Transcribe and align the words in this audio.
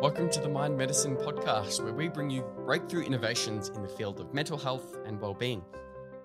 Welcome 0.00 0.30
to 0.30 0.40
the 0.40 0.48
Mind 0.48 0.78
Medicine 0.78 1.14
Podcast, 1.14 1.84
where 1.84 1.92
we 1.92 2.08
bring 2.08 2.30
you 2.30 2.42
breakthrough 2.64 3.02
innovations 3.02 3.68
in 3.68 3.82
the 3.82 3.88
field 3.88 4.18
of 4.18 4.32
mental 4.32 4.56
health 4.56 4.96
and 5.04 5.20
well-being. 5.20 5.62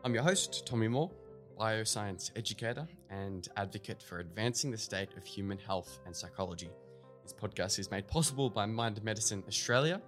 I'm 0.06 0.14
your 0.14 0.24
host, 0.24 0.66
Tommy 0.66 0.88
Moore, 0.88 1.12
bioscience 1.60 2.32
educator 2.38 2.88
and 3.10 3.46
advocate 3.58 4.02
for 4.02 4.20
advancing 4.20 4.72
the 4.72 4.78
state 4.78 5.10
of 5.18 5.26
human 5.26 5.58
health 5.58 6.00
and 6.06 6.16
psychology. 6.16 6.70
This 7.24 7.34
podcast 7.34 7.78
is 7.78 7.92
made 7.92 8.08
possible 8.08 8.50
by 8.50 8.66
Mind 8.66 9.04
Medicine 9.04 9.44
Australia, 9.46 10.02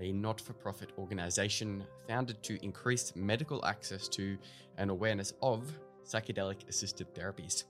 a 0.00 0.12
not-for-profit 0.12 0.90
organisation 0.98 1.82
founded 2.06 2.42
to 2.42 2.62
increase 2.62 3.16
medical 3.16 3.64
access 3.64 4.06
to 4.08 4.36
and 4.76 4.90
awareness 4.90 5.32
of 5.40 5.72
psychedelic-assisted 6.04 7.14
therapies. 7.14 7.64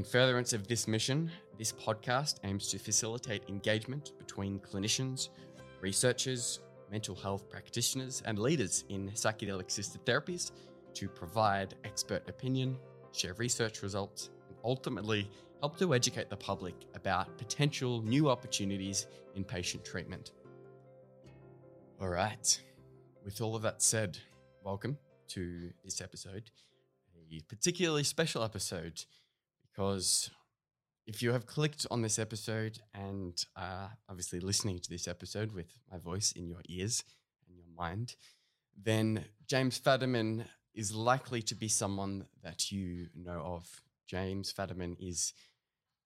In 0.00 0.04
furtherance 0.04 0.54
of 0.54 0.66
this 0.66 0.88
mission, 0.88 1.30
this 1.58 1.74
podcast 1.74 2.36
aims 2.44 2.68
to 2.68 2.78
facilitate 2.78 3.46
engagement 3.50 4.12
between 4.16 4.58
clinicians, 4.58 5.28
researchers, 5.82 6.60
mental 6.90 7.14
health 7.14 7.50
practitioners, 7.50 8.22
and 8.24 8.38
leaders 8.38 8.84
in 8.88 9.10
psychedelic 9.10 9.66
assisted 9.66 10.02
therapies 10.06 10.52
to 10.94 11.06
provide 11.06 11.74
expert 11.84 12.26
opinion, 12.30 12.78
share 13.12 13.34
research 13.34 13.82
results, 13.82 14.30
and 14.48 14.56
ultimately 14.64 15.30
help 15.60 15.78
to 15.78 15.92
educate 15.92 16.30
the 16.30 16.36
public 16.36 16.76
about 16.94 17.36
potential 17.36 18.00
new 18.00 18.30
opportunities 18.30 19.06
in 19.34 19.44
patient 19.44 19.84
treatment. 19.84 20.32
All 22.00 22.08
right, 22.08 22.58
with 23.22 23.42
all 23.42 23.54
of 23.54 23.60
that 23.60 23.82
said, 23.82 24.16
welcome 24.64 24.96
to 25.28 25.70
this 25.84 26.00
episode, 26.00 26.50
a 27.30 27.40
particularly 27.50 28.04
special 28.04 28.42
episode 28.42 29.04
because 29.70 30.30
if 31.06 31.22
you 31.22 31.32
have 31.32 31.46
clicked 31.46 31.86
on 31.90 32.02
this 32.02 32.18
episode 32.18 32.78
and 32.94 33.44
are 33.56 33.90
obviously 34.08 34.40
listening 34.40 34.78
to 34.78 34.90
this 34.90 35.08
episode 35.08 35.52
with 35.52 35.78
my 35.90 35.98
voice 35.98 36.32
in 36.32 36.48
your 36.48 36.60
ears 36.68 37.02
and 37.48 37.56
your 37.56 37.66
mind, 37.76 38.14
then 38.80 39.24
James 39.46 39.78
Fadiman 39.78 40.44
is 40.74 40.94
likely 40.94 41.42
to 41.42 41.54
be 41.54 41.68
someone 41.68 42.26
that 42.42 42.70
you 42.70 43.08
know 43.14 43.40
of. 43.40 43.82
James 44.06 44.52
Fadiman 44.52 44.96
is 45.00 45.32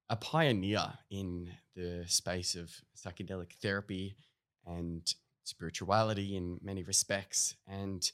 a 0.09 0.17
pioneer 0.17 0.93
in 1.11 1.51
the 1.75 2.05
space 2.07 2.55
of 2.55 2.71
psychedelic 2.97 3.53
therapy 3.63 4.17
and 4.67 5.15
spirituality 5.45 6.37
in 6.37 6.59
many 6.63 6.83
respects. 6.83 7.57
And 7.67 8.11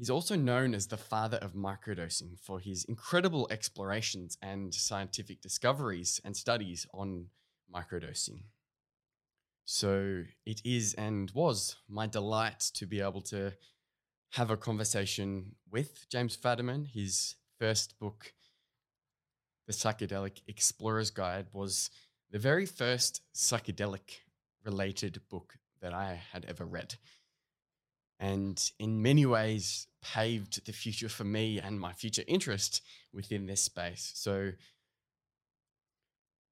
He's 0.00 0.08
also 0.08 0.34
known 0.34 0.72
as 0.72 0.86
the 0.86 0.96
father 0.96 1.36
of 1.42 1.52
microdosing 1.52 2.40
for 2.40 2.58
his 2.58 2.84
incredible 2.84 3.46
explorations 3.50 4.38
and 4.40 4.72
scientific 4.72 5.42
discoveries 5.42 6.22
and 6.24 6.34
studies 6.34 6.86
on 6.94 7.26
microdosing. 7.70 8.44
So 9.66 10.22
it 10.46 10.62
is 10.64 10.94
and 10.94 11.30
was 11.32 11.76
my 11.86 12.06
delight 12.06 12.60
to 12.76 12.86
be 12.86 13.02
able 13.02 13.20
to 13.24 13.52
have 14.30 14.50
a 14.50 14.56
conversation 14.56 15.56
with 15.70 16.08
James 16.08 16.34
Fadiman. 16.34 16.86
His 16.86 17.34
first 17.58 17.98
book, 17.98 18.32
The 19.66 19.74
Psychedelic 19.74 20.40
Explorer's 20.48 21.10
Guide, 21.10 21.48
was 21.52 21.90
the 22.30 22.38
very 22.38 22.64
first 22.64 23.20
psychedelic 23.34 24.20
related 24.64 25.20
book 25.28 25.58
that 25.82 25.92
I 25.92 26.18
had 26.32 26.46
ever 26.46 26.64
read 26.64 26.94
and 28.20 28.70
in 28.78 29.00
many 29.00 29.24
ways 29.24 29.88
paved 30.02 30.66
the 30.66 30.72
future 30.72 31.08
for 31.08 31.24
me 31.24 31.58
and 31.58 31.80
my 31.80 31.92
future 31.92 32.22
interest 32.28 32.82
within 33.12 33.46
this 33.46 33.62
space. 33.62 34.12
So 34.14 34.52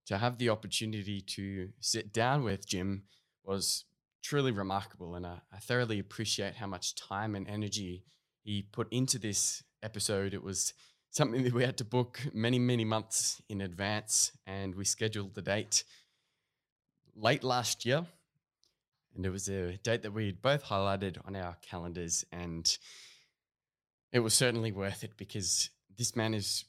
to 0.06 0.16
have 0.16 0.38
the 0.38 0.48
opportunity 0.48 1.20
to 1.20 1.69
sit 1.78 2.12
down 2.12 2.42
with 2.42 2.66
Jim 2.66 3.02
was 3.44 3.84
truly 4.25 4.50
remarkable, 4.50 5.15
and 5.15 5.26
I, 5.26 5.41
I 5.53 5.59
thoroughly 5.59 5.98
appreciate 5.98 6.56
how 6.56 6.66
much 6.66 6.94
time 6.94 7.34
and 7.34 7.47
energy 7.47 8.04
he 8.43 8.62
put 8.62 8.88
into 8.91 9.19
this 9.19 9.62
episode. 9.82 10.32
It 10.32 10.43
was 10.43 10.72
something 11.10 11.44
that 11.44 11.53
we 11.53 11.64
had 11.64 11.76
to 11.78 11.84
book 11.84 12.20
many, 12.32 12.59
many 12.59 12.87
months 12.87 13.43
in 13.50 13.60
advance, 13.60 14.32
and 14.47 14.75
we 14.75 14.87
scheduled 14.87 15.34
the 15.34 15.43
date 15.43 15.84
late 17.14 17.44
last 17.44 17.84
year 17.84 18.06
and 19.19 19.27
it 19.27 19.31
was 19.31 19.49
a 19.49 19.77
date 19.79 20.03
that 20.03 20.12
we 20.12 20.27
had 20.27 20.41
both 20.41 20.65
highlighted 20.65 21.19
on 21.27 21.34
our 21.34 21.56
calendars. 21.69 22.25
And 22.31 22.79
it 24.12 24.21
was 24.21 24.33
certainly 24.33 24.71
worth 24.71 25.03
it 25.03 25.17
because 25.17 25.71
this 25.97 26.15
man 26.15 26.34
is 26.34 26.65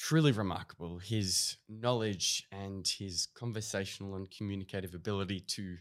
truly 0.00 0.32
remarkable. 0.32 0.98
His 0.98 1.58
knowledge 1.68 2.44
and 2.50 2.86
his 2.86 3.28
conversational 3.36 4.16
and 4.16 4.28
communicative 4.28 4.94
ability 4.94 5.40
to 5.50 5.76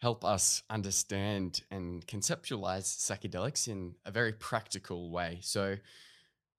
help 0.00 0.24
us 0.24 0.62
understand 0.70 1.62
and 1.68 2.06
conceptualize 2.06 2.84
psychedelics 2.84 3.66
in 3.66 3.96
a 4.04 4.12
very 4.12 4.32
practical 4.32 5.10
way. 5.10 5.40
So, 5.42 5.78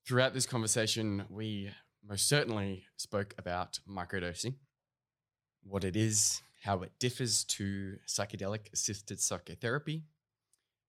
throughout 0.06 0.34
this 0.34 0.46
conversation, 0.46 1.24
we 1.30 1.72
most 2.06 2.28
certainly 2.28 2.84
spoke 2.98 3.36
about 3.38 3.80
microdosing, 3.90 4.56
what 5.64 5.86
it 5.86 5.96
is, 5.96 6.42
how 6.66 6.82
it 6.82 6.92
differs 7.00 7.44
to 7.44 7.96
psychedelic 8.08 8.74
assisted 8.74 9.20
psychotherapy, 9.20 10.02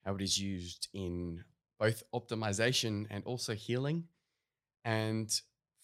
how 0.06 0.14
it 0.14 0.22
is 0.22 0.38
used 0.38 0.88
in 0.94 1.44
both 1.78 2.02
optimization 2.14 3.04
and 3.10 3.22
also 3.24 3.54
healing. 3.54 4.04
And 4.86 5.28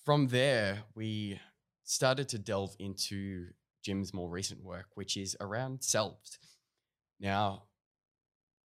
from 0.02 0.28
there, 0.28 0.84
we 0.94 1.38
started 1.84 2.26
to 2.30 2.38
delve 2.38 2.74
into 2.78 3.48
Jim's 3.84 4.14
more 4.14 4.30
recent 4.30 4.64
work, 4.64 4.86
which 4.94 5.18
is 5.18 5.36
around 5.42 5.82
selves. 5.82 6.38
Now, 7.20 7.64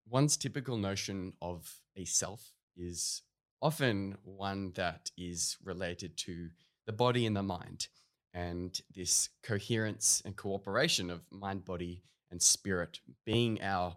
one's 0.07 0.37
typical 0.37 0.77
notion 0.77 1.33
of 1.41 1.69
a 1.97 2.05
self 2.05 2.53
is 2.77 3.21
often 3.61 4.17
one 4.23 4.71
that 4.75 5.11
is 5.17 5.57
related 5.61 6.15
to 6.19 6.51
the 6.85 6.93
body 6.93 7.25
and 7.25 7.35
the 7.35 7.43
mind 7.43 7.89
and 8.33 8.81
this 8.95 9.29
coherence 9.43 10.21
and 10.25 10.35
cooperation 10.35 11.09
of 11.09 11.21
mind, 11.31 11.65
body, 11.65 12.03
and 12.31 12.41
spirit 12.41 12.99
being 13.25 13.61
our 13.61 13.95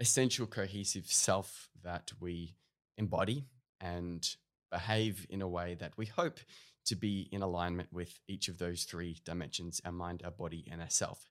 essential 0.00 0.46
cohesive 0.46 1.06
self 1.06 1.68
that 1.82 2.12
we 2.20 2.56
embody 2.98 3.46
and 3.80 4.36
behave 4.70 5.26
in 5.30 5.42
a 5.42 5.48
way 5.48 5.74
that 5.74 5.96
we 5.96 6.06
hope 6.06 6.40
to 6.86 6.96
be 6.96 7.28
in 7.32 7.42
alignment 7.42 7.92
with 7.92 8.20
each 8.28 8.48
of 8.48 8.58
those 8.58 8.84
three 8.84 9.18
dimensions 9.24 9.80
our 9.84 9.92
mind, 9.92 10.22
our 10.24 10.30
body, 10.30 10.66
and 10.70 10.80
our 10.80 10.90
self. 10.90 11.30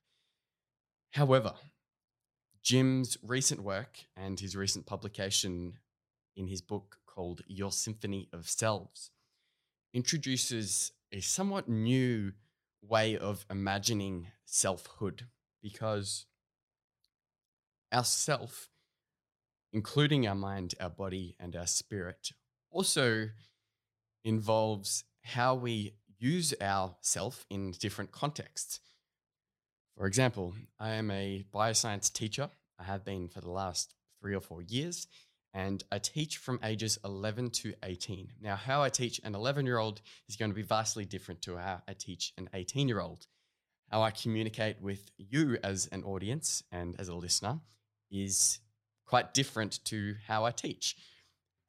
However, 1.12 1.54
Jim's 2.62 3.16
recent 3.22 3.62
work 3.62 3.98
and 4.16 4.38
his 4.38 4.56
recent 4.56 4.86
publication 4.86 5.74
in 6.36 6.46
his 6.46 6.60
book 6.60 6.98
called 7.06 7.42
Your 7.46 7.72
Symphony 7.72 8.28
of 8.32 8.48
Selves 8.48 9.10
introduces 9.94 10.92
a 11.12 11.20
somewhat 11.20 11.68
new 11.68 12.32
way 12.82 13.16
of 13.16 13.44
imagining 13.50 14.28
selfhood 14.44 15.26
because 15.62 16.26
our 17.92 18.04
self, 18.04 18.68
including 19.72 20.26
our 20.26 20.34
mind, 20.34 20.74
our 20.80 20.90
body, 20.90 21.34
and 21.38 21.56
our 21.56 21.66
spirit, 21.66 22.32
also 22.70 23.28
involves 24.24 25.04
how 25.22 25.54
we 25.54 25.94
use 26.18 26.54
our 26.60 26.96
self 27.00 27.46
in 27.50 27.72
different 27.72 28.12
contexts. 28.12 28.80
For 29.96 30.06
example, 30.06 30.54
I 30.78 30.90
am 30.90 31.10
a 31.10 31.44
bioscience 31.52 32.12
teacher. 32.12 32.50
I 32.78 32.84
have 32.84 33.04
been 33.04 33.28
for 33.28 33.40
the 33.40 33.50
last 33.50 33.94
three 34.20 34.34
or 34.34 34.40
four 34.40 34.62
years, 34.62 35.06
and 35.56 35.82
I 35.90 35.98
teach 35.98 36.36
from 36.36 36.60
ages 36.62 36.98
11 37.02 37.48
to 37.62 37.72
18. 37.82 38.30
Now, 38.42 38.56
how 38.56 38.82
I 38.82 38.90
teach 38.90 39.22
an 39.24 39.34
11 39.34 39.64
year 39.64 39.78
old 39.78 40.02
is 40.28 40.36
going 40.36 40.50
to 40.50 40.54
be 40.54 40.60
vastly 40.60 41.06
different 41.06 41.40
to 41.42 41.56
how 41.56 41.80
I 41.88 41.94
teach 41.94 42.34
an 42.36 42.50
18 42.52 42.88
year 42.88 43.00
old. 43.00 43.26
How 43.90 44.02
I 44.02 44.10
communicate 44.10 44.82
with 44.82 45.10
you 45.16 45.56
as 45.64 45.88
an 45.92 46.04
audience 46.04 46.62
and 46.70 46.94
as 46.98 47.08
a 47.08 47.14
listener 47.14 47.60
is 48.10 48.58
quite 49.06 49.32
different 49.32 49.82
to 49.86 50.16
how 50.26 50.44
I 50.44 50.50
teach. 50.50 50.94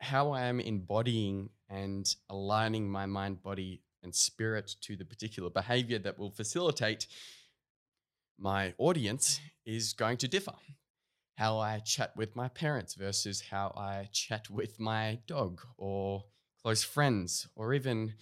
How 0.02 0.32
I 0.32 0.42
am 0.44 0.60
embodying 0.60 1.50
and 1.70 2.14
aligning 2.30 2.90
my 2.90 3.06
mind, 3.06 3.42
body, 3.42 3.84
and 4.04 4.14
spirit 4.14 4.76
to 4.82 4.98
the 4.98 5.06
particular 5.06 5.50
behavior 5.50 6.00
that 6.00 6.20
will 6.20 6.32
facilitate 6.32 7.08
my 8.38 8.74
audience 8.78 9.40
is 9.66 9.94
going 9.94 10.18
to 10.18 10.28
differ 10.28 10.54
how 11.38 11.60
I 11.60 11.80
chat 11.80 12.16
with 12.18 12.36
my 12.36 12.48
parents 12.48 12.96
versus 12.96 13.42
how 13.42 13.74
I 13.78 14.10
chat 14.12 14.50
with 14.50 14.80
my 14.80 15.20
dog 15.28 15.62
or 15.78 16.26
close 16.64 16.84
friends, 16.84 17.48
or 17.56 17.76
even 17.76 18.16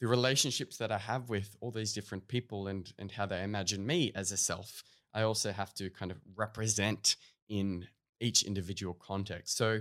the 0.00 0.06
relationships 0.06 0.76
that 0.76 0.92
I 0.92 0.98
have 0.98 1.30
with 1.30 1.56
all 1.60 1.70
these 1.70 1.94
different 1.94 2.28
people 2.28 2.68
and, 2.68 2.92
and 2.98 3.10
how 3.10 3.24
they 3.24 3.42
imagine 3.42 3.86
me 3.86 4.12
as 4.14 4.32
a 4.32 4.36
self. 4.36 4.84
I 5.14 5.22
also 5.22 5.50
have 5.50 5.72
to 5.74 5.88
kind 5.88 6.10
of 6.10 6.18
represent 6.36 7.16
in 7.48 7.86
each 8.20 8.42
individual 8.42 8.94
context. 8.94 9.56
So 9.56 9.80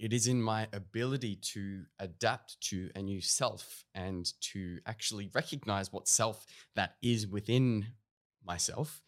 it 0.00 0.12
is 0.12 0.26
in 0.26 0.42
my 0.42 0.66
ability 0.72 1.36
to 1.36 1.84
adapt 2.00 2.60
to 2.62 2.90
a 2.96 3.02
new 3.02 3.20
self 3.20 3.84
and 3.94 4.28
to 4.52 4.78
actually 4.86 5.30
recognize 5.32 5.92
what 5.92 6.08
self 6.08 6.46
that 6.74 6.96
is 7.00 7.26
within 7.26 7.86
myself 8.44 9.02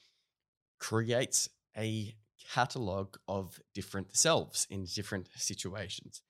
creates 0.78 1.48
a 1.76 2.14
catalog 2.52 3.16
of 3.28 3.60
different 3.74 4.16
selves 4.16 4.66
in 4.70 4.84
different 4.84 5.28
situations. 5.36 6.22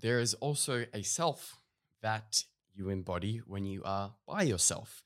There 0.00 0.20
is 0.20 0.34
also 0.34 0.86
a 0.92 1.02
self 1.02 1.58
that 2.02 2.44
you 2.74 2.90
embody 2.90 3.38
when 3.46 3.64
you 3.64 3.82
are 3.84 4.14
by 4.26 4.42
yourself, 4.42 5.04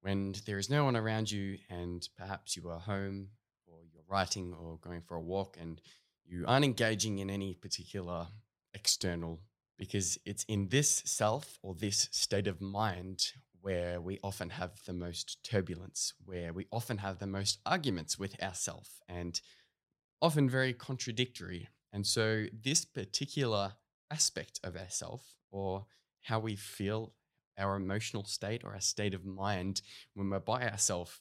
when 0.00 0.34
there 0.46 0.58
is 0.58 0.70
no 0.70 0.84
one 0.84 0.96
around 0.96 1.30
you, 1.30 1.58
and 1.68 2.08
perhaps 2.16 2.56
you 2.56 2.68
are 2.70 2.78
home 2.78 3.28
or 3.66 3.78
you're 3.92 4.02
writing 4.08 4.54
or 4.54 4.78
going 4.78 5.02
for 5.02 5.16
a 5.16 5.20
walk 5.20 5.56
and 5.60 5.80
you 6.24 6.44
aren't 6.46 6.64
engaging 6.64 7.18
in 7.18 7.28
any 7.28 7.54
particular 7.54 8.28
external, 8.72 9.40
because 9.76 10.18
it's 10.24 10.44
in 10.44 10.68
this 10.68 11.02
self 11.04 11.58
or 11.62 11.74
this 11.74 12.08
state 12.12 12.46
of 12.46 12.60
mind 12.60 13.32
where 13.62 14.00
we 14.00 14.18
often 14.22 14.50
have 14.50 14.80
the 14.86 14.92
most 14.92 15.42
turbulence, 15.44 16.14
where 16.24 16.52
we 16.52 16.66
often 16.72 16.98
have 16.98 17.18
the 17.18 17.26
most 17.26 17.58
arguments 17.66 18.18
with 18.18 18.40
ourself 18.42 19.00
and 19.08 19.40
often 20.22 20.48
very 20.48 20.72
contradictory. 20.72 21.68
And 21.92 22.06
so, 22.06 22.46
this 22.52 22.84
particular 22.84 23.74
aspect 24.10 24.60
of 24.64 24.76
ourself 24.76 25.24
or 25.50 25.86
how 26.22 26.38
we 26.38 26.56
feel, 26.56 27.14
our 27.58 27.76
emotional 27.76 28.24
state 28.24 28.62
or 28.64 28.74
our 28.74 28.80
state 28.80 29.14
of 29.14 29.24
mind 29.24 29.82
when 30.14 30.30
we're 30.30 30.38
by 30.38 30.68
ourselves 30.68 31.20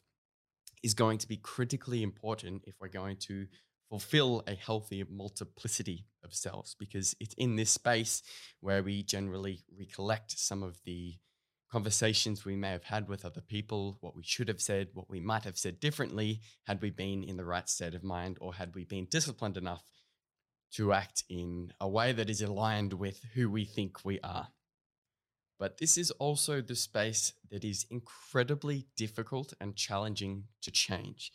is 0.83 0.93
going 0.93 1.17
to 1.17 1.27
be 1.27 1.37
critically 1.37 2.03
important 2.03 2.63
if 2.65 2.75
we're 2.79 2.87
going 2.87 3.17
to 3.17 3.47
fulfill 3.89 4.43
a 4.47 4.53
healthy 4.53 5.03
multiplicity 5.09 6.05
of 6.23 6.33
selves 6.33 6.75
because 6.79 7.15
it's 7.19 7.33
in 7.35 7.55
this 7.55 7.71
space 7.71 8.21
where 8.61 8.83
we 8.83 9.01
generally 9.03 9.63
recollect 9.77 10.37
some 10.37 10.61
of 10.61 10.79
the 10.85 11.15
conversations 11.71 12.45
we 12.45 12.55
may 12.55 12.71
have 12.71 12.83
had 12.83 13.07
with 13.07 13.23
other 13.23 13.41
people, 13.41 13.97
what 14.01 14.15
we 14.15 14.23
should 14.23 14.47
have 14.47 14.61
said, 14.61 14.89
what 14.93 15.09
we 15.09 15.19
might 15.19 15.43
have 15.43 15.57
said 15.57 15.79
differently 15.79 16.41
had 16.65 16.81
we 16.81 16.89
been 16.89 17.23
in 17.23 17.37
the 17.37 17.45
right 17.45 17.69
state 17.69 17.93
of 17.93 18.03
mind 18.03 18.37
or 18.41 18.55
had 18.55 18.73
we 18.75 18.83
been 18.83 19.05
disciplined 19.05 19.57
enough 19.57 19.83
to 20.71 20.93
act 20.93 21.23
in 21.29 21.71
a 21.79 21.87
way 21.87 22.11
that 22.11 22.29
is 22.29 22.41
aligned 22.41 22.93
with 22.93 23.21
who 23.33 23.49
we 23.49 23.65
think 23.65 24.03
we 24.03 24.19
are. 24.21 24.49
But 25.59 25.77
this 25.77 25.97
is 25.97 26.11
also 26.11 26.61
the 26.61 26.75
space 26.75 27.33
that 27.51 27.63
is 27.63 27.85
incredibly 27.89 28.87
difficult 28.95 29.53
and 29.59 29.75
challenging 29.75 30.45
to 30.61 30.71
change. 30.71 31.31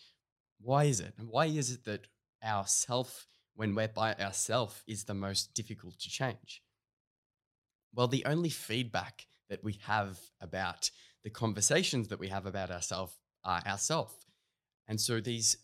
Why 0.61 0.85
is 0.85 1.01
it? 1.01 1.15
Why 1.19 1.47
is 1.47 1.71
it 1.71 1.85
that 1.85 2.07
our 2.43 2.67
self, 2.67 3.27
when 3.55 3.75
we're 3.75 3.89
by 3.89 4.15
ourselves, 4.15 4.83
is 4.87 5.05
the 5.05 5.15
most 5.15 5.53
difficult 5.53 5.99
to 6.01 6.09
change? 6.09 6.63
Well, 7.95 8.09
the 8.09 8.25
only 8.25 8.51
feedback 8.51 9.27
that 9.49 9.63
we 9.63 9.79
have 9.83 10.19
about 10.41 10.91
the 11.23 11.31
conversations 11.31 12.09
that 12.09 12.19
we 12.19 12.29
have 12.29 12.47
about 12.47 12.71
ourselves 12.71 13.15
are 13.45 13.63
uh, 13.65 13.71
ourself. 13.71 14.25
And 14.87 15.01
so 15.01 15.21
these 15.21 15.57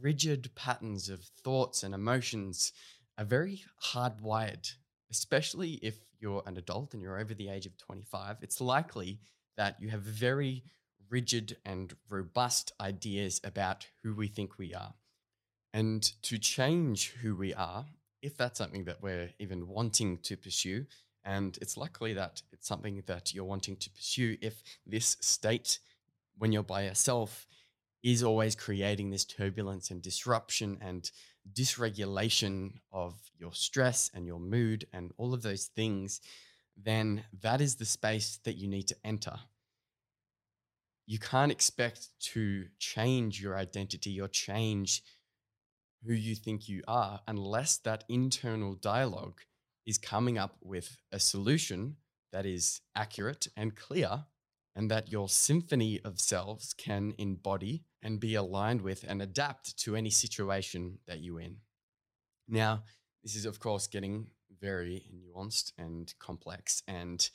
rigid 0.00 0.54
patterns 0.54 1.08
of 1.08 1.20
thoughts 1.42 1.82
and 1.82 1.94
emotions 1.94 2.72
are 3.16 3.24
very 3.24 3.62
hardwired, 3.92 4.72
especially 5.10 5.72
if 5.82 5.96
you're 6.20 6.42
an 6.46 6.56
adult 6.56 6.94
and 6.94 7.02
you're 7.02 7.18
over 7.18 7.34
the 7.34 7.48
age 7.48 7.66
of 7.66 7.76
25. 7.78 8.36
It's 8.42 8.60
likely 8.60 9.20
that 9.56 9.76
you 9.80 9.88
have 9.88 10.02
very 10.02 10.64
rigid 11.10 11.56
and 11.64 11.94
robust 12.08 12.72
ideas 12.80 13.40
about 13.44 13.86
who 14.02 14.14
we 14.14 14.28
think 14.28 14.58
we 14.58 14.74
are. 14.74 14.94
And 15.72 16.02
to 16.22 16.38
change 16.38 17.10
who 17.22 17.34
we 17.34 17.54
are, 17.54 17.86
if 18.22 18.36
that's 18.36 18.58
something 18.58 18.84
that 18.84 19.02
we're 19.02 19.30
even 19.38 19.68
wanting 19.68 20.18
to 20.18 20.36
pursue, 20.36 20.86
and 21.28 21.58
it's 21.60 21.76
likely 21.76 22.14
that 22.14 22.40
it's 22.52 22.66
something 22.66 23.02
that 23.04 23.34
you're 23.34 23.44
wanting 23.44 23.76
to 23.76 23.90
pursue 23.90 24.38
if 24.40 24.62
this 24.86 25.18
state, 25.20 25.78
when 26.38 26.52
you're 26.52 26.62
by 26.62 26.84
yourself, 26.84 27.46
is 28.02 28.22
always 28.22 28.56
creating 28.56 29.10
this 29.10 29.26
turbulence 29.26 29.90
and 29.90 30.00
disruption 30.00 30.78
and 30.80 31.10
dysregulation 31.52 32.80
of 32.90 33.14
your 33.38 33.52
stress 33.52 34.10
and 34.14 34.26
your 34.26 34.40
mood 34.40 34.86
and 34.94 35.12
all 35.18 35.34
of 35.34 35.42
those 35.42 35.66
things, 35.66 36.22
then 36.82 37.24
that 37.42 37.60
is 37.60 37.76
the 37.76 37.84
space 37.84 38.38
that 38.44 38.56
you 38.56 38.66
need 38.66 38.88
to 38.88 38.96
enter. 39.04 39.38
You 41.06 41.18
can't 41.18 41.52
expect 41.52 42.08
to 42.32 42.68
change 42.78 43.38
your 43.38 43.54
identity 43.54 44.18
or 44.18 44.28
change 44.28 45.02
who 46.06 46.14
you 46.14 46.34
think 46.34 46.70
you 46.70 46.82
are 46.88 47.20
unless 47.28 47.76
that 47.78 48.04
internal 48.08 48.74
dialogue 48.74 49.42
is 49.88 49.96
coming 49.96 50.36
up 50.36 50.54
with 50.62 50.98
a 51.10 51.18
solution 51.18 51.96
that 52.30 52.44
is 52.44 52.82
accurate 52.94 53.48
and 53.56 53.74
clear, 53.74 54.26
and 54.76 54.90
that 54.90 55.10
your 55.10 55.30
symphony 55.30 55.98
of 56.04 56.20
selves 56.20 56.74
can 56.74 57.14
embody 57.16 57.82
and 58.02 58.20
be 58.20 58.34
aligned 58.34 58.82
with 58.82 59.02
and 59.08 59.22
adapt 59.22 59.78
to 59.78 59.96
any 59.96 60.10
situation 60.10 60.98
that 61.06 61.20
you're 61.20 61.40
in. 61.40 61.56
Now, 62.46 62.82
this 63.24 63.34
is, 63.34 63.46
of 63.46 63.60
course, 63.60 63.86
getting 63.86 64.28
very 64.60 65.06
nuanced 65.10 65.72
and 65.78 66.12
complex. 66.18 66.82
And 66.86 67.28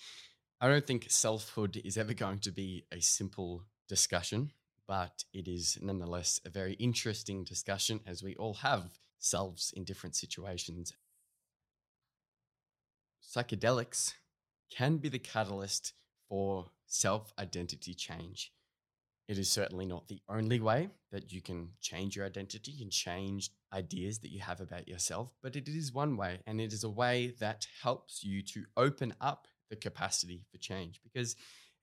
I 0.61 0.67
don't 0.67 0.85
think 0.85 1.07
selfhood 1.09 1.81
is 1.83 1.97
ever 1.97 2.13
going 2.13 2.39
to 2.39 2.51
be 2.51 2.85
a 2.91 3.01
simple 3.01 3.63
discussion, 3.89 4.51
but 4.88 5.23
it 5.33 5.47
is 5.47 5.79
nonetheless 5.81 6.39
a 6.45 6.51
very 6.51 6.73
interesting 6.73 7.44
discussion 7.44 8.00
as 8.05 8.21
we 8.21 8.35
all 8.35 8.53
have 8.53 9.00
selves 9.17 9.73
in 9.75 9.83
different 9.85 10.15
situations 10.15 10.94
psychedelics 13.33 14.13
can 14.75 14.97
be 14.97 15.09
the 15.09 15.19
catalyst 15.19 15.94
for 16.30 16.68
self 16.85 17.33
identity 17.39 17.94
change. 17.94 18.51
It 19.27 19.38
is 19.38 19.50
certainly 19.50 19.85
not 19.85 20.07
the 20.07 20.21
only 20.27 20.59
way 20.59 20.89
that 21.12 21.31
you 21.31 21.41
can 21.41 21.69
change 21.80 22.15
your 22.15 22.25
identity 22.25 22.77
and 22.81 22.91
change 22.91 23.51
ideas 23.71 24.19
that 24.19 24.31
you 24.31 24.41
have 24.41 24.59
about 24.59 24.88
yourself, 24.88 25.33
but 25.41 25.56
it 25.56 25.68
is 25.68 25.94
one 25.94 26.18
way, 26.18 26.39
and 26.45 26.59
it 26.59 26.74
is 26.74 26.83
a 26.83 26.89
way 26.89 27.33
that 27.39 27.65
helps 27.81 28.24
you 28.24 28.41
to 28.44 28.65
open 28.75 29.13
up 29.21 29.47
the 29.69 29.75
capacity 29.77 30.44
for 30.51 30.57
change. 30.57 31.00
Because 31.03 31.36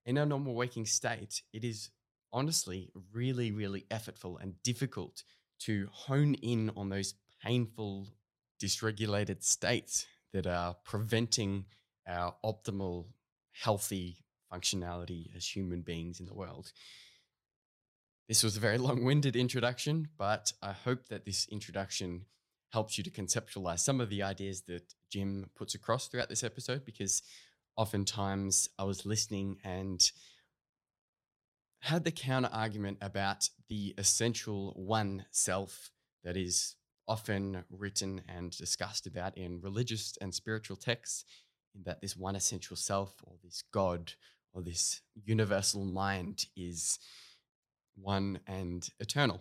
in 0.04 0.18
a 0.18 0.26
normal 0.26 0.54
waking 0.54 0.86
state, 0.86 1.42
it 1.52 1.64
is 1.64 1.90
honestly 2.32 2.90
really, 3.12 3.50
really 3.50 3.86
effortful 3.90 4.40
and 4.40 4.62
difficult 4.62 5.24
to 5.60 5.88
hone 5.90 6.34
in 6.34 6.70
on 6.76 6.90
those 6.90 7.14
painful, 7.42 8.06
dysregulated 8.62 9.42
states 9.42 10.06
that 10.32 10.46
are 10.46 10.76
preventing 10.84 11.66
our 12.06 12.34
optimal, 12.44 13.06
healthy 13.52 14.24
functionality 14.52 15.34
as 15.36 15.46
human 15.46 15.82
beings 15.82 16.20
in 16.20 16.26
the 16.26 16.34
world. 16.34 16.72
This 18.28 18.42
was 18.42 18.56
a 18.56 18.60
very 18.60 18.78
long 18.86 19.04
winded 19.04 19.36
introduction, 19.36 20.08
but 20.18 20.52
I 20.62 20.72
hope 20.72 21.08
that 21.08 21.24
this 21.24 21.46
introduction 21.48 22.26
helps 22.72 22.96
you 22.96 23.04
to 23.04 23.10
conceptualize 23.10 23.80
some 23.80 24.00
of 24.00 24.10
the 24.10 24.22
ideas 24.22 24.62
that 24.62 24.94
Jim 25.10 25.50
puts 25.56 25.74
across 25.74 26.06
throughout 26.06 26.28
this 26.28 26.44
episode 26.44 26.84
because 26.84 27.22
oftentimes 27.76 28.68
I 28.78 28.84
was 28.84 29.04
listening 29.04 29.58
and 29.64 30.00
had 31.80 32.04
the 32.04 32.12
counter 32.12 32.50
argument 32.52 32.98
about 33.00 33.48
the 33.68 33.94
essential 33.98 34.72
one 34.76 35.24
self 35.30 35.90
that 36.22 36.36
is 36.36 36.76
often 37.10 37.64
written 37.70 38.22
and 38.28 38.56
discussed 38.56 39.04
about 39.04 39.36
in 39.36 39.60
religious 39.60 40.16
and 40.20 40.32
spiritual 40.32 40.76
texts, 40.76 41.24
in 41.74 41.82
that 41.82 42.00
this 42.00 42.16
one 42.16 42.36
essential 42.36 42.76
self 42.76 43.16
or 43.24 43.34
this 43.42 43.64
God 43.72 44.12
or 44.52 44.62
this 44.62 45.00
universal 45.24 45.84
mind 45.84 46.46
is 46.56 47.00
one 47.96 48.38
and 48.46 48.88
eternal. 49.00 49.40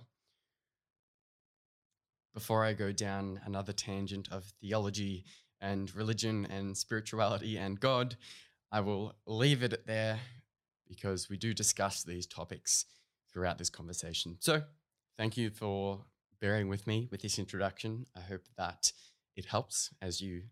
Before 2.34 2.66
I 2.66 2.74
go 2.74 2.92
down 2.92 3.40
another 3.46 3.74
tangent 3.74 4.28
of 4.32 4.52
theology 4.62 5.26
and 5.62 5.94
religion 5.94 6.48
and 6.50 6.76
spirituality 6.76 7.56
and 7.58 7.80
God, 7.80 8.18
I 8.72 8.80
will 8.80 9.14
leave 9.28 9.62
it 9.62 9.86
there 9.86 10.20
because 10.88 11.30
we 11.30 11.38
do 11.38 11.54
discuss 11.54 12.04
these 12.04 12.26
topics 12.26 12.86
throughout 13.32 13.60
this 13.60 13.70
conversation. 13.70 14.38
So, 14.40 14.64
thank 15.18 15.38
you 15.38 15.52
for 15.52 16.06
bearing 16.42 16.70
with 16.70 16.88
me 16.88 17.08
with 17.12 17.22
this 17.22 17.40
introduction. 17.40 18.06
I 18.16 18.22
hope 18.22 18.46
that 18.58 18.92
it 19.36 19.46
helps 19.46 19.92
as 20.02 20.22
you 20.22 20.44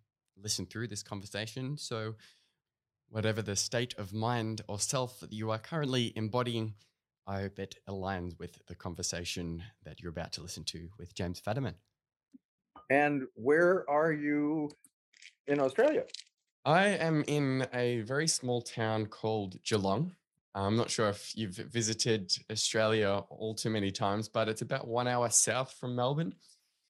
listen 0.42 0.66
through 0.66 0.88
this 0.88 1.04
conversation. 1.04 1.78
So, 1.78 2.16
whatever 3.10 3.42
the 3.42 3.56
state 3.56 3.96
of 3.98 4.14
mind 4.14 4.62
or 4.68 4.80
self 4.80 5.20
that 5.22 5.34
you 5.34 5.52
are 5.52 5.58
currently 5.58 6.14
embodying, 6.16 6.76
I 7.26 7.42
hope 7.42 7.60
it 7.60 7.76
aligns 7.88 8.38
with 8.40 8.60
the 8.68 8.76
conversation 8.76 9.64
that 9.84 10.02
you're 10.02 10.12
about 10.12 10.34
to 10.34 10.42
listen 10.42 10.64
to 10.66 10.90
with 10.98 11.14
James 11.14 11.42
Fadiman. 11.42 11.76
And 12.90 13.24
where 13.36 13.90
are 13.90 14.14
you 14.14 14.72
in 15.48 15.60
Australia? 15.60 16.04
I 16.66 16.88
am 16.88 17.24
in 17.28 17.68
a 17.74 18.02
very 18.02 18.28
small 18.28 18.62
town 18.62 19.06
called 19.08 19.62
Geelong. 19.64 20.16
I'm 20.66 20.76
not 20.76 20.90
sure 20.90 21.10
if 21.10 21.34
you've 21.36 21.56
visited 21.56 22.36
Australia 22.52 23.22
all 23.30 23.54
too 23.54 23.70
many 23.70 23.92
times, 23.92 24.28
but 24.28 24.50
it's 24.50 24.64
about 24.64 24.88
one 24.88 25.08
hour 25.08 25.30
south 25.30 25.74
from 25.80 25.96
Melbourne. 25.96 26.34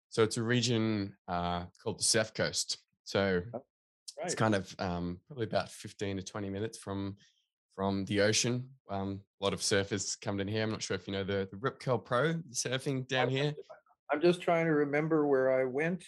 So 0.10 0.24
it's 0.24 0.38
a 0.38 0.44
region 0.44 1.14
uh, 1.28 1.66
called 1.84 2.00
the 2.00 2.04
South 2.04 2.34
Coast. 2.34 2.78
So 3.04 3.42
oh, 3.54 3.58
right. 4.18 4.26
it's 4.26 4.36
kind 4.36 4.56
of 4.56 4.74
um, 4.80 5.20
probably 5.28 5.46
about 5.46 5.70
15 5.70 6.18
to 6.18 6.24
20 6.24 6.50
minutes 6.50 6.78
from 6.78 7.18
from 7.76 8.06
the 8.06 8.22
ocean. 8.22 8.68
Um, 8.90 9.22
a 9.40 9.44
lot 9.44 9.54
of 9.54 9.60
surfers 9.60 10.20
come 10.20 10.38
down 10.38 10.48
here. 10.48 10.64
I'm 10.64 10.72
not 10.72 10.82
sure 10.82 10.96
if 10.96 11.06
you 11.06 11.14
know 11.14 11.24
the, 11.24 11.48
the 11.52 11.58
Rip 11.58 11.80
Curl 11.80 12.00
Pro 12.00 12.34
surfing 12.52 13.08
down 13.08 13.30
here. 13.30 13.54
I'm 14.12 14.22
just 14.22 14.42
trying 14.42 14.66
to 14.66 14.72
remember 14.72 15.28
where 15.28 15.60
I 15.60 15.66
went 15.66 16.04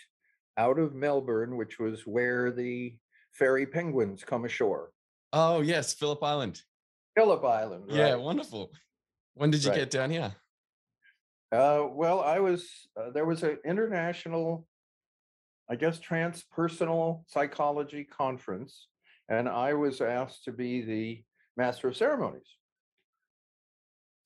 out 0.58 0.80
of 0.80 0.96
Melbourne, 0.96 1.58
which 1.58 1.78
was 1.78 2.08
where 2.08 2.52
the 2.52 2.96
fairy 3.34 3.66
penguins 3.66 4.24
come 4.24 4.46
ashore. 4.46 4.92
Oh 5.34 5.60
yes, 5.60 5.94
Phillip 5.94 6.24
Island. 6.24 6.64
Phillip 7.20 7.44
Island. 7.44 7.84
Yeah, 7.90 8.16
wonderful. 8.16 8.72
When 9.34 9.52
did 9.52 9.62
you 9.62 9.72
Right. 9.72 9.80
get 9.80 9.92
down 9.92 10.10
here? 10.10 10.34
Uh, 11.52 11.86
well, 11.92 12.22
I 12.22 12.40
was, 12.40 12.88
uh, 12.96 13.10
there 13.10 13.26
was 13.26 13.44
an 13.44 13.58
international, 13.66 14.66
I 15.68 15.76
guess, 15.76 16.00
transpersonal 16.00 17.28
psychology 17.28 18.06
conference, 18.06 18.88
and 19.28 19.50
I 19.50 19.74
was 19.74 20.00
asked 20.00 20.46
to 20.46 20.54
be 20.54 20.82
the 20.82 21.26
master 21.58 21.90
of 21.90 21.98
ceremonies. 21.98 22.56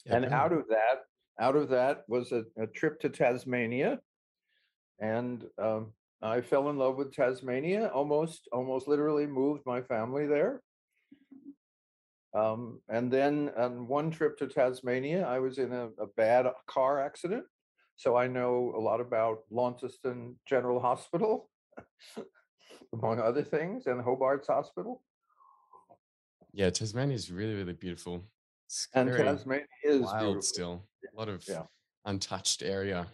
Yeah, 0.05 0.17
and 0.17 0.25
out 0.25 0.53
of 0.53 0.67
that, 0.67 1.05
out 1.39 1.55
of 1.55 1.69
that 1.69 2.03
was 2.07 2.31
a, 2.31 2.45
a 2.57 2.67
trip 2.67 3.00
to 3.00 3.09
Tasmania, 3.09 4.01
and 5.00 5.43
um, 5.57 5.93
I 6.21 6.41
fell 6.41 6.69
in 6.69 6.77
love 6.77 6.97
with 6.97 7.12
Tasmania. 7.12 7.88
Almost, 7.88 8.50
almost 8.51 8.88
literally 8.88 9.25
moved 9.25 9.65
my 9.65 9.81
family 9.81 10.27
there. 10.27 10.62
Um, 12.33 12.81
and 12.89 13.11
then 13.11 13.51
on 13.57 13.87
one 13.87 14.09
trip 14.09 14.37
to 14.39 14.47
Tasmania, 14.47 15.25
I 15.25 15.39
was 15.39 15.59
in 15.59 15.71
a, 15.71 15.87
a 15.99 16.07
bad 16.17 16.47
car 16.67 16.99
accident, 16.99 17.45
so 17.95 18.15
I 18.15 18.27
know 18.27 18.73
a 18.75 18.81
lot 18.81 18.99
about 19.01 19.43
Launceston 19.51 20.39
General 20.47 20.79
Hospital, 20.79 21.51
among 22.93 23.19
other 23.19 23.43
things, 23.43 23.87
and 23.87 24.01
Hobart's 24.01 24.47
Hospital. 24.47 25.03
yeah, 26.53 26.69
Tasmania 26.69 27.15
is 27.15 27.31
really 27.31 27.55
really 27.55 27.73
beautiful. 27.73 28.23
It's 28.67 28.87
And 28.93 29.09
Tasmania 29.09 29.65
is 29.83 30.01
wild 30.01 30.19
beautiful. 30.19 30.41
still. 30.43 30.83
A 31.13 31.15
lot 31.15 31.29
of 31.29 31.47
Yeah. 31.47 31.65
untouched 32.05 32.63
area. 32.63 33.07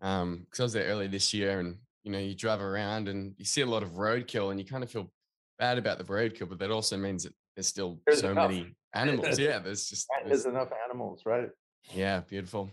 Um, 0.00 0.44
because 0.44 0.60
I 0.60 0.62
was 0.64 0.72
there 0.72 0.86
earlier 0.86 1.08
this 1.08 1.34
year, 1.34 1.60
and 1.60 1.78
you 2.02 2.10
know, 2.12 2.18
you 2.18 2.34
drive 2.34 2.60
around 2.60 3.08
and 3.08 3.34
you 3.38 3.44
see 3.44 3.60
a 3.60 3.66
lot 3.66 3.82
of 3.82 3.90
roadkill, 3.92 4.50
and 4.50 4.58
you 4.58 4.66
kind 4.66 4.82
of 4.82 4.90
feel 4.90 5.12
bad 5.58 5.78
about 5.78 5.98
the 5.98 6.04
roadkill, 6.04 6.48
but 6.48 6.58
that 6.58 6.70
also 6.70 6.96
means 6.96 7.24
that 7.24 7.34
there's 7.56 7.66
still 7.66 8.00
There's 8.06 8.20
so 8.20 8.30
enough. 8.32 8.50
many 8.50 8.74
animals. 8.94 9.38
Yeah, 9.38 9.58
there's 9.58 9.86
just 9.88 10.06
There's 10.24 10.44
there's- 10.44 10.54
enough 10.54 10.68
animals, 10.88 11.22
right? 11.26 11.48
yeah, 11.94 12.20
beautiful. 12.20 12.70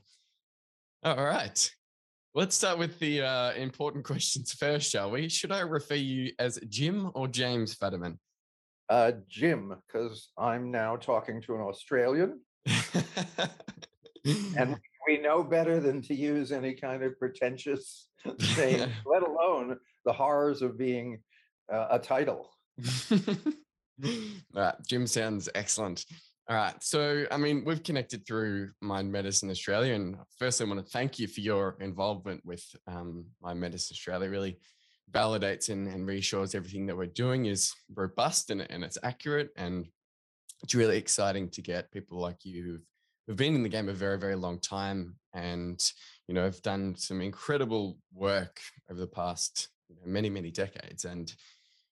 All 1.04 1.16
right. 1.26 1.72
Let's 2.36 2.56
start 2.56 2.78
with 2.78 3.00
the 3.00 3.22
uh, 3.22 3.54
important 3.54 4.04
questions 4.12 4.54
first, 4.54 4.92
shall 4.92 5.12
we? 5.12 5.30
Should 5.30 5.52
I 5.52 5.62
refer 5.62 5.96
you 5.96 6.32
as 6.40 6.60
Jim 6.70 7.10
or 7.16 7.28
James 7.28 7.76
Fadiman? 7.76 8.18
Uh, 8.90 9.14
Jim, 9.28 9.74
because 9.88 10.30
I'm 10.38 10.72
now 10.72 10.96
talking 10.98 11.42
to 11.44 11.56
an 11.56 11.62
Australian, 11.62 12.40
and 14.56 14.78
we 15.08 15.18
know 15.20 15.44
better 15.44 15.80
than 15.80 16.02
to 16.04 16.14
use 16.16 16.52
any 16.52 16.74
kind 16.74 17.04
of 17.04 17.18
pretentious 17.20 18.08
name, 18.58 18.90
let 19.06 19.24
alone 19.24 19.78
the 20.06 20.14
horrors 20.14 20.62
of 20.62 20.78
being 20.78 21.20
uh, 21.72 21.88
a 21.92 22.00
title. 22.00 22.50
All 24.06 24.62
right, 24.62 24.76
Jim 24.88 25.08
sounds 25.08 25.50
excellent. 25.56 26.06
All 26.50 26.56
right, 26.56 26.82
so 26.82 27.26
I 27.30 27.38
mean, 27.38 27.64
we've 27.66 27.84
connected 27.84 28.26
through 28.26 28.72
Mind 28.82 29.12
Medicine 29.12 29.50
Australia, 29.50 29.96
and 29.96 30.16
firstly, 30.40 30.66
I 30.66 30.70
want 30.70 30.86
to 30.86 30.92
thank 30.92 31.20
you 31.20 31.28
for 31.28 31.42
your 31.42 31.76
involvement 31.82 32.46
with 32.46 32.64
um, 32.88 33.26
Mind 33.42 33.60
Medicine 33.60 33.96
Australia. 33.96 34.30
Really 34.30 34.60
validates 35.12 35.70
and, 35.70 35.88
and 35.88 36.08
reassures 36.08 36.56
everything 36.56 36.86
that 36.86 36.96
we're 36.96 37.06
doing 37.06 37.46
is 37.46 37.74
robust 37.96 38.50
and, 38.50 38.66
and 38.70 38.84
it's 38.84 38.98
accurate, 39.04 39.50
and 39.58 39.88
it's 40.64 40.76
really 40.76 40.98
exciting 40.98 41.50
to 41.50 41.62
get 41.62 41.92
people 41.92 42.20
like 42.20 42.46
you 42.46 42.64
who've 42.64 42.86
who've 43.28 43.36
been 43.36 43.56
in 43.56 43.64
the 43.64 43.70
game 43.70 43.90
a 43.90 43.94
very, 43.94 44.18
very 44.18 44.36
long 44.36 44.60
time, 44.60 45.16
and 45.34 45.92
you 46.28 46.34
know, 46.34 46.44
have 46.44 46.62
done 46.62 46.96
some 46.96 47.22
incredible 47.22 47.98
work 48.14 48.60
over 48.90 49.00
the 49.00 49.08
past 49.08 49.68
you 49.90 49.96
know, 49.96 50.02
many, 50.06 50.30
many 50.30 50.52
decades, 50.52 51.04
and 51.04 51.34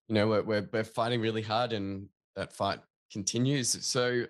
you 0.07 0.15
know 0.15 0.27
we're, 0.27 0.43
we're 0.43 0.69
we're 0.71 0.83
fighting 0.83 1.21
really 1.21 1.41
hard 1.41 1.73
and 1.73 2.07
that 2.35 2.53
fight 2.53 2.79
continues 3.11 3.85
so 3.85 4.25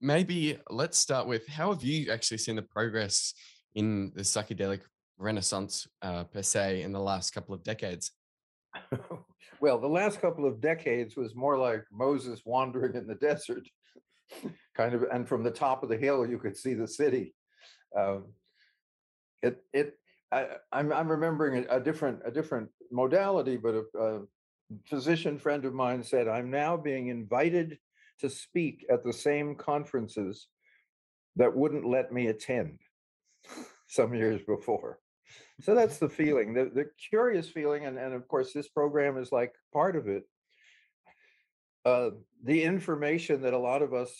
maybe 0.00 0.58
let's 0.70 0.98
start 0.98 1.26
with 1.26 1.46
how 1.48 1.72
have 1.72 1.82
you 1.82 2.10
actually 2.10 2.38
seen 2.38 2.56
the 2.56 2.62
progress 2.62 3.34
in 3.74 4.12
the 4.14 4.22
psychedelic 4.22 4.80
renaissance 5.18 5.86
uh, 6.02 6.24
per 6.24 6.42
se 6.42 6.82
in 6.82 6.92
the 6.92 7.00
last 7.00 7.30
couple 7.30 7.54
of 7.54 7.62
decades 7.62 8.12
well, 9.60 9.78
the 9.78 9.88
last 9.88 10.20
couple 10.20 10.46
of 10.46 10.60
decades 10.60 11.16
was 11.16 11.34
more 11.34 11.58
like 11.58 11.84
Moses 11.92 12.42
wandering 12.44 12.94
in 12.94 13.06
the 13.06 13.14
desert, 13.14 13.66
kind 14.76 14.94
of, 14.94 15.04
and 15.12 15.28
from 15.28 15.42
the 15.42 15.50
top 15.50 15.82
of 15.82 15.88
the 15.88 15.96
hill 15.96 16.26
you 16.26 16.38
could 16.38 16.56
see 16.56 16.74
the 16.74 16.88
city. 16.88 17.34
Um, 17.96 18.26
it 19.42 19.62
it 19.72 19.98
I, 20.32 20.46
I'm 20.72 20.92
I'm 20.92 21.08
remembering 21.08 21.66
a, 21.68 21.76
a 21.76 21.80
different 21.80 22.20
a 22.24 22.30
different 22.30 22.68
modality, 22.90 23.56
but 23.56 23.74
a, 23.74 23.98
a 23.98 24.20
physician 24.84 25.38
friend 25.38 25.64
of 25.64 25.74
mine 25.74 26.02
said 26.02 26.28
I'm 26.28 26.50
now 26.50 26.76
being 26.76 27.08
invited 27.08 27.78
to 28.20 28.30
speak 28.30 28.84
at 28.90 29.04
the 29.04 29.12
same 29.12 29.54
conferences 29.54 30.48
that 31.36 31.54
wouldn't 31.54 31.86
let 31.86 32.12
me 32.12 32.28
attend 32.28 32.78
some 33.88 34.14
years 34.14 34.40
before. 34.42 34.98
So 35.60 35.74
that's 35.74 35.98
the 35.98 36.08
feeling, 36.08 36.54
the, 36.54 36.70
the 36.72 36.86
curious 37.10 37.48
feeling, 37.48 37.86
and, 37.86 37.98
and 37.98 38.14
of 38.14 38.28
course, 38.28 38.52
this 38.52 38.68
program 38.68 39.16
is 39.16 39.32
like 39.32 39.52
part 39.72 39.96
of 39.96 40.08
it. 40.08 40.24
Uh, 41.84 42.10
the 42.44 42.62
information 42.62 43.42
that 43.42 43.54
a 43.54 43.58
lot 43.58 43.82
of 43.82 43.94
us 43.94 44.10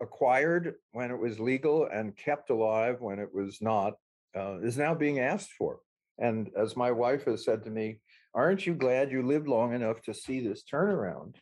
acquired 0.00 0.74
when 0.92 1.10
it 1.10 1.18
was 1.18 1.40
legal 1.40 1.88
and 1.92 2.16
kept 2.16 2.50
alive 2.50 3.00
when 3.00 3.18
it 3.18 3.28
was 3.34 3.58
not 3.60 3.94
uh, 4.36 4.58
is 4.60 4.78
now 4.78 4.94
being 4.94 5.18
asked 5.18 5.52
for. 5.58 5.80
And 6.18 6.50
as 6.56 6.76
my 6.76 6.90
wife 6.90 7.24
has 7.24 7.44
said 7.44 7.64
to 7.64 7.70
me, 7.70 8.00
aren't 8.34 8.66
you 8.66 8.74
glad 8.74 9.10
you 9.10 9.22
lived 9.22 9.48
long 9.48 9.74
enough 9.74 10.00
to 10.02 10.14
see 10.14 10.40
this 10.40 10.62
turnaround? 10.70 11.34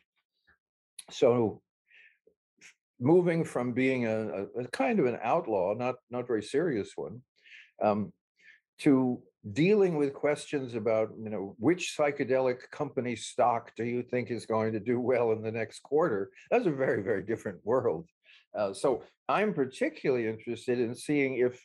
So 1.09 1.61
moving 2.99 3.43
from 3.43 3.73
being 3.73 4.05
a, 4.05 4.45
a, 4.59 4.67
kind 4.71 4.99
of 4.99 5.05
an 5.05 5.17
outlaw, 5.23 5.73
not 5.73 5.95
not 6.09 6.27
very 6.27 6.43
serious 6.43 6.91
one, 6.95 7.21
um, 7.81 8.13
to 8.79 9.21
dealing 9.53 9.95
with 9.95 10.13
questions 10.13 10.75
about 10.75 11.09
you 11.19 11.29
know 11.29 11.55
which 11.57 11.95
psychedelic 11.97 12.69
company 12.71 13.15
stock 13.15 13.71
do 13.75 13.83
you 13.83 14.03
think 14.03 14.29
is 14.29 14.45
going 14.45 14.71
to 14.71 14.79
do 14.79 14.99
well 14.99 15.31
in 15.31 15.41
the 15.41 15.51
next 15.51 15.81
quarter 15.81 16.29
that's 16.51 16.67
a 16.67 16.71
very 16.71 17.01
very 17.01 17.23
different 17.23 17.57
world 17.63 18.05
uh, 18.55 18.71
so 18.71 19.01
i'm 19.27 19.51
particularly 19.51 20.27
interested 20.27 20.79
in 20.79 20.93
seeing 20.93 21.37
if 21.37 21.59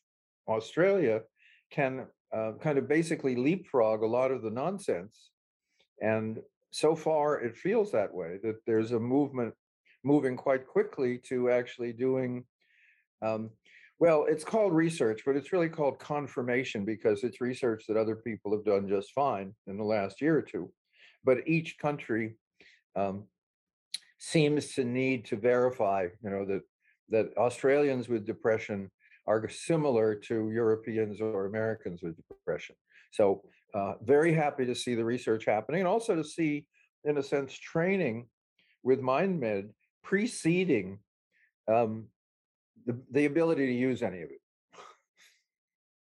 australia 0.48 1.20
can 1.70 2.06
uh, 2.34 2.52
kind 2.60 2.78
of 2.78 2.88
basically 2.88 3.36
leapfrog 3.36 4.02
a 4.02 4.06
lot 4.06 4.30
of 4.30 4.42
the 4.42 4.50
nonsense 4.50 5.30
and 6.02 6.38
so 6.70 6.94
far 6.94 7.40
it 7.40 7.56
feels 7.56 7.92
that 7.92 8.12
way 8.12 8.38
that 8.42 8.56
there's 8.66 8.92
a 8.92 8.98
movement 8.98 9.54
moving 10.04 10.36
quite 10.36 10.66
quickly 10.66 11.18
to 11.18 11.50
actually 11.50 11.92
doing 11.92 12.44
um, 13.22 13.50
well, 13.98 14.26
it's 14.28 14.44
called 14.44 14.74
research, 14.74 15.22
but 15.24 15.36
it's 15.36 15.52
really 15.52 15.70
called 15.70 15.98
confirmation 15.98 16.84
because 16.84 17.24
it's 17.24 17.40
research 17.40 17.84
that 17.88 17.96
other 17.96 18.16
people 18.16 18.52
have 18.52 18.64
done 18.64 18.88
just 18.88 19.12
fine 19.12 19.54
in 19.66 19.78
the 19.78 19.84
last 19.84 20.20
year 20.20 20.36
or 20.36 20.42
two. 20.42 20.70
But 21.24 21.48
each 21.48 21.78
country 21.78 22.34
um, 22.94 23.24
seems 24.18 24.74
to 24.74 24.84
need 24.84 25.24
to 25.26 25.36
verify, 25.36 26.08
you 26.22 26.30
know, 26.30 26.44
that 26.44 26.62
that 27.08 27.36
Australians 27.36 28.08
with 28.08 28.26
depression 28.26 28.90
are 29.26 29.48
similar 29.48 30.14
to 30.14 30.50
Europeans 30.50 31.20
or 31.20 31.46
Americans 31.46 32.00
with 32.02 32.16
depression. 32.28 32.76
So, 33.12 33.42
uh, 33.74 33.94
very 34.02 34.32
happy 34.32 34.64
to 34.66 34.74
see 34.74 34.94
the 34.94 35.04
research 35.04 35.44
happening, 35.44 35.80
and 35.80 35.88
also 35.88 36.14
to 36.14 36.24
see, 36.24 36.66
in 37.04 37.18
a 37.18 37.22
sense, 37.22 37.52
training 37.54 38.26
with 38.82 39.00
MindMed 39.00 39.70
preceding 40.02 40.98
um, 41.68 42.06
the, 42.86 42.96
the 43.10 43.24
ability 43.24 43.66
to 43.66 43.72
use 43.72 44.02
any 44.02 44.22
of 44.22 44.30
it. 44.30 44.40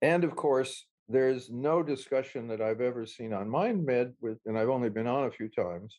And 0.03 0.25
of 0.25 0.35
course, 0.35 0.87
there's 1.09 1.51
no 1.51 1.83
discussion 1.83 2.49
that 2.49 2.63
I've 2.63 2.81
ever 2.81 3.05
seen 3.05 3.33
on 3.35 3.49
MindMed 3.49 4.15
with, 4.21 4.39
and 4.47 4.59
I've 4.59 4.71
only 4.71 4.89
been 4.89 5.07
on 5.07 5.27
a 5.27 5.31
few 5.31 5.49
times, 5.49 5.99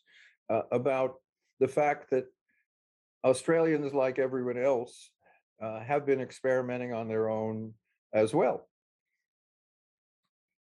uh, 0.50 0.62
about 0.72 1.14
the 1.60 1.68
fact 1.68 2.10
that 2.10 2.24
Australians, 3.24 3.94
like 3.94 4.18
everyone 4.18 4.58
else, 4.58 5.10
uh, 5.62 5.80
have 5.80 6.04
been 6.04 6.20
experimenting 6.20 6.92
on 6.92 7.08
their 7.08 7.28
own 7.28 7.72
as 8.12 8.34
well. 8.34 8.68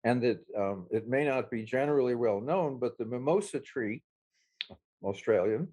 And 0.04 0.22
that 0.24 0.40
um, 0.58 0.88
it 0.90 1.08
may 1.08 1.26
not 1.26 1.52
be 1.52 1.64
generally 1.64 2.16
well 2.16 2.42
known, 2.42 2.80
but 2.80 2.98
the 2.98 3.06
mimosa 3.06 3.60
tree, 3.60 4.04
Australian, 5.04 5.68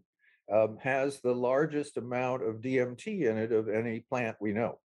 um, 0.52 0.76
has 0.82 1.20
the 1.20 1.34
largest 1.34 1.96
amount 1.96 2.46
of 2.46 2.56
DMT 2.56 3.28
in 3.30 3.38
it 3.38 3.52
of 3.52 3.68
any 3.68 4.00
plant 4.00 4.36
we 4.40 4.52
know. 4.52 4.78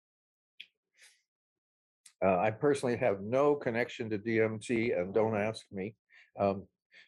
Uh, 2.25 2.39
I 2.39 2.51
personally 2.51 2.97
have 2.97 3.21
no 3.21 3.55
connection 3.55 4.11
to 4.11 4.19
DMT, 4.19 4.99
and 4.99 5.15
don't 5.15 5.37
ask 5.37 5.65
me. 5.73 5.95
Um, 6.39 6.65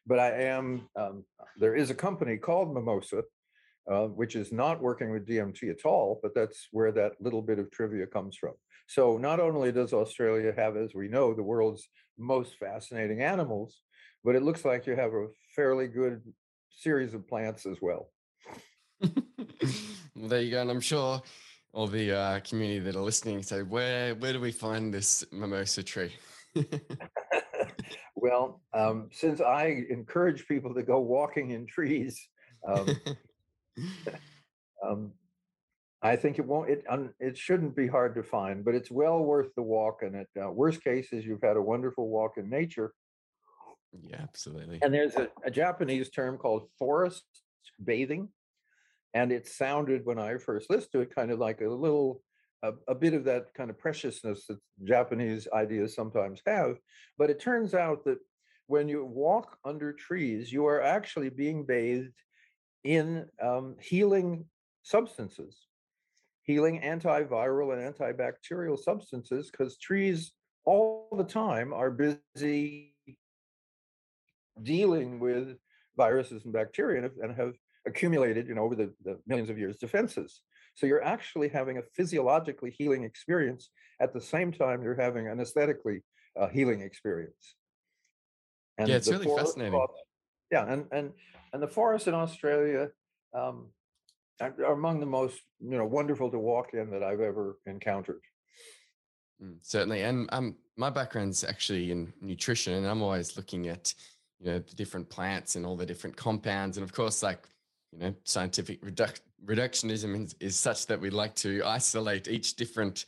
but 0.07 0.19
I 0.19 0.45
am. 0.45 0.89
Um, 0.97 1.25
there 1.59 1.75
is 1.75 1.91
a 1.91 1.95
company 1.95 2.37
called 2.37 2.73
Mimosa 2.73 3.23
uh, 3.91 4.07
which 4.07 4.37
is 4.37 4.53
not 4.53 4.81
working 4.81 5.11
with 5.11 5.27
DMT 5.27 5.71
at 5.71 5.85
all, 5.85 6.19
but 6.23 6.35
that's 6.35 6.69
where 6.73 6.93
that 6.93 7.13
little 7.21 7.43
bit 7.43 7.59
of 7.59 7.71
trivia 7.71 8.07
comes 8.07 8.37
from. 8.37 8.55
So 8.87 9.19
not 9.19 9.39
only 9.39 9.71
does 9.71 9.93
Australia 9.93 10.53
have, 10.57 10.77
as 10.77 10.95
we 10.95 11.09
know, 11.09 11.33
the 11.33 11.43
world's 11.43 11.89
most 12.19 12.57
fascinating 12.59 13.23
animals, 13.23 13.81
but 14.25 14.35
it 14.35 14.43
looks 14.43 14.65
like 14.65 14.87
you 14.87 14.97
have 14.97 15.13
a 15.13 15.29
fairly 15.55 15.87
good 15.87 16.23
series 16.71 17.15
of 17.15 17.29
plants 17.29 17.67
as 17.67 17.79
well. 17.81 18.11
well, 19.01 20.29
there 20.29 20.43
you 20.43 20.51
go. 20.51 20.61
And 20.61 20.71
I'm 20.71 20.81
sure 20.81 21.23
all 21.73 21.87
the 21.87 22.13
uh, 22.13 22.41
community 22.41 22.81
that 22.81 22.97
are 22.97 23.03
listening 23.03 23.43
say, 23.43 23.63
where, 23.63 24.15
where 24.17 24.33
do 24.33 24.41
we 24.41 24.53
find 24.53 24.93
this 24.93 25.25
mimosa 25.33 25.83
tree? 25.83 26.13
well, 28.17 28.61
um, 28.75 29.09
since 29.13 29.41
I 29.41 29.85
encourage 29.89 30.47
people 30.49 30.75
to 30.75 30.83
go 30.83 31.01
walking 31.01 31.51
in 31.51 31.67
trees, 31.67 32.29
um, 32.67 32.89
um, 34.87 35.13
I 36.03 36.17
think 36.17 36.39
it 36.39 36.47
won't. 36.47 36.71
It 36.71 36.85
um, 36.89 37.13
it 37.21 37.37
shouldn't 37.37 37.77
be 37.77 37.87
hard 37.87 38.15
to 38.15 38.23
find, 38.23 38.65
but 38.65 38.75
it's 38.75 38.91
well 38.91 39.23
worth 39.23 39.55
the 39.55 39.63
walk. 39.63 40.03
And 40.03 40.17
at 40.17 40.29
uh, 40.43 40.51
worst 40.51 40.83
cases, 40.83 41.27
you've 41.27 41.43
had 41.43 41.57
a 41.57 41.63
wonderful 41.63 42.09
walk 42.09 42.39
in 42.39 42.49
nature. 42.49 42.93
Yeah, 43.93 44.21
absolutely. 44.23 44.79
And 44.83 44.95
there's 44.95 45.17
a, 45.17 45.29
a 45.45 45.51
Japanese 45.51 46.11
term 46.11 46.39
called 46.39 46.69
forest 46.79 47.25
bathing, 47.85 48.29
and 49.13 49.31
it 49.31 49.47
sounded 49.47 50.07
when 50.07 50.19
I 50.19 50.39
first 50.39 50.71
listened 50.71 50.93
to 50.93 51.01
it 51.01 51.15
kind 51.15 51.31
of 51.31 51.39
like 51.39 51.61
a 51.61 51.69
little 51.69 52.23
a, 52.63 52.73
a, 52.89 52.95
bit 52.95 53.15
of 53.15 53.25
that 53.25 53.53
kind 53.55 53.71
of 53.71 53.79
preciousness 53.79 54.47
that 54.47 54.59
Japanese 54.85 55.49
ideas 55.53 55.95
sometimes 55.95 56.41
have. 56.47 56.79
But 57.19 57.31
it 57.31 57.41
turns 57.41 57.75
out 57.75 58.05
that 58.05 58.19
when 58.67 58.89
you 58.89 59.05
walk 59.05 59.59
under 59.65 59.93
trees, 59.93 60.53
you 60.53 60.67
are 60.67 60.81
actually 60.81 61.31
being 61.31 61.65
bathed 61.67 62.15
in 62.85 63.27
um, 63.43 63.77
healing 63.81 64.45
substances, 64.83 65.57
healing 66.43 66.81
antiviral 66.83 67.73
and 67.73 67.95
antibacterial 67.95 68.79
substances, 68.79 69.51
because 69.51 69.77
trees 69.79 70.33
all 70.65 71.09
the 71.17 71.25
time 71.25 71.73
are 71.73 71.91
busy 71.91 72.95
dealing 74.63 75.19
with 75.19 75.57
viruses 75.97 76.45
and 76.45 76.53
bacteria 76.53 76.97
and 76.97 77.05
have, 77.05 77.13
and 77.23 77.37
have 77.37 77.55
accumulated, 77.87 78.47
you 78.47 78.55
know, 78.55 78.63
over 78.63 78.75
the, 78.75 78.93
the 79.05 79.19
millions 79.27 79.51
of 79.51 79.59
years 79.59 79.77
defenses. 79.77 80.41
So 80.75 80.87
you're 80.87 81.05
actually 81.05 81.49
having 81.49 81.79
a 81.79 81.83
physiologically 81.95 82.71
healing 82.71 83.05
experience 83.05 83.71
at 84.01 84.13
the 84.13 84.21
same 84.21 84.53
time 84.53 84.83
you're 84.83 84.95
having 84.95 85.29
an 85.29 85.41
aesthetically 85.41 86.03
uh, 86.39 86.49
healing 86.49 86.81
experience. 86.81 87.57
And 88.79 88.89
yeah, 88.89 88.97
it's 88.97 89.09
really 89.09 89.27
fascinating. 89.27 89.79
Yeah, 90.51 90.71
and 90.71 90.87
and 90.93 91.13
and 91.53 91.63
the 91.63 91.69
forests 91.69 92.09
in 92.09 92.15
Australia 92.15 92.89
um, 93.35 93.67
are, 94.41 94.73
among 94.73 95.01
the 95.01 95.07
most 95.07 95.41
you 95.61 95.77
know 95.77 95.85
wonderful 95.85 96.31
to 96.31 96.39
walk 96.39 96.75
in 96.75 96.91
that 96.91 97.03
I've 97.03 97.21
ever 97.21 97.59
encountered. 97.67 98.23
Mm, 99.43 99.57
certainly, 99.63 100.03
and 100.03 100.29
um, 100.33 100.57
my 100.77 100.91
background's 100.91 101.45
actually 101.45 101.91
in 101.91 102.13
nutrition, 102.21 102.75
and 102.75 102.87
I'm 102.87 103.03
always 103.03 103.37
looking 103.37 103.69
at 103.69 103.95
you 104.39 104.47
know 104.47 104.59
the 104.59 104.75
different 104.75 105.09
plants 105.09 105.57
and 105.57 105.65
all 105.65 105.77
the 105.77 105.87
different 105.87 106.17
compounds, 106.17 106.77
and 106.77 106.85
of 106.85 106.93
course, 106.93 107.23
like 107.23 107.47
you 107.93 107.99
know, 107.99 108.15
scientific 108.25 108.83
reduc- 108.83 109.21
reductionism 109.45 110.25
is, 110.25 110.35
is, 110.41 110.59
such 110.59 110.87
that 110.87 111.01
we 111.01 111.11
like 111.11 111.35
to 111.35 111.63
isolate 111.65 112.29
each 112.29 112.55
different 112.55 113.07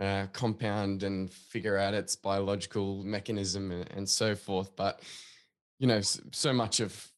uh, 0.00 0.26
compound 0.32 1.02
and 1.02 1.32
figure 1.32 1.76
out 1.76 1.94
its 1.94 2.16
biological 2.16 3.02
mechanism 3.02 3.70
and, 3.70 3.90
and 3.90 4.08
so 4.08 4.34
forth. 4.34 4.74
But 4.76 5.00
you 5.80 5.86
know, 5.86 6.00
so, 6.02 6.52
much 6.52 6.78
of 6.80 7.10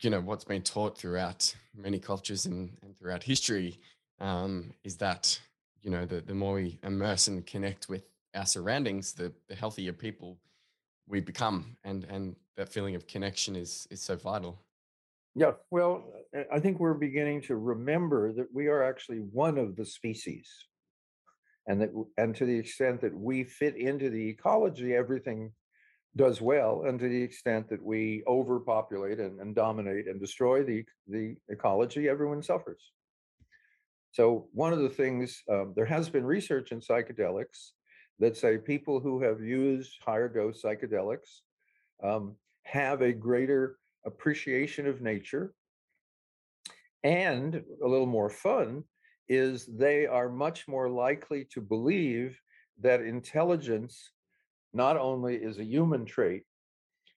you 0.00 0.08
know 0.08 0.20
what's 0.20 0.44
been 0.44 0.62
taught 0.62 0.96
throughout 0.96 1.54
many 1.76 1.98
cultures 1.98 2.46
and, 2.46 2.70
and 2.82 2.98
throughout 2.98 3.22
history 3.22 3.78
um, 4.18 4.72
is 4.82 4.96
that 4.96 5.38
you 5.82 5.90
know 5.90 6.06
the 6.06 6.22
the 6.22 6.34
more 6.34 6.54
we 6.54 6.78
immerse 6.82 7.28
and 7.28 7.46
connect 7.46 7.88
with 7.90 8.02
our 8.34 8.46
surroundings, 8.46 9.12
the 9.12 9.30
the 9.48 9.54
healthier 9.54 9.92
people 9.92 10.38
we 11.06 11.20
become, 11.20 11.76
and 11.84 12.04
and 12.04 12.36
that 12.56 12.70
feeling 12.70 12.94
of 12.94 13.06
connection 13.06 13.54
is 13.54 13.86
is 13.90 14.00
so 14.00 14.16
vital. 14.16 14.58
Yeah, 15.34 15.52
well, 15.70 16.10
I 16.50 16.58
think 16.58 16.80
we're 16.80 16.94
beginning 16.94 17.42
to 17.42 17.56
remember 17.56 18.32
that 18.32 18.48
we 18.52 18.66
are 18.66 18.82
actually 18.82 19.18
one 19.18 19.58
of 19.58 19.76
the 19.76 19.84
species. 19.84 20.50
And 21.68 21.82
that 21.82 21.90
and 22.16 22.34
to 22.34 22.46
the 22.46 22.58
extent 22.58 23.02
that 23.02 23.14
we 23.14 23.44
fit 23.44 23.76
into 23.76 24.08
the 24.08 24.26
ecology, 24.26 24.94
everything 24.94 25.52
does 26.16 26.40
well. 26.40 26.84
And 26.86 26.98
to 26.98 27.08
the 27.08 27.22
extent 27.22 27.68
that 27.68 27.82
we 27.82 28.22
overpopulate 28.26 29.20
and, 29.20 29.40
and 29.40 29.54
dominate 29.54 30.08
and 30.08 30.20
destroy 30.20 30.64
the, 30.64 30.84
the 31.06 31.36
ecology, 31.48 32.08
everyone 32.08 32.42
suffers. 32.42 32.92
So 34.12 34.48
one 34.52 34.72
of 34.72 34.80
the 34.80 34.88
things, 34.88 35.42
um, 35.48 35.72
there 35.76 35.84
has 35.84 36.08
been 36.08 36.24
research 36.24 36.72
in 36.72 36.80
psychedelics 36.80 37.70
that 38.18 38.36
say 38.36 38.58
people 38.58 38.98
who 38.98 39.22
have 39.22 39.40
used 39.40 39.96
higher 40.04 40.28
dose 40.28 40.62
psychedelics 40.62 41.40
um, 42.02 42.34
have 42.64 43.02
a 43.02 43.12
greater 43.12 43.76
appreciation 44.04 44.86
of 44.86 45.00
nature. 45.00 45.54
And 47.04 47.62
a 47.82 47.86
little 47.86 48.06
more 48.06 48.28
fun 48.30 48.84
is 49.28 49.64
they 49.66 50.06
are 50.06 50.28
much 50.28 50.66
more 50.66 50.90
likely 50.90 51.46
to 51.52 51.60
believe 51.60 52.38
that 52.80 53.00
intelligence 53.00 54.10
not 54.72 54.96
only 54.96 55.36
is 55.36 55.58
a 55.58 55.64
human 55.64 56.04
trait, 56.04 56.42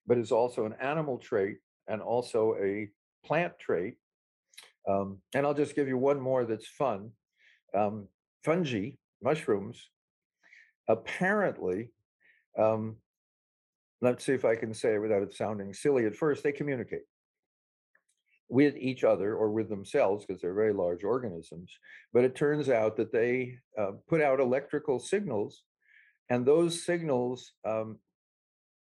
but 0.08 0.18
is 0.18 0.32
also 0.32 0.66
an 0.66 0.76
animal 0.82 1.18
trait 1.18 1.58
and 1.88 2.02
also 2.02 2.56
a 2.62 2.90
plant 3.26 3.54
trait. 3.60 3.96
Um, 4.90 5.20
and 5.34 5.46
I'll 5.46 5.54
just 5.54 5.76
give 5.76 5.88
you 5.88 5.98
one 5.98 6.20
more 6.20 6.46
that's 6.46 6.68
fun. 6.68 7.12
Um, 7.74 8.08
fungi, 8.44 8.92
mushrooms, 9.22 9.90
apparently 10.90 11.90
um, 12.58 12.98
let's 14.02 14.26
see 14.26 14.34
if 14.34 14.46
I 14.46 14.56
can 14.56 14.74
say 14.74 14.96
it 14.96 15.00
without 15.00 15.24
it 15.24 15.34
sounding 15.34 15.74
silly 15.74 16.06
at 16.06 16.16
first, 16.16 16.44
they 16.44 16.52
communicate 16.52 17.04
with 18.50 18.76
each 18.78 19.04
other 19.04 19.36
or 19.36 19.50
with 19.50 19.70
themselves 19.70 20.26
because 20.26 20.42
they're 20.42 20.54
very 20.54 20.74
large 20.74 21.04
organisms. 21.04 21.72
But 22.12 22.26
it 22.26 22.36
turns 22.36 22.70
out 22.70 22.98
that 22.98 23.12
they 23.12 23.58
uh, 23.80 23.94
put 24.08 24.22
out 24.22 24.40
electrical 24.40 25.00
signals, 25.00 25.64
and 26.30 26.46
those 26.46 26.86
signals, 26.86 27.54
um, 27.66 28.00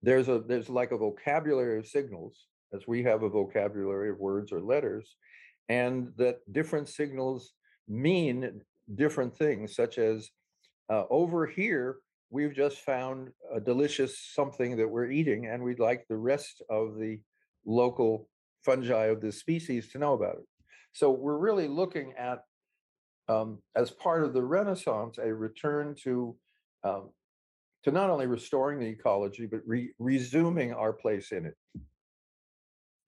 there's 0.02 0.28
a 0.28 0.40
there's 0.40 0.68
like 0.68 0.92
a 0.92 0.96
vocabulary 0.96 1.78
of 1.78 1.86
signals, 1.86 2.46
as 2.72 2.86
we 2.86 3.02
have 3.02 3.22
a 3.22 3.28
vocabulary 3.28 4.10
of 4.10 4.18
words 4.18 4.52
or 4.52 4.60
letters, 4.60 5.16
and 5.68 6.12
that 6.16 6.36
different 6.52 6.88
signals 6.88 7.52
mean 7.88 8.60
different 8.94 9.36
things, 9.36 9.74
such 9.74 9.98
as 9.98 10.30
uh, 10.90 11.04
over 11.10 11.46
here 11.46 11.96
we've 12.30 12.54
just 12.54 12.78
found 12.78 13.30
a 13.54 13.60
delicious 13.60 14.18
something 14.34 14.76
that 14.76 14.88
we're 14.88 15.10
eating, 15.10 15.46
and 15.46 15.62
we'd 15.62 15.80
like 15.80 16.04
the 16.08 16.16
rest 16.16 16.62
of 16.70 16.98
the 16.98 17.18
local 17.64 18.28
fungi 18.64 19.06
of 19.06 19.20
this 19.20 19.40
species 19.40 19.90
to 19.90 19.98
know 19.98 20.14
about 20.14 20.36
it. 20.36 20.46
So 20.92 21.10
we're 21.10 21.38
really 21.38 21.68
looking 21.68 22.12
at, 22.18 22.40
um, 23.28 23.58
as 23.74 23.90
part 23.90 24.24
of 24.24 24.32
the 24.32 24.42
Renaissance, 24.42 25.18
a 25.18 25.32
return 25.32 25.94
to 26.02 26.36
um, 26.84 27.10
to 27.88 27.94
not 27.94 28.10
only 28.10 28.26
restoring 28.26 28.78
the 28.78 28.86
ecology 28.86 29.46
but 29.46 29.60
re- 29.66 29.92
resuming 29.98 30.72
our 30.72 30.92
place 30.92 31.32
in 31.32 31.46
it. 31.46 31.56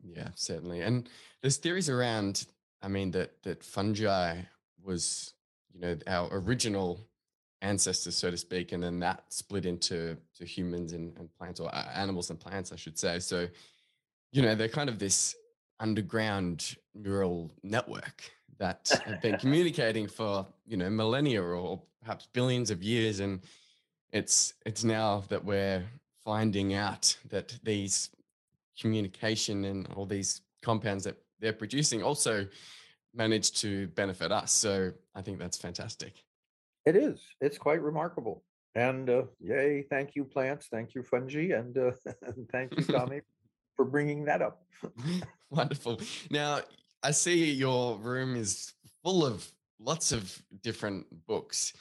Yeah, 0.02 0.28
certainly. 0.34 0.80
And 0.80 1.08
there's 1.42 1.58
theories 1.58 1.90
around. 1.90 2.46
I 2.82 2.88
mean 2.88 3.10
that 3.10 3.42
that 3.42 3.62
fungi 3.62 4.40
was, 4.82 5.34
you 5.74 5.80
know, 5.80 5.96
our 6.06 6.28
original 6.32 7.06
ancestors, 7.62 8.16
so 8.16 8.30
to 8.30 8.36
speak, 8.38 8.72
and 8.72 8.82
then 8.82 8.98
that 9.00 9.24
split 9.28 9.66
into 9.66 10.16
to 10.38 10.44
humans 10.46 10.94
and, 10.94 11.16
and 11.18 11.28
plants 11.36 11.60
or 11.60 11.74
uh, 11.74 11.88
animals 11.94 12.30
and 12.30 12.40
plants, 12.40 12.72
I 12.72 12.76
should 12.76 12.98
say. 12.98 13.18
So, 13.18 13.46
you 14.32 14.40
know, 14.40 14.54
they're 14.54 14.68
kind 14.68 14.88
of 14.88 14.98
this 14.98 15.36
underground 15.78 16.76
neural 16.94 17.50
network 17.62 18.30
that 18.58 18.90
have 19.04 19.20
been 19.20 19.36
communicating 19.40 20.06
for 20.06 20.46
you 20.66 20.76
know 20.76 20.88
millennia 20.88 21.42
or 21.42 21.82
perhaps 22.02 22.26
billions 22.32 22.70
of 22.70 22.82
years, 22.82 23.20
and 23.20 23.40
it's 24.12 24.54
it's 24.66 24.84
now 24.84 25.24
that 25.28 25.44
we're 25.44 25.84
finding 26.24 26.74
out 26.74 27.16
that 27.30 27.58
these 27.62 28.10
communication 28.80 29.64
and 29.64 29.88
all 29.94 30.06
these 30.06 30.42
compounds 30.62 31.04
that 31.04 31.16
they're 31.40 31.52
producing 31.52 32.02
also 32.02 32.46
manage 33.14 33.52
to 33.52 33.88
benefit 33.88 34.30
us. 34.30 34.52
So 34.52 34.92
I 35.14 35.22
think 35.22 35.38
that's 35.38 35.56
fantastic. 35.56 36.14
It 36.86 36.96
is. 36.96 37.20
It's 37.40 37.58
quite 37.58 37.82
remarkable. 37.82 38.42
And 38.74 39.10
uh, 39.10 39.22
yay, 39.40 39.82
thank 39.82 40.14
you, 40.14 40.24
plants. 40.24 40.68
Thank 40.70 40.94
you, 40.94 41.02
fungi. 41.02 41.52
And 41.52 41.76
uh, 41.76 41.90
thank 42.52 42.76
you, 42.76 42.84
Tommy, 42.96 43.20
for 43.76 43.84
bringing 43.84 44.24
that 44.26 44.42
up. 44.42 44.62
Wonderful. 45.50 46.00
Now, 46.30 46.60
I 47.02 47.10
see 47.10 47.50
your 47.50 47.96
room 47.98 48.36
is 48.36 48.72
full 49.02 49.24
of 49.26 49.50
lots 49.80 50.12
of 50.12 50.40
different 50.62 51.06
books. 51.26 51.72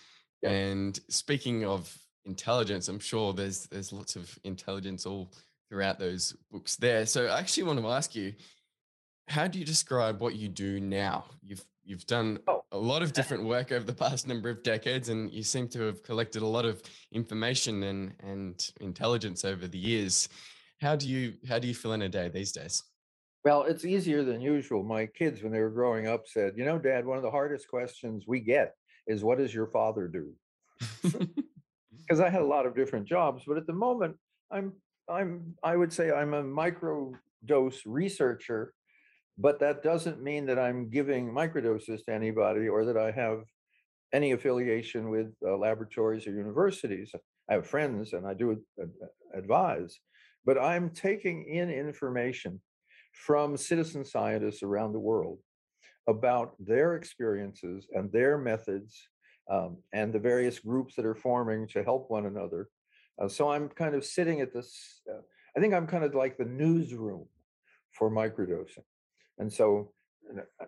Yeah. 0.41 0.49
And 0.51 0.99
speaking 1.09 1.65
of 1.65 1.95
intelligence, 2.25 2.87
I'm 2.87 2.99
sure 2.99 3.33
there's 3.33 3.67
there's 3.67 3.91
lots 3.93 4.15
of 4.15 4.37
intelligence 4.43 5.05
all 5.05 5.31
throughout 5.69 5.99
those 5.99 6.35
books 6.51 6.75
there. 6.75 7.05
So 7.05 7.27
I 7.27 7.39
actually 7.39 7.63
want 7.63 7.79
to 7.79 7.87
ask 7.87 8.15
you, 8.15 8.33
how 9.27 9.47
do 9.47 9.59
you 9.59 9.65
describe 9.65 10.21
what 10.21 10.35
you 10.35 10.47
do 10.47 10.79
now? 10.79 11.25
You've 11.41 11.63
you've 11.83 12.05
done 12.05 12.39
Oh, 12.47 12.63
a 12.71 12.77
lot 12.77 13.01
of 13.01 13.13
different 13.13 13.45
work 13.45 13.71
over 13.71 13.85
the 13.85 13.93
past 13.93 14.27
number 14.27 14.49
of 14.49 14.63
decades, 14.63 15.09
and 15.09 15.31
you 15.31 15.43
seem 15.43 15.67
to 15.69 15.81
have 15.81 16.03
collected 16.03 16.41
a 16.41 16.47
lot 16.47 16.65
of 16.65 16.81
information 17.11 17.83
and 17.83 18.13
and 18.19 18.71
intelligence 18.81 19.45
over 19.45 19.67
the 19.67 19.77
years. 19.77 20.29
How 20.81 20.95
do 20.95 21.07
you 21.07 21.33
how 21.47 21.59
do 21.59 21.67
you 21.67 21.75
feel 21.75 21.93
in 21.93 22.01
a 22.03 22.09
day 22.09 22.29
these 22.29 22.51
days? 22.51 22.83
well, 23.45 23.63
it's 23.63 23.85
easier 23.85 24.23
than 24.23 24.41
usual. 24.41 24.83
My 24.83 25.05
kids, 25.05 25.41
when 25.41 25.51
they 25.51 25.61
were 25.61 25.69
growing 25.69 26.07
up, 26.07 26.27
said, 26.27 26.53
"You 26.57 26.65
know, 26.65 26.77
Dad, 26.77 27.05
one 27.05 27.17
of 27.17 27.23
the 27.23 27.31
hardest 27.31 27.67
questions 27.67 28.25
we 28.27 28.39
get 28.41 28.75
is 29.07 29.23
what 29.23 29.37
does 29.37 29.53
your 29.53 29.67
father 29.67 30.07
do?" 30.07 30.33
Because 32.09 32.19
I 32.19 32.29
had 32.29 32.41
a 32.41 32.45
lot 32.45 32.65
of 32.65 32.75
different 32.75 33.07
jobs, 33.07 33.43
but 33.45 33.57
at 33.57 33.67
the 33.67 33.73
moment, 33.73 34.17
I'm 34.51 34.73
I'm 35.07 35.53
I 35.63 35.75
would 35.75 35.93
say 35.93 36.11
I'm 36.11 36.33
a 36.33 36.43
microdose 36.43 37.81
researcher 37.85 38.73
but 39.39 39.59
that 39.59 39.81
doesn't 39.81 40.21
mean 40.21 40.45
that 40.47 40.59
I'm 40.59 40.89
giving 40.89 41.31
microdoses 41.31 42.03
to 42.05 42.13
anybody 42.13 42.67
or 42.67 42.83
that 42.83 42.97
I 42.97 43.11
have 43.11 43.43
any 44.11 44.33
affiliation 44.33 45.09
with 45.09 45.27
uh, 45.47 45.55
laboratories 45.55 46.27
or 46.27 46.31
universities. 46.31 47.11
I 47.49 47.53
have 47.53 47.65
friends 47.65 48.11
and 48.11 48.27
I 48.27 48.33
do 48.33 48.57
advise, 49.33 49.97
but 50.45 50.61
I'm 50.61 50.89
taking 50.89 51.47
in 51.47 51.69
information 51.69 52.59
from 53.13 53.55
citizen 53.55 54.03
scientists 54.03 54.61
around 54.61 54.91
the 54.91 54.99
world 54.99 55.39
about 56.07 56.55
their 56.59 56.95
experiences 56.95 57.87
and 57.93 58.11
their 58.11 58.37
methods 58.37 59.07
um, 59.49 59.77
and 59.93 60.13
the 60.13 60.19
various 60.19 60.59
groups 60.59 60.95
that 60.95 61.05
are 61.05 61.15
forming 61.15 61.67
to 61.69 61.83
help 61.83 62.09
one 62.09 62.25
another. 62.25 62.69
Uh, 63.21 63.27
so 63.27 63.49
I'm 63.49 63.67
kind 63.69 63.95
of 63.95 64.05
sitting 64.05 64.41
at 64.41 64.53
this, 64.53 65.01
uh, 65.09 65.21
I 65.55 65.59
think 65.59 65.73
I'm 65.73 65.87
kind 65.87 66.03
of 66.03 66.15
like 66.15 66.37
the 66.37 66.45
newsroom 66.45 67.25
for 67.91 68.09
microdosing. 68.11 68.83
And 69.39 69.51
so, 69.51 69.91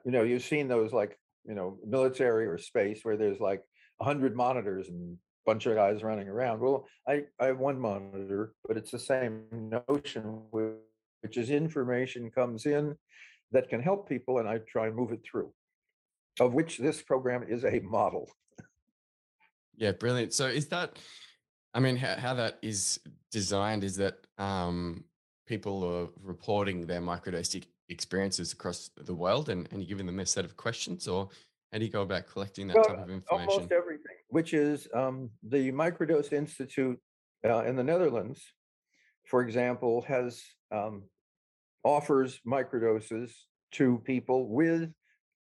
you 0.06 0.12
know, 0.12 0.22
uh, 0.22 0.24
you've 0.24 0.44
seen 0.44 0.68
those 0.68 0.92
like, 0.92 1.18
you 1.46 1.54
know, 1.54 1.78
military 1.86 2.46
or 2.46 2.58
space 2.58 3.02
where 3.04 3.18
there's 3.18 3.40
like 3.40 3.64
a 4.00 4.04
hundred 4.04 4.36
monitors 4.36 4.90
and 4.90 5.14
a 5.14 5.18
bunch 5.46 5.66
of 5.66 5.76
guys 5.76 6.04
running 6.04 6.28
around. 6.28 6.60
Well, 6.60 6.88
I, 7.08 7.24
I 7.40 7.46
have 7.46 7.60
one 7.60 7.80
monitor, 7.80 8.54
but 8.68 8.78
it's 8.78 8.92
the 8.92 9.00
same 9.00 9.44
notion, 9.52 10.42
which 10.52 11.38
is 11.38 11.50
information 11.50 12.32
comes 12.32 12.66
in 12.66 12.96
that 13.52 13.70
can 13.70 13.82
help 13.82 14.10
people 14.10 14.40
and 14.40 14.48
I 14.48 14.60
try 14.60 14.88
and 14.88 14.96
move 14.96 15.12
it 15.12 15.22
through, 15.24 15.54
of 16.40 16.54
which 16.54 16.78
this 16.78 17.02
program 17.02 17.46
is 17.48 17.66
a 17.66 17.80
model. 17.80 18.30
Yeah, 19.76 19.92
brilliant. 19.92 20.34
So 20.34 20.46
is 20.48 20.68
that, 20.68 20.98
I 21.74 21.80
mean, 21.80 21.96
how, 21.96 22.16
how 22.16 22.34
that 22.36 22.60
is 22.62 23.00
designed 23.32 23.84
is 23.84 23.96
that 23.98 24.18
um, 24.38 25.04
people 25.48 25.84
are 25.84 26.08
reporting 26.22 26.86
their 26.86 27.02
microdostic 27.02 27.66
experiences 27.90 28.54
across 28.54 28.90
the 28.96 29.14
world 29.14 29.50
and, 29.50 29.68
and 29.72 29.82
you're 29.82 29.90
giving 29.90 30.06
them 30.06 30.20
a 30.20 30.26
set 30.26 30.46
of 30.46 30.56
questions, 30.56 31.08
or 31.08 31.30
how 31.72 31.80
do 31.80 31.86
you 31.86 31.92
go 31.92 32.02
about 32.02 32.28
collecting 32.28 32.68
that 32.68 32.76
type 32.76 32.88
Well, 32.90 33.04
of 33.04 33.24
almost 33.30 33.32
information? 33.32 33.70
everything, 33.72 34.18
which 34.30 34.54
is 34.54 34.88
um, 34.94 35.30
the 35.44 35.72
Microdose 35.72 36.34
Institute 36.34 37.00
uh, 37.46 37.64
in 37.64 37.76
the 37.76 37.84
Netherlands, 37.84 38.42
for 39.26 39.42
example, 39.42 40.02
has 40.04 40.42
um, 40.72 41.04
offers 41.84 42.40
microdoses 42.46 43.32
to 43.72 44.02
people 44.06 44.50
with 44.50 44.92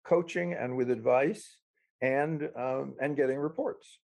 coaching 0.05 0.53
and 0.53 0.77
with 0.77 0.89
advice 0.89 1.57
and 2.01 2.49
um, 2.55 2.95
and 3.01 3.15
getting 3.15 3.37
reports. 3.37 3.99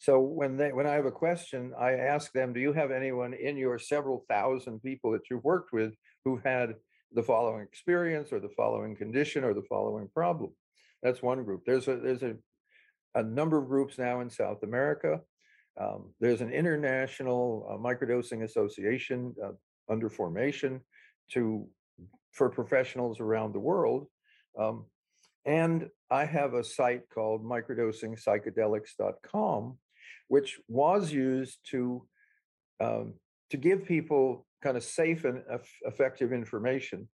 So 0.00 0.18
when 0.18 0.56
they 0.56 0.72
when 0.72 0.86
I 0.86 0.94
have 0.94 1.04
a 1.04 1.12
question, 1.12 1.74
I 1.78 1.92
ask 1.92 2.32
them, 2.32 2.54
do 2.54 2.60
you 2.60 2.72
have 2.72 2.90
anyone 2.90 3.34
in 3.34 3.58
your 3.58 3.78
several 3.78 4.24
thousand 4.28 4.80
people 4.80 5.12
that 5.12 5.30
you've 5.30 5.44
worked 5.44 5.72
with 5.72 5.94
who've 6.24 6.42
had 6.42 6.74
the 7.12 7.22
following 7.22 7.62
experience 7.62 8.32
or 8.32 8.40
the 8.40 8.48
following 8.56 8.96
condition 8.96 9.44
or 9.44 9.52
the 9.52 9.66
following 9.68 10.08
problem? 10.08 10.52
That's 11.02 11.22
one 11.22 11.44
group. 11.44 11.64
There's 11.66 11.86
a 11.86 11.96
there's 11.96 12.22
a, 12.22 12.34
a 13.14 13.22
number 13.22 13.58
of 13.58 13.68
groups 13.68 13.98
now 13.98 14.22
in 14.22 14.30
South 14.30 14.62
America. 14.62 15.20
Um, 15.78 16.14
there's 16.18 16.40
an 16.40 16.50
international 16.50 17.68
uh, 17.70 17.76
microdosing 17.76 18.42
association 18.42 19.34
uh, 19.44 19.50
under 19.90 20.08
formation 20.08 20.80
to 21.32 21.68
for 22.32 22.48
professionals 22.48 23.20
around 23.20 23.52
the 23.52 23.60
world. 23.60 24.06
Um, 24.58 24.86
and 25.44 25.90
I 26.10 26.24
have 26.24 26.54
a 26.54 26.64
site 26.64 27.02
called 27.12 27.44
microdosingpsychedelics.com, 27.44 29.76
which 30.30 30.60
was 30.68 31.12
used 31.12 31.58
to 31.64 32.06
um, 32.78 33.14
to 33.50 33.56
give 33.56 33.84
people 33.84 34.46
kind 34.62 34.76
of 34.76 34.84
safe 34.84 35.24
and 35.24 35.42
eff- 35.52 35.78
effective 35.82 36.32
information, 36.32 37.08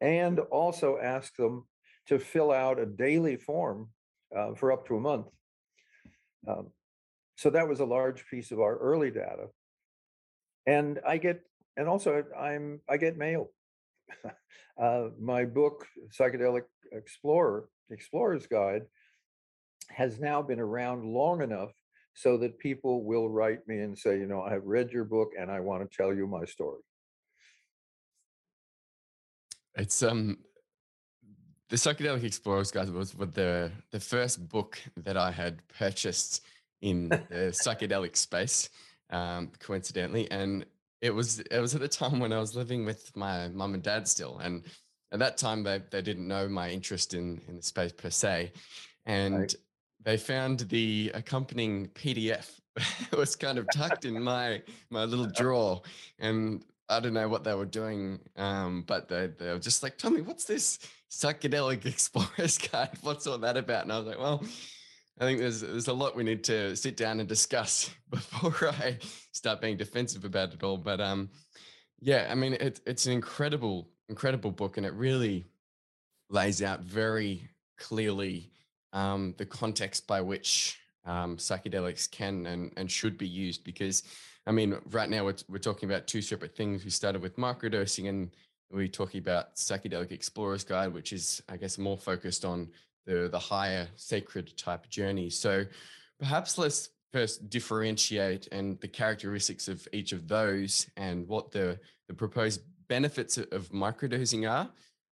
and 0.00 0.40
also 0.40 0.98
ask 0.98 1.36
them 1.36 1.66
to 2.06 2.18
fill 2.18 2.50
out 2.50 2.80
a 2.80 2.86
daily 2.86 3.36
form 3.36 3.90
uh, 4.34 4.54
for 4.54 4.72
up 4.72 4.86
to 4.88 4.96
a 4.96 5.00
month. 5.00 5.26
Um, 6.48 6.68
so 7.36 7.50
that 7.50 7.68
was 7.68 7.80
a 7.80 7.84
large 7.84 8.24
piece 8.30 8.50
of 8.50 8.60
our 8.60 8.78
early 8.78 9.10
data, 9.10 9.48
and 10.66 11.00
I 11.06 11.18
get 11.18 11.42
and 11.76 11.86
also 11.86 12.24
I'm 12.36 12.80
I 12.88 12.96
get 12.96 13.18
mail. 13.18 13.50
uh, 14.82 15.08
my 15.20 15.44
book, 15.44 15.86
Psychedelic 16.18 16.64
Explorer, 16.92 17.68
Explorer's 17.90 18.46
Guide, 18.46 18.84
has 19.90 20.18
now 20.18 20.40
been 20.40 20.60
around 20.60 21.04
long 21.04 21.42
enough 21.42 21.72
so 22.14 22.38
that 22.38 22.58
people 22.58 23.04
will 23.04 23.28
write 23.28 23.66
me 23.66 23.80
and 23.80 23.98
say, 23.98 24.18
you 24.18 24.26
know, 24.26 24.42
I 24.42 24.52
have 24.52 24.64
read 24.64 24.90
your 24.90 25.04
book 25.04 25.30
and 25.38 25.50
I 25.50 25.60
want 25.60 25.88
to 25.88 25.96
tell 25.96 26.14
you 26.14 26.26
my 26.26 26.44
story. 26.44 26.80
It's 29.76 30.02
um 30.02 30.38
the 31.68 31.76
Psychedelic 31.76 32.22
Explorer's 32.22 32.70
Guide 32.70 32.90
was 32.90 33.16
was 33.16 33.30
the 33.30 33.72
the 33.90 34.00
first 34.00 34.48
book 34.48 34.80
that 34.96 35.16
I 35.16 35.30
had 35.32 35.66
purchased 35.68 36.44
in 36.82 37.08
the 37.30 37.52
psychedelic 37.52 38.16
space, 38.16 38.68
um, 39.10 39.50
coincidentally, 39.58 40.30
and 40.30 40.64
it 41.00 41.10
was 41.10 41.40
it 41.40 41.58
was 41.58 41.74
at 41.74 41.80
the 41.80 41.88
time 41.88 42.20
when 42.20 42.32
I 42.32 42.38
was 42.38 42.54
living 42.54 42.84
with 42.84 43.14
my 43.16 43.48
mum 43.48 43.74
and 43.74 43.82
dad 43.82 44.06
still, 44.06 44.38
and 44.38 44.64
at 45.10 45.18
that 45.18 45.36
time 45.36 45.64
they 45.64 45.82
they 45.90 46.02
didn't 46.02 46.28
know 46.28 46.48
my 46.48 46.70
interest 46.70 47.14
in 47.14 47.40
in 47.48 47.56
the 47.56 47.62
space 47.62 47.92
per 47.92 48.10
se, 48.10 48.52
Right. 49.34 49.54
They 50.04 50.16
found 50.16 50.60
the 50.60 51.10
accompanying 51.14 51.88
PDF. 51.88 52.60
it 52.76 53.16
was 53.16 53.36
kind 53.36 53.58
of 53.58 53.66
tucked 53.74 54.04
in 54.04 54.22
my 54.22 54.62
my 54.90 55.04
little 55.04 55.26
drawer, 55.36 55.82
and 56.18 56.64
I 56.88 57.00
don't 57.00 57.14
know 57.14 57.28
what 57.28 57.44
they 57.44 57.54
were 57.54 57.64
doing, 57.64 58.20
um, 58.36 58.84
but 58.86 59.08
they, 59.08 59.28
they 59.38 59.52
were 59.52 59.58
just 59.58 59.82
like, 59.82 59.96
Tommy, 59.96 60.20
what's 60.20 60.44
this 60.44 60.78
psychedelic 61.10 61.86
explorer's 61.86 62.58
guide? 62.58 62.98
What's 63.02 63.26
all 63.26 63.38
that 63.38 63.56
about? 63.56 63.84
And 63.84 63.92
I 63.92 63.98
was 63.98 64.06
like, 64.06 64.18
well, 64.18 64.44
I 65.18 65.24
think 65.24 65.38
there's 65.38 65.60
there's 65.60 65.88
a 65.88 65.92
lot 65.92 66.16
we 66.16 66.24
need 66.24 66.44
to 66.44 66.76
sit 66.76 66.96
down 66.96 67.20
and 67.20 67.28
discuss 67.28 67.90
before 68.10 68.68
I 68.68 68.98
start 69.32 69.60
being 69.60 69.76
defensive 69.76 70.24
about 70.24 70.52
it 70.52 70.62
all. 70.62 70.76
But 70.76 71.00
um, 71.00 71.30
yeah, 72.00 72.28
I 72.30 72.34
mean, 72.34 72.54
it, 72.54 72.80
it's 72.86 73.06
an 73.06 73.12
incredible, 73.12 73.88
incredible 74.08 74.50
book, 74.50 74.76
and 74.76 74.84
it 74.84 74.92
really 74.92 75.46
lays 76.28 76.62
out 76.62 76.80
very 76.80 77.48
clearly 77.78 78.50
um, 78.94 79.34
the 79.36 79.44
context 79.44 80.06
by 80.06 80.22
which 80.22 80.78
um, 81.04 81.36
psychedelics 81.36 82.10
can 82.10 82.46
and, 82.46 82.72
and 82.78 82.90
should 82.90 83.18
be 83.18 83.28
used. 83.28 83.62
Because, 83.64 84.04
I 84.46 84.52
mean, 84.52 84.76
right 84.90 85.10
now 85.10 85.24
we're, 85.24 85.36
we're 85.48 85.58
talking 85.58 85.90
about 85.90 86.06
two 86.06 86.22
separate 86.22 86.56
things. 86.56 86.84
We 86.84 86.90
started 86.90 87.20
with 87.20 87.36
microdosing 87.36 88.08
and 88.08 88.30
we're 88.70 88.88
talking 88.88 89.20
about 89.20 89.56
Psychedelic 89.56 90.10
Explorer's 90.10 90.64
Guide, 90.64 90.94
which 90.94 91.12
is, 91.12 91.42
I 91.48 91.58
guess, 91.58 91.76
more 91.76 91.98
focused 91.98 92.44
on 92.44 92.70
the, 93.04 93.28
the 93.30 93.38
higher 93.38 93.86
sacred 93.96 94.56
type 94.56 94.88
journey. 94.88 95.28
So 95.28 95.64
perhaps 96.18 96.56
let's 96.56 96.88
first 97.12 97.50
differentiate 97.50 98.48
and 98.50 98.80
the 98.80 98.88
characteristics 98.88 99.68
of 99.68 99.86
each 99.92 100.12
of 100.12 100.26
those 100.26 100.88
and 100.96 101.28
what 101.28 101.52
the, 101.52 101.78
the 102.08 102.14
proposed 102.14 102.62
benefits 102.88 103.38
of 103.38 103.68
microdosing 103.70 104.50
are 104.50 104.70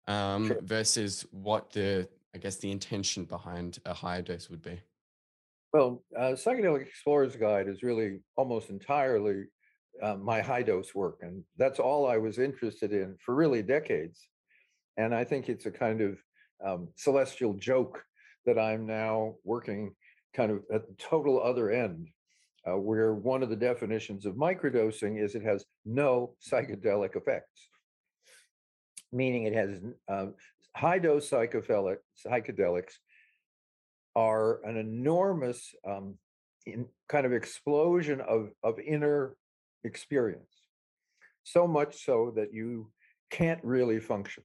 um, 0.06 0.48
Sure. 0.48 0.60
versus 0.62 1.26
what 1.30 1.70
the 1.72 2.08
I 2.34 2.38
guess 2.38 2.56
the 2.56 2.70
intention 2.70 3.24
behind 3.24 3.78
a 3.84 3.94
higher 3.94 4.22
dose 4.22 4.50
would 4.50 4.62
be. 4.62 4.80
Well, 5.72 6.02
uh, 6.16 6.32
Psychedelic 6.32 6.82
Explorer's 6.82 7.36
Guide 7.36 7.68
is 7.68 7.82
really 7.82 8.20
almost 8.36 8.70
entirely 8.70 9.44
uh, 10.02 10.14
my 10.14 10.40
high 10.40 10.62
dose 10.62 10.94
work. 10.94 11.18
And 11.22 11.44
that's 11.56 11.78
all 11.78 12.06
I 12.06 12.16
was 12.16 12.38
interested 12.38 12.92
in 12.92 13.16
for 13.24 13.34
really 13.34 13.62
decades. 13.62 14.28
And 14.96 15.14
I 15.14 15.24
think 15.24 15.48
it's 15.48 15.66
a 15.66 15.70
kind 15.70 16.00
of 16.00 16.18
um, 16.64 16.88
celestial 16.96 17.54
joke 17.54 18.02
that 18.46 18.58
I'm 18.58 18.86
now 18.86 19.34
working 19.44 19.94
kind 20.34 20.50
of 20.50 20.62
at 20.72 20.86
the 20.86 20.94
total 20.94 21.42
other 21.42 21.70
end, 21.70 22.08
uh, 22.66 22.76
where 22.76 23.14
one 23.14 23.42
of 23.42 23.50
the 23.50 23.56
definitions 23.56 24.26
of 24.26 24.34
microdosing 24.34 25.22
is 25.22 25.34
it 25.34 25.42
has 25.42 25.64
no 25.84 26.34
psychedelic 26.40 27.16
effects, 27.16 27.68
meaning 29.12 29.44
it 29.44 29.54
has 29.54 29.80
uh, 30.08 30.26
high 30.78 30.98
dose 30.98 31.28
psychedelic, 31.28 31.96
psychedelics 32.24 32.92
are 34.14 34.64
an 34.64 34.76
enormous 34.76 35.74
um, 35.86 36.14
in, 36.66 36.86
kind 37.08 37.26
of 37.26 37.32
explosion 37.32 38.20
of, 38.20 38.50
of 38.62 38.78
inner 38.78 39.34
experience, 39.82 40.54
so 41.42 41.66
much 41.66 42.04
so 42.04 42.32
that 42.36 42.54
you 42.54 42.90
can't 43.30 43.62
really 43.64 43.98
function. 43.98 44.44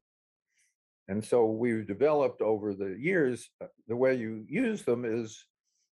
And 1.08 1.24
so 1.24 1.46
we've 1.46 1.86
developed 1.86 2.41
over 2.41 2.74
the 2.74 2.96
years, 3.00 3.50
uh, 3.62 3.67
the 3.88 3.96
way 3.96 4.15
you 4.15 4.43
use 4.48 4.82
them 4.82 5.06
is, 5.06 5.46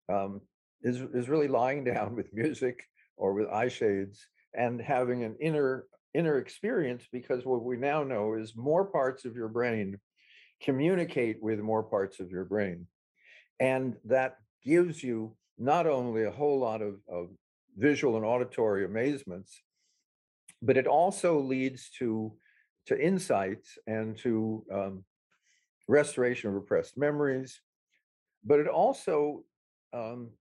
um, 0.10 0.42
is, 0.82 1.02
is 1.14 1.30
really 1.30 1.48
lying 1.48 1.84
down 1.94 2.14
with 2.14 2.34
music 2.34 2.84
or 3.16 3.34
with 3.34 3.48
eye 3.48 3.70
shades 3.70 4.28
and 4.54 4.82
having 4.82 5.24
an 5.24 5.36
inner 5.40 5.86
inner 6.14 6.38
experience 6.38 7.04
because 7.12 7.46
what 7.46 7.62
we 7.62 7.76
now 7.76 8.02
know 8.02 8.36
is 8.36 8.56
more 8.56 8.86
parts 8.86 9.26
of 9.26 9.36
your 9.36 9.50
brain 9.50 10.00
communicate 10.66 11.38
with 11.42 11.60
more 11.60 11.84
parts 11.84 12.20
of 12.20 12.32
your 12.32 12.46
brain. 12.46 12.88
And 13.60 13.96
that 14.06 14.38
gives 14.64 15.04
you 15.04 15.36
not 15.58 15.86
only 15.88 16.24
a 16.24 16.32
whole 16.32 16.60
lot 16.60 16.82
of, 16.82 16.96
of 17.08 17.30
visual 17.78 18.18
and 18.18 18.26
auditory 18.26 18.84
amazements, 18.84 19.62
but 20.62 20.78
it 20.78 20.88
also 20.88 21.40
leads 21.40 21.90
to, 22.00 22.34
to 22.88 23.00
insights 23.00 23.78
and 23.88 24.18
to 24.18 24.66
um, 24.74 25.04
restoration 25.88 26.50
of 26.50 26.56
repressed 26.56 26.98
memories. 26.98 27.62
But 28.44 28.60
it 28.60 28.68
also 28.68 29.44
um, 29.94 30.32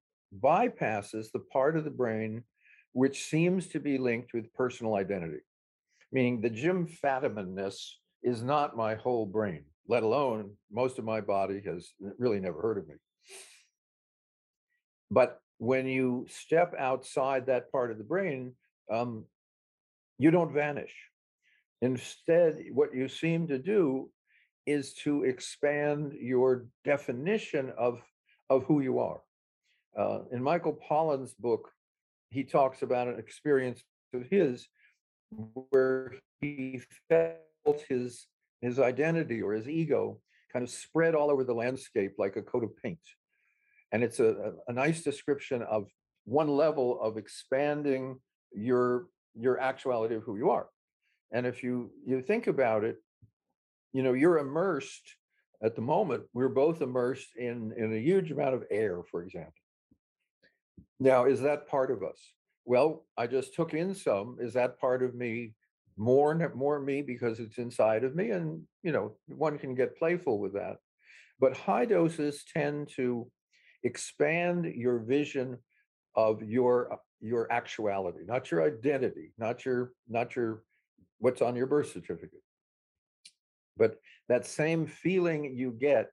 bypasses 0.41 1.31
the 1.33 1.45
part 1.53 1.77
of 1.77 1.85
the 1.85 1.91
brain 1.91 2.43
which 2.93 3.25
seems 3.25 3.67
to 3.67 3.81
be 3.81 3.99
linked 3.99 4.33
with 4.33 4.55
personal 4.55 4.95
identity, 4.95 5.43
meaning 6.13 6.41
the 6.41 6.49
Jim 6.49 6.87
Fadiman-ness 6.87 7.99
is 8.23 8.43
not 8.43 8.77
my 8.77 8.95
whole 8.95 9.27
brain, 9.27 9.65
let 9.89 10.03
alone 10.03 10.53
most 10.71 10.99
of 10.99 11.05
my 11.05 11.21
body 11.21 11.63
has 11.65 11.93
really 12.19 12.41
never 12.41 12.61
heard 12.61 12.79
of 12.79 12.89
me. 12.89 12.95
But 15.11 15.41
when 15.59 15.87
you 15.87 16.27
step 16.29 16.75
outside 16.79 17.47
that 17.47 17.71
part 17.71 17.91
of 17.91 17.99
the 17.99 18.05
brain, 18.05 18.55
um, 18.91 19.25
you 20.19 20.31
don't 20.31 20.53
vanish. 20.53 20.95
Instead, 21.83 22.59
what 22.73 22.95
you 22.95 23.09
seem 23.09 23.47
to 23.49 23.59
do 23.59 24.11
is 24.67 24.95
to 24.95 25.25
expand 25.25 26.15
your 26.19 26.67
definition 26.85 27.73
of, 27.77 28.01
of 28.49 28.65
who 28.65 28.81
you 28.81 28.99
are. 28.99 29.21
Uh, 29.97 30.21
in 30.33 30.43
Michael 30.43 30.73
Pollan's 30.89 31.35
book, 31.35 31.71
he 32.31 32.43
talks 32.43 32.83
about 32.83 33.07
an 33.07 33.19
experience 33.19 33.85
of 34.13 34.23
his 34.31 34.67
where 35.71 36.15
he 36.41 36.81
felt 37.09 37.85
his 37.89 38.27
his 38.65 38.79
identity 38.79 39.43
or 39.43 39.53
his 39.53 39.69
ego 39.69 40.19
kind 40.53 40.63
of 40.63 40.71
spread 40.71 41.15
all 41.15 41.31
over 41.31 41.45
the 41.45 41.55
landscape 41.55 42.15
like 42.19 42.37
a 42.37 42.43
coat 42.43 42.65
of 42.65 42.77
paint. 42.77 42.99
And 43.93 44.03
it's 44.03 44.21
a, 44.21 44.55
a, 44.67 44.73
nice 44.73 45.03
description 45.03 45.63
of 45.63 45.89
one 46.25 46.49
level 46.49 47.01
of 47.01 47.17
expanding 47.17 48.19
your 48.53 49.07
your 49.37 49.61
actuality 49.61 50.15
of 50.15 50.23
who 50.23 50.37
you 50.37 50.51
are. 50.51 50.69
And 51.33 51.47
if 51.47 51.63
you 51.63 51.91
you 52.07 52.23
think 52.23 52.47
about 52.47 52.85
it, 52.85 52.97
you 53.93 54.03
know, 54.03 54.13
you're 54.13 54.39
immersed 54.39 55.17
at 55.63 55.77
the 55.77 55.83
moment, 55.83 56.25
we're 56.33 56.49
both 56.49 56.81
immersed 56.81 57.37
in 57.37 57.73
in 57.77 57.93
a 57.93 58.01
huge 58.01 58.31
amount 58.31 58.55
of 58.55 58.65
air, 58.71 59.03
for 59.11 59.23
example. 59.23 59.53
Now, 60.99 61.27
is 61.27 61.41
that 61.43 61.69
part 61.69 61.91
of 61.91 62.03
us? 62.03 62.19
Well, 62.65 63.05
I 63.17 63.27
just 63.27 63.55
took 63.55 63.75
in 63.75 63.95
some. 63.95 64.39
Is 64.41 64.55
that 64.55 64.81
part 64.81 65.03
of 65.03 65.15
me 65.15 65.55
more 65.97 66.53
more 66.55 66.81
me 66.81 67.03
because 67.03 67.39
it's 67.41 67.59
inside 67.59 68.05
of 68.05 68.15
me? 68.15 68.31
And 68.31 68.63
you 68.83 68.93
know, 68.93 69.17
one 69.29 69.59
can 69.59 69.75
get 69.75 69.99
playful 69.99 70.39
with 70.39 70.55
that. 70.55 70.77
But 71.41 71.57
high 71.57 71.85
doses 71.85 72.45
tend 72.53 72.89
to 72.97 73.31
expand 73.83 74.67
your 74.67 74.99
vision 75.01 75.59
of 76.15 76.43
your 76.43 76.93
uh, 76.93 76.97
your 77.21 77.51
actuality, 77.51 78.21
not 78.27 78.51
your 78.51 78.63
identity, 78.63 79.33
not 79.39 79.65
your 79.65 79.93
not 80.09 80.37
your 80.37 80.63
what's 81.19 81.43
on 81.43 81.57
your 81.57 81.67
birth 81.67 81.93
certificate. 81.93 82.43
But 83.77 83.97
that 84.29 84.47
same 84.47 84.87
feeling 84.87 85.57
you 85.57 85.73
get 85.73 86.11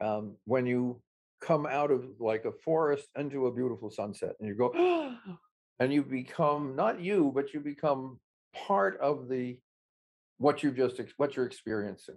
um, 0.00 0.36
when 0.44 0.66
you 0.66 1.00
come 1.40 1.66
out 1.66 1.90
of 1.90 2.04
like 2.18 2.44
a 2.44 2.52
forest 2.52 3.08
into 3.16 3.46
a 3.46 3.54
beautiful 3.54 3.90
sunset 3.90 4.34
and 4.40 4.48
you 4.48 4.54
go 4.54 5.14
and 5.80 5.92
you 5.92 6.02
become 6.02 6.74
not 6.74 7.00
you 7.00 7.30
but 7.34 7.54
you 7.54 7.60
become 7.60 8.18
part 8.66 8.98
of 9.00 9.28
the 9.28 9.58
what 10.38 10.62
you 10.62 10.70
just 10.70 11.00
what 11.16 11.36
you're 11.36 11.46
experiencing. 11.46 12.16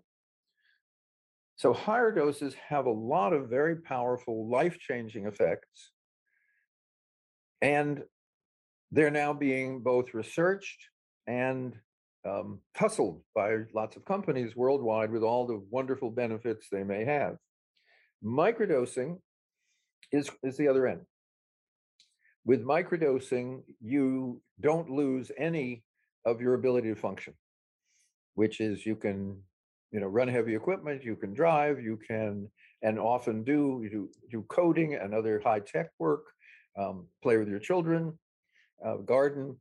So 1.56 1.74
higher 1.74 2.12
doses 2.12 2.56
have 2.70 2.86
a 2.86 2.92
lot 2.92 3.34
of 3.34 3.50
very 3.50 3.76
powerful 3.76 4.50
life-changing 4.50 5.28
effects. 5.28 5.92
And 7.62 8.04
they're 8.92 9.12
now 9.12 9.34
being 9.34 9.82
both 9.82 10.14
researched 10.14 10.88
and 11.28 11.76
um, 12.28 12.60
tussled 12.78 13.20
by 13.36 13.58
lots 13.74 13.96
of 13.96 14.06
companies 14.06 14.56
worldwide 14.56 15.12
with 15.12 15.24
all 15.24 15.46
the 15.46 15.62
wonderful 15.70 16.10
benefits 16.10 16.68
they 16.72 16.84
may 16.84 17.06
have. 17.06 17.38
Microdosing 18.24 19.20
is, 20.12 20.30
is 20.44 20.58
the 20.58 20.68
other 20.68 20.88
end. 20.88 21.02
With 22.44 22.66
microdosing, 22.66 23.62
you 23.80 24.42
don't 24.60 24.90
lose 24.90 25.32
any 25.38 25.84
of 26.26 26.42
your 26.42 26.54
ability 26.54 26.90
to 26.90 26.96
function, 26.96 27.34
which 28.36 28.60
is 28.60 28.86
you 28.86 28.96
can, 28.96 29.38
you 29.92 30.00
know, 30.00 30.08
run 30.08 30.28
heavy 30.28 30.56
equipment, 30.56 31.04
you 31.04 31.16
can 31.16 31.34
drive, 31.34 31.82
you 31.82 31.98
can, 32.08 32.50
and 32.82 33.00
often 33.00 33.44
do, 33.44 33.88
do, 33.92 34.10
do 34.30 34.44
coding 34.50 34.96
and 34.96 35.14
other 35.14 35.40
high 35.44 35.60
tech 35.60 35.90
work, 36.00 36.26
um, 36.78 37.08
play 37.22 37.38
with 37.38 37.48
your 37.48 37.60
children, 37.60 38.18
uh, 38.86 38.96
garden, 38.98 39.58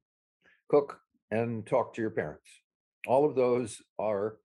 cook, 0.69 0.99
and 1.31 1.67
talk 1.67 1.95
to 1.95 2.01
your 2.01 2.11
parents. 2.11 2.49
All 3.07 3.25
of 3.25 3.35
those 3.35 3.81
are 3.99 4.37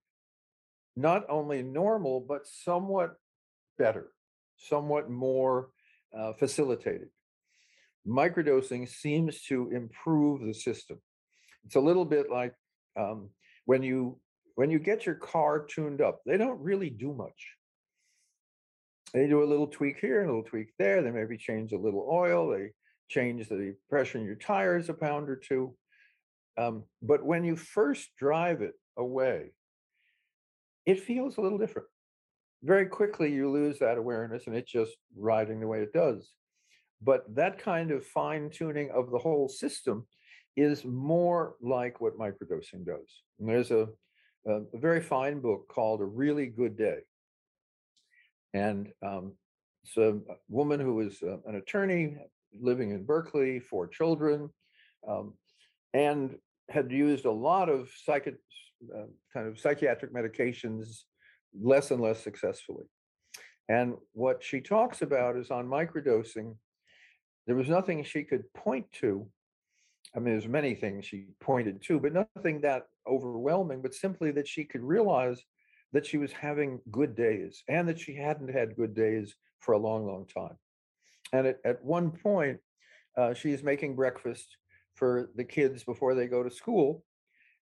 not 0.96 1.24
only 1.28 1.62
normal, 1.62 2.20
but 2.20 2.46
somewhat 2.46 3.16
better, 3.78 4.12
somewhat 4.56 5.10
more 5.10 5.70
uh, 6.16 6.32
facilitated. 6.32 7.08
Microdosing 8.06 8.88
seems 8.88 9.42
to 9.42 9.70
improve 9.70 10.40
the 10.46 10.54
system. 10.54 10.98
It's 11.66 11.76
a 11.76 11.80
little 11.80 12.04
bit 12.04 12.30
like 12.30 12.54
um, 12.98 13.30
when 13.64 13.82
you 13.82 14.18
when 14.54 14.70
you 14.70 14.78
get 14.78 15.04
your 15.04 15.16
car 15.16 15.66
tuned 15.66 16.00
up, 16.00 16.20
they 16.24 16.38
don't 16.38 16.60
really 16.60 16.88
do 16.88 17.12
much. 17.12 17.52
They 19.12 19.26
do 19.26 19.42
a 19.42 19.44
little 19.44 19.66
tweak 19.66 19.98
here, 20.00 20.22
a 20.22 20.26
little 20.26 20.42
tweak 20.42 20.72
there. 20.78 21.02
They 21.02 21.10
maybe 21.10 21.36
change 21.36 21.72
a 21.72 21.78
little 21.78 22.08
oil. 22.10 22.48
They 22.48 22.70
change 23.08 23.48
the 23.48 23.74
pressure 23.90 24.18
in 24.18 24.24
your 24.24 24.36
tires 24.36 24.88
a 24.88 24.94
pound 24.94 25.28
or 25.28 25.36
two. 25.36 25.74
Um, 26.58 26.84
but 27.02 27.24
when 27.24 27.44
you 27.44 27.54
first 27.54 28.08
drive 28.18 28.62
it 28.62 28.74
away, 28.96 29.52
it 30.86 31.00
feels 31.00 31.36
a 31.36 31.42
little 31.42 31.58
different 31.58 31.88
very 32.66 32.86
quickly 32.86 33.32
you 33.32 33.50
lose 33.50 33.78
that 33.78 33.98
awareness 33.98 34.46
and 34.46 34.56
it's 34.56 34.70
just 34.70 34.92
riding 35.16 35.60
the 35.60 35.66
way 35.66 35.80
it 35.80 35.92
does. 35.92 36.32
But 37.02 37.22
that 37.34 37.58
kind 37.58 37.90
of 37.90 38.04
fine 38.04 38.50
tuning 38.50 38.90
of 38.90 39.10
the 39.10 39.18
whole 39.18 39.48
system 39.48 40.06
is 40.56 40.84
more 40.84 41.54
like 41.60 42.00
what 42.00 42.18
microdosing 42.18 42.84
does. 42.84 43.22
And 43.38 43.48
there's 43.48 43.70
a, 43.70 43.88
a, 44.46 44.60
very 44.74 45.00
fine 45.00 45.40
book 45.40 45.68
called 45.68 46.00
A 46.00 46.04
Really 46.04 46.46
Good 46.46 46.76
Day. 46.76 47.00
And 48.54 48.88
um, 49.04 49.34
it's 49.84 49.96
a 49.98 50.18
woman 50.48 50.80
who 50.80 51.00
is 51.00 51.22
uh, 51.22 51.36
an 51.46 51.56
attorney 51.56 52.16
living 52.58 52.90
in 52.90 53.04
Berkeley, 53.04 53.60
four 53.60 53.86
children, 53.86 54.48
um, 55.06 55.34
and 55.92 56.36
had 56.70 56.90
used 56.90 57.26
a 57.26 57.30
lot 57.30 57.68
of 57.68 57.88
uh, 58.10 59.04
kind 59.32 59.48
of 59.48 59.60
psychiatric 59.60 60.12
medications 60.12 61.02
less 61.60 61.90
and 61.90 62.00
less 62.00 62.22
successfully. 62.22 62.84
And 63.68 63.94
what 64.12 64.42
she 64.42 64.60
talks 64.60 65.02
about 65.02 65.36
is 65.36 65.50
on 65.50 65.66
microdosing, 65.66 66.56
there 67.46 67.56
was 67.56 67.68
nothing 67.68 68.02
she 68.04 68.22
could 68.24 68.52
point 68.54 68.86
to. 69.00 69.26
I 70.16 70.20
mean, 70.20 70.34
there's 70.34 70.48
many 70.48 70.74
things 70.74 71.04
she 71.04 71.26
pointed 71.40 71.82
to, 71.82 72.00
but 72.00 72.12
nothing 72.12 72.60
that 72.62 72.84
overwhelming, 73.06 73.82
but 73.82 73.94
simply 73.94 74.30
that 74.32 74.48
she 74.48 74.64
could 74.64 74.82
realize 74.82 75.42
that 75.92 76.06
she 76.06 76.16
was 76.16 76.32
having 76.32 76.80
good 76.90 77.14
days 77.14 77.62
and 77.68 77.88
that 77.88 78.00
she 78.00 78.14
hadn't 78.14 78.52
had 78.52 78.76
good 78.76 78.94
days 78.94 79.34
for 79.60 79.72
a 79.72 79.78
long, 79.78 80.06
long 80.06 80.26
time. 80.26 80.56
And 81.32 81.46
at, 81.46 81.58
at 81.64 81.84
one 81.84 82.10
point, 82.10 82.58
uh, 83.16 83.34
she's 83.34 83.62
making 83.62 83.96
breakfast 83.96 84.56
for 84.94 85.30
the 85.36 85.44
kids 85.44 85.84
before 85.84 86.14
they 86.14 86.26
go 86.26 86.42
to 86.42 86.50
school 86.50 87.04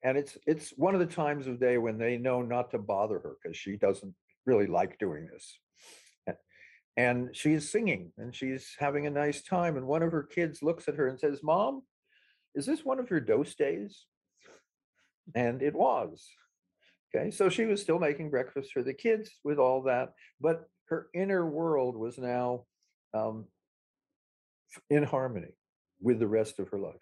and 0.05 0.19
it's 0.19 0.37
it's 0.47 0.71
one 0.77 0.95
of 0.95 1.01
the 1.01 1.14
times 1.14 1.47
of 1.47 1.59
day 1.59 1.79
when 1.79 1.99
they 1.99 2.17
know 2.17 2.43
not 2.43 2.71
to 2.71 2.79
bother 2.79 3.19
her 3.19 3.37
because 3.43 3.57
she 3.57 3.77
doesn't 3.77 4.14
really 4.47 4.67
like 4.67 4.99
doing 4.99 5.27
this 5.33 5.59
and 6.97 7.35
she's 7.35 7.71
singing 7.71 8.12
and 8.19 8.35
she's 8.35 8.77
having 8.79 9.07
a 9.07 9.11
nice 9.11 9.43
time 9.43 9.77
and 9.77 9.87
one 9.87 10.03
of 10.03 10.12
her 10.12 10.23
kids 10.23 10.62
looks 10.62 10.87
at 10.87 10.95
her 10.95 11.09
and 11.09 11.19
says 11.19 11.43
mom 11.43 11.83
is 12.55 12.67
this 12.67 12.85
one 12.85 12.99
of 12.99 13.11
your 13.11 13.21
dose 13.21 13.55
days 13.55 14.05
and 15.35 15.62
it 15.62 15.75
was 15.75 16.29
okay 17.14 17.31
so 17.31 17.49
she 17.49 17.64
was 17.64 17.81
still 17.81 17.99
making 17.99 18.31
breakfast 18.31 18.73
for 18.73 18.83
the 18.83 18.95
kids 18.95 19.31
with 19.45 19.59
all 19.59 19.83
that 19.83 20.12
but 20.40 20.69
her 20.87 21.09
inner 21.14 21.47
world 21.47 21.97
was 21.97 22.19
now 22.19 22.64
um, 23.14 23.47
in 24.90 25.03
harmony 25.03 25.55
with 26.01 26.19
the 26.19 26.27
rest 26.27 26.59
of 26.59 26.69
her 26.69 26.79
life 26.79 26.95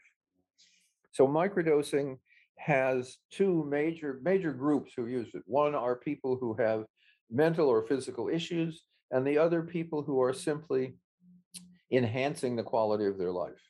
so 1.13 1.27
microdosing 1.27 2.19
has 2.63 3.19
two 3.31 3.67
major 3.69 4.21
major 4.23 4.53
groups 4.53 4.93
who 4.97 5.07
use 5.07 5.29
it. 5.35 5.43
One 5.47 5.75
are 5.75 5.97
people 5.97 6.37
who 6.37 6.55
have 6.55 6.85
mental 7.31 7.69
or 7.69 7.83
physical 7.83 8.29
issues, 8.29 8.85
and 9.11 9.27
the 9.27 9.39
other 9.39 9.63
people 9.63 10.03
who 10.03 10.23
are 10.23 10.33
simply 10.33 10.95
enhancing 11.91 12.57
the 12.57 12.63
quality 12.63 13.07
of 13.07 13.19
their 13.19 13.33
life. 13.33 13.61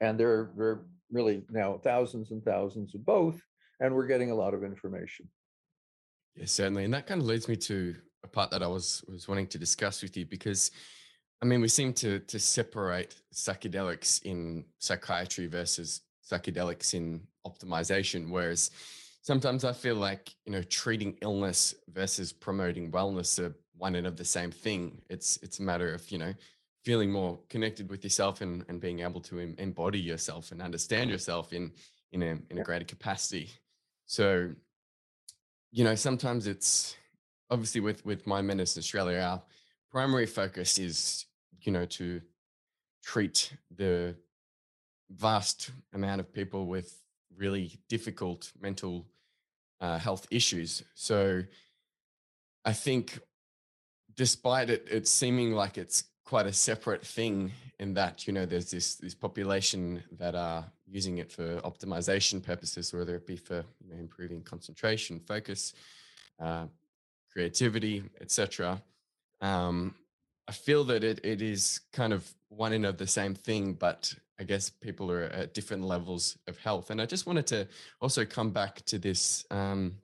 And 0.00 0.18
there 0.18 0.30
are 0.30 0.84
really 1.10 1.42
now 1.50 1.78
thousands 1.78 2.30
and 2.30 2.44
thousands 2.44 2.94
of 2.94 3.04
both, 3.04 3.40
and 3.80 3.94
we're 3.94 4.06
getting 4.06 4.30
a 4.30 4.34
lot 4.34 4.54
of 4.54 4.64
information. 4.64 5.28
Yeah, 6.36 6.46
certainly. 6.46 6.84
And 6.84 6.94
that 6.94 7.06
kind 7.06 7.20
of 7.20 7.26
leads 7.26 7.48
me 7.48 7.56
to 7.56 7.94
a 8.24 8.28
part 8.28 8.50
that 8.50 8.62
I 8.62 8.66
was 8.66 9.04
was 9.08 9.28
wanting 9.28 9.46
to 9.48 9.58
discuss 9.58 10.02
with 10.02 10.16
you 10.16 10.26
because 10.26 10.70
I 11.42 11.46
mean 11.46 11.60
we 11.60 11.68
seem 11.68 11.92
to 11.94 12.20
to 12.20 12.38
separate 12.38 13.16
psychedelics 13.34 14.22
in 14.24 14.64
psychiatry 14.78 15.46
versus 15.46 16.02
psychedelics 16.28 16.94
in 16.94 17.22
optimization, 17.46 18.30
whereas 18.30 18.70
sometimes 19.22 19.64
I 19.64 19.72
feel 19.72 19.96
like, 19.96 20.34
you 20.44 20.52
know, 20.52 20.62
treating 20.62 21.16
illness 21.22 21.74
versus 21.92 22.32
promoting 22.32 22.90
wellness 22.90 23.38
are 23.38 23.54
one 23.76 23.94
and 23.94 24.06
of 24.06 24.16
the 24.16 24.24
same 24.24 24.50
thing. 24.50 25.00
It's 25.08 25.38
it's 25.42 25.58
a 25.58 25.62
matter 25.62 25.92
of, 25.94 26.10
you 26.10 26.18
know, 26.18 26.34
feeling 26.88 27.12
more 27.12 27.38
connected 27.50 27.90
with 27.90 28.02
yourself 28.02 28.40
and, 28.40 28.64
and 28.66 28.80
being 28.80 29.00
able 29.00 29.20
to 29.20 29.38
em- 29.38 29.54
embody 29.58 30.00
yourself 30.00 30.52
and 30.52 30.62
understand 30.62 31.10
yourself 31.10 31.52
in 31.52 31.70
in 32.12 32.22
a 32.22 32.38
in 32.48 32.56
a 32.56 32.62
greater 32.62 32.86
capacity. 32.86 33.50
So, 34.06 34.52
you 35.70 35.84
know, 35.84 35.94
sometimes 35.94 36.46
it's 36.46 36.96
obviously 37.50 37.82
with 37.82 38.06
with 38.06 38.26
Mind 38.26 38.46
Medicine 38.46 38.80
Australia, 38.80 39.18
our 39.20 39.42
primary 39.90 40.24
focus 40.24 40.78
is, 40.78 41.26
you 41.60 41.72
know, 41.72 41.84
to 41.84 42.22
treat 43.04 43.52
the 43.76 44.14
vast 45.10 45.70
amount 45.92 46.20
of 46.22 46.32
people 46.32 46.64
with 46.64 46.88
really 47.36 47.78
difficult 47.90 48.50
mental 48.58 49.04
uh, 49.82 49.98
health 49.98 50.26
issues. 50.30 50.82
So 50.94 51.42
I 52.64 52.72
think 52.72 53.18
despite 54.14 54.70
it, 54.70 54.88
it 54.90 55.06
seeming 55.06 55.52
like 55.52 55.76
it's 55.76 56.04
quite 56.28 56.46
a 56.46 56.52
separate 56.52 57.06
thing 57.06 57.50
in 57.78 57.94
that, 57.94 58.26
you 58.26 58.34
know, 58.34 58.44
there's 58.44 58.70
this, 58.70 58.96
this 58.96 59.14
population 59.14 60.02
that 60.18 60.34
are 60.34 60.62
using 60.86 61.16
it 61.16 61.32
for 61.32 61.58
optimization 61.62 62.42
purposes, 62.42 62.92
whether 62.92 63.16
it 63.16 63.26
be 63.26 63.34
for 63.34 63.64
you 63.82 63.88
know, 63.88 63.98
improving 63.98 64.42
concentration, 64.42 65.18
focus, 65.20 65.72
uh, 66.38 66.66
creativity, 67.32 68.04
etc. 68.20 68.82
Um, 69.40 69.94
I 70.46 70.52
feel 70.52 70.84
that 70.84 71.02
it, 71.02 71.24
it 71.24 71.40
is 71.40 71.80
kind 71.94 72.12
of 72.12 72.30
one 72.50 72.74
and 72.74 72.84
of 72.84 72.98
the 72.98 73.06
same 73.06 73.34
thing, 73.34 73.72
but 73.72 74.14
I 74.38 74.44
guess 74.44 74.68
people 74.68 75.10
are 75.10 75.22
at 75.22 75.54
different 75.54 75.84
levels 75.84 76.36
of 76.46 76.58
health. 76.58 76.90
And 76.90 77.00
I 77.00 77.06
just 77.06 77.26
wanted 77.26 77.46
to 77.46 77.66
also 78.02 78.26
come 78.26 78.50
back 78.50 78.84
to 78.84 78.98
this 78.98 79.46
um, 79.50 79.94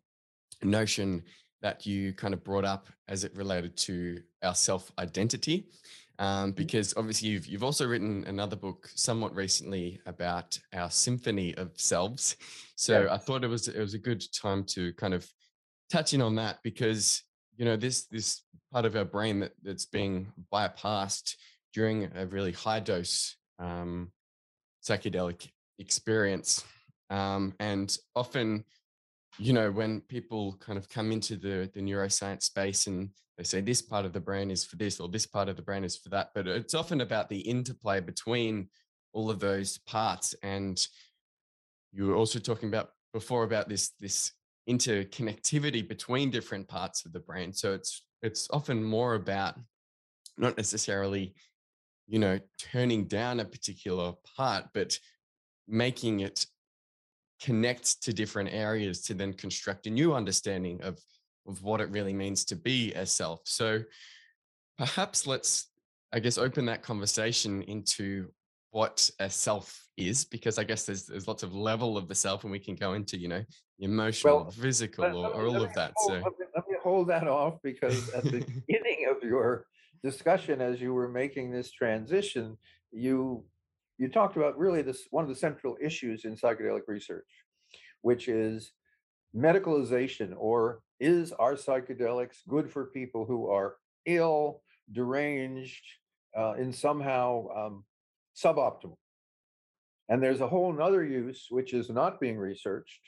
notion 0.62 1.22
that 1.60 1.84
you 1.84 2.14
kind 2.14 2.32
of 2.32 2.42
brought 2.44 2.64
up 2.64 2.88
as 3.08 3.24
it 3.24 3.36
related 3.36 3.76
to 3.76 4.22
our 4.42 4.54
self 4.54 4.90
identity. 4.98 5.66
Um, 6.18 6.28
mm-hmm. 6.28 6.50
because 6.52 6.94
obviously 6.96 7.30
you've, 7.30 7.46
you've 7.46 7.64
also 7.64 7.88
written 7.88 8.24
another 8.28 8.54
book 8.54 8.88
somewhat 8.94 9.34
recently 9.34 10.00
about 10.06 10.56
our 10.72 10.88
symphony 10.90 11.54
of 11.56 11.72
selves. 11.74 12.36
So 12.76 13.08
I 13.10 13.18
thought 13.18 13.42
it 13.42 13.48
was 13.48 13.68
it 13.68 13.80
was 13.80 13.94
a 13.94 13.98
good 13.98 14.22
time 14.32 14.64
to 14.74 14.92
kind 14.94 15.14
of 15.14 15.28
touch 15.90 16.14
in 16.14 16.22
on 16.22 16.36
that 16.36 16.58
because 16.62 17.22
you 17.56 17.64
know 17.64 17.76
this 17.76 18.06
this 18.06 18.42
part 18.72 18.84
of 18.84 18.96
our 18.96 19.04
brain 19.04 19.40
that, 19.40 19.52
that's 19.62 19.86
being 19.86 20.32
bypassed 20.52 21.34
during 21.72 22.10
a 22.16 22.26
really 22.26 22.52
high 22.52 22.80
dose 22.80 23.36
um, 23.58 24.10
psychedelic 24.84 25.48
experience 25.78 26.64
um, 27.10 27.54
and 27.60 27.96
often 28.14 28.64
you 29.38 29.52
know 29.52 29.70
when 29.70 30.00
people 30.02 30.56
kind 30.60 30.78
of 30.78 30.88
come 30.88 31.12
into 31.12 31.36
the 31.36 31.70
the 31.74 31.80
neuroscience 31.80 32.42
space 32.42 32.86
and 32.86 33.10
they 33.36 33.44
say 33.44 33.60
this 33.60 33.82
part 33.82 34.04
of 34.04 34.12
the 34.12 34.20
brain 34.20 34.50
is 34.50 34.64
for 34.64 34.76
this 34.76 35.00
or 35.00 35.08
this 35.08 35.26
part 35.26 35.48
of 35.48 35.56
the 35.56 35.62
brain 35.62 35.84
is 35.84 35.96
for 35.96 36.08
that 36.08 36.30
but 36.34 36.46
it's 36.46 36.74
often 36.74 37.00
about 37.00 37.28
the 37.28 37.40
interplay 37.40 38.00
between 38.00 38.68
all 39.12 39.30
of 39.30 39.40
those 39.40 39.78
parts 39.78 40.34
and 40.42 40.86
you 41.92 42.06
were 42.06 42.16
also 42.16 42.38
talking 42.38 42.68
about 42.68 42.90
before 43.12 43.44
about 43.44 43.68
this 43.68 43.90
this 44.00 44.32
interconnectivity 44.68 45.86
between 45.86 46.30
different 46.30 46.66
parts 46.68 47.04
of 47.04 47.12
the 47.12 47.20
brain. 47.20 47.52
So 47.52 47.72
it's 47.72 48.02
it's 48.22 48.48
often 48.50 48.82
more 48.82 49.14
about 49.14 49.56
not 50.38 50.56
necessarily, 50.56 51.34
you 52.06 52.18
know, 52.18 52.38
turning 52.58 53.04
down 53.04 53.40
a 53.40 53.44
particular 53.44 54.14
part, 54.36 54.66
but 54.72 54.98
making 55.68 56.20
it 56.20 56.46
connect 57.40 58.02
to 58.02 58.12
different 58.12 58.50
areas 58.52 59.02
to 59.02 59.14
then 59.14 59.32
construct 59.32 59.86
a 59.86 59.90
new 59.90 60.14
understanding 60.14 60.80
of 60.82 60.98
of 61.46 61.62
what 61.62 61.80
it 61.80 61.90
really 61.90 62.14
means 62.14 62.44
to 62.46 62.56
be 62.56 62.92
a 62.94 63.04
self. 63.04 63.40
So 63.44 63.82
perhaps 64.78 65.26
let's 65.26 65.70
I 66.12 66.20
guess 66.20 66.38
open 66.38 66.64
that 66.66 66.82
conversation 66.82 67.62
into 67.62 68.30
what 68.70 69.10
a 69.20 69.28
self 69.28 69.86
is 69.96 70.24
because 70.24 70.58
I 70.58 70.64
guess 70.64 70.84
there's 70.84 71.06
there's 71.06 71.28
lots 71.28 71.42
of 71.42 71.54
level 71.54 71.96
of 71.96 72.08
the 72.08 72.14
self 72.14 72.44
and 72.44 72.50
we 72.50 72.58
can 72.58 72.74
go 72.74 72.94
into, 72.94 73.16
you 73.18 73.28
know, 73.28 73.44
emotional, 73.78 74.42
well, 74.42 74.50
physical, 74.50 75.04
or, 75.04 75.28
let 75.28 75.32
or 75.32 75.46
all 75.46 75.62
of 75.62 75.72
that. 75.74 75.92
Hold, 75.96 76.08
so 76.08 76.14
let 76.14 76.38
me, 76.38 76.46
let 76.56 76.68
me 76.68 76.76
hold 76.82 77.08
that 77.08 77.28
off 77.28 77.54
because 77.62 78.08
at 78.10 78.24
the 78.24 78.40
beginning 78.66 79.06
of 79.10 79.22
your 79.22 79.66
discussion, 80.02 80.60
as 80.60 80.80
you 80.80 80.92
were 80.92 81.08
making 81.08 81.50
this 81.50 81.70
transition, 81.70 82.56
you 82.92 83.44
you 83.98 84.08
talked 84.08 84.36
about 84.36 84.58
really 84.58 84.82
this 84.82 85.06
one 85.10 85.24
of 85.24 85.30
the 85.30 85.36
central 85.36 85.76
issues 85.80 86.24
in 86.24 86.36
psychedelic 86.36 86.82
research, 86.88 87.28
which 88.02 88.28
is 88.28 88.72
medicalization 89.36 90.34
or 90.36 90.80
is 91.00 91.32
our 91.32 91.54
psychedelics 91.54 92.38
good 92.48 92.70
for 92.70 92.86
people 92.86 93.24
who 93.24 93.48
are 93.48 93.76
ill, 94.06 94.62
deranged, 94.92 95.84
uh, 96.36 96.54
in 96.54 96.72
somehow 96.72 97.46
um, 97.56 97.84
suboptimal? 98.36 98.96
And 100.08 100.22
there's 100.22 100.40
a 100.40 100.48
whole 100.48 100.80
other 100.82 101.04
use 101.04 101.46
which 101.50 101.72
is 101.72 101.88
not 101.88 102.20
being 102.20 102.36
researched, 102.36 103.00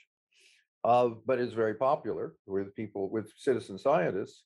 of, 0.84 1.18
but 1.26 1.40
is 1.40 1.52
very 1.52 1.74
popular 1.74 2.34
with 2.46 2.74
people, 2.74 3.10
with 3.10 3.32
citizen 3.36 3.78
scientists, 3.78 4.44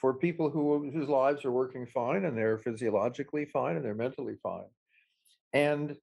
for 0.00 0.14
people 0.14 0.50
who 0.50 0.90
whose 0.90 1.08
lives 1.08 1.44
are 1.44 1.52
working 1.52 1.86
fine 1.86 2.24
and 2.24 2.36
they're 2.36 2.58
physiologically 2.58 3.44
fine 3.44 3.76
and 3.76 3.84
they're 3.84 3.94
mentally 3.94 4.36
fine, 4.42 4.66
and 5.52 5.96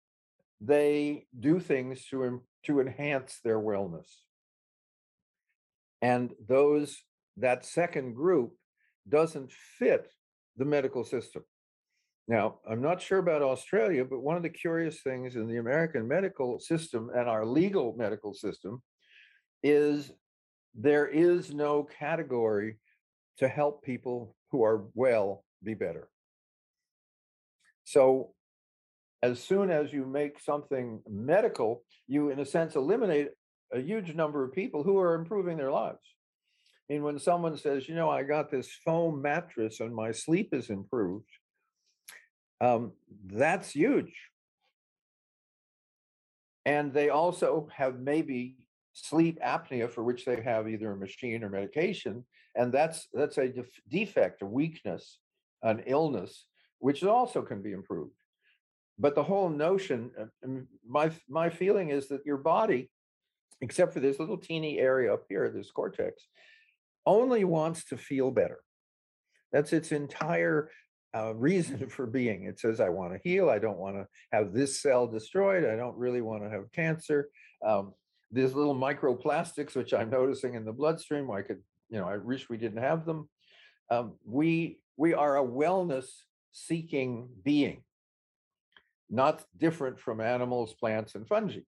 they 0.62 1.26
do 1.40 1.60
things 1.60 2.06
to 2.08 2.42
to 2.66 2.82
enhance 2.82 3.40
their 3.44 3.60
wellness. 3.60 4.08
And 6.02 6.32
those 6.48 6.98
that 7.38 7.66
second 7.66 8.16
group 8.16 8.54
doesn't 9.08 9.52
fit 9.52 10.12
the 10.58 10.66
medical 10.66 11.04
system. 11.04 11.44
Now, 12.28 12.60
I'm 12.70 12.82
not 12.82 13.02
sure 13.02 13.18
about 13.18 13.42
Australia, 13.42 14.06
but 14.06 14.22
one 14.22 14.38
of 14.38 14.44
the 14.44 14.50
curious 14.50 15.02
things 15.02 15.36
in 15.36 15.48
the 15.48 15.58
American 15.58 16.08
medical 16.08 16.60
system 16.60 17.10
and 17.16 17.28
our 17.28 17.46
legal 17.46 17.96
medical 17.98 18.34
system 18.34 18.84
is 19.64 20.12
there 20.76 21.08
is 21.08 21.52
no 21.52 21.84
category 21.84 22.78
to 23.40 23.48
help 23.48 23.84
people 23.84 24.36
who 24.52 24.64
are 24.64 24.86
well 24.94 25.44
be 25.64 25.74
better. 25.74 26.08
So, 27.86 28.34
as 29.22 29.42
soon 29.42 29.70
as 29.70 29.92
you 29.92 30.06
make 30.06 30.40
something 30.40 31.02
medical, 31.10 31.84
you, 32.08 32.30
in 32.30 32.40
a 32.40 32.46
sense, 32.46 32.76
eliminate 32.76 33.30
a 33.74 33.80
huge 33.80 34.16
number 34.16 34.44
of 34.44 34.54
people 34.54 34.84
who 34.84 34.98
are 34.98 35.16
improving 35.16 35.58
their 35.58 35.72
lives. 35.72 36.00
I 36.90 36.94
mean, 36.94 37.04
when 37.04 37.20
someone 37.20 37.58
says, 37.58 37.88
you 37.88 37.96
know, 37.96 38.10
I 38.10 38.24
got 38.24 38.50
this 38.50 38.70
foam 38.86 39.22
mattress 39.22 39.80
and 39.80 39.94
my 39.94 40.12
sleep 40.12 40.50
is 40.54 40.70
improved, 40.70 41.30
um, 42.62 42.94
that's 43.26 43.72
huge. 43.72 44.14
And 46.66 46.94
they 46.94 47.10
also 47.10 47.68
have 47.76 48.00
maybe 48.00 48.58
sleep 48.94 49.40
apnea 49.46 49.90
for 49.90 50.04
which 50.04 50.26
they 50.26 50.42
have 50.42 50.68
either 50.68 50.92
a 50.92 50.98
machine 50.98 51.44
or 51.44 51.50
medication 51.50 52.26
and 52.56 52.74
that's 52.74 53.08
that's 53.14 53.38
a 53.38 53.48
def- 53.48 53.82
defect 53.88 54.42
a 54.42 54.46
weakness 54.46 55.20
an 55.64 55.82
illness 55.86 56.46
which 56.80 57.04
also 57.04 57.42
can 57.42 57.62
be 57.62 57.72
improved 57.72 58.19
but 59.00 59.16
the 59.16 59.24
whole 59.24 59.50
notion 59.50 60.12
uh, 60.20 60.48
my 60.88 61.10
my 61.28 61.50
feeling 61.50 61.90
is 61.90 62.08
that 62.10 62.26
your 62.26 62.38
body 62.38 62.90
except 63.62 63.94
for 63.94 64.00
this 64.00 64.20
little 64.20 64.38
teeny 64.38 64.80
area 64.80 65.14
up 65.14 65.24
here 65.30 65.50
this 65.50 65.72
cortex 65.72 66.28
only 67.10 67.44
wants 67.44 67.86
to 67.86 67.98
feel 67.98 68.32
better. 68.32 68.60
That's 69.52 69.74
its 69.74 69.92
entire 69.92 70.70
uh, 71.16 71.34
reason 71.36 71.90
for 71.90 72.06
being. 72.06 72.44
It 72.44 72.60
says 72.60 72.80
i 72.80 72.90
want 72.90 73.14
to 73.14 73.20
heal. 73.24 73.50
I 73.50 73.60
don't 73.60 73.80
want 73.80 73.96
to 73.96 74.08
have 74.32 74.54
this 74.54 74.82
cell 74.82 75.08
destroyed. 75.08 75.66
I 75.66 75.76
don't 75.76 75.98
really 75.98 76.22
want 76.22 76.44
to 76.44 76.50
have 76.50 76.72
cancer. 76.72 77.30
Um, 77.66 77.94
these 78.32 78.54
little 78.54 78.76
microplastics, 78.76 79.76
which 79.76 79.94
I'm 79.94 80.12
noticing 80.12 80.54
in 80.54 80.64
the 80.64 80.72
bloodstream, 80.72 81.32
I 81.32 81.42
could, 81.42 81.62
you 81.90 81.98
know, 81.98 82.08
I 82.08 82.18
wish 82.18 82.48
we 82.48 82.58
didn't 82.58 82.84
have 82.84 83.06
them. 83.06 83.28
Um, 83.90 84.18
we 84.24 84.80
we 84.98 85.16
are 85.16 85.38
a 85.38 85.44
wellness 85.44 86.06
seeking 86.52 87.30
being, 87.44 87.82
not 89.10 89.44
different 89.58 90.00
from 90.00 90.22
animals, 90.22 90.74
plants, 90.74 91.16
and 91.16 91.28
fungi. 91.28 91.62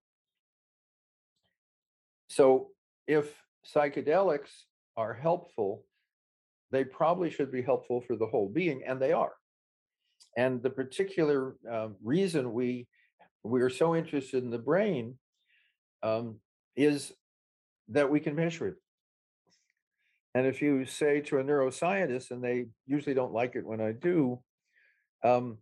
So 2.27 2.69
if 3.07 3.33
psychedelics 3.65 4.49
are 4.95 5.13
helpful 5.13 5.85
they 6.71 6.83
probably 6.85 7.29
should 7.29 7.51
be 7.51 7.61
helpful 7.61 8.01
for 8.01 8.15
the 8.15 8.25
whole 8.25 8.49
being, 8.49 8.83
and 8.85 8.99
they 8.99 9.11
are. 9.11 9.33
And 10.37 10.63
the 10.63 10.69
particular 10.69 11.55
uh, 11.69 11.89
reason 12.03 12.53
we 12.53 12.87
we 13.43 13.61
are 13.61 13.69
so 13.69 13.95
interested 13.95 14.43
in 14.43 14.51
the 14.51 14.59
brain 14.59 15.17
um, 16.03 16.39
is 16.75 17.11
that 17.89 18.09
we 18.09 18.19
can 18.19 18.35
measure 18.35 18.67
it. 18.67 18.75
And 20.35 20.45
if 20.45 20.61
you 20.61 20.85
say 20.85 21.21
to 21.21 21.39
a 21.39 21.43
neuroscientist, 21.43 22.31
and 22.31 22.43
they 22.43 22.67
usually 22.85 23.15
don't 23.15 23.33
like 23.33 23.55
it 23.55 23.65
when 23.65 23.81
I 23.81 23.91
do, 23.91 24.39
um, 25.23 25.57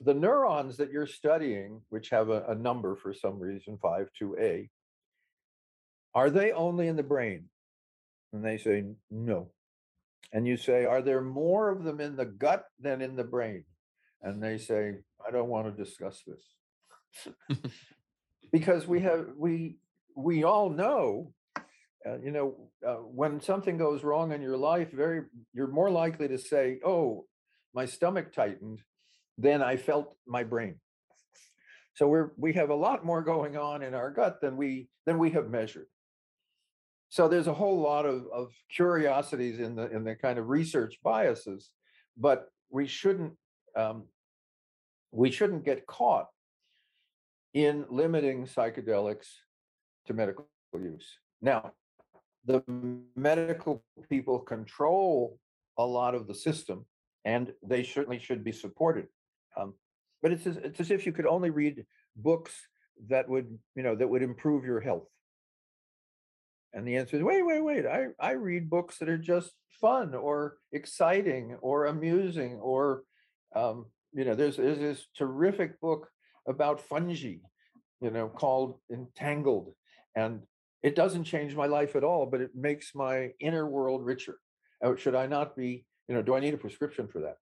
the 0.00 0.14
neurons 0.14 0.76
that 0.76 0.90
you're 0.90 1.06
studying, 1.06 1.80
which 1.88 2.10
have 2.10 2.28
a, 2.28 2.44
a 2.48 2.54
number 2.54 2.96
for 2.96 3.12
some 3.14 3.38
reason, 3.38 3.78
5 3.80 4.08
2A, 4.20 4.68
are 6.14 6.30
they 6.30 6.52
only 6.52 6.88
in 6.88 6.96
the 6.96 7.02
brain? 7.02 7.44
And 8.32 8.44
they 8.44 8.58
say, 8.58 8.84
no. 9.10 9.50
And 10.32 10.46
you 10.46 10.56
say, 10.56 10.84
are 10.84 11.02
there 11.02 11.20
more 11.20 11.70
of 11.70 11.84
them 11.84 12.00
in 12.00 12.16
the 12.16 12.24
gut 12.24 12.64
than 12.80 13.00
in 13.00 13.16
the 13.16 13.24
brain? 13.24 13.64
And 14.22 14.42
they 14.42 14.58
say, 14.58 14.96
I 15.26 15.30
don't 15.30 15.48
want 15.48 15.66
to 15.66 15.84
discuss 15.84 16.22
this. 16.26 17.58
because 18.52 18.86
we 18.86 19.00
have, 19.00 19.26
we, 19.36 19.76
we 20.16 20.44
all 20.44 20.70
know, 20.70 21.32
uh, 22.06 22.18
you 22.22 22.32
know, 22.32 22.56
uh, 22.86 22.94
when 22.94 23.40
something 23.40 23.78
goes 23.78 24.02
wrong 24.02 24.32
in 24.32 24.42
your 24.42 24.56
life, 24.56 24.90
very, 24.92 25.22
you're 25.52 25.68
more 25.68 25.90
likely 25.90 26.28
to 26.28 26.38
say, 26.38 26.80
oh, 26.84 27.26
my 27.74 27.86
stomach 27.86 28.32
tightened 28.32 28.82
than 29.38 29.62
I 29.62 29.76
felt 29.76 30.16
my 30.26 30.44
brain. 30.44 30.76
So 31.94 32.08
we're, 32.08 32.30
we 32.36 32.52
have 32.54 32.70
a 32.70 32.74
lot 32.74 33.04
more 33.04 33.22
going 33.22 33.56
on 33.56 33.82
in 33.82 33.94
our 33.94 34.10
gut 34.10 34.40
than 34.40 34.56
we, 34.56 34.88
than 35.06 35.18
we 35.18 35.30
have 35.30 35.50
measured. 35.50 35.86
So 37.08 37.28
there's 37.28 37.46
a 37.46 37.54
whole 37.54 37.80
lot 37.80 38.06
of, 38.06 38.26
of 38.34 38.48
curiosities 38.74 39.60
in 39.60 39.76
the 39.76 39.88
in 39.94 40.02
the 40.02 40.16
kind 40.16 40.36
of 40.36 40.48
research 40.48 40.98
biases, 41.04 41.70
but 42.16 42.48
we 42.70 42.88
shouldn't 42.88 43.34
um, 43.76 44.08
we 45.12 45.30
shouldn't 45.30 45.64
get 45.64 45.86
caught 45.86 46.26
in 47.52 47.84
limiting 47.88 48.46
psychedelics 48.46 49.28
to 50.06 50.12
medical 50.12 50.48
use. 50.74 51.06
Now, 51.40 51.70
the 52.46 52.64
medical 53.14 53.84
people 54.10 54.40
control 54.40 55.38
a 55.78 55.86
lot 55.86 56.16
of 56.16 56.26
the 56.26 56.34
system, 56.34 56.84
and 57.24 57.52
they 57.62 57.84
certainly 57.84 58.18
should 58.18 58.42
be 58.42 58.50
supported. 58.50 59.06
Um, 59.56 59.74
but 60.22 60.32
it's 60.32 60.46
as, 60.46 60.56
it's 60.56 60.80
as 60.80 60.90
if 60.90 61.06
you 61.06 61.12
could 61.12 61.26
only 61.26 61.50
read 61.50 61.84
books 62.16 62.52
that 63.08 63.28
would 63.28 63.58
you 63.74 63.82
know 63.82 63.94
that 63.96 64.08
would 64.08 64.22
improve 64.22 64.64
your 64.64 64.80
health 64.80 65.08
and 66.74 66.86
the 66.86 66.96
answer 66.96 67.16
is 67.16 67.22
wait, 67.22 67.46
wait, 67.46 67.60
wait. 67.60 67.86
I, 67.86 68.06
I 68.18 68.32
read 68.32 68.68
books 68.68 68.98
that 68.98 69.08
are 69.08 69.16
just 69.18 69.52
fun 69.80 70.14
or 70.14 70.56
exciting 70.72 71.56
or 71.62 71.86
amusing 71.86 72.54
or 72.54 73.04
um, 73.54 73.86
you 74.12 74.24
know, 74.24 74.34
there's 74.34 74.56
there's 74.56 74.78
this 74.78 75.06
terrific 75.16 75.80
book 75.80 76.08
about 76.48 76.80
fungi, 76.80 77.36
you 78.00 78.10
know, 78.10 78.28
called 78.28 78.78
Entangled. 78.92 79.72
And 80.16 80.42
it 80.82 80.96
doesn't 80.96 81.24
change 81.24 81.54
my 81.54 81.66
life 81.66 81.96
at 81.96 82.04
all, 82.04 82.26
but 82.26 82.40
it 82.40 82.50
makes 82.54 82.94
my 82.94 83.30
inner 83.40 83.66
world 83.66 84.04
richer. 84.04 84.38
Should 84.96 85.14
I 85.14 85.26
not 85.26 85.56
be, 85.56 85.86
you 86.08 86.14
know, 86.14 86.22
do 86.22 86.34
I 86.34 86.40
need 86.40 86.54
a 86.54 86.58
prescription 86.58 87.08
for 87.08 87.20
that? 87.20 87.36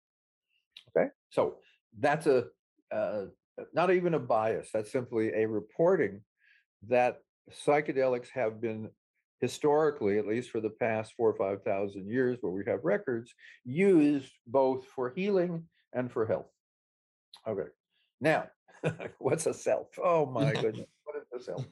Okay. 0.95 1.09
So 1.31 1.57
that's 1.99 2.27
a 2.27 2.47
uh, 2.91 3.27
not 3.73 3.91
even 3.91 4.15
a 4.15 4.19
bias. 4.19 4.71
That's 4.73 4.93
simply 4.93 5.33
a 5.35 5.47
reporting 5.47 6.23
that 6.89 7.19
psychedelics 7.51 8.29
have 8.35 8.61
been 8.61 8.91
historically, 9.41 10.19
at 10.19 10.27
least 10.27 10.51
for 10.51 10.61
the 10.61 10.71
past 10.71 11.15
four 11.17 11.31
or 11.31 11.35
5,000 11.35 12.09
years 12.09 12.39
where 12.41 12.53
we 12.53 12.63
have 12.67 12.85
records, 12.85 13.35
used 13.65 14.33
both 14.47 14.87
for 14.87 15.11
healing 15.11 15.65
and 15.93 16.11
for 16.11 16.27
health. 16.27 16.47
Okay. 17.47 17.69
Now, 18.21 18.47
what's 19.19 19.47
a 19.47 19.55
self? 19.55 19.89
Oh 20.03 20.27
my 20.27 20.53
goodness. 20.63 20.87
What 21.05 21.17
is 21.17 21.41
a 21.41 21.45
self? 21.45 21.67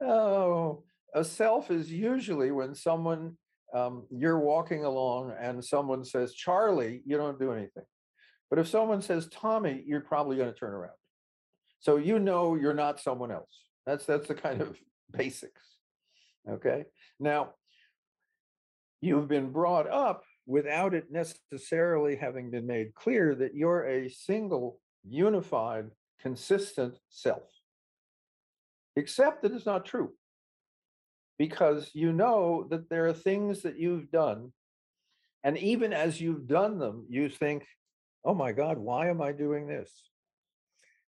oh, 0.00 0.82
a 1.14 1.24
self 1.24 1.70
is 1.70 1.90
usually 1.90 2.50
when 2.50 2.74
someone, 2.74 3.36
um, 3.72 4.06
you're 4.10 4.40
walking 4.40 4.84
along 4.84 5.34
and 5.40 5.64
someone 5.64 6.04
says, 6.04 6.34
Charlie, 6.34 7.02
you 7.06 7.16
don't 7.16 7.38
do 7.38 7.52
anything. 7.52 7.84
But 8.50 8.58
if 8.58 8.68
someone 8.68 9.02
says, 9.02 9.28
Tommy, 9.28 9.82
you're 9.86 10.00
probably 10.00 10.36
going 10.36 10.52
to 10.52 10.58
turn 10.58 10.72
around. 10.72 10.92
So 11.80 11.96
you 11.96 12.18
know 12.18 12.54
you're 12.54 12.74
not 12.74 13.00
someone 13.00 13.30
else. 13.30 13.50
That's 13.84 14.06
that's 14.06 14.28
the 14.28 14.34
kind 14.34 14.60
of 14.60 14.76
basics. 15.16 15.62
Okay. 16.48 16.84
Now, 17.18 17.54
you've 19.00 19.28
been 19.28 19.50
brought 19.50 19.88
up 19.88 20.24
without 20.46 20.94
it 20.94 21.10
necessarily 21.10 22.16
having 22.16 22.50
been 22.50 22.66
made 22.66 22.94
clear 22.94 23.34
that 23.34 23.54
you're 23.54 23.84
a 23.84 24.08
single, 24.08 24.80
unified, 25.04 25.86
consistent 26.20 26.96
self. 27.10 27.42
Except 28.94 29.42
that 29.42 29.52
it's 29.52 29.66
not 29.66 29.84
true. 29.84 30.12
Because 31.38 31.90
you 31.92 32.12
know 32.12 32.66
that 32.70 32.88
there 32.88 33.06
are 33.06 33.12
things 33.12 33.62
that 33.62 33.78
you've 33.78 34.10
done. 34.10 34.52
And 35.44 35.58
even 35.58 35.92
as 35.92 36.20
you've 36.20 36.46
done 36.46 36.78
them, 36.78 37.06
you 37.08 37.28
think, 37.28 37.64
oh 38.26 38.34
my 38.34 38.50
God, 38.50 38.76
why 38.76 39.08
am 39.08 39.22
I 39.22 39.30
doing 39.30 39.68
this? 39.68 39.90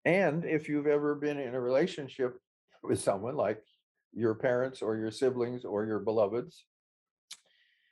And 0.03 0.43
if 0.43 0.68
you've 0.68 0.88
ever 0.88 1.16
been 1.16 1.39
in 1.39 1.55
a 1.55 1.60
relationship 1.60 2.38
with 2.84 2.99
someone 2.99 3.36
like 3.36 3.64
your 4.14 4.36
parents 4.36 4.82
or 4.82 4.97
your 4.97 5.10
siblings 5.10 5.64
or 5.64 5.86
your 5.86 5.99
beloveds, 5.99 6.66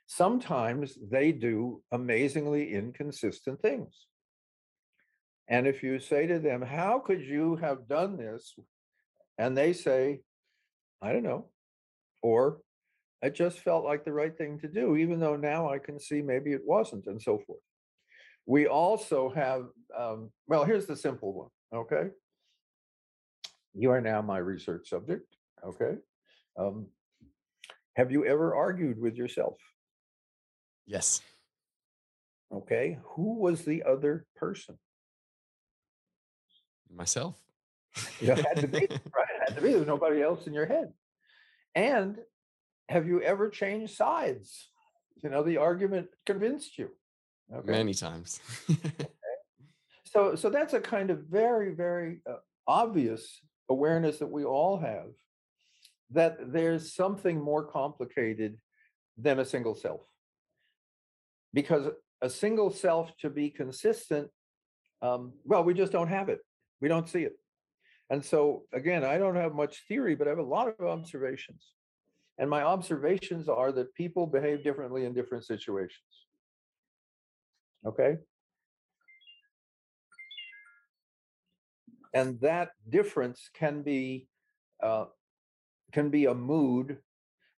sometimes 0.06 0.98
they 1.10 1.32
do 1.32 1.82
amazingly 1.90 2.74
inconsistent 2.74 3.60
things. 3.62 4.06
And 5.48 5.66
if 5.66 5.82
you 5.82 5.98
say 5.98 6.26
to 6.26 6.38
them, 6.38 6.60
How 6.60 6.98
could 6.98 7.22
you 7.22 7.56
have 7.56 7.88
done 7.88 8.18
this? 8.18 8.54
And 9.38 9.56
they 9.56 9.72
say, 9.72 10.20
I 11.00 11.12
don't 11.12 11.22
know. 11.22 11.46
Or 12.22 12.58
it 13.22 13.34
just 13.34 13.60
felt 13.60 13.84
like 13.84 14.04
the 14.04 14.12
right 14.12 14.36
thing 14.36 14.58
to 14.60 14.68
do, 14.68 14.96
even 14.96 15.20
though 15.20 15.36
now 15.36 15.70
I 15.70 15.78
can 15.78 15.98
see 15.98 16.20
maybe 16.20 16.52
it 16.52 16.62
wasn't, 16.66 17.06
and 17.06 17.20
so 17.20 17.38
forth. 17.46 17.60
We 18.46 18.66
also 18.66 19.30
have, 19.30 19.66
um, 19.96 20.30
well, 20.46 20.64
here's 20.64 20.86
the 20.86 20.96
simple 20.96 21.32
one, 21.32 21.48
okay? 21.74 22.10
You 23.74 23.90
are 23.90 24.00
now 24.00 24.22
my 24.22 24.38
research 24.38 24.88
subject, 24.88 25.26
okay? 25.64 25.96
Um, 26.56 26.86
have 27.96 28.10
you 28.12 28.24
ever 28.24 28.54
argued 28.54 29.00
with 29.00 29.16
yourself? 29.16 29.56
Yes. 30.86 31.20
Okay. 32.52 32.98
Who 33.02 33.34
was 33.40 33.64
the 33.64 33.82
other 33.82 34.26
person? 34.36 34.78
Myself. 36.94 37.36
it 38.20 38.36
had 38.36 38.60
to 38.60 38.68
be, 38.68 38.78
right? 38.78 39.28
It 39.34 39.48
had 39.48 39.56
to 39.56 39.62
be. 39.62 39.72
There's 39.72 39.86
nobody 39.86 40.22
else 40.22 40.46
in 40.46 40.52
your 40.52 40.66
head. 40.66 40.92
And 41.74 42.18
have 42.88 43.06
you 43.06 43.22
ever 43.22 43.48
changed 43.48 43.94
sides? 43.94 44.68
You 45.22 45.30
know, 45.30 45.42
the 45.42 45.56
argument 45.56 46.08
convinced 46.24 46.78
you. 46.78 46.90
Okay. 47.54 47.70
Many 47.70 47.94
times. 47.94 48.40
okay. 48.70 49.08
So, 50.16 50.34
so 50.34 50.48
that's 50.48 50.72
a 50.72 50.80
kind 50.80 51.10
of 51.10 51.24
very, 51.24 51.74
very 51.74 52.20
uh, 52.26 52.36
obvious 52.66 53.42
awareness 53.68 54.18
that 54.20 54.30
we 54.30 54.44
all 54.44 54.78
have 54.78 55.08
that 56.12 56.52
there's 56.52 56.94
something 56.94 57.38
more 57.38 57.64
complicated 57.64 58.56
than 59.18 59.40
a 59.40 59.44
single 59.44 59.74
self. 59.74 60.00
Because 61.52 61.88
a 62.22 62.30
single 62.30 62.70
self 62.70 63.10
to 63.18 63.28
be 63.28 63.50
consistent, 63.50 64.28
um, 65.02 65.32
well, 65.44 65.64
we 65.64 65.74
just 65.74 65.92
don't 65.92 66.08
have 66.08 66.28
it. 66.28 66.38
We 66.80 66.88
don't 66.88 67.08
see 67.08 67.24
it. 67.24 67.36
And 68.08 68.24
so, 68.24 68.62
again, 68.72 69.04
I 69.04 69.18
don't 69.18 69.36
have 69.36 69.54
much 69.54 69.84
theory, 69.88 70.14
but 70.14 70.28
I 70.28 70.30
have 70.30 70.38
a 70.38 70.42
lot 70.42 70.68
of 70.68 70.86
observations. 70.86 71.72
And 72.38 72.48
my 72.48 72.62
observations 72.62 73.48
are 73.48 73.72
that 73.72 73.94
people 73.94 74.26
behave 74.26 74.62
differently 74.62 75.04
in 75.04 75.12
different 75.12 75.44
situations. 75.44 76.26
Okay? 77.86 78.16
And 82.14 82.40
that 82.40 82.70
difference 82.88 83.50
can 83.54 83.82
be 83.82 84.28
uh, 84.82 85.06
can 85.92 86.10
be 86.10 86.26
a 86.26 86.34
mood, 86.34 86.98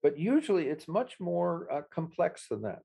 but 0.04 0.20
usually 0.20 0.68
it's 0.68 0.88
much 0.88 1.20
more 1.20 1.68
uh, 1.72 1.82
complex 1.92 2.48
than 2.50 2.62
that. 2.64 2.80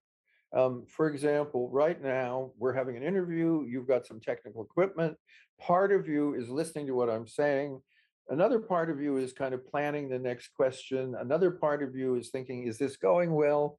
Um, 0.54 0.84
for 0.86 1.08
example, 1.08 1.70
right 1.70 2.00
now 2.02 2.52
we're 2.58 2.74
having 2.74 2.96
an 2.96 3.02
interview, 3.02 3.64
you've 3.66 3.88
got 3.88 4.06
some 4.06 4.20
technical 4.20 4.62
equipment. 4.62 5.16
Part 5.60 5.92
of 5.92 6.08
you 6.08 6.34
is 6.34 6.48
listening 6.48 6.86
to 6.86 6.94
what 6.94 7.08
I'm 7.08 7.26
saying. 7.26 7.80
Another 8.28 8.58
part 8.58 8.90
of 8.90 9.00
you 9.00 9.16
is 9.16 9.32
kind 9.32 9.54
of 9.54 9.66
planning 9.66 10.08
the 10.08 10.18
next 10.18 10.48
question. 10.54 11.14
Another 11.18 11.50
part 11.50 11.82
of 11.82 11.96
you 11.96 12.16
is 12.16 12.30
thinking, 12.30 12.66
is 12.66 12.78
this 12.78 12.96
going 12.96 13.32
well? 13.32 13.78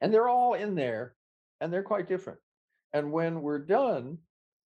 And 0.00 0.12
they're 0.12 0.28
all 0.28 0.54
in 0.54 0.74
there 0.74 1.14
and 1.60 1.72
they're 1.72 1.82
quite 1.82 2.08
different. 2.08 2.38
And 2.92 3.12
when 3.12 3.42
we're 3.42 3.58
done, 3.58 4.18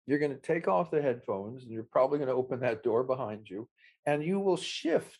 you're 0.06 0.18
going 0.18 0.34
to 0.34 0.40
take 0.40 0.68
off 0.68 0.90
the 0.90 1.02
headphones 1.02 1.62
and 1.62 1.72
you're 1.72 1.84
probably 1.84 2.18
going 2.18 2.28
to 2.28 2.34
open 2.34 2.60
that 2.60 2.82
door 2.82 3.04
behind 3.04 3.48
you 3.48 3.68
and 4.06 4.22
you 4.22 4.40
will 4.40 4.56
shift 4.56 5.18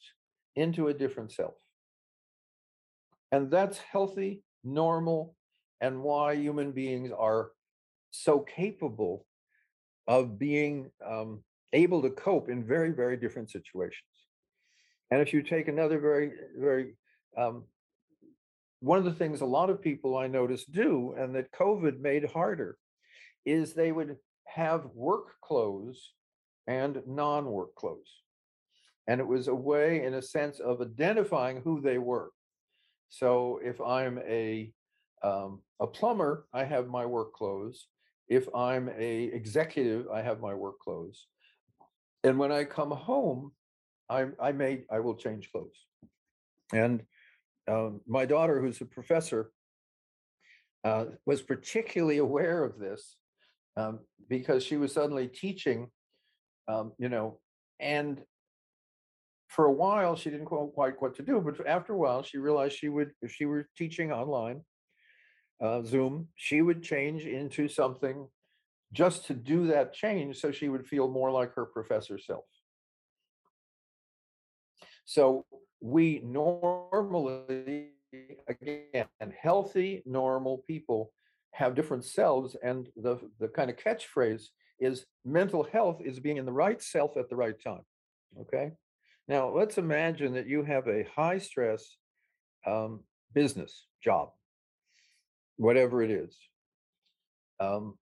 into 0.57 0.89
a 0.89 0.95
different 0.95 1.33
self. 1.33 1.55
And 3.31 3.51
that's 3.51 3.79
healthy 3.79 4.43
normal 4.65 5.35
and 5.81 6.03
why 6.03 6.35
human 6.35 6.73
beings 6.73 7.11
are 7.17 7.51
so 8.11 8.41
capable 8.41 9.27
of 10.07 10.39
being 10.39 10.91
um, 11.05 11.43
able 11.73 12.03
to 12.03 12.11
cope 12.11 12.49
in 12.49 12.65
very, 12.65 12.91
very 12.91 13.17
different 13.17 13.51
situations. 13.51 14.03
And 15.11 15.21
if 15.21 15.33
you 15.33 15.43
take 15.43 15.69
another 15.69 15.99
very, 15.99 16.33
very, 16.59 16.95
um, 17.37 17.65
one 18.81 18.99
of 18.99 19.05
the 19.05 19.13
things 19.13 19.41
a 19.41 19.47
lot 19.47 19.71
of 19.71 19.81
people 19.81 20.17
I 20.17 20.27
notice 20.27 20.65
do, 20.65 21.15
and 21.17 21.35
that 21.35 21.53
COVID 21.53 22.01
made 22.01 22.31
harder, 22.31 22.77
is 23.45 23.73
they 23.73 23.93
would 23.93 24.17
have 24.47 24.87
work 24.95 25.41
clothes 25.41 26.13
and 26.67 27.03
non 27.07 27.47
work 27.47 27.75
clothes. 27.75 28.23
And 29.09 29.21
it 29.21 29.27
was 29.27 29.49
a 29.49 29.55
way, 29.55 30.05
in 30.05 30.15
a 30.15 30.23
sense, 30.23 30.61
of 30.61 30.81
identifying 30.81 31.61
who 31.63 31.81
they 31.81 31.99
were. 31.99 32.31
So 33.09 33.61
if 33.63 33.81
I'm 33.81 34.19
a 34.27 34.73
um, 35.23 35.61
a 35.81 35.87
plumber, 35.87 36.47
I 36.53 36.65
have 36.65 36.89
my 36.89 37.07
work 37.07 37.33
clothes. 37.35 37.87
If 38.29 38.49
I'm 38.55 38.89
a 38.89 39.25
executive, 39.25 40.09
I 40.09 40.23
have 40.23 40.41
my 40.41 40.55
work 40.55 40.81
clothes. 40.81 41.27
And 42.25 42.39
when 42.39 42.51
I 42.51 42.65
come 42.65 42.91
home, 42.91 43.53
I, 44.09 44.27
I 44.41 44.53
may 44.53 44.85
I 44.91 45.01
will 45.01 45.15
change 45.15 45.51
clothes. 45.51 45.87
And 46.73 47.03
um, 47.69 48.01
my 48.07 48.25
daughter, 48.25 48.61
who's 48.61 48.81
a 48.81 48.87
professor, 48.87 49.53
uh, 50.85 51.07
was 51.27 51.43
particularly 51.43 52.19
aware 52.19 52.65
of 52.65 52.79
this 52.79 53.17
um, 53.77 54.01
because 54.29 54.63
she 54.65 54.77
was 54.77 54.93
suddenly 54.93 55.29
teaching, 55.29 55.89
um, 56.69 56.93
you 56.99 57.09
know, 57.09 57.39
and 57.81 58.21
for 59.49 59.67
a 59.67 59.73
while 59.73 60.17
she 60.17 60.31
didn't 60.31 60.47
quite 60.47 61.01
what 61.01 61.15
to 61.17 61.23
do. 61.23 61.41
But 61.41 61.67
after 61.67 61.93
a 61.93 61.99
while, 61.99 62.23
she 62.23 62.39
realized 62.39 62.77
she 62.77 62.89
would, 62.89 63.11
if 63.21 63.33
she 63.33 63.45
were 63.45 63.69
teaching 63.77 64.11
online, 64.13 64.63
uh, 65.63 65.83
Zoom, 65.83 66.29
she 66.35 66.63
would 66.63 66.83
change 66.83 67.25
into 67.25 67.69
something 67.69 68.27
just 68.93 69.27
to 69.27 69.35
do 69.35 69.67
that 69.69 69.93
change 69.93 70.41
so 70.41 70.51
she 70.51 70.69
would 70.69 70.87
feel 70.87 71.09
more 71.09 71.31
like 71.31 71.55
her 71.55 71.65
professor 71.65 72.19
self. 72.19 72.45
So 75.05 75.45
we 75.81 76.21
normally, 76.25 77.91
again, 78.49 79.07
healthy, 79.41 80.03
normal 80.07 80.59
people 80.67 81.13
have 81.53 81.75
different 81.75 82.05
selves. 82.05 82.57
And 82.63 82.89
the, 82.97 83.19
the 83.39 83.49
kind 83.49 83.71
of 83.71 83.77
catchphrase 83.77 84.47
is 84.81 85.07
mental 85.25 85.65
health 85.65 86.01
is 86.05 86.19
being 86.19 86.39
in 86.39 86.45
the 86.45 86.53
right 86.53 86.83
self 86.83 87.17
at 87.17 87.29
the 87.29 87.37
right 87.37 87.55
time. 87.63 87.83
Okay. 88.41 88.73
Now, 89.29 89.55
let's 89.55 89.79
imagine 89.79 90.35
that 90.35 90.49
you 90.49 90.65
have 90.65 90.89
a 90.89 91.07
high 91.15 91.39
stress 91.39 91.97
um, 92.67 93.01
business 93.35 93.87
job, 94.03 94.31
whatever 95.57 96.03
it 96.03 96.11
is. 96.11 96.37
Um, 97.61 97.97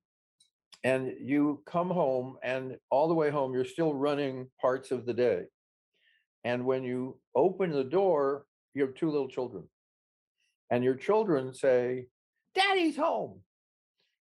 and 0.83 1.13
you 1.21 1.63
come 1.67 1.91
home, 1.91 2.39
and 2.43 2.79
all 2.91 3.07
the 3.09 3.15
way 3.15 3.31
home, 3.31 3.53
you're 3.53 3.67
still 3.67 3.93
running 3.93 4.49
parts 4.59 4.91
of 4.91 5.05
the 5.05 5.13
day. 5.13 5.43
And 6.45 6.65
when 6.65 6.85
you 6.85 7.19
open 7.35 7.71
the 7.71 7.85
door, 7.85 8.47
you 8.73 8.83
have 8.87 8.95
two 8.95 9.11
little 9.11 9.29
children. 9.29 9.65
And 10.71 10.83
your 10.83 10.95
children 10.95 11.53
say, 11.53 12.07
Daddy's 12.55 12.97
home. 12.97 13.41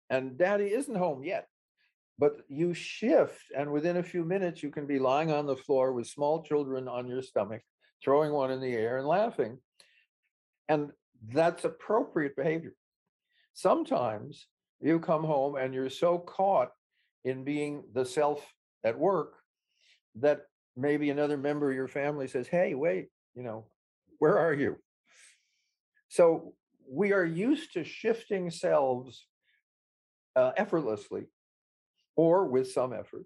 And 0.10 0.38
daddy 0.38 0.66
isn't 0.66 0.96
home 0.96 1.24
yet. 1.24 1.48
But 2.20 2.38
you 2.48 2.74
shift, 2.74 3.44
and 3.56 3.72
within 3.72 3.98
a 3.98 4.04
few 4.04 4.24
minutes, 4.24 4.64
you 4.64 4.72
can 4.72 4.88
be 4.88 4.98
lying 4.98 5.32
on 5.32 5.46
the 5.46 5.56
floor 5.56 5.94
with 5.94 6.08
small 6.08 6.42
children 6.42 6.88
on 6.88 7.08
your 7.08 7.22
stomach, 7.22 7.62
throwing 8.04 8.32
one 8.32 8.50
in 8.50 8.60
the 8.60 8.74
air 8.74 8.98
and 8.98 9.08
laughing. 9.08 9.60
And 10.68 10.92
that's 11.32 11.64
appropriate 11.64 12.36
behavior. 12.36 12.74
Sometimes 13.54 14.48
you 14.82 15.00
come 15.00 15.24
home 15.24 15.56
and 15.56 15.74
you're 15.74 15.90
so 15.90 16.18
caught 16.18 16.72
in 17.24 17.44
being 17.44 17.84
the 17.94 18.06
self 18.06 18.46
at 18.84 18.98
work 18.98 19.36
that 20.16 20.42
maybe 20.76 21.10
another 21.10 21.38
member 21.38 21.70
of 21.70 21.76
your 21.76 21.88
family 21.88 22.28
says, 22.28 22.48
Hey, 22.48 22.74
wait, 22.74 23.10
you 23.36 23.44
know, 23.44 23.66
where 24.20 24.38
are 24.38 24.54
you? 24.54 24.78
So 26.10 26.54
we 26.90 27.14
are 27.14 27.26
used 27.26 27.74
to 27.74 27.84
shifting 27.84 28.50
selves 28.50 29.26
uh, 30.36 30.52
effortlessly 30.58 31.26
or 32.16 32.48
with 32.48 32.72
some 32.72 32.94
effort. 32.94 33.26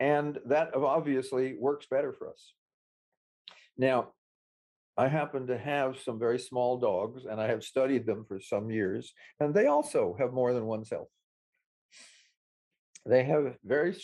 And 0.00 0.38
that 0.46 0.74
obviously 0.74 1.56
works 1.58 1.86
better 1.90 2.12
for 2.12 2.30
us. 2.30 2.52
Now, 3.76 4.12
I 4.96 5.08
happen 5.08 5.46
to 5.46 5.58
have 5.58 5.98
some 6.00 6.18
very 6.18 6.38
small 6.38 6.78
dogs 6.78 7.24
and 7.24 7.40
I 7.40 7.46
have 7.46 7.62
studied 7.62 8.04
them 8.04 8.24
for 8.26 8.40
some 8.40 8.70
years, 8.70 9.12
and 9.38 9.54
they 9.54 9.66
also 9.66 10.16
have 10.18 10.32
more 10.32 10.52
than 10.52 10.66
one 10.66 10.84
self. 10.84 11.08
They 13.06 13.24
have 13.24 13.56
very, 13.64 13.96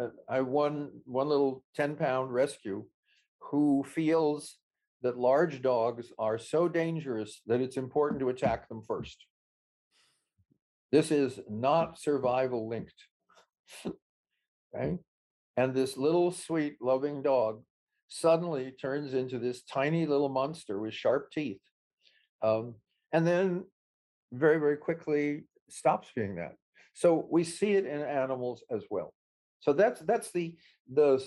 uh, 0.00 0.08
I 0.28 0.42
won 0.42 0.90
one 1.04 1.28
little 1.28 1.64
10 1.74 1.96
pound 1.96 2.32
rescue 2.32 2.84
who 3.40 3.84
feels 3.84 4.58
that 5.02 5.18
large 5.18 5.62
dogs 5.62 6.12
are 6.18 6.38
so 6.38 6.68
dangerous 6.68 7.40
that 7.46 7.60
it's 7.60 7.76
important 7.76 8.20
to 8.20 8.28
attack 8.28 8.68
them 8.68 8.82
first. 8.86 9.26
This 10.90 11.10
is 11.10 11.40
not 11.48 11.98
survival 11.98 12.68
linked. 12.68 13.06
okay? 14.74 14.98
And 15.56 15.74
this 15.74 15.96
little 15.96 16.30
sweet, 16.30 16.76
loving 16.80 17.22
dog 17.22 17.62
suddenly 18.08 18.72
turns 18.72 19.14
into 19.14 19.38
this 19.38 19.62
tiny 19.62 20.06
little 20.06 20.28
monster 20.28 20.78
with 20.78 20.94
sharp 20.94 21.30
teeth. 21.32 21.60
Um, 22.42 22.74
and 23.12 23.26
then 23.26 23.64
very, 24.32 24.58
very 24.58 24.76
quickly 24.76 25.44
stops 25.68 26.08
being 26.14 26.36
that. 26.36 26.54
So 26.94 27.26
we 27.30 27.44
see 27.44 27.72
it 27.72 27.86
in 27.86 28.02
animals 28.02 28.62
as 28.70 28.84
well. 28.90 29.14
So 29.60 29.72
that's 29.72 30.00
that's 30.00 30.30
the 30.32 30.56
the 30.92 31.24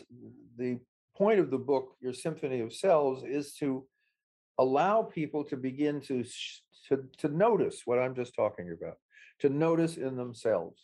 the 0.57 0.79
point 1.15 1.39
of 1.39 1.49
the 1.49 1.57
book, 1.57 1.95
Your 2.01 2.13
Symphony 2.13 2.59
of 2.59 2.73
Selves, 2.73 3.23
is 3.23 3.53
to 3.55 3.85
allow 4.59 5.01
people 5.01 5.43
to 5.45 5.57
begin 5.57 6.01
to 6.01 6.23
to 6.89 7.03
to 7.17 7.27
notice 7.29 7.81
what 7.85 7.99
I'm 7.99 8.15
just 8.15 8.35
talking 8.35 8.71
about, 8.71 8.97
to 9.39 9.49
notice 9.49 9.97
in 9.97 10.15
themselves, 10.15 10.81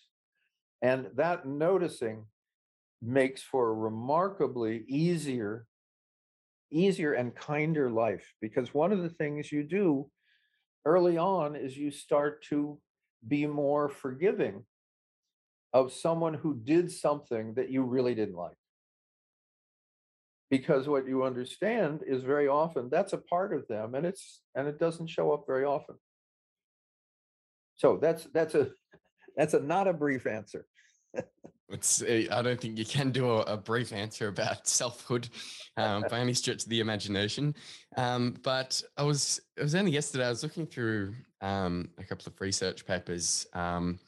and 0.81 1.07
that 1.15 1.45
noticing 1.45 2.25
makes 3.01 3.41
for 3.41 3.69
a 3.69 3.73
remarkably 3.73 4.83
easier 4.87 5.65
easier 6.71 7.13
and 7.13 7.35
kinder 7.35 7.89
life 7.89 8.33
because 8.39 8.73
one 8.73 8.93
of 8.93 9.01
the 9.01 9.09
things 9.09 9.51
you 9.51 9.61
do 9.61 10.09
early 10.85 11.17
on 11.17 11.55
is 11.55 11.77
you 11.77 11.91
start 11.91 12.43
to 12.43 12.79
be 13.27 13.45
more 13.45 13.89
forgiving 13.89 14.63
of 15.73 15.91
someone 15.91 16.33
who 16.33 16.55
did 16.63 16.89
something 16.89 17.53
that 17.55 17.69
you 17.69 17.83
really 17.83 18.15
didn't 18.15 18.35
like 18.35 18.55
because 20.51 20.89
what 20.89 21.07
you 21.07 21.23
understand 21.23 22.03
is 22.05 22.23
very 22.23 22.49
often 22.49 22.89
that's 22.91 23.13
a 23.13 23.17
part 23.17 23.53
of 23.53 23.65
them 23.69 23.95
and 23.95 24.05
it's 24.05 24.41
and 24.53 24.67
it 24.67 24.77
doesn't 24.77 25.07
show 25.07 25.31
up 25.31 25.45
very 25.47 25.63
often. 25.63 25.95
So 27.77 27.97
that's 27.99 28.25
that's 28.33 28.53
a 28.53 28.69
that's 29.37 29.55
a 29.55 29.61
not 29.61 29.87
a 29.87 29.93
brief 29.93 30.27
answer. 30.27 30.67
It's 31.69 32.03
eh, 32.05 32.27
i 32.31 32.41
don't 32.41 32.59
think 32.59 32.77
you 32.77 32.85
can 32.85 33.11
do 33.11 33.31
a, 33.31 33.41
a 33.43 33.57
brief 33.57 33.93
answer 33.93 34.27
about 34.27 34.67
selfhood 34.79 35.29
um, 35.77 36.03
by 36.09 36.19
any 36.19 36.33
stretch 36.33 36.63
of 36.63 36.69
the 36.69 36.81
imagination. 36.81 37.55
Um, 37.95 38.35
but 38.43 38.83
i 38.97 39.03
was 39.03 39.39
it 39.55 39.63
was 39.63 39.73
only 39.73 39.91
yesterday 39.91 40.25
i 40.25 40.29
was 40.29 40.43
looking 40.43 40.67
through 40.67 41.15
um, 41.39 41.89
a 41.97 42.03
couple 42.03 42.27
of 42.27 42.39
research 42.41 42.85
papers 42.85 43.47
um, 43.53 43.99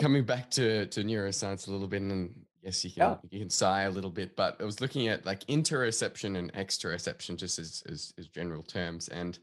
coming 0.00 0.24
back 0.24 0.50
to 0.52 0.86
to 0.86 1.04
neuroscience 1.04 1.68
a 1.68 1.70
little 1.70 1.86
bit 1.86 2.02
and 2.02 2.45
yes 2.66 2.84
you 2.84 2.90
can 2.90 3.02
yeah. 3.02 3.16
you 3.30 3.38
can 3.38 3.48
sigh 3.48 3.82
a 3.82 3.90
little 3.90 4.10
bit 4.10 4.36
but 4.36 4.56
i 4.60 4.64
was 4.64 4.80
looking 4.80 5.08
at 5.08 5.24
like 5.24 5.44
interoception 5.46 6.36
and 6.36 6.52
exteroception 6.52 7.36
just 7.36 7.58
as, 7.58 7.82
as, 7.88 8.12
as 8.18 8.28
general 8.28 8.62
terms 8.62 9.08
and 9.08 9.38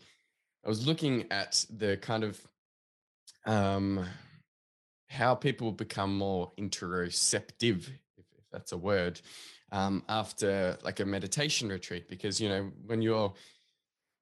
i 0.65 0.69
was 0.69 0.85
looking 0.85 1.25
at 1.31 1.65
the 1.77 1.97
kind 1.97 2.23
of 2.23 2.39
um 3.45 4.05
how 5.07 5.33
people 5.33 5.71
become 5.71 6.15
more 6.17 6.51
interoceptive 6.59 7.87
if, 8.17 8.25
if 8.37 8.45
that's 8.51 8.73
a 8.73 8.77
word 8.77 9.19
um, 9.71 10.03
after 10.07 10.77
like 10.83 10.99
a 10.99 11.05
meditation 11.05 11.67
retreat 11.69 12.07
because 12.07 12.39
you 12.39 12.47
know 12.47 12.71
when 12.85 13.01
you're 13.01 13.33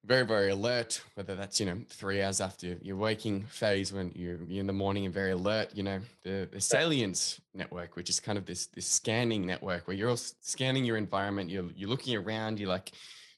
very 0.04 0.26
very 0.26 0.50
alert 0.50 1.00
whether 1.14 1.36
that's 1.36 1.60
you 1.60 1.66
know 1.66 1.78
three 1.88 2.20
hours 2.22 2.40
after 2.40 2.76
your 2.82 2.96
waking 2.96 3.44
phase 3.44 3.92
when 3.92 4.10
you're, 4.16 4.38
you're 4.48 4.60
in 4.60 4.66
the 4.66 4.72
morning 4.72 5.04
and 5.04 5.14
very 5.14 5.30
alert 5.30 5.68
you 5.74 5.82
know 5.82 6.00
the, 6.24 6.48
the 6.52 6.60
salience 6.60 7.40
network 7.54 7.94
which 7.94 8.10
is 8.10 8.18
kind 8.18 8.36
of 8.36 8.44
this 8.44 8.66
this 8.66 8.86
scanning 8.86 9.46
network 9.46 9.86
where 9.86 9.96
you're 9.96 10.10
all 10.10 10.16
scanning 10.16 10.84
your 10.84 10.96
environment 10.96 11.48
you're, 11.48 11.70
you're 11.76 11.88
looking 11.88 12.16
around 12.16 12.58
you're 12.58 12.68
like 12.68 12.90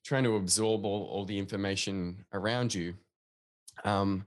trying 0.05 0.25
to 0.25 0.37
absorb 0.37 0.85
all, 0.85 1.05
all 1.05 1.25
the 1.25 1.39
information 1.39 2.25
around 2.33 2.75
you 2.75 2.95
um, 3.85 4.25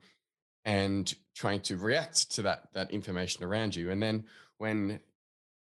and 0.65 1.13
trying 1.35 1.61
to 1.61 1.77
react 1.77 2.31
to 2.31 2.41
that 2.41 2.67
that 2.73 2.91
information 2.91 3.43
around 3.43 3.75
you. 3.75 3.91
And 3.91 4.01
then 4.01 4.25
when 4.57 4.99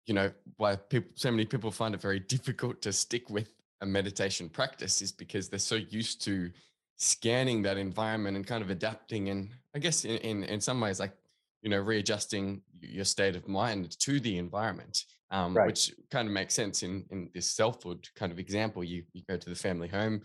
you 0.07 0.13
know 0.13 0.32
why 0.57 0.78
people 0.78 1.11
so 1.15 1.30
many 1.30 1.45
people 1.45 1.69
find 1.69 1.93
it 1.93 2.01
very 2.01 2.19
difficult 2.36 2.82
to 2.84 2.93
stick 2.93 3.30
with 3.30 3.49
a 3.86 3.88
meditation 3.88 4.49
practice 4.49 5.01
is 5.01 5.11
because 5.11 5.47
they're 5.47 5.59
so 5.59 5.75
used 5.75 6.21
to 6.25 6.51
scanning 6.97 7.61
that 7.61 7.77
environment 7.77 8.36
and 8.36 8.47
kind 8.47 8.63
of 8.63 8.69
adapting 8.69 9.29
and 9.29 9.49
I 9.75 9.79
guess 9.79 10.05
in, 10.05 10.17
in, 10.17 10.43
in 10.43 10.59
some 10.59 10.81
ways 10.81 10.99
like, 10.99 11.13
you 11.61 11.69
know, 11.69 11.79
readjusting 11.79 12.61
your 12.81 13.05
state 13.05 13.36
of 13.36 13.47
mind 13.47 13.97
to 13.99 14.19
the 14.19 14.38
environment, 14.38 15.03
um, 15.31 15.55
Right. 15.55 15.67
which 15.67 15.93
kind 16.11 16.27
of 16.27 16.33
makes 16.33 16.53
sense 16.53 16.83
in, 16.83 17.05
in 17.11 17.29
this 17.33 17.49
selfhood 17.49 18.07
kind 18.15 18.31
of 18.31 18.39
example. 18.39 18.83
You, 18.83 19.03
you 19.13 19.23
go 19.27 19.38
to 19.38 19.49
the 19.49 19.55
family 19.55 19.88
home, 19.88 20.21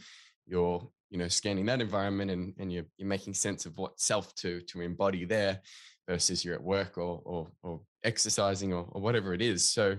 you're, 0.47 0.87
you 1.11 1.19
know, 1.19 1.29
scanning 1.29 1.67
that 1.67 1.81
environment 1.81 2.31
and, 2.31 2.55
and 2.59 2.73
you're, 2.73 2.85
you're 2.99 3.09
making 3.09 3.35
sense 3.35 3.67
of 3.67 3.77
what 3.77 4.01
self 4.01 4.35
to, 4.37 4.61
to 4.63 4.81
embody 4.81 5.25
there 5.25 5.61
versus 6.09 6.45
you're 6.45 6.55
at 6.55 6.63
work 6.63 6.99
or, 6.99 7.21
or, 7.25 7.49
or 7.63 7.81
exercising 8.05 8.73
or, 8.73 8.87
or 8.93 9.01
whatever 9.01 9.35
it 9.35 9.43
is. 9.43 9.67
So 9.67 9.97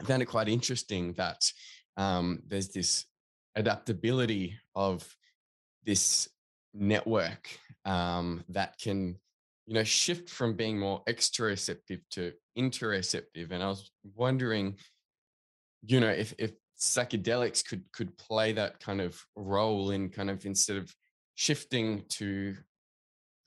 I 0.00 0.04
found 0.04 0.22
it 0.22 0.26
quite 0.26 0.48
interesting 0.48 1.12
that 1.14 1.50
um, 1.96 2.42
there's 2.46 2.68
this 2.68 3.06
adaptability 3.56 4.56
of 4.74 5.06
this 5.84 6.28
network 6.72 7.48
um, 7.84 8.44
that 8.48 8.78
can 8.78 9.16
you 9.66 9.74
know 9.74 9.84
shift 9.84 10.28
from 10.28 10.54
being 10.54 10.78
more 10.78 11.02
exteroceptive 11.08 12.00
to 12.10 12.32
interoceptive 12.58 13.50
and 13.50 13.62
i 13.62 13.66
was 13.66 13.90
wondering 14.14 14.76
you 15.86 16.00
know 16.00 16.08
if 16.08 16.34
if 16.38 16.52
psychedelics 16.78 17.64
could 17.64 17.82
could 17.92 18.16
play 18.18 18.52
that 18.52 18.78
kind 18.80 19.00
of 19.00 19.20
role 19.36 19.90
in 19.90 20.10
kind 20.10 20.28
of 20.28 20.44
instead 20.44 20.76
of 20.76 20.94
shifting 21.34 22.04
to 22.08 22.54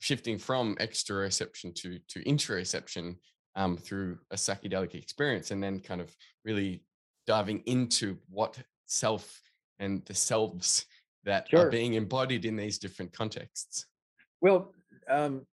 shifting 0.00 0.38
from 0.38 0.74
exteroception 0.76 1.74
to 1.74 1.98
to 2.08 2.22
interoception 2.24 3.16
um, 3.56 3.76
through 3.76 4.18
a 4.30 4.36
psychedelic 4.36 4.94
experience 4.94 5.50
and 5.50 5.62
then 5.62 5.80
kind 5.80 6.00
of 6.00 6.14
really 6.44 6.82
diving 7.28 7.62
into 7.66 8.16
what 8.30 8.58
self 8.86 9.40
and 9.78 10.02
the 10.06 10.14
selves 10.14 10.86
that 11.24 11.46
are 11.52 11.68
being 11.68 11.92
embodied 11.92 12.46
in 12.46 12.56
these 12.56 12.78
different 12.78 13.12
contexts. 13.12 13.84
Well, 14.40 14.72
um, 15.10 15.46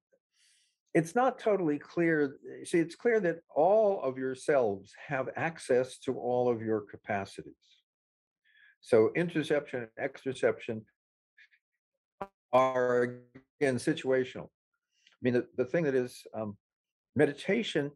it's 0.94 1.16
not 1.16 1.38
totally 1.38 1.78
clear. 1.78 2.38
See, 2.64 2.80
it's 2.80 2.96
clear 2.96 3.20
that 3.20 3.40
all 3.54 4.02
of 4.02 4.18
your 4.18 4.36
selves 4.36 4.94
have 5.06 5.28
access 5.36 5.98
to 6.00 6.18
all 6.18 6.48
of 6.50 6.62
your 6.62 6.80
capacities. 6.80 7.54
So 8.80 9.12
interoception 9.18 9.86
and 9.86 9.90
exteroception 10.00 10.82
are 12.54 13.20
again 13.60 13.76
situational. 13.76 14.46
I 14.46 15.22
mean, 15.22 15.34
the, 15.34 15.48
the 15.58 15.66
thing 15.66 15.84
that 15.84 15.96
is 15.96 16.24
um, 16.34 16.56
meditation 17.18 17.92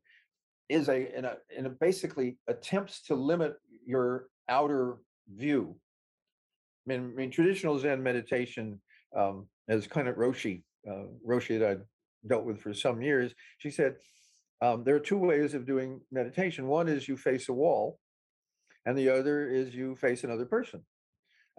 is 0.68 0.88
a 0.88 1.18
in 1.18 1.26
a 1.26 1.38
in 1.56 1.66
a 1.66 1.70
basically 1.70 2.38
attempts 2.48 3.02
to 3.04 3.16
limit 3.16 3.56
your 3.90 4.28
outer 4.48 4.98
view. 5.34 5.76
I 6.86 6.90
mean, 6.90 7.12
I 7.14 7.18
mean 7.18 7.32
traditional 7.32 7.80
Zen 7.80 8.04
meditation, 8.04 8.80
um, 9.16 9.48
as 9.68 9.88
Kennett 9.88 10.18
Roshi, 10.18 10.62
uh, 10.90 11.08
Roshi 11.28 11.58
that 11.60 11.72
I 11.72 12.28
dealt 12.28 12.46
with 12.46 12.62
for 12.62 12.74
some 12.74 13.02
years, 13.02 13.34
she 13.58 13.72
said 13.72 13.96
um, 14.62 14.84
there 14.84 14.96
are 14.96 15.00
two 15.00 15.18
ways 15.18 15.56
of 15.56 15.66
doing 15.66 16.02
meditation. 16.12 16.68
One 16.68 16.88
is 16.88 17.08
you 17.08 17.18
face 17.18 17.50
a 17.50 17.54
wall, 17.54 18.00
and 18.86 18.96
the 18.96 19.10
other 19.10 19.50
is 19.50 19.74
you 19.74 19.96
face 19.96 20.24
another 20.24 20.46
person. 20.46 20.82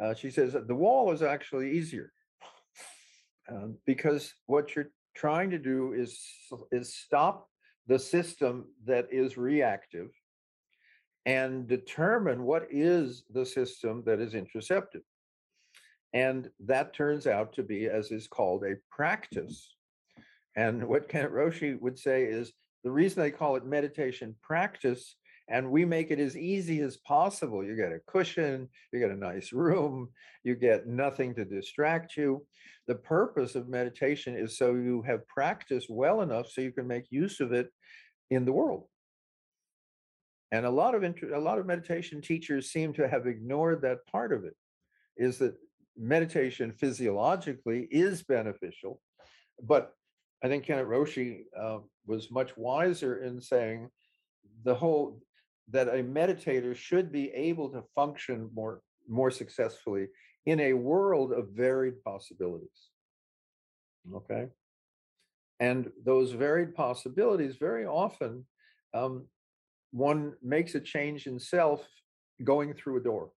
Uh, 0.01 0.15
she 0.15 0.31
says 0.31 0.55
the 0.67 0.75
wall 0.75 1.13
is 1.13 1.23
actually 1.23 1.73
easier 1.73 2.13
um, 3.51 3.77
because 3.87 4.33
what 4.47 4.75
you're 4.77 4.93
trying 5.17 5.51
to 5.51 5.59
do 5.59 5.93
is 5.95 6.19
is 6.71 6.95
stop 6.95 7.49
the 7.89 7.99
system 7.99 8.67
that 8.87 9.09
is 9.11 9.37
reactive 9.37 10.11
and 11.27 11.69
determine 11.69 12.45
what 12.45 12.67
is 12.71 13.25
the 13.31 13.45
system 13.45 14.03
that 14.07 14.21
is 14.21 14.35
intercepted. 14.35 15.03
And 16.13 16.51
that 16.61 16.95
turns 16.95 17.27
out 17.27 17.53
to 17.55 17.63
be, 17.63 17.87
as 17.87 18.11
is 18.11 18.27
called, 18.27 18.65
a 18.65 18.75
practice. 18.91 19.75
And 20.57 20.89
what 20.89 21.09
Kennett 21.09 21.33
Roshi 21.33 21.81
would 21.81 21.99
say 21.99 22.25
is 22.25 22.53
the 22.83 22.91
reason 22.91 23.23
they 23.23 23.31
call 23.31 23.57
it 23.57 23.65
meditation 23.65 24.35
practice, 24.43 25.15
and 25.49 25.71
we 25.71 25.85
make 25.85 26.11
it 26.11 26.19
as 26.19 26.37
easy 26.37 26.81
as 26.81 26.97
possible. 26.97 27.65
You 27.65 27.77
get 27.77 27.93
a 27.93 28.01
cushion, 28.07 28.69
you 28.93 28.99
get 28.99 29.11
a 29.11 29.17
nice 29.17 29.53
room, 29.53 30.09
you 30.43 30.55
get 30.55 30.87
nothing 30.87 31.35
to 31.35 31.45
distract 31.45 32.17
you. 32.17 32.47
The 32.89 32.95
purpose 32.97 33.55
of 33.55 33.69
meditation 33.69 34.37
is 34.37 34.57
so 34.57 34.75
you 34.75 35.03
have 35.03 35.27
practiced 35.29 35.89
well 35.91 36.23
enough 36.23 36.49
so 36.51 36.61
you 36.61 36.73
can 36.73 36.89
make 36.89 37.07
use 37.11 37.41
of 37.41 37.53
it 37.53 37.69
in 38.31 38.45
the 38.45 38.53
world. 38.53 38.87
And 40.53 40.67
a 40.67 40.71
lot 40.71 40.95
of 40.95 41.03
inter- 41.03 41.35
a 41.35 41.41
lot 41.41 41.59
of 41.59 41.67
meditation 41.67 42.21
teachers 42.21 42.71
seem 42.71 42.93
to 42.95 43.09
have 43.09 43.27
ignored 43.27 43.83
that 43.83 44.07
part 44.07 44.33
of 44.33 44.45
it. 44.45 44.57
Is 45.17 45.39
that 45.39 45.55
meditation 45.97 46.73
physiologically 46.73 47.87
is 47.91 48.23
beneficial, 48.23 49.01
but 49.63 49.93
I 50.43 50.49
think 50.49 50.65
Kennett 50.65 50.89
Roshi 50.89 51.43
uh, 51.59 51.79
was 52.07 52.31
much 52.31 52.57
wiser 52.57 53.23
in 53.23 53.41
saying 53.41 53.91
the 54.65 54.75
whole 54.75 55.21
that 55.69 55.89
a 55.89 56.03
meditator 56.03 56.75
should 56.75 57.13
be 57.13 57.31
able 57.31 57.69
to 57.71 57.85
function 57.95 58.51
more 58.55 58.83
more 59.09 59.31
successfully 59.31 60.09
in 60.47 60.61
a 60.61 60.73
world 60.73 61.33
of 61.33 61.51
varied 61.51 62.03
possibilities. 62.03 62.91
Okay, 64.15 64.49
and 65.61 65.93
those 66.05 66.33
varied 66.33 66.75
possibilities 66.75 67.57
very 67.57 67.87
often 67.87 68.47
um, 68.95 69.27
one 69.93 70.35
makes 70.43 70.75
a 70.75 70.81
change 70.81 71.27
in 71.27 71.39
self 71.39 71.87
going 72.45 72.75
through 72.75 72.99
a 72.99 73.03
door. 73.03 73.31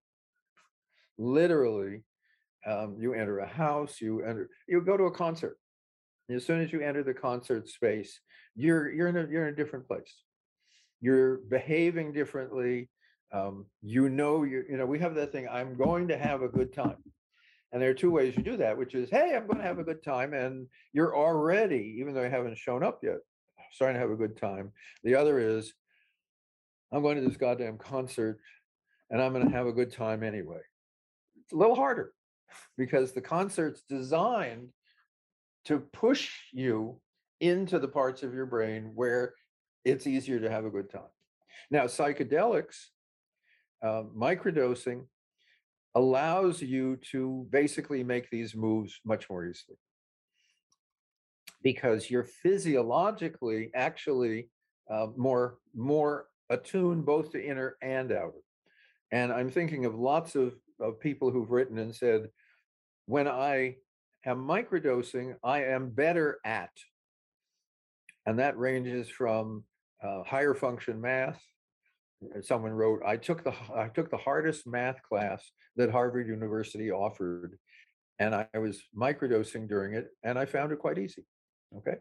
Literally, 1.18 2.02
um, 2.66 2.96
you 2.98 3.14
enter 3.14 3.40
a 3.40 3.46
house, 3.46 4.00
you 4.00 4.22
enter, 4.22 4.48
you 4.66 4.80
go 4.80 4.96
to 4.96 5.04
a 5.04 5.10
concert. 5.10 5.58
As 6.30 6.46
soon 6.46 6.60
as 6.60 6.72
you 6.72 6.80
enter 6.80 7.02
the 7.02 7.12
concert 7.12 7.68
space, 7.68 8.18
you're 8.56 8.90
you're 8.90 9.08
in 9.08 9.16
a 9.16 9.26
you're 9.30 9.46
in 9.46 9.52
a 9.52 9.56
different 9.56 9.86
place. 9.86 10.22
You're 11.00 11.38
behaving 11.50 12.12
differently. 12.12 12.88
Um, 13.32 13.66
you 13.82 14.08
know 14.08 14.44
you 14.44 14.64
you 14.68 14.76
know 14.76 14.86
we 14.86 14.98
have 15.00 15.14
that 15.16 15.32
thing. 15.32 15.48
I'm 15.50 15.76
going 15.76 16.08
to 16.08 16.16
have 16.16 16.42
a 16.42 16.48
good 16.48 16.72
time, 16.72 16.96
and 17.72 17.82
there 17.82 17.90
are 17.90 17.94
two 17.94 18.10
ways 18.10 18.36
you 18.36 18.42
do 18.42 18.56
that, 18.56 18.78
which 18.78 18.94
is 18.94 19.10
hey, 19.10 19.34
I'm 19.36 19.46
going 19.46 19.58
to 19.58 19.64
have 19.64 19.78
a 19.78 19.84
good 19.84 20.02
time, 20.02 20.32
and 20.32 20.66
you're 20.92 21.14
already 21.14 21.96
even 22.00 22.14
though 22.14 22.22
you 22.22 22.30
haven't 22.30 22.56
shown 22.56 22.82
up 22.82 23.00
yet, 23.02 23.18
starting 23.72 23.94
to 23.94 24.00
have 24.00 24.10
a 24.10 24.16
good 24.16 24.36
time. 24.36 24.72
The 25.02 25.16
other 25.16 25.38
is 25.38 25.74
I'm 26.94 27.02
going 27.02 27.16
to 27.16 27.28
this 27.28 27.36
goddamn 27.36 27.76
concert, 27.76 28.38
and 29.10 29.20
I'm 29.20 29.32
going 29.32 29.44
to 29.44 29.56
have 29.56 29.66
a 29.66 29.72
good 29.72 29.92
time 29.92 30.22
anyway. 30.22 30.60
It's 31.42 31.52
a 31.52 31.56
little 31.56 31.74
harder 31.74 32.12
because 32.78 33.10
the 33.10 33.20
concert's 33.20 33.82
designed 33.88 34.68
to 35.64 35.80
push 35.80 36.30
you 36.52 37.00
into 37.40 37.80
the 37.80 37.88
parts 37.88 38.22
of 38.22 38.32
your 38.32 38.46
brain 38.46 38.92
where 38.94 39.34
it's 39.84 40.06
easier 40.06 40.38
to 40.38 40.48
have 40.48 40.66
a 40.66 40.70
good 40.70 40.88
time. 40.88 41.02
Now, 41.68 41.84
psychedelics, 41.84 42.76
uh, 43.82 44.04
microdosing 44.16 45.06
allows 45.96 46.62
you 46.62 46.96
to 47.10 47.46
basically 47.50 48.04
make 48.04 48.30
these 48.30 48.54
moves 48.54 49.00
much 49.04 49.28
more 49.28 49.44
easily 49.44 49.78
because 51.60 52.08
you're 52.08 52.24
physiologically 52.24 53.72
actually 53.74 54.48
uh, 54.88 55.06
more 55.16 55.58
more 55.74 56.26
attuned 56.50 57.04
both 57.04 57.32
to 57.32 57.44
inner 57.44 57.76
and 57.82 58.12
outer. 58.12 58.42
And 59.10 59.32
I'm 59.32 59.50
thinking 59.50 59.84
of 59.84 59.94
lots 59.94 60.34
of, 60.34 60.54
of 60.80 61.00
people 61.00 61.30
who've 61.30 61.50
written 61.50 61.78
and 61.78 61.94
said, 61.94 62.28
when 63.06 63.28
I 63.28 63.76
am 64.24 64.46
microdosing, 64.46 65.36
I 65.44 65.64
am 65.64 65.90
better 65.90 66.38
at. 66.44 66.70
And 68.26 68.38
that 68.38 68.58
ranges 68.58 69.08
from 69.08 69.64
uh, 70.02 70.22
higher 70.22 70.54
function 70.54 71.00
math. 71.00 71.40
uh, 72.34 72.40
Someone 72.40 72.72
wrote, 72.72 73.02
I 73.06 73.16
took 73.16 73.44
the 73.44 73.54
I 73.74 73.88
took 73.88 74.10
the 74.10 74.16
hardest 74.16 74.66
math 74.66 75.02
class 75.02 75.50
that 75.76 75.90
Harvard 75.90 76.26
University 76.26 76.90
offered, 76.90 77.58
and 78.18 78.34
I 78.34 78.46
was 78.58 78.82
microdosing 78.96 79.68
during 79.68 79.94
it, 79.94 80.08
and 80.22 80.38
I 80.38 80.46
found 80.46 80.72
it 80.72 80.78
quite 80.78 80.98
easy. 80.98 81.24
Okay. 81.76 81.96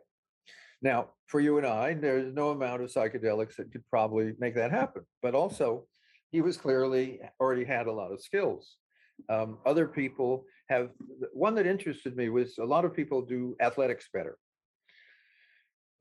Now, 0.83 1.11
for 1.27 1.39
you 1.39 1.57
and 1.57 1.65
I, 1.65 1.93
there's 1.93 2.33
no 2.33 2.49
amount 2.49 2.83
of 2.83 2.91
psychedelics 2.91 3.55
that 3.55 3.71
could 3.71 3.87
probably 3.89 4.33
make 4.37 4.53
that 4.55 4.69
happen. 4.71 5.03
But 5.21 5.33
also, 5.33 5.87
he 6.31 6.41
was 6.41 6.57
clearly 6.57 7.21
already 7.39 7.63
had 7.63 7.87
a 7.87 7.91
lot 7.91 8.11
of 8.11 8.21
skills. 8.21 8.75
Um, 9.29 9.59
other 9.65 9.87
people 9.87 10.43
have 10.69 10.89
one 11.31 11.55
that 11.55 11.65
interested 11.65 12.17
me 12.17 12.29
was 12.29 12.57
a 12.57 12.65
lot 12.65 12.83
of 12.83 12.93
people 12.93 13.21
do 13.21 13.55
athletics 13.61 14.09
better, 14.13 14.37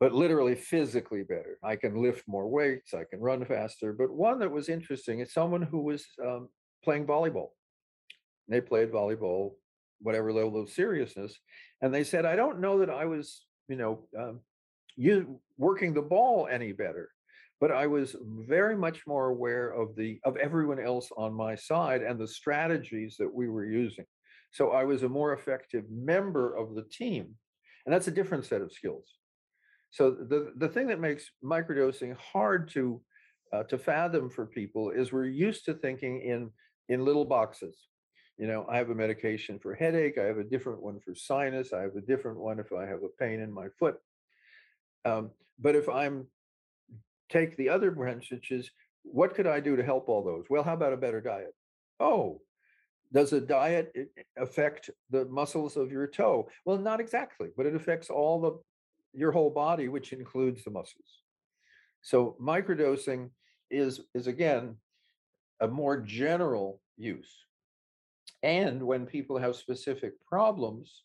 but 0.00 0.12
literally 0.12 0.56
physically 0.56 1.22
better. 1.22 1.58
I 1.62 1.76
can 1.76 2.02
lift 2.02 2.24
more 2.26 2.48
weights, 2.48 2.92
I 2.92 3.04
can 3.08 3.20
run 3.20 3.44
faster. 3.44 3.92
But 3.92 4.12
one 4.12 4.40
that 4.40 4.50
was 4.50 4.68
interesting 4.68 5.20
is 5.20 5.32
someone 5.32 5.62
who 5.62 5.82
was 5.82 6.04
um, 6.24 6.48
playing 6.82 7.06
volleyball. 7.06 7.50
They 8.48 8.60
played 8.60 8.90
volleyball, 8.90 9.52
whatever 10.00 10.32
level 10.32 10.60
of 10.60 10.70
seriousness, 10.70 11.38
and 11.80 11.94
they 11.94 12.02
said, 12.02 12.24
"I 12.24 12.34
don't 12.34 12.60
know 12.60 12.78
that 12.80 12.90
I 12.90 13.04
was, 13.04 13.46
you 13.68 13.76
know, 13.76 14.08
um, 14.18 14.40
working 15.58 15.94
the 15.94 16.02
ball 16.02 16.48
any 16.50 16.72
better." 16.72 17.10
But 17.60 17.70
I 17.70 17.86
was 17.86 18.16
very 18.22 18.76
much 18.76 19.06
more 19.06 19.28
aware 19.28 19.70
of 19.70 19.94
the 19.94 20.20
of 20.24 20.36
everyone 20.36 20.80
else 20.80 21.10
on 21.16 21.32
my 21.32 21.54
side 21.54 22.02
and 22.02 22.18
the 22.18 22.26
strategies 22.26 23.16
that 23.18 23.32
we 23.32 23.48
were 23.48 23.66
using. 23.66 24.06
So 24.50 24.70
I 24.70 24.84
was 24.84 25.02
a 25.02 25.08
more 25.08 25.32
effective 25.32 25.84
member 25.90 26.54
of 26.54 26.74
the 26.74 26.84
team. 26.84 27.34
And 27.84 27.92
that's 27.92 28.08
a 28.08 28.12
different 28.12 28.44
set 28.44 28.60
of 28.60 28.72
skills. 28.72 29.06
So 29.90 30.10
the, 30.10 30.52
the 30.56 30.68
thing 30.68 30.86
that 30.88 31.00
makes 31.00 31.30
microdosing 31.44 32.16
hard 32.16 32.70
to 32.70 33.00
uh, 33.52 33.64
to 33.64 33.76
fathom 33.76 34.30
for 34.30 34.46
people 34.46 34.90
is 34.90 35.12
we're 35.12 35.26
used 35.26 35.66
to 35.66 35.74
thinking 35.74 36.22
in 36.22 36.50
in 36.88 37.04
little 37.04 37.24
boxes. 37.24 37.76
You 38.38 38.46
know, 38.46 38.66
I 38.68 38.78
have 38.78 38.88
a 38.88 38.94
medication 38.94 39.58
for 39.58 39.74
headache. 39.74 40.16
I 40.16 40.24
have 40.24 40.38
a 40.38 40.44
different 40.44 40.82
one 40.82 41.00
for 41.00 41.14
sinus. 41.14 41.72
I 41.72 41.82
have 41.82 41.96
a 41.96 42.00
different 42.00 42.38
one 42.38 42.58
if 42.58 42.72
I 42.72 42.86
have 42.86 43.02
a 43.02 43.22
pain 43.22 43.40
in 43.40 43.52
my 43.52 43.68
foot. 43.78 43.96
Um, 45.04 45.30
but 45.58 45.76
if 45.76 45.88
I'm 45.88 46.26
take 47.28 47.56
the 47.56 47.68
other 47.68 47.90
branch, 47.90 48.30
which 48.30 48.50
is 48.50 48.70
what 49.02 49.34
could 49.34 49.46
I 49.46 49.60
do 49.60 49.76
to 49.76 49.82
help 49.82 50.08
all 50.08 50.22
those? 50.22 50.44
Well, 50.48 50.62
how 50.62 50.74
about 50.74 50.92
a 50.92 50.98
better 50.98 51.20
diet? 51.20 51.54
Oh, 51.98 52.40
does 53.12 53.32
a 53.32 53.40
diet 53.40 53.92
affect 54.38 54.90
the 55.10 55.24
muscles 55.26 55.76
of 55.76 55.90
your 55.92 56.06
toe? 56.06 56.48
Well, 56.64 56.78
not 56.78 57.00
exactly, 57.00 57.48
but 57.56 57.66
it 57.66 57.74
affects 57.74 58.10
all 58.10 58.40
the 58.40 58.58
your 59.14 59.32
whole 59.32 59.50
body, 59.50 59.88
which 59.88 60.12
includes 60.12 60.64
the 60.64 60.70
muscles. 60.70 61.20
So 62.00 62.36
microdosing 62.40 63.30
is 63.70 64.00
is 64.14 64.26
again 64.26 64.76
a 65.60 65.68
more 65.68 66.00
general 66.00 66.80
use. 66.96 67.32
And 68.42 68.82
when 68.82 69.06
people 69.06 69.38
have 69.38 69.54
specific 69.54 70.14
problems, 70.26 71.02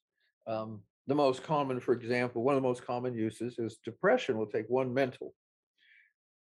um, 0.48 0.82
the 1.08 1.16
most 1.16 1.44
common, 1.44 1.80
for 1.80 1.94
example, 1.94 2.44
one 2.44 2.56
of 2.56 2.62
the 2.62 2.68
most 2.68 2.86
common 2.86 3.16
uses 3.16 3.58
is 3.58 3.80
depression. 3.84 4.38
We'll 4.38 4.48
take 4.48 4.68
one 4.68 4.94
mental. 4.94 5.34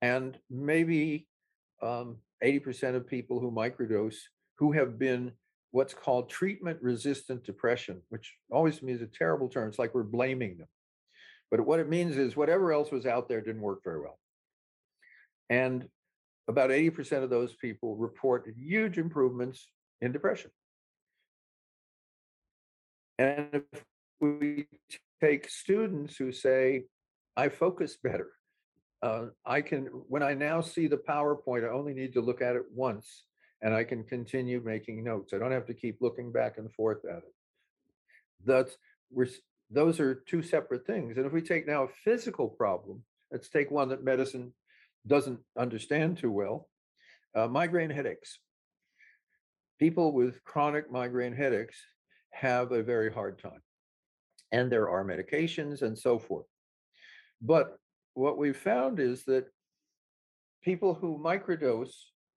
And 0.02 0.38
maybe 0.50 1.28
um, 1.82 2.18
80% 2.44 2.96
of 2.96 3.08
people 3.08 3.40
who 3.40 3.52
microdose 3.52 4.18
who 4.58 4.74
have 4.74 5.00
been 5.00 5.32
what's 5.72 5.94
called 5.94 6.30
treatment 6.30 6.78
resistant 6.82 7.44
depression, 7.46 8.02
which 8.10 8.36
always 8.52 8.82
means 8.82 9.02
a 9.02 9.08
terrible 9.08 9.48
term. 9.48 9.70
It's 9.70 9.80
like 9.80 9.94
we're 9.94 10.04
blaming 10.04 10.58
them. 10.58 10.68
But 11.52 11.66
what 11.66 11.80
it 11.80 11.90
means 11.90 12.18
is 12.18 12.36
whatever 12.36 12.74
else 12.74 12.92
was 12.92 13.06
out 13.06 13.30
there 13.30 13.42
didn't 13.42 13.62
work 13.62 13.84
very 13.84 14.02
well. 14.02 14.20
And 15.50 15.88
about 16.48 16.70
80% 16.70 17.24
of 17.24 17.30
those 17.30 17.56
people 17.56 17.96
report 17.96 18.52
huge 18.58 18.98
improvements 18.98 19.68
in 20.02 20.12
depression. 20.12 20.52
And 23.18 23.48
if 23.54 23.84
we 24.20 24.68
take 25.22 25.50
students 25.50 26.16
who 26.16 26.32
say, 26.32 26.86
I 27.36 27.50
focus 27.50 27.98
better, 28.02 28.30
uh, 29.02 29.28
I 29.46 29.62
can, 29.62 29.86
when 30.08 30.24
I 30.24 30.34
now 30.34 30.62
see 30.62 30.88
the 30.88 30.98
PowerPoint, 30.98 31.66
I 31.66 31.72
only 31.72 31.94
need 31.94 32.14
to 32.14 32.22
look 32.22 32.42
at 32.42 32.56
it 32.56 32.64
once 32.74 33.24
and 33.62 33.74
I 33.74 33.84
can 33.84 34.04
continue 34.04 34.62
making 34.64 35.04
notes. 35.04 35.34
I 35.34 35.38
don't 35.38 35.52
have 35.52 35.68
to 35.68 35.74
keep 35.74 35.98
looking 36.02 36.32
back 36.32 36.58
and 36.58 36.72
forth 36.74 37.00
at 37.06 37.18
it. 37.18 37.34
That's, 38.46 38.76
we're, 39.12 39.28
those 39.70 40.00
are 40.00 40.16
two 40.16 40.42
separate 40.42 40.86
things. 40.86 41.18
And 41.18 41.26
if 41.26 41.32
we 41.32 41.42
take 41.42 41.68
now 41.68 41.84
a 41.84 41.90
physical 42.04 42.48
problem, 42.48 43.04
let's 43.32 43.50
take 43.50 43.72
one 43.72 43.90
that 43.90 44.04
medicine 44.04 44.54
doesn't 45.08 45.40
understand 45.58 46.18
too 46.18 46.32
well 46.32 46.68
uh, 47.36 47.48
migraine 47.48 47.90
headaches. 47.90 48.40
People 49.80 50.14
with 50.14 50.44
chronic 50.44 50.92
migraine 50.92 51.36
headaches 51.36 51.78
have 52.32 52.72
a 52.72 52.84
very 52.84 53.12
hard 53.12 53.40
time. 53.42 53.62
And 54.52 54.72
there 54.72 54.90
are 54.90 55.04
medications 55.04 55.82
and 55.82 55.98
so 55.98 56.18
forth. 56.18 56.46
But 57.42 57.78
what 58.14 58.38
we've 58.38 58.58
found 58.58 59.00
is 59.00 59.24
that 59.26 59.46
people 60.64 60.94
who 60.94 61.22
microdose, 61.24 61.94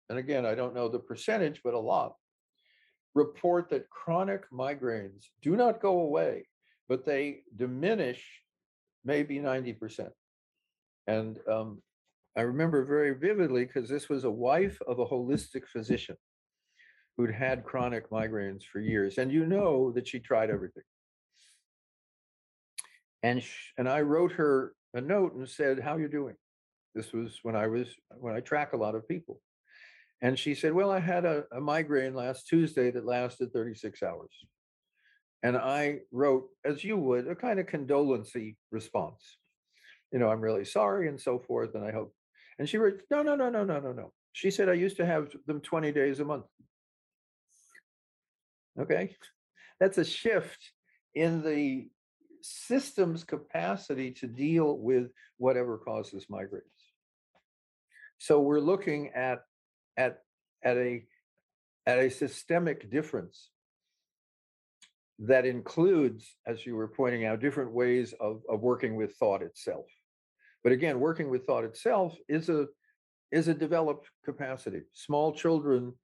and 0.09 0.19
again, 0.19 0.47
I 0.47 0.55
don't 0.55 0.75
know 0.75 0.89
the 0.89 0.99
percentage, 0.99 1.61
but 1.65 1.75
a 1.75 1.79
lot, 1.79 2.15
report 3.15 3.69
that 3.71 3.91
chronic 3.91 4.51
migraines 4.51 5.27
do 5.43 5.57
not 5.57 5.81
go 5.83 6.01
away, 6.01 6.47
but 6.89 7.05
they 7.05 7.43
diminish 7.57 8.25
maybe 9.05 9.39
90%. 9.39 10.09
And 11.07 11.39
um, 11.51 11.83
I 12.37 12.43
remember 12.43 12.85
very 12.85 13.15
vividly 13.15 13.65
because 13.65 13.89
this 13.89 14.09
was 14.09 14.25
a 14.25 14.31
wife 14.31 14.79
of 14.87 14.99
a 14.99 15.07
holistic 15.07 15.67
physician 15.67 16.17
who'd 17.17 17.35
had 17.35 17.65
chronic 17.65 18.11
migraines 18.11 18.63
for 18.65 18.81
years. 18.81 19.19
And 19.19 19.31
you 19.31 19.45
know 19.45 19.93
that 19.93 20.09
she 20.09 20.19
tried 20.19 20.49
everything. 20.51 20.85
And, 23.23 23.43
sh- 23.43 23.73
and 23.79 23.89
I 23.89 24.01
wrote 24.01 24.33
her 24.33 24.75
a 24.95 25.01
note 25.01 25.35
and 25.35 25.49
said, 25.49 25.81
How 25.81 25.97
you 25.97 26.09
doing? 26.09 26.35
This 26.95 27.13
was 27.13 27.39
when 27.43 27.57
I 27.57 27.69
was 27.69 27.89
when 28.11 28.35
I 28.35 28.41
track 28.41 28.73
a 28.73 28.77
lot 28.77 28.95
of 28.95 29.09
people. 29.09 29.41
And 30.21 30.39
she 30.39 30.55
said, 30.55 30.73
Well, 30.73 30.91
I 30.91 31.01
had 31.01 31.25
a, 31.25 31.45
a 31.53 31.61
migraine 31.61 32.15
last 32.15 32.47
Tuesday 32.49 32.91
that 32.91 33.07
lasted 33.07 33.53
36 33.53 34.03
hours. 34.03 34.31
And 35.43 35.57
I 35.57 36.01
wrote, 36.13 36.49
as 36.65 36.85
you 36.85 36.97
would, 36.97 37.27
a 37.27 37.35
kind 37.35 37.59
of 37.59 37.67
condolency 37.67 38.57
response. 38.71 39.39
You 40.13 40.21
know, 40.21 40.29
I'm 40.29 40.41
really 40.41 40.65
sorry 40.65 41.09
and 41.09 41.21
so 41.21 41.41
forth. 41.41 41.75
And 41.75 41.85
I 41.85 41.91
hope 41.91 42.15
and 42.59 42.69
she 42.69 42.79
wrote, 42.79 43.01
no, 43.11 43.23
no, 43.23 43.35
no, 43.35 43.51
no, 43.51 43.65
no, 43.65 43.81
no, 43.81 43.93
no. 43.93 44.13
She 44.33 44.51
said, 44.51 44.69
I 44.69 44.75
used 44.75 44.97
to 44.99 45.07
have 45.07 45.31
them 45.47 45.61
20 45.61 45.93
days 45.93 46.21
a 46.21 46.25
month. 46.25 46.45
Okay. 48.79 49.17
That's 49.81 49.99
a 49.99 50.05
shift 50.05 50.73
in 51.15 51.43
the 51.43 51.89
system's 52.43 53.25
capacity 53.25 54.11
to 54.13 54.27
deal 54.27 54.79
with 54.79 55.11
whatever 55.39 55.79
causes 55.79 56.27
migraines. 56.31 56.61
So 58.19 58.41
we're 58.41 58.61
looking 58.61 59.11
at 59.15 59.41
at 59.97 60.21
at 60.63 60.77
a 60.77 61.05
at 61.87 61.99
a 61.99 62.11
systemic 62.11 62.91
difference 62.91 63.51
that 65.19 65.47
includes, 65.47 66.37
as 66.47 66.65
you 66.67 66.75
were 66.75 66.89
pointing 66.89 67.25
out, 67.25 67.41
different 67.41 67.73
ways 67.73 68.15
of, 68.21 68.43
of 68.49 68.61
working 68.61 68.97
with 68.97 69.15
thought 69.17 69.43
itself. 69.43 69.87
But 70.63 70.73
again, 70.73 71.01
working 71.01 71.31
with 71.31 71.47
thought 71.47 71.65
itself 71.65 72.17
is 72.29 72.49
a 72.49 72.67
is 73.31 73.49
a 73.49 73.55
developed 73.55 74.09
capacity. 74.25 74.83
Small 74.93 75.33
children 75.33 75.95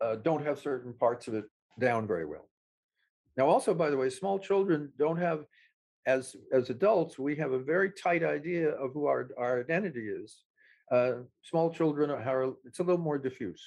uh, 0.00 0.16
don't 0.16 0.44
have 0.44 0.58
certain 0.58 0.92
parts 0.92 1.26
of 1.26 1.34
it 1.34 1.44
down 1.80 2.06
very 2.06 2.26
well. 2.26 2.48
Now, 3.36 3.46
also, 3.46 3.74
by 3.74 3.90
the 3.90 3.96
way, 3.96 4.10
small 4.10 4.38
children 4.38 4.92
don't 4.98 5.18
have, 5.18 5.44
as 6.06 6.36
as 6.52 6.70
adults, 6.70 7.18
we 7.18 7.34
have 7.36 7.52
a 7.52 7.58
very 7.58 7.90
tight 7.90 8.22
idea 8.22 8.70
of 8.70 8.92
who 8.92 9.06
our, 9.06 9.30
our 9.38 9.60
identity 9.60 10.08
is. 10.08 10.42
Uh, 10.90 11.12
small 11.42 11.72
children 11.72 12.10
are 12.10 12.52
it's 12.64 12.78
a 12.78 12.82
little 12.82 13.00
more 13.00 13.18
diffuse. 13.18 13.62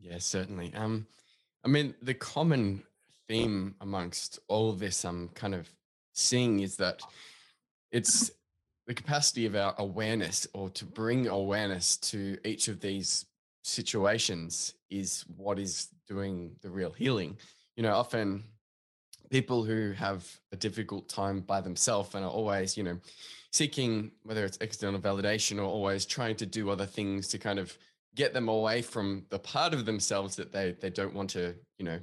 Yeah, 0.00 0.18
certainly. 0.18 0.72
Um, 0.74 1.06
I 1.64 1.68
mean, 1.68 1.94
the 2.02 2.14
common 2.14 2.82
theme 3.26 3.74
amongst 3.80 4.38
all 4.48 4.70
of 4.70 4.78
this 4.78 5.04
um 5.04 5.28
kind 5.34 5.54
of 5.54 5.68
seeing 6.14 6.60
is 6.60 6.76
that 6.76 7.02
it's 7.90 8.30
the 8.86 8.94
capacity 8.94 9.44
of 9.44 9.54
our 9.54 9.74
awareness 9.78 10.46
or 10.54 10.70
to 10.70 10.84
bring 10.84 11.26
awareness 11.26 11.96
to 11.98 12.38
each 12.44 12.68
of 12.68 12.80
these 12.80 13.26
situations 13.62 14.74
is 14.90 15.24
what 15.36 15.58
is 15.58 15.88
doing 16.06 16.56
the 16.62 16.70
real 16.70 16.90
healing. 16.90 17.36
You 17.76 17.82
know, 17.82 17.94
often 17.94 18.44
people 19.30 19.64
who 19.64 19.92
have 19.92 20.26
a 20.52 20.56
difficult 20.56 21.08
time 21.08 21.40
by 21.40 21.60
themselves 21.60 22.14
and 22.14 22.24
are 22.24 22.30
always, 22.30 22.76
you 22.76 22.82
know, 22.82 22.98
seeking 23.52 24.10
whether 24.22 24.44
it's 24.44 24.58
external 24.58 25.00
validation 25.00 25.58
or 25.58 25.64
always 25.64 26.06
trying 26.06 26.36
to 26.36 26.46
do 26.46 26.70
other 26.70 26.86
things 26.86 27.28
to 27.28 27.38
kind 27.38 27.58
of 27.58 27.76
get 28.14 28.32
them 28.32 28.48
away 28.48 28.82
from 28.82 29.24
the 29.30 29.38
part 29.38 29.74
of 29.74 29.84
themselves 29.84 30.36
that 30.36 30.52
they 30.52 30.72
they 30.80 30.90
don't 30.90 31.14
want 31.14 31.30
to, 31.30 31.54
you 31.78 31.84
know, 31.84 31.98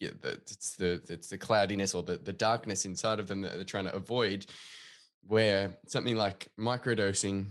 yeah, 0.00 0.10
the, 0.20 0.32
it's 0.32 0.76
the 0.76 1.02
it's 1.08 1.28
the 1.28 1.38
cloudiness 1.38 1.94
or 1.94 2.02
the, 2.02 2.18
the 2.18 2.32
darkness 2.32 2.84
inside 2.84 3.18
of 3.18 3.28
them 3.28 3.40
that 3.42 3.54
they're 3.54 3.64
trying 3.64 3.84
to 3.84 3.94
avoid 3.94 4.46
where 5.26 5.76
something 5.86 6.16
like 6.16 6.48
microdosing 6.58 7.46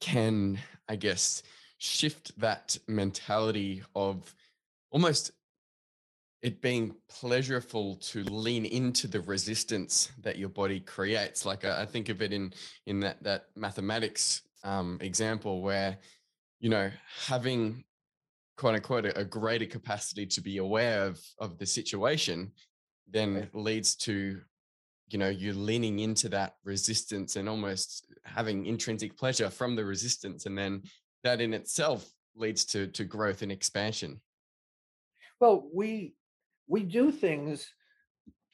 can 0.00 0.58
i 0.88 0.94
guess 0.94 1.42
shift 1.78 2.38
that 2.40 2.76
mentality 2.88 3.82
of 3.94 4.34
almost 4.90 5.32
it 6.42 6.60
being 6.60 6.94
pleasurable 7.08 7.96
to 7.96 8.22
lean 8.24 8.64
into 8.66 9.08
the 9.08 9.20
resistance 9.22 10.12
that 10.22 10.38
your 10.38 10.48
body 10.48 10.80
creates. 10.80 11.44
Like 11.44 11.64
i, 11.64 11.82
I 11.82 11.86
think 11.86 12.08
of 12.08 12.22
it 12.22 12.32
in 12.32 12.52
in 12.86 13.00
that 13.00 13.22
that 13.22 13.46
mathematics 13.56 14.42
um, 14.64 14.98
example 15.00 15.62
where 15.62 15.98
you 16.60 16.70
know 16.70 16.90
having 17.26 17.84
quote 18.56 18.74
unquote 18.74 19.06
a, 19.06 19.18
a 19.18 19.24
greater 19.24 19.66
capacity 19.66 20.26
to 20.26 20.40
be 20.40 20.58
aware 20.58 21.04
of 21.04 21.20
of 21.38 21.58
the 21.58 21.66
situation 21.66 22.52
then 23.08 23.48
leads 23.52 23.94
to 23.94 24.40
you 25.08 25.18
know 25.18 25.28
you 25.28 25.52
leaning 25.52 26.00
into 26.00 26.28
that 26.28 26.54
resistance 26.64 27.36
and 27.36 27.48
almost 27.48 28.06
having 28.24 28.66
intrinsic 28.66 29.16
pleasure 29.16 29.50
from 29.50 29.76
the 29.76 29.84
resistance 29.84 30.46
and 30.46 30.58
then 30.58 30.82
that 31.26 31.40
in 31.40 31.52
itself 31.54 32.08
leads 32.34 32.64
to 32.64 32.86
to 32.88 33.04
growth 33.04 33.42
and 33.42 33.52
expansion 33.52 34.20
well 35.40 35.68
we 35.72 36.14
we 36.66 36.82
do 36.82 37.10
things 37.10 37.68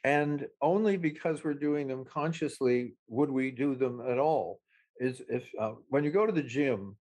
and 0.05 0.47
only 0.61 0.97
because 0.97 1.45
we're 1.45 1.55
doing 1.55 1.87
them 1.87 2.05
consciously 2.05 2.95
would 3.09 3.31
we 3.31 3.51
do 3.51 3.75
them 3.75 4.03
at 4.09 4.19
all 4.19 4.61
is 4.99 5.23
if 5.29 5.49
uh, 5.59 5.73
when 5.89 6.05
you 6.05 6.11
go 6.11 6.27
to 6.27 6.33
the 6.33 6.43
gym 6.43 6.97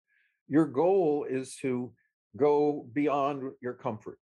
your 0.48 0.66
goal 0.66 1.26
is 1.28 1.56
to 1.56 1.92
go 2.36 2.86
beyond 2.92 3.52
your 3.60 3.74
comfort. 3.74 4.18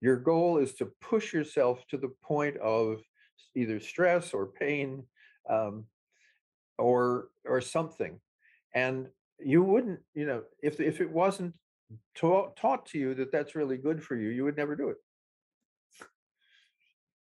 Your 0.00 0.16
goal 0.16 0.58
is 0.58 0.74
to 0.74 0.92
push 1.00 1.32
yourself 1.32 1.84
to 1.90 1.96
the 1.96 2.12
point 2.22 2.56
of 2.58 3.00
either 3.56 3.80
stress 3.80 4.32
or 4.32 4.46
pain 4.46 5.04
um, 5.48 5.84
or 6.78 7.28
or 7.44 7.60
something. 7.60 8.20
And 8.74 9.08
you 9.40 9.62
wouldn't, 9.62 10.00
you 10.14 10.26
know, 10.26 10.42
if 10.62 10.80
if 10.80 11.00
it 11.00 11.10
wasn't 11.10 11.54
taught 12.14 12.56
taught 12.56 12.86
to 12.86 12.98
you 12.98 13.14
that 13.14 13.32
that's 13.32 13.54
really 13.54 13.76
good 13.76 14.02
for 14.02 14.16
you, 14.16 14.30
you 14.30 14.44
would 14.44 14.56
never 14.56 14.76
do 14.76 14.88
it. 14.88 14.96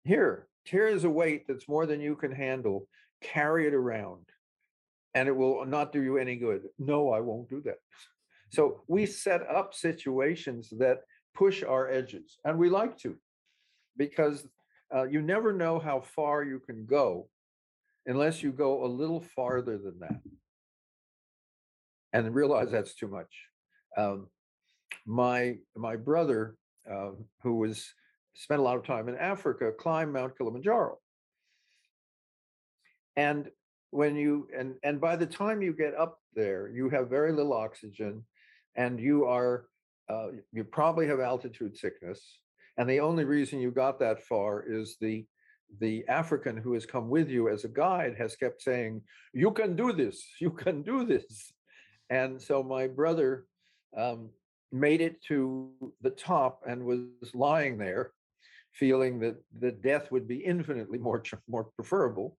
Here, 0.04 0.48
here 0.64 0.88
is 0.88 1.04
a 1.04 1.10
weight 1.10 1.46
that's 1.48 1.68
more 1.68 1.86
than 1.86 2.00
you 2.00 2.16
can 2.16 2.32
handle. 2.32 2.88
Carry 3.22 3.68
it 3.68 3.74
around, 3.74 4.26
and 5.14 5.28
it 5.28 5.36
will 5.36 5.66
not 5.66 5.92
do 5.92 6.02
you 6.02 6.18
any 6.18 6.36
good. 6.36 6.64
No, 6.78 7.12
I 7.12 7.22
won't 7.22 7.50
do 7.50 7.62
that. 7.62 7.80
So 8.50 8.84
we 8.88 9.06
set 9.06 9.42
up 9.50 9.74
situations 9.74 10.72
that 10.78 11.00
push 11.34 11.64
our 11.64 11.90
edges, 11.90 12.38
and 12.46 12.58
we 12.58 12.70
like 12.70 12.98
to, 13.00 13.16
because 13.98 14.48
uh, 14.94 15.04
you 15.04 15.22
never 15.22 15.52
know 15.52 15.80
how 15.80 16.02
far 16.02 16.44
you 16.44 16.60
can 16.60 16.86
go 16.86 17.28
unless 18.06 18.44
you 18.44 18.52
go 18.52 18.86
a 18.86 18.88
little 18.88 19.22
farther 19.36 19.78
than 19.80 19.98
that 20.00 20.22
and 22.16 22.34
realize 22.34 22.72
that's 22.72 22.96
too 22.96 23.10
much. 23.10 23.34
Um, 23.98 24.28
my 25.06 25.58
my 25.76 25.98
brother, 25.98 26.56
uh, 26.90 27.12
who 27.44 27.56
was 27.56 27.94
spent 28.34 28.62
a 28.62 28.64
lot 28.64 28.78
of 28.78 28.86
time 28.86 29.10
in 29.10 29.18
Africa, 29.18 29.72
climbed 29.78 30.14
Mount 30.14 30.38
Kilimanjaro. 30.38 30.98
And 33.18 33.50
when 33.92 34.16
you 34.16 34.48
and 34.58 34.76
and 34.84 35.00
by 35.02 35.18
the 35.18 35.26
time 35.26 35.62
you 35.62 35.74
get 35.74 35.94
up 35.96 36.20
there, 36.34 36.70
you 36.70 36.90
have 36.90 37.10
very 37.10 37.34
little 37.34 37.54
oxygen, 37.54 38.24
and 38.76 39.00
you 39.00 39.26
are 39.26 39.66
uh, 40.10 40.28
you 40.54 40.64
probably 40.64 41.08
have 41.08 41.20
altitude 41.20 41.78
sickness. 41.78 42.40
And 42.78 42.90
the 42.90 43.02
only 43.02 43.26
reason 43.26 43.60
you 43.60 43.72
got 43.72 44.00
that 44.00 44.24
far 44.24 44.64
is 44.66 44.96
the 45.02 45.26
the 45.82 46.06
African 46.08 46.56
who 46.56 46.74
has 46.74 46.86
come 46.86 47.10
with 47.10 47.30
you 47.30 47.50
as 47.50 47.66
a 47.66 47.70
guide 47.70 48.16
has 48.18 48.38
kept 48.38 48.62
saying, 48.62 49.02
"You 49.34 49.52
can 49.52 49.76
do 49.76 49.92
this. 49.92 50.26
You 50.40 50.52
can 50.52 50.82
do 50.82 51.06
this." 51.06 51.52
And 52.10 52.42
so 52.42 52.64
my 52.64 52.88
brother 52.88 53.46
um, 53.98 54.30
made 54.72 55.02
it 55.02 55.24
to 55.24 55.72
the 56.02 56.10
top 56.10 56.62
and 56.68 56.84
was 56.84 57.34
lying 57.34 57.78
there, 57.78 58.12
feeling 58.74 59.20
that 59.20 59.38
the 59.60 59.72
death 59.72 60.12
would 60.12 60.28
be 60.28 60.38
infinitely 60.38 61.00
more 61.00 61.24
more 61.48 61.66
preferable. 61.76 62.38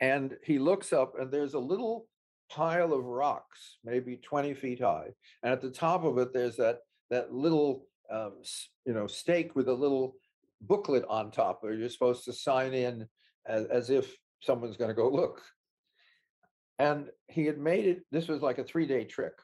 And 0.00 0.36
he 0.44 0.58
looks 0.58 0.92
up, 0.92 1.14
and 1.18 1.30
there's 1.30 1.54
a 1.54 1.58
little 1.58 2.06
pile 2.50 2.92
of 2.92 3.04
rocks, 3.04 3.78
maybe 3.84 4.16
20 4.16 4.54
feet 4.54 4.80
high, 4.80 5.08
and 5.42 5.52
at 5.52 5.60
the 5.60 5.70
top 5.70 6.04
of 6.04 6.18
it, 6.18 6.32
there's 6.32 6.56
that 6.56 6.78
that 7.10 7.32
little 7.32 7.86
um, 8.10 8.34
you 8.86 8.94
know 8.94 9.06
stake 9.06 9.54
with 9.54 9.68
a 9.68 9.74
little 9.74 10.16
booklet 10.62 11.04
on 11.08 11.30
top 11.30 11.62
where 11.62 11.74
you're 11.74 11.88
supposed 11.88 12.24
to 12.24 12.32
sign 12.32 12.74
in 12.74 13.06
as, 13.46 13.64
as 13.66 13.90
if 13.90 14.16
someone's 14.40 14.76
going 14.76 14.88
to 14.88 14.94
go 14.94 15.08
look. 15.08 15.42
And 16.78 17.08
he 17.26 17.44
had 17.44 17.58
made 17.58 17.86
it, 17.86 18.02
this 18.10 18.28
was 18.28 18.42
like 18.42 18.58
a 18.58 18.64
three 18.64 18.86
day 18.86 19.04
trick. 19.04 19.34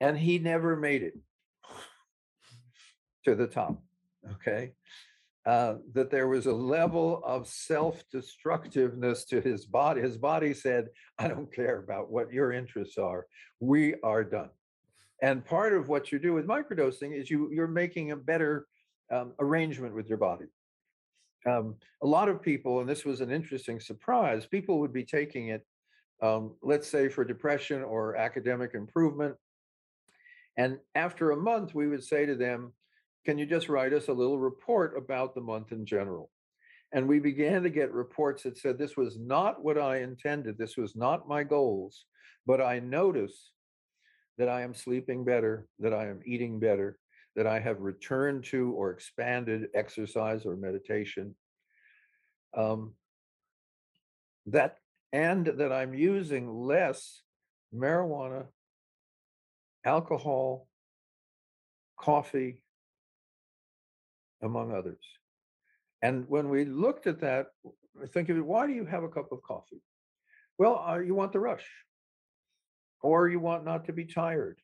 And 0.00 0.16
he 0.16 0.38
never 0.38 0.76
made 0.76 1.02
it 1.02 1.14
to 3.24 3.34
the 3.34 3.46
top. 3.46 3.82
Okay. 4.32 4.72
Uh, 5.46 5.76
that 5.94 6.10
there 6.10 6.28
was 6.28 6.46
a 6.46 6.52
level 6.52 7.22
of 7.24 7.48
self 7.48 8.02
destructiveness 8.12 9.24
to 9.24 9.40
his 9.40 9.64
body. 9.64 10.00
His 10.00 10.18
body 10.18 10.52
said, 10.52 10.88
I 11.18 11.28
don't 11.28 11.52
care 11.52 11.78
about 11.78 12.10
what 12.10 12.32
your 12.32 12.52
interests 12.52 12.98
are. 12.98 13.26
We 13.60 13.94
are 14.02 14.24
done. 14.24 14.50
And 15.22 15.44
part 15.44 15.72
of 15.72 15.88
what 15.88 16.12
you 16.12 16.18
do 16.18 16.34
with 16.34 16.46
microdosing 16.46 17.18
is 17.18 17.30
you, 17.30 17.50
you're 17.52 17.66
making 17.66 18.12
a 18.12 18.16
better 18.16 18.66
um, 19.10 19.32
arrangement 19.40 19.94
with 19.94 20.08
your 20.08 20.18
body. 20.18 20.46
Um, 21.46 21.76
a 22.02 22.06
lot 22.06 22.28
of 22.28 22.42
people, 22.42 22.80
and 22.80 22.88
this 22.88 23.04
was 23.04 23.20
an 23.20 23.30
interesting 23.30 23.80
surprise, 23.80 24.46
people 24.46 24.80
would 24.80 24.92
be 24.92 25.04
taking 25.04 25.48
it, 25.48 25.64
um, 26.22 26.54
let's 26.62 26.88
say 26.88 27.08
for 27.08 27.24
depression 27.24 27.82
or 27.82 28.16
academic 28.16 28.74
improvement. 28.74 29.34
And 30.56 30.78
after 30.94 31.30
a 31.30 31.36
month, 31.36 31.74
we 31.74 31.86
would 31.86 32.02
say 32.02 32.26
to 32.26 32.34
them, 32.34 32.72
Can 33.24 33.38
you 33.38 33.46
just 33.46 33.68
write 33.68 33.92
us 33.92 34.08
a 34.08 34.12
little 34.12 34.38
report 34.38 34.96
about 34.96 35.34
the 35.34 35.40
month 35.40 35.72
in 35.72 35.86
general? 35.86 36.30
And 36.92 37.06
we 37.06 37.20
began 37.20 37.62
to 37.62 37.70
get 37.70 37.92
reports 37.92 38.42
that 38.42 38.58
said, 38.58 38.78
This 38.78 38.96
was 38.96 39.18
not 39.18 39.62
what 39.62 39.78
I 39.78 39.98
intended. 39.98 40.58
This 40.58 40.76
was 40.76 40.96
not 40.96 41.28
my 41.28 41.44
goals. 41.44 42.04
But 42.46 42.60
I 42.60 42.80
notice 42.80 43.50
that 44.38 44.48
I 44.48 44.62
am 44.62 44.74
sleeping 44.74 45.24
better, 45.24 45.66
that 45.80 45.92
I 45.92 46.06
am 46.06 46.20
eating 46.24 46.58
better, 46.58 46.98
that 47.36 47.46
I 47.46 47.60
have 47.60 47.80
returned 47.80 48.44
to 48.44 48.72
or 48.72 48.90
expanded 48.90 49.68
exercise 49.74 50.44
or 50.44 50.56
meditation. 50.56 51.34
Um, 52.56 52.94
that 54.46 54.78
and 55.12 55.46
that 55.46 55.72
I'm 55.72 55.94
using 55.94 56.48
less 56.48 57.22
marijuana, 57.74 58.46
alcohol, 59.84 60.66
coffee, 61.98 62.62
among 64.42 64.72
others. 64.72 65.04
And 66.02 66.28
when 66.28 66.48
we 66.48 66.64
looked 66.64 67.06
at 67.06 67.20
that, 67.20 67.46
think 68.12 68.28
of 68.28 68.36
it, 68.36 68.44
why 68.44 68.66
do 68.66 68.72
you 68.72 68.86
have 68.86 69.02
a 69.02 69.08
cup 69.08 69.32
of 69.32 69.42
coffee? 69.42 69.82
Well, 70.58 70.84
uh, 70.86 70.98
you 70.98 71.14
want 71.14 71.32
the 71.32 71.40
rush, 71.40 71.66
or 73.00 73.28
you 73.28 73.40
want 73.40 73.64
not 73.64 73.86
to 73.86 73.92
be 73.92 74.04
tired. 74.04 74.58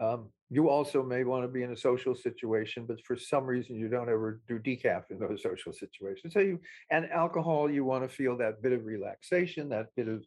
Um, 0.00 0.30
you 0.50 0.68
also 0.68 1.02
may 1.02 1.24
want 1.24 1.44
to 1.44 1.48
be 1.48 1.62
in 1.62 1.72
a 1.72 1.76
social 1.76 2.14
situation, 2.14 2.86
but 2.86 3.04
for 3.04 3.16
some 3.16 3.44
reason 3.44 3.76
you 3.76 3.88
don't 3.88 4.08
ever 4.08 4.40
do 4.48 4.58
decaf 4.58 5.10
in 5.10 5.18
those 5.18 5.42
social 5.48 5.72
situations. 5.72 6.32
So 6.32 6.40
you 6.40 6.60
and 6.90 7.10
alcohol, 7.10 7.70
you 7.70 7.84
want 7.84 8.08
to 8.08 8.14
feel 8.14 8.36
that 8.38 8.62
bit 8.62 8.72
of 8.72 8.84
relaxation, 8.84 9.68
that 9.70 9.88
bit 9.96 10.08
of 10.08 10.24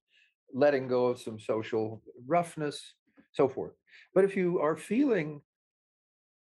letting 0.53 0.87
go 0.87 1.07
of 1.07 1.19
some 1.19 1.39
social 1.39 2.01
roughness, 2.27 2.93
so 3.31 3.47
forth. 3.47 3.71
But 4.13 4.25
if 4.25 4.35
you 4.35 4.59
are 4.59 4.75
feeling 4.75 5.41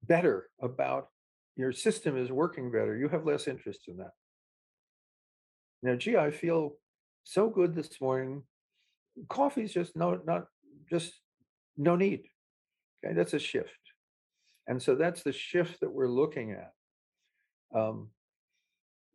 better 0.03 0.49
about 0.61 1.09
your 1.55 1.71
system 1.71 2.17
is 2.17 2.31
working 2.31 2.71
better, 2.71 2.97
you 2.97 3.09
have 3.09 3.25
less 3.25 3.47
interest 3.47 3.81
in 3.87 3.97
that. 3.97 4.13
Now, 5.83 5.95
gee, 5.95 6.17
I 6.17 6.31
feel 6.31 6.75
so 7.23 7.49
good 7.49 7.75
this 7.75 8.01
morning. 8.01 8.43
Coffee's 9.29 9.73
just 9.73 9.95
no, 9.95 10.19
not 10.25 10.45
just 10.89 11.13
no 11.77 11.95
need. 11.95 12.23
Okay, 13.03 13.13
that's 13.13 13.33
a 13.33 13.39
shift. 13.39 13.69
And 14.67 14.81
so 14.81 14.95
that's 14.95 15.23
the 15.23 15.31
shift 15.31 15.79
that 15.81 15.91
we're 15.91 16.07
looking 16.07 16.51
at. 16.51 16.71
Um, 17.73 18.09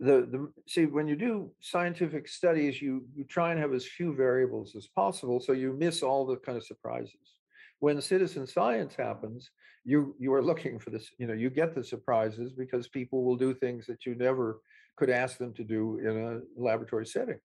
the, 0.00 0.26
the 0.30 0.52
see 0.66 0.86
when 0.86 1.06
you 1.06 1.16
do 1.16 1.50
scientific 1.60 2.26
studies, 2.28 2.82
you 2.82 3.04
you 3.14 3.24
try 3.24 3.52
and 3.52 3.60
have 3.60 3.72
as 3.72 3.86
few 3.86 4.14
variables 4.14 4.74
as 4.76 4.88
possible, 4.88 5.38
so 5.38 5.52
you 5.52 5.72
miss 5.72 6.02
all 6.02 6.26
the 6.26 6.36
kind 6.36 6.58
of 6.58 6.64
surprises. 6.64 7.36
When 7.78 8.00
citizen 8.00 8.46
science 8.46 8.94
happens, 8.96 9.50
you 9.84 10.16
you 10.18 10.34
are 10.34 10.42
looking 10.42 10.78
for 10.80 10.90
this. 10.90 11.10
You 11.18 11.28
know, 11.28 11.34
you 11.34 11.48
get 11.48 11.74
the 11.74 11.84
surprises 11.84 12.52
because 12.52 12.88
people 12.88 13.24
will 13.24 13.36
do 13.36 13.54
things 13.54 13.86
that 13.86 14.04
you 14.04 14.16
never 14.16 14.60
could 14.96 15.10
ask 15.10 15.38
them 15.38 15.52
to 15.54 15.64
do 15.64 15.98
in 15.98 16.16
a 16.16 16.60
laboratory 16.60 17.06
setting. 17.06 17.38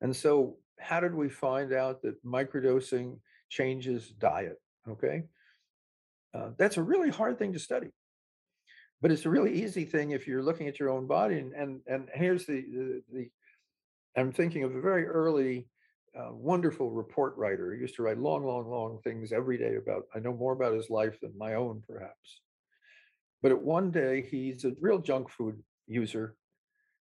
And 0.00 0.14
so, 0.14 0.58
how 0.78 1.00
did 1.00 1.14
we 1.14 1.28
find 1.28 1.72
out 1.72 2.02
that 2.02 2.24
microdosing 2.24 3.18
changes 3.48 4.10
diet? 4.10 4.60
Okay. 4.88 5.24
Uh, 6.34 6.50
that's 6.58 6.76
a 6.76 6.82
really 6.82 7.10
hard 7.10 7.38
thing 7.38 7.52
to 7.52 7.58
study. 7.58 7.88
But 9.00 9.12
it's 9.12 9.26
a 9.26 9.30
really 9.30 9.62
easy 9.62 9.84
thing 9.84 10.10
if 10.10 10.26
you're 10.26 10.42
looking 10.42 10.66
at 10.68 10.80
your 10.80 10.90
own 10.90 11.06
body. 11.06 11.38
And 11.38 11.52
and, 11.52 11.80
and 11.86 12.08
here's 12.14 12.46
the, 12.46 12.62
the, 12.62 13.02
the 13.12 13.30
I'm 14.16 14.32
thinking 14.32 14.64
of 14.64 14.74
a 14.74 14.80
very 14.80 15.06
early, 15.06 15.66
uh, 16.18 16.30
wonderful 16.32 16.90
report 16.90 17.36
writer. 17.36 17.74
He 17.74 17.80
used 17.80 17.96
to 17.96 18.02
write 18.02 18.18
long, 18.18 18.44
long, 18.46 18.68
long 18.68 19.00
things 19.02 19.32
every 19.32 19.58
day 19.58 19.76
about. 19.76 20.04
I 20.14 20.20
know 20.20 20.32
more 20.32 20.52
about 20.52 20.74
his 20.74 20.90
life 20.90 21.18
than 21.20 21.36
my 21.36 21.54
own, 21.54 21.82
perhaps. 21.86 22.40
But 23.42 23.52
at 23.52 23.60
one 23.60 23.90
day, 23.90 24.26
he's 24.30 24.64
a 24.64 24.72
real 24.80 24.98
junk 24.98 25.30
food 25.30 25.62
user, 25.86 26.36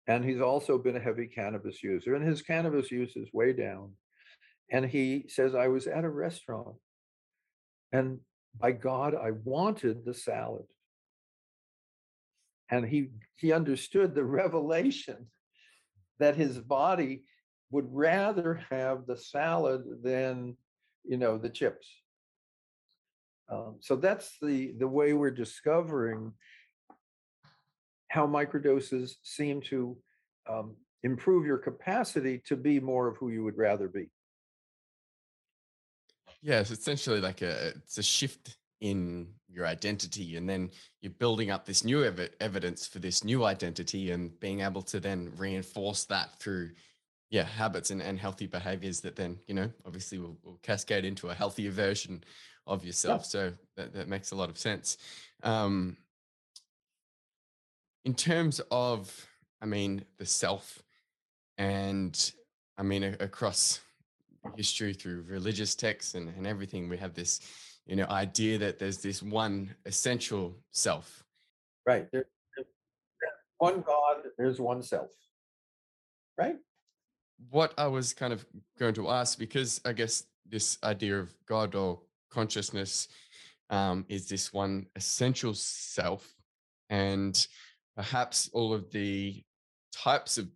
and 0.09 0.25
he's 0.25 0.41
also 0.41 0.79
been 0.79 0.97
a 0.97 1.01
heavy 1.01 1.27
cannabis 1.27 1.83
user, 1.83 2.15
and 2.15 2.27
his 2.27 2.43
cannabis 2.43 2.91
use 2.91 3.15
is 3.17 3.29
way 3.33 3.53
down. 3.53 3.93
And 4.73 4.85
he 4.85 5.27
says, 5.29 5.55
I 5.55 5.69
was 5.69 5.87
at 5.87 6.05
a 6.05 6.11
restaurant 6.11 6.75
and 7.97 8.21
by 8.61 8.73
God, 8.73 9.15
I 9.15 9.31
wanted 9.31 10.05
the 10.05 10.13
salad. 10.13 10.67
And 12.71 12.85
he 12.85 13.09
he 13.37 13.53
understood 13.53 14.15
the 14.15 14.25
revelation 14.43 15.29
that 16.19 16.37
his 16.37 16.59
body 16.59 17.23
would 17.71 17.87
rather 17.91 18.61
have 18.71 19.07
the 19.07 19.17
salad 19.17 19.83
than 20.03 20.57
you 21.05 21.17
know 21.17 21.39
the 21.39 21.49
chips. 21.49 21.89
Um, 23.51 23.77
so 23.81 23.97
that's 23.97 24.37
the 24.43 24.75
the 24.79 24.89
way 24.89 25.15
we're 25.15 25.31
discovering 25.31 26.33
how 28.09 28.27
microdoses 28.27 29.15
seem 29.23 29.61
to 29.61 29.97
um, 30.49 30.77
improve 31.03 31.47
your 31.47 31.59
capacity 31.59 32.43
to 32.47 32.57
be 32.57 32.79
more 32.79 33.09
of 33.09 33.17
who 33.17 33.31
you 33.31 33.43
would 33.45 33.57
rather 33.57 33.89
be. 33.89 34.09
Yeah, 36.47 36.61
it's 36.61 36.71
essentially 36.71 37.21
like 37.21 37.43
a 37.43 37.71
it's 37.71 37.99
a 37.99 38.05
shift 38.05 38.57
in 38.81 39.27
your 39.49 39.67
identity 39.67 40.37
and 40.37 40.49
then 40.49 40.71
you're 41.01 41.11
building 41.11 41.51
up 41.51 41.67
this 41.67 41.83
new 41.83 42.05
ev- 42.05 42.31
evidence 42.41 42.87
for 42.87 43.01
this 43.01 43.25
new 43.25 43.45
identity 43.45 44.13
and 44.13 44.39
being 44.39 44.61
able 44.61 44.83
to 44.83 45.01
then 45.01 45.33
reinforce 45.37 46.05
that 46.05 46.39
through 46.39 46.71
yeah 47.31 47.43
habits 47.43 47.91
and, 47.91 48.01
and 48.01 48.21
healthy 48.21 48.47
behaviors 48.47 49.01
that 49.01 49.17
then 49.17 49.39
you 49.49 49.55
know 49.55 49.69
obviously 49.85 50.19
will, 50.19 50.37
will 50.45 50.61
cascade 50.63 51.05
into 51.05 51.31
a 51.31 51.35
healthier 51.35 51.73
version 51.73 52.23
of 52.69 52.85
yourself 52.85 53.23
yeah. 53.23 53.29
so 53.29 53.53
that, 53.77 53.93
that 53.93 54.07
makes 54.07 54.31
a 54.31 54.37
lot 54.37 54.49
of 54.49 54.57
sense 54.57 54.99
um 55.43 55.97
in 58.05 58.15
terms 58.15 58.61
of 58.71 59.27
i 59.61 59.67
mean 59.67 60.05
the 60.19 60.27
self 60.27 60.81
and 61.59 62.31
i 62.79 62.85
mean 62.85 63.03
a, 63.03 63.17
across 63.19 63.81
history 64.57 64.93
through 64.93 65.25
religious 65.29 65.75
texts 65.75 66.15
and, 66.15 66.29
and 66.37 66.47
everything 66.47 66.89
we 66.89 66.97
have 66.97 67.15
this 67.15 67.41
you 67.87 67.97
know 67.97 68.07
idea 68.07 68.59
that 68.59 68.79
there's 68.79 68.99
this 68.99 69.23
one 69.23 69.75
essential 69.85 70.57
self. 70.73 71.25
Right 71.87 72.11
there, 72.13 72.27
one 73.59 73.81
god 73.81 74.17
there's 74.37 74.61
one 74.61 74.83
self. 74.83 75.11
Right? 76.39 76.57
What 77.51 77.75
i 77.79 77.87
was 77.87 78.13
kind 78.15 78.33
of 78.33 78.47
going 78.79 78.95
to 78.95 79.11
ask 79.11 79.39
because 79.39 79.81
i 79.85 79.93
guess 79.93 80.25
this 80.49 80.79
idea 80.83 81.19
of 81.19 81.35
god 81.47 81.75
or 81.75 82.01
consciousness 82.31 83.09
um, 83.69 84.07
is 84.09 84.29
this 84.29 84.53
one 84.53 84.87
essential 84.97 85.53
self 85.53 86.35
and 86.89 87.47
perhaps 87.95 88.49
all 88.53 88.73
of 88.73 88.91
the 88.91 89.43
types 89.93 90.39
of 90.39 90.49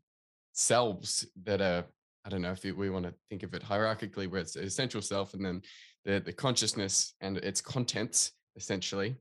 selves 0.53 1.27
that 1.45 1.61
are 1.61 1.85
i 2.31 2.35
don't 2.35 2.43
know 2.43 2.53
if 2.53 2.63
we 2.65 2.91
want 2.91 3.05
to 3.05 3.13
think 3.29 3.43
of 3.43 3.55
it 3.55 3.63
hierarchically 3.63 4.31
where 4.31 4.41
it's 4.41 4.53
the 4.53 4.61
essential 4.61 5.03
self 5.03 5.35
and 5.35 5.45
then 5.45 5.61
the, 6.05 6.21
the 6.21 6.33
consciousness 6.33 7.15
and 7.21 7.37
its 7.39 7.61
contents, 7.61 8.33
essentially, 8.57 9.17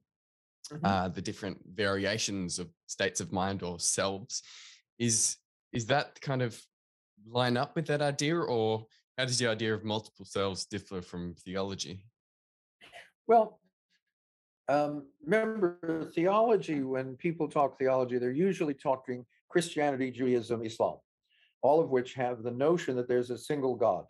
mm-hmm. 0.72 0.86
uh, 0.86 1.10
the 1.10 1.22
different 1.22 1.58
variations 1.74 2.60
of 2.60 2.70
states 2.88 3.20
of 3.20 3.32
mind 3.32 3.64
or 3.64 3.80
selves. 3.80 4.44
Is 4.98 5.38
is 5.72 5.86
that 5.88 6.20
kind 6.22 6.42
of 6.42 6.60
line 7.28 7.58
up 7.58 7.76
with 7.76 7.88
that 7.88 8.02
idea, 8.02 8.38
or 8.38 8.86
how 9.18 9.26
does 9.26 9.38
the 9.38 9.48
idea 9.48 9.74
of 9.74 9.84
multiple 9.84 10.26
selves 10.26 10.66
differ 10.66 11.02
from 11.02 11.36
theology? 11.46 12.06
Well, 13.28 13.60
um, 14.68 15.06
remember 15.24 16.10
theology. 16.16 16.82
When 16.82 17.16
people 17.18 17.48
talk 17.48 17.78
theology, 17.78 18.18
they're 18.18 18.32
usually 18.32 18.74
talking 18.74 19.26
Christianity, 19.50 20.12
Judaism, 20.12 20.66
Islam, 20.66 20.98
all 21.62 21.82
of 21.82 21.90
which 21.90 22.14
have 22.14 22.44
the 22.44 22.52
notion 22.52 22.96
that 22.96 23.08
there's 23.08 23.30
a 23.30 23.38
single 23.38 23.76
God. 23.76 24.06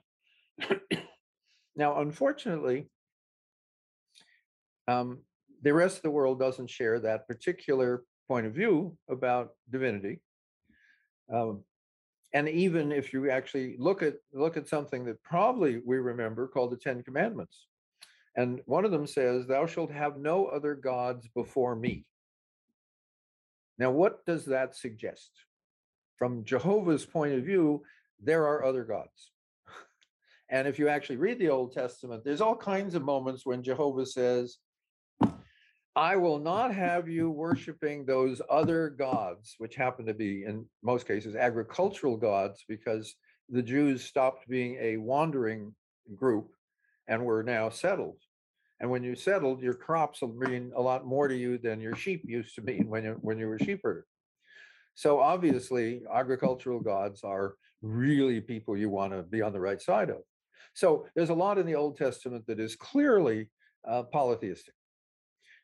Now, 1.80 2.02
unfortunately, 2.02 2.89
um, 4.89 5.20
the 5.64 5.74
rest 5.74 5.95
of 5.95 6.04
the 6.04 6.12
world 6.12 6.38
doesn't 6.38 6.70
share 6.70 7.00
that 7.00 7.26
particular 7.26 8.04
point 8.28 8.45
of 8.45 8.54
view 8.54 8.97
about 9.10 9.52
divinity. 9.72 10.20
Um, 11.34 11.64
and 12.34 12.50
even 12.50 12.91
if 12.91 13.14
you 13.14 13.32
actually 13.32 13.78
look 13.80 14.04
at 14.04 14.16
look 14.34 14.58
at 14.58 14.68
something 14.68 15.06
that 15.06 15.24
probably 15.24 15.82
we 15.86 15.97
remember 15.97 16.47
called 16.50 16.72
the 16.72 16.78
Ten 16.78 17.02
Commandments, 17.02 17.68
and 18.36 18.62
one 18.66 18.84
of 18.84 18.91
them 18.91 19.08
says, 19.08 19.47
"Thou 19.47 19.66
shalt 19.66 19.91
have 19.91 20.18
no 20.18 20.47
other 20.47 20.76
gods 20.76 21.30
before 21.34 21.76
me." 21.78 22.06
Now, 23.78 23.91
what 23.91 24.26
does 24.26 24.45
that 24.45 24.76
suggest? 24.76 25.32
From 26.20 26.44
Jehovah's 26.44 27.06
point 27.06 27.34
of 27.34 27.46
view, 27.46 27.82
there 28.22 28.46
are 28.46 28.66
other 28.66 28.84
gods. 28.84 29.32
And 30.50 30.68
if 30.68 30.78
you 30.78 30.90
actually 30.90 31.16
read 31.16 31.40
the 31.40 31.50
Old 31.50 31.72
Testament, 31.72 32.24
there's 32.26 32.42
all 32.42 32.56
kinds 32.56 32.94
of 32.94 33.04
moments 33.04 33.46
when 33.46 33.64
Jehovah 33.64 34.06
says, 34.06 34.58
I 35.96 36.18
will 36.18 36.40
not 36.40 36.74
have 36.74 37.08
you 37.08 37.30
worshiping 37.30 38.06
those 38.06 38.42
other 38.50 38.90
gods, 38.90 39.56
which 39.60 39.76
happen 39.76 40.06
to 40.08 40.14
be, 40.14 40.44
in 40.44 40.66
most 40.84 41.08
cases, 41.08 41.36
agricultural 41.36 42.18
gods, 42.18 42.66
because 42.68 43.16
the 43.48 43.62
Jews 43.62 44.04
stopped 44.04 44.48
being 44.48 44.78
a 44.82 44.98
wandering 44.98 45.74
group 46.16 46.52
and 47.08 47.26
were 47.26 47.44
now 47.44 47.70
settled. 47.70 48.18
And 48.80 48.90
when 48.90 49.04
you 49.04 49.16
settled, 49.16 49.62
your 49.62 49.74
crops 49.74 50.22
will 50.22 50.34
mean 50.34 50.72
a 50.76 50.82
lot 50.82 51.06
more 51.06 51.28
to 51.28 51.36
you 51.36 51.58
than 51.58 51.82
your 51.82 51.96
sheep 51.96 52.24
used 52.26 52.56
to 52.56 52.62
mean 52.62 52.88
when 52.90 53.04
you 53.04 53.18
when 53.22 53.38
you 53.38 53.48
were 53.48 53.56
a 53.56 53.64
sheep 53.64 53.82
herder. 53.84 54.06
So 55.00 55.22
obviously, 55.22 56.02
agricultural 56.14 56.82
gods 56.82 57.24
are 57.24 57.56
really 57.82 58.41
people 58.41 58.76
you 58.76 58.89
want 58.89 59.14
to 59.14 59.24
be 59.24 59.41
on 59.41 59.54
the 59.54 59.60
right 59.62 59.82
side 59.82 60.10
of. 60.10 60.18
So 60.74 61.06
there's 61.16 61.30
a 61.30 61.34
lot 61.34 61.58
in 61.58 61.66
the 61.66 61.76
Old 61.76 61.95
Testament 61.95 62.45
that 62.47 62.60
is 62.60 62.76
clearly 62.76 63.50
uh, 63.88 64.04
polytheistic. 64.04 64.74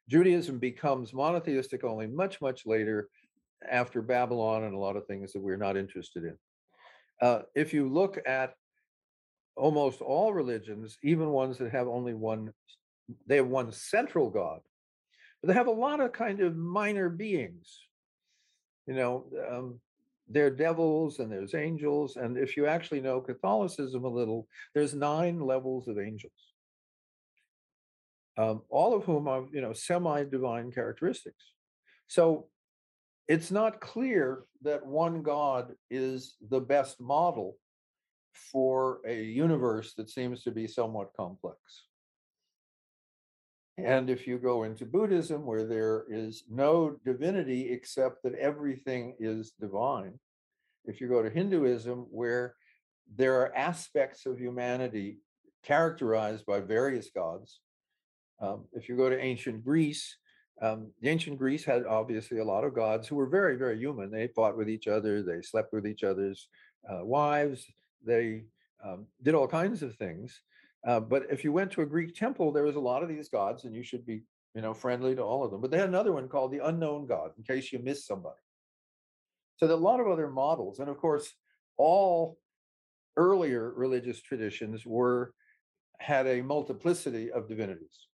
Judaism 0.08 0.58
becomes 0.58 1.14
monotheistic 1.14 1.84
only 1.84 2.08
much, 2.08 2.40
much 2.40 2.66
later 2.66 3.10
after 3.70 4.02
Babylon 4.02 4.64
and 4.64 4.74
a 4.74 4.80
lot 4.80 4.96
of 4.96 5.06
things 5.06 5.34
that 5.34 5.42
we're 5.42 5.58
not 5.58 5.76
interested 5.76 6.24
in. 6.24 6.38
Uh, 7.22 7.42
if 7.56 7.74
you 7.74 7.90
look 7.90 8.18
at 8.26 8.54
almost 9.58 10.00
all 10.00 10.34
religions, 10.34 10.98
even 11.04 11.28
ones 11.28 11.58
that 11.58 11.74
have 11.74 11.90
only 11.90 12.14
one, 12.14 12.54
they 13.28 13.36
have 13.36 13.48
one 13.48 13.74
central 13.74 14.30
God, 14.30 14.62
but 15.42 15.50
they 15.50 15.56
have 15.56 15.68
a 15.68 15.72
lot 15.72 16.00
of 16.00 16.14
kind 16.14 16.40
of 16.40 16.56
minor 16.56 17.10
beings. 17.10 17.82
You 18.88 18.94
know, 18.94 19.26
um, 19.50 19.80
there 20.28 20.48
are 20.48 20.52
devils 20.52 21.20
and 21.20 21.32
there's 21.32 21.54
angels. 21.54 22.18
And 22.18 22.38
if 22.38 22.58
you 22.58 22.66
actually 22.66 23.02
know 23.02 23.22
Catholicism 23.22 24.04
a 24.04 24.10
little, 24.10 24.48
there's 24.74 24.94
nine 24.94 25.40
levels 25.40 25.88
of 25.88 26.00
angels, 26.00 26.32
um, 28.38 28.62
all 28.70 28.96
of 28.96 29.04
whom 29.04 29.28
are, 29.28 29.46
you 29.52 29.62
know, 29.62 29.74
semi-divine 29.74 30.72
characteristics. 30.72 31.44
So 32.08 32.48
it's 33.28 33.52
not 33.52 33.82
clear 33.82 34.44
that 34.62 34.86
one 34.86 35.24
God 35.24 35.74
is 35.90 36.36
the 36.50 36.60
best 36.60 37.02
model 37.02 37.58
for 38.52 39.00
a 39.08 39.24
universe 39.24 39.94
that 39.94 40.10
seems 40.10 40.44
to 40.44 40.52
be 40.52 40.68
somewhat 40.68 41.12
complex. 41.18 41.58
And 43.78 44.10
if 44.10 44.26
you 44.26 44.38
go 44.38 44.64
into 44.64 44.86
Buddhism, 44.86 45.46
where 45.46 45.66
there 45.66 46.06
is 46.10 46.44
no 46.50 46.98
divinity 47.04 47.72
except 47.72 48.24
that 48.24 48.36
everything 48.36 49.16
is 49.20 49.52
divine, 49.60 50.18
if 50.86 51.02
you 51.02 51.10
go 51.10 51.22
to 51.22 51.30
Hinduism, 51.30 52.08
where 52.10 52.56
there 53.16 53.42
are 53.42 53.56
aspects 53.56 54.26
of 54.26 54.40
humanity 54.40 55.18
characterized 55.64 56.46
by 56.46 56.62
various 56.62 57.10
gods, 57.10 57.60
um, 58.40 58.66
if 58.74 58.88
you 58.88 58.96
go 58.96 59.10
to 59.10 59.20
ancient 59.20 59.64
Greece, 59.64 60.18
um, 60.62 60.92
ancient 61.04 61.38
Greece 61.38 61.66
had 61.66 61.86
obviously 61.86 62.40
a 62.40 62.46
lot 62.46 62.64
of 62.64 62.74
gods 62.74 63.08
who 63.08 63.16
were 63.16 63.28
very, 63.28 63.58
very 63.58 63.78
human. 63.78 64.10
They 64.10 64.28
fought 64.28 64.58
with 64.58 64.70
each 64.70 64.88
other, 64.88 65.22
they 65.22 65.42
slept 65.42 65.74
with 65.74 65.86
each 65.86 66.04
other's 66.04 66.48
uh, 66.90 67.04
wives, 67.04 67.66
they 68.06 68.44
um, 68.84 69.08
did 69.22 69.36
all 69.36 69.48
kinds 69.48 69.84
of 69.84 69.96
things. 69.96 70.42
Uh, 70.86 71.00
but 71.00 71.24
if 71.32 71.44
you 71.44 71.52
went 71.52 71.72
to 71.72 71.82
a 71.82 71.86
Greek 71.86 72.16
temple, 72.16 72.52
there 72.52 72.64
was 72.64 72.76
a 72.76 72.80
lot 72.80 73.02
of 73.02 73.10
these 73.10 73.28
gods, 73.28 73.66
and 73.66 73.76
you 73.76 73.84
should 73.84 74.06
be, 74.06 74.22
you 74.54 74.62
know, 74.62 74.74
friendly 74.74 75.16
to 75.16 75.22
all 75.22 75.44
of 75.44 75.52
them. 75.52 75.60
But 75.60 75.72
they 75.72 75.78
had 75.78 75.90
another 75.90 76.14
one 76.14 76.28
called 76.28 76.52
the 76.52 76.66
unknown 76.66 77.08
god, 77.08 77.32
in 77.38 77.44
case 77.44 77.74
you 77.74 77.80
miss 77.80 78.06
somebody. 78.06 78.36
So 79.58 79.68
there 79.68 79.76
are 79.76 79.80
a 79.80 79.84
lot 79.84 80.00
of 80.00 80.08
other 80.08 80.30
models, 80.30 80.80
and 80.80 80.90
of 80.90 80.98
course, 80.98 81.34
all 81.78 82.38
earlier 83.18 83.72
religious 83.76 84.22
traditions 84.22 84.86
were 84.86 85.34
had 86.00 86.28
a 86.28 86.42
multiplicity 86.42 87.32
of 87.32 87.48
divinities. 87.48 88.08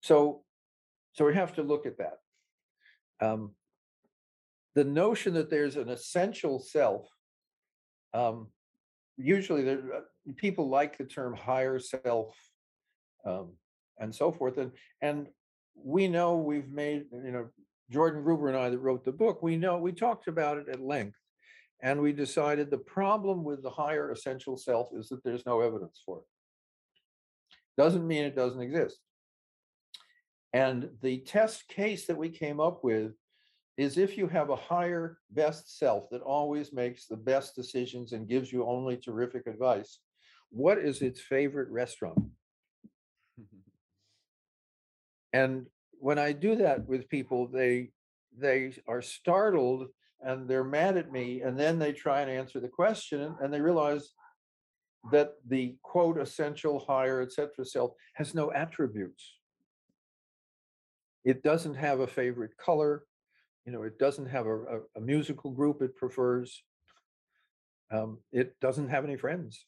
So, 0.00 0.44
so 1.12 1.26
we 1.26 1.34
have 1.34 1.54
to 1.54 1.62
look 1.62 1.84
at 1.84 1.98
that. 1.98 2.18
Um, 3.20 3.52
the 4.74 4.84
notion 4.84 5.34
that 5.34 5.50
there's 5.50 5.76
an 5.76 5.88
essential 5.88 6.58
self 6.58 7.08
um, 8.12 8.48
usually 9.16 9.62
there 9.62 9.82
uh, 9.94 10.32
people 10.36 10.68
like 10.68 10.98
the 10.98 11.04
term 11.04 11.34
higher 11.34 11.78
self 11.78 12.34
um, 13.24 13.52
and 13.98 14.14
so 14.14 14.32
forth 14.32 14.58
and 14.58 14.72
and 15.02 15.28
we 15.76 16.08
know 16.08 16.36
we've 16.36 16.70
made 16.70 17.04
you 17.12 17.32
know 17.32 17.48
jordan 17.90 18.22
gruber 18.22 18.48
and 18.48 18.56
i 18.56 18.68
that 18.68 18.78
wrote 18.78 19.04
the 19.04 19.12
book 19.12 19.42
we 19.42 19.56
know 19.56 19.78
we 19.78 19.92
talked 19.92 20.28
about 20.28 20.58
it 20.58 20.68
at 20.68 20.80
length 20.80 21.18
and 21.84 22.00
we 22.00 22.12
decided 22.12 22.70
the 22.70 22.78
problem 22.78 23.44
with 23.44 23.62
the 23.62 23.70
higher 23.70 24.10
essential 24.10 24.56
self 24.56 24.88
is 24.94 25.10
that 25.10 25.22
there's 25.22 25.44
no 25.44 25.60
evidence 25.60 26.00
for 26.04 26.18
it. 26.18 26.24
Doesn't 27.76 28.06
mean 28.06 28.24
it 28.24 28.34
doesn't 28.34 28.62
exist. 28.62 28.98
And 30.54 30.88
the 31.02 31.18
test 31.18 31.68
case 31.68 32.06
that 32.06 32.16
we 32.16 32.30
came 32.30 32.58
up 32.58 32.82
with 32.82 33.12
is 33.76 33.98
if 33.98 34.16
you 34.16 34.28
have 34.28 34.50
a 34.50 34.56
higher 34.56 35.18
best 35.30 35.78
self 35.78 36.08
that 36.10 36.22
always 36.22 36.72
makes 36.72 37.06
the 37.06 37.16
best 37.16 37.56
decisions 37.56 38.12
and 38.12 38.28
gives 38.28 38.52
you 38.52 38.64
only 38.64 38.96
terrific 38.96 39.46
advice, 39.46 39.98
what 40.50 40.78
is 40.78 41.02
its 41.02 41.20
favorite 41.20 41.68
restaurant? 41.70 42.18
and 45.32 45.66
when 45.98 46.18
I 46.18 46.32
do 46.32 46.56
that 46.56 46.86
with 46.86 47.08
people, 47.08 47.48
they 47.48 47.90
they 48.36 48.74
are 48.88 49.02
startled 49.02 49.88
and 50.20 50.48
they're 50.48 50.64
mad 50.64 50.96
at 50.96 51.12
me, 51.12 51.42
and 51.42 51.58
then 51.58 51.78
they 51.78 51.92
try 51.92 52.20
and 52.22 52.30
answer 52.30 52.58
the 52.58 52.68
question, 52.68 53.34
and 53.40 53.52
they 53.52 53.60
realize 53.60 54.10
that 55.12 55.34
the 55.46 55.76
quote 55.82 56.18
essential 56.18 56.78
higher 56.78 57.20
etc 57.20 57.64
self 57.64 57.92
has 58.14 58.34
no 58.34 58.50
attributes 58.52 59.34
it 61.24 61.42
doesn't 61.42 61.74
have 61.74 62.00
a 62.00 62.06
favorite 62.06 62.56
color 62.56 63.04
you 63.64 63.72
know 63.72 63.82
it 63.82 63.98
doesn't 63.98 64.26
have 64.26 64.46
a, 64.46 64.56
a, 64.56 64.80
a 64.96 65.00
musical 65.00 65.50
group 65.50 65.82
it 65.82 65.96
prefers. 65.96 66.62
Um, 67.90 68.18
it 68.32 68.58
doesn't 68.60 68.88
have 68.88 69.04
any 69.04 69.16
friends. 69.16 69.64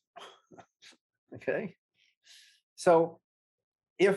Okay? 1.34 1.74
So 2.76 3.18
if 3.98 4.16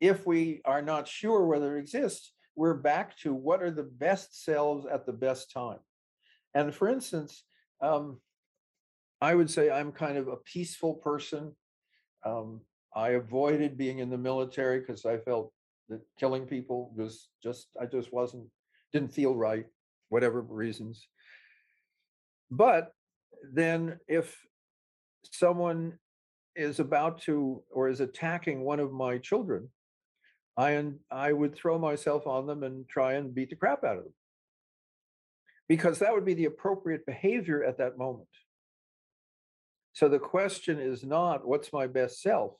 if 0.00 0.24
we 0.24 0.60
are 0.64 0.80
not 0.80 1.08
sure 1.08 1.46
whether 1.46 1.76
it 1.76 1.80
exists 1.80 2.32
we're 2.54 2.74
back 2.74 3.18
to 3.18 3.34
what 3.34 3.62
are 3.62 3.72
the 3.72 3.82
best 3.82 4.44
selves 4.44 4.86
at 4.86 5.04
the 5.04 5.12
best 5.12 5.50
time. 5.50 5.80
And 6.54 6.72
for 6.72 6.88
instance 6.88 7.44
um, 7.82 8.20
I 9.20 9.34
would 9.34 9.50
say 9.50 9.70
I'm 9.70 9.92
kind 9.92 10.18
of 10.18 10.28
a 10.28 10.36
peaceful 10.36 10.94
person. 10.94 11.54
Um, 12.24 12.60
I 12.94 13.10
avoided 13.10 13.78
being 13.78 13.98
in 13.98 14.10
the 14.10 14.18
military 14.18 14.80
because 14.80 15.04
I 15.04 15.18
felt 15.18 15.52
that 15.88 16.00
killing 16.18 16.46
people 16.46 16.92
was 16.94 17.28
just, 17.42 17.68
I 17.80 17.86
just 17.86 18.12
wasn't, 18.12 18.46
didn't 18.96 19.14
feel 19.14 19.36
right, 19.36 19.66
whatever 20.08 20.40
reasons. 20.40 21.06
But 22.50 22.92
then 23.52 24.00
if 24.08 24.34
someone 25.30 25.98
is 26.54 26.80
about 26.80 27.20
to 27.22 27.62
or 27.70 27.88
is 27.88 28.00
attacking 28.00 28.62
one 28.62 28.80
of 28.80 28.92
my 28.92 29.18
children, 29.18 29.68
I 30.56 30.92
I 31.10 31.32
would 31.32 31.54
throw 31.54 31.78
myself 31.78 32.26
on 32.26 32.46
them 32.46 32.62
and 32.62 32.88
try 32.88 33.14
and 33.14 33.34
beat 33.34 33.50
the 33.50 33.56
crap 33.56 33.84
out 33.84 33.98
of 33.98 34.04
them. 34.04 34.14
Because 35.68 35.98
that 35.98 36.14
would 36.14 36.24
be 36.24 36.34
the 36.34 36.46
appropriate 36.46 37.04
behavior 37.04 37.62
at 37.64 37.78
that 37.78 37.98
moment. 37.98 38.28
So 39.92 40.08
the 40.08 40.18
question 40.18 40.80
is 40.80 41.04
not 41.04 41.46
what's 41.46 41.72
my 41.72 41.86
best 41.86 42.22
self, 42.22 42.52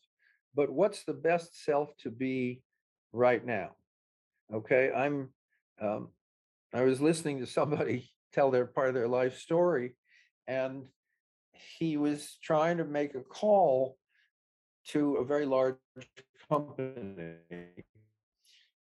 but 0.54 0.68
what's 0.70 1.04
the 1.04 1.14
best 1.14 1.64
self 1.64 1.88
to 2.02 2.10
be 2.10 2.60
right 3.12 3.44
now? 3.44 3.70
Okay, 4.52 4.90
I'm. 4.94 5.30
Um, 5.80 6.08
I 6.76 6.82
was 6.82 7.00
listening 7.00 7.38
to 7.40 7.46
somebody 7.46 8.10
tell 8.32 8.50
their 8.50 8.66
part 8.66 8.88
of 8.88 8.94
their 8.94 9.08
life 9.08 9.38
story, 9.38 9.94
and 10.46 10.84
he 11.78 11.96
was 11.96 12.38
trying 12.42 12.76
to 12.78 12.84
make 12.84 13.14
a 13.14 13.20
call 13.20 13.96
to 14.88 15.16
a 15.16 15.24
very 15.24 15.46
large 15.46 15.76
company, 16.48 17.36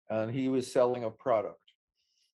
and 0.10 0.32
he 0.32 0.48
was 0.48 0.72
selling 0.72 1.04
a 1.04 1.10
product, 1.10 1.60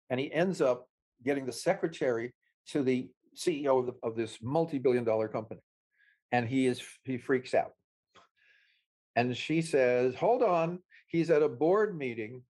and 0.09 0.19
he 0.19 0.33
ends 0.33 0.59
up 0.59 0.87
getting 1.23 1.45
the 1.45 1.51
secretary 1.51 2.33
to 2.69 2.81
the 2.81 3.09
CEO 3.35 3.79
of, 3.79 3.85
the, 3.85 3.93
of 4.01 4.15
this 4.15 4.39
multi-billion 4.41 5.03
dollar 5.03 5.27
company 5.27 5.61
and 6.33 6.47
he 6.47 6.67
is 6.67 6.81
he 7.03 7.17
freaks 7.17 7.53
out. 7.53 7.71
And 9.15 9.37
she 9.37 9.61
says 9.61 10.15
hold 10.15 10.43
on 10.43 10.79
he's 11.07 11.29
at 11.29 11.43
a 11.43 11.49
board 11.49 11.97
meeting 11.97 12.43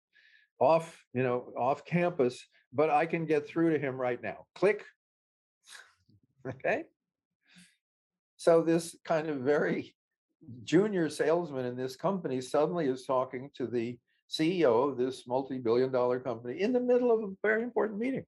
off 0.59 1.05
you 1.13 1.23
know 1.23 1.53
off 1.59 1.85
campus 1.85 2.47
but 2.73 2.91
i 2.91 3.07
can 3.07 3.27
get 3.27 3.47
through 3.47 3.73
to 3.73 3.79
him 3.79 4.01
right 4.01 4.23
now 4.23 4.47
click 4.55 4.85
okay 6.47 6.85
so 8.37 8.63
this 8.63 8.97
kind 9.05 9.29
of 9.29 9.39
very 9.39 9.95
junior 10.65 11.09
salesman 11.09 11.65
in 11.65 11.77
this 11.77 11.97
company 11.97 12.41
suddenly 12.41 12.87
is 12.87 13.05
talking 13.05 13.51
to 13.55 13.67
the 13.67 13.99
ceo 14.31 14.89
of 14.89 14.97
this 14.97 15.27
multi-billion 15.27 15.93
dollar 15.93 16.19
company 16.19 16.61
in 16.61 16.73
the 16.73 16.81
middle 16.81 17.13
of 17.13 17.23
a 17.23 17.33
very 17.43 17.63
important 17.63 17.99
meeting 17.99 18.25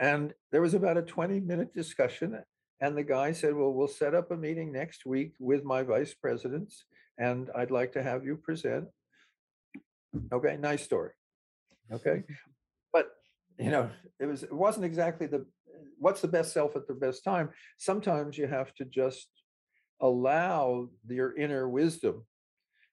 and 0.00 0.32
there 0.50 0.62
was 0.62 0.74
about 0.74 0.96
a 0.96 1.02
20 1.02 1.40
minute 1.40 1.74
discussion 1.74 2.38
and 2.80 2.96
the 2.96 3.02
guy 3.02 3.32
said, 3.32 3.54
well, 3.54 3.72
we'll 3.72 3.88
set 3.88 4.14
up 4.14 4.30
a 4.30 4.36
meeting 4.36 4.72
next 4.72 5.06
week 5.06 5.32
with 5.38 5.64
my 5.64 5.82
vice 5.82 6.14
presidents 6.14 6.84
and 7.18 7.50
I'd 7.54 7.70
like 7.70 7.92
to 7.92 8.02
have 8.02 8.24
you 8.24 8.36
present. 8.36 8.88
Okay, 10.32 10.56
nice 10.56 10.82
story. 10.82 11.12
Okay. 11.92 12.24
You 13.58 13.70
know, 13.70 13.90
it 14.18 14.26
was 14.26 14.42
it 14.42 14.52
wasn't 14.52 14.84
exactly 14.84 15.26
the 15.26 15.46
what's 15.98 16.20
the 16.20 16.28
best 16.28 16.52
self 16.52 16.76
at 16.76 16.86
the 16.86 16.94
best 16.94 17.24
time. 17.24 17.50
Sometimes 17.78 18.36
you 18.36 18.46
have 18.46 18.74
to 18.74 18.84
just 18.84 19.28
allow 20.00 20.88
your 21.08 21.36
inner 21.36 21.68
wisdom 21.68 22.26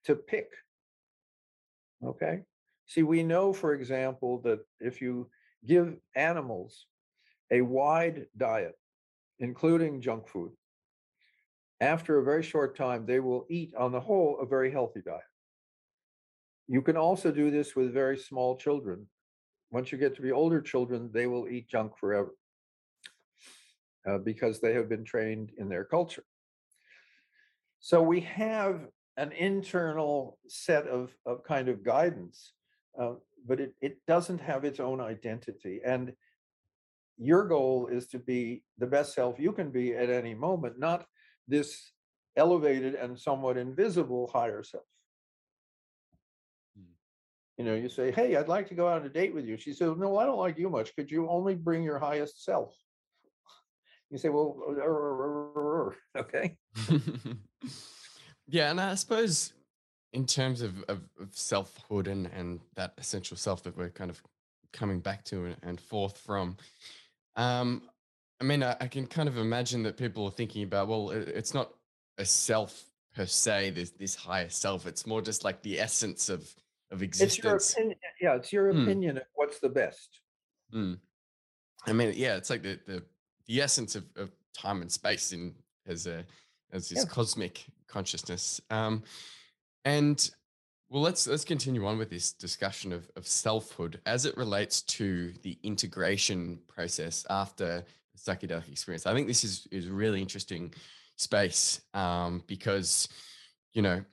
to 0.05 0.15
pick. 0.15 0.49
Okay. 2.03 2.41
See, 2.85 3.03
we 3.03 3.23
know, 3.23 3.53
for 3.53 3.73
example, 3.73 4.41
that 4.41 4.59
if 4.79 5.01
you 5.01 5.29
give 5.65 5.95
animals 6.15 6.87
a 7.51 7.61
wide 7.61 8.27
diet, 8.37 8.75
including 9.39 10.01
junk 10.01 10.27
food, 10.27 10.51
after 11.79 12.19
a 12.19 12.23
very 12.23 12.43
short 12.43 12.77
time, 12.77 13.05
they 13.05 13.19
will 13.19 13.45
eat, 13.49 13.73
on 13.75 13.91
the 13.91 13.99
whole, 13.99 14.37
a 14.41 14.45
very 14.45 14.71
healthy 14.71 15.01
diet. 15.01 15.21
You 16.67 16.81
can 16.81 16.95
also 16.95 17.31
do 17.31 17.49
this 17.49 17.75
with 17.75 17.93
very 17.93 18.17
small 18.17 18.55
children. 18.55 19.07
Once 19.71 19.91
you 19.91 19.97
get 19.97 20.15
to 20.15 20.21
be 20.21 20.31
older 20.31 20.61
children, 20.61 21.09
they 21.13 21.27
will 21.27 21.47
eat 21.47 21.69
junk 21.69 21.97
forever 21.97 22.35
uh, 24.07 24.17
because 24.17 24.59
they 24.59 24.73
have 24.73 24.89
been 24.89 25.05
trained 25.05 25.51
in 25.57 25.69
their 25.69 25.85
culture. 25.85 26.23
So 27.79 28.01
we 28.01 28.19
have 28.21 28.87
an 29.17 29.31
internal 29.31 30.37
set 30.47 30.87
of, 30.87 31.15
of 31.25 31.43
kind 31.43 31.69
of 31.69 31.83
guidance, 31.83 32.53
uh, 32.99 33.13
but 33.47 33.59
it, 33.59 33.73
it 33.81 33.97
doesn't 34.07 34.41
have 34.41 34.65
its 34.65 34.79
own 34.79 35.01
identity. 35.01 35.81
And 35.85 36.13
your 37.17 37.47
goal 37.47 37.87
is 37.87 38.07
to 38.07 38.19
be 38.19 38.63
the 38.77 38.87
best 38.87 39.13
self 39.13 39.39
you 39.39 39.51
can 39.51 39.71
be 39.71 39.95
at 39.95 40.09
any 40.09 40.33
moment, 40.33 40.79
not 40.79 41.05
this 41.47 41.91
elevated 42.35 42.95
and 42.95 43.19
somewhat 43.19 43.57
invisible 43.57 44.29
higher 44.33 44.63
self. 44.63 44.83
You 47.61 47.67
know, 47.67 47.75
you 47.75 47.89
say, 47.89 48.11
Hey, 48.11 48.35
I'd 48.35 48.47
like 48.47 48.67
to 48.69 48.73
go 48.73 48.87
out 48.87 49.01
on 49.01 49.05
a 49.05 49.09
date 49.09 49.35
with 49.35 49.45
you. 49.45 49.55
She 49.55 49.71
says, 49.71 49.93
No, 49.95 50.17
I 50.17 50.25
don't 50.25 50.39
like 50.39 50.57
you 50.57 50.67
much. 50.67 50.95
Could 50.95 51.11
you 51.11 51.29
only 51.29 51.53
bring 51.53 51.83
your 51.83 51.99
highest 51.99 52.43
self? 52.43 52.75
You 54.09 54.17
say, 54.17 54.29
Well, 54.29 54.57
okay. 56.17 56.57
yeah. 58.47 58.71
And 58.71 58.81
I 58.81 58.95
suppose 58.95 59.53
in 60.11 60.25
terms 60.25 60.63
of, 60.63 60.83
of, 60.89 61.01
of 61.19 61.35
selfhood 61.35 62.07
and, 62.07 62.31
and 62.35 62.61
that 62.73 62.93
essential 62.97 63.37
self 63.37 63.61
that 63.63 63.77
we're 63.77 63.91
kind 63.91 64.09
of 64.09 64.19
coming 64.73 64.99
back 64.99 65.23
to 65.25 65.45
and, 65.45 65.55
and 65.61 65.79
forth 65.79 66.17
from, 66.17 66.57
um, 67.35 67.83
I 68.41 68.43
mean, 68.43 68.63
I, 68.63 68.75
I, 68.81 68.87
can 68.87 69.05
kind 69.05 69.29
of 69.29 69.37
imagine 69.37 69.83
that 69.83 69.97
people 69.97 70.25
are 70.25 70.31
thinking 70.31 70.63
about, 70.63 70.87
well, 70.87 71.11
it, 71.11 71.27
it's 71.27 71.53
not 71.53 71.75
a 72.17 72.25
self 72.25 72.85
per 73.15 73.27
se, 73.27 73.69
this 73.69 73.91
this 73.91 74.15
higher 74.15 74.49
self. 74.49 74.87
It's 74.87 75.05
more 75.05 75.21
just 75.21 75.43
like 75.43 75.61
the 75.61 75.79
essence 75.79 76.27
of 76.27 76.51
of 76.91 77.01
existence. 77.01 77.35
It's 77.37 77.43
your 77.43 77.83
opinion. 77.83 77.99
Yeah, 78.19 78.35
it's 78.35 78.53
your 78.53 78.73
mm. 78.73 78.83
opinion 78.83 79.17
of 79.17 79.23
what's 79.35 79.59
the 79.59 79.69
best. 79.69 80.19
Mm. 80.73 80.97
I 81.87 81.93
mean, 81.93 82.13
yeah, 82.15 82.35
it's 82.35 82.49
like 82.49 82.61
the 82.61 82.79
the, 82.85 83.03
the 83.47 83.61
essence 83.61 83.95
of, 83.95 84.05
of 84.15 84.31
time 84.53 84.81
and 84.81 84.91
space 84.91 85.31
in 85.31 85.53
as 85.87 86.07
a 86.07 86.25
as 86.71 86.89
this 86.89 86.99
yeah. 86.99 87.05
cosmic 87.05 87.65
consciousness. 87.87 88.61
Um, 88.69 89.03
and 89.85 90.29
well, 90.89 91.01
let's 91.01 91.27
let's 91.27 91.45
continue 91.45 91.85
on 91.85 91.97
with 91.97 92.09
this 92.09 92.33
discussion 92.33 92.91
of, 92.91 93.09
of 93.15 93.25
selfhood 93.25 93.99
as 94.05 94.25
it 94.25 94.35
relates 94.37 94.81
to 94.83 95.33
the 95.41 95.57
integration 95.63 96.59
process 96.67 97.25
after 97.29 97.83
psychedelic 98.17 98.69
experience. 98.69 99.07
I 99.07 99.13
think 99.13 99.27
this 99.27 99.43
is 99.43 99.67
is 99.71 99.87
really 99.87 100.21
interesting 100.21 100.73
space 101.15 101.81
um, 101.93 102.43
because 102.47 103.07
you 103.73 103.81
know, 103.81 104.03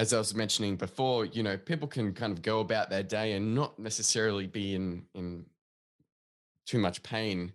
as 0.00 0.14
I 0.14 0.18
was 0.18 0.34
mentioning 0.34 0.76
before, 0.76 1.26
you 1.26 1.42
know, 1.42 1.58
people 1.58 1.86
can 1.86 2.14
kind 2.14 2.32
of 2.32 2.40
go 2.40 2.60
about 2.60 2.88
their 2.88 3.02
day 3.02 3.32
and 3.32 3.54
not 3.54 3.78
necessarily 3.78 4.46
be 4.46 4.74
in 4.74 5.04
in 5.14 5.44
too 6.66 6.78
much 6.78 7.02
pain, 7.02 7.52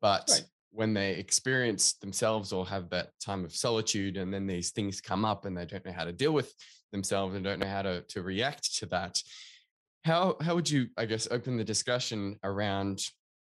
but 0.00 0.26
right. 0.32 0.44
when 0.70 0.94
they 0.94 1.10
experience 1.16 1.92
themselves 1.94 2.54
or 2.54 2.66
have 2.66 2.88
that 2.88 3.10
time 3.20 3.44
of 3.44 3.54
solitude, 3.54 4.16
and 4.16 4.32
then 4.32 4.46
these 4.46 4.70
things 4.70 5.02
come 5.02 5.26
up 5.26 5.44
and 5.44 5.54
they 5.54 5.66
don't 5.66 5.84
know 5.84 5.92
how 5.92 6.06
to 6.06 6.12
deal 6.12 6.32
with 6.32 6.54
themselves 6.90 7.34
and 7.34 7.44
don't 7.44 7.60
know 7.60 7.66
how 7.66 7.82
to, 7.82 8.00
to 8.08 8.22
react 8.22 8.78
to 8.78 8.86
that. 8.86 9.22
How, 10.06 10.36
how 10.40 10.54
would 10.54 10.70
you, 10.70 10.88
I 10.96 11.04
guess, 11.04 11.28
open 11.30 11.58
the 11.58 11.64
discussion 11.64 12.38
around 12.44 13.02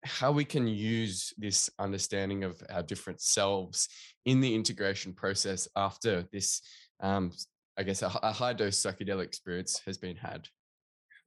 how 0.04 0.34
we 0.34 0.44
can 0.44 0.68
use 0.68 1.34
this 1.38 1.70
understanding 1.80 2.44
of 2.44 2.62
our 2.70 2.84
different 2.84 3.22
selves 3.22 3.88
in 4.26 4.42
the 4.42 4.54
integration 4.54 5.14
process 5.14 5.70
after 5.76 6.26
this, 6.34 6.62
um, 7.00 7.32
I 7.78 7.84
guess, 7.84 8.02
a, 8.02 8.08
a 8.24 8.32
high 8.32 8.54
dose 8.54 8.82
psychedelic 8.82 9.26
experience 9.26 9.82
has 9.86 9.98
been 9.98 10.16
had? 10.16 10.48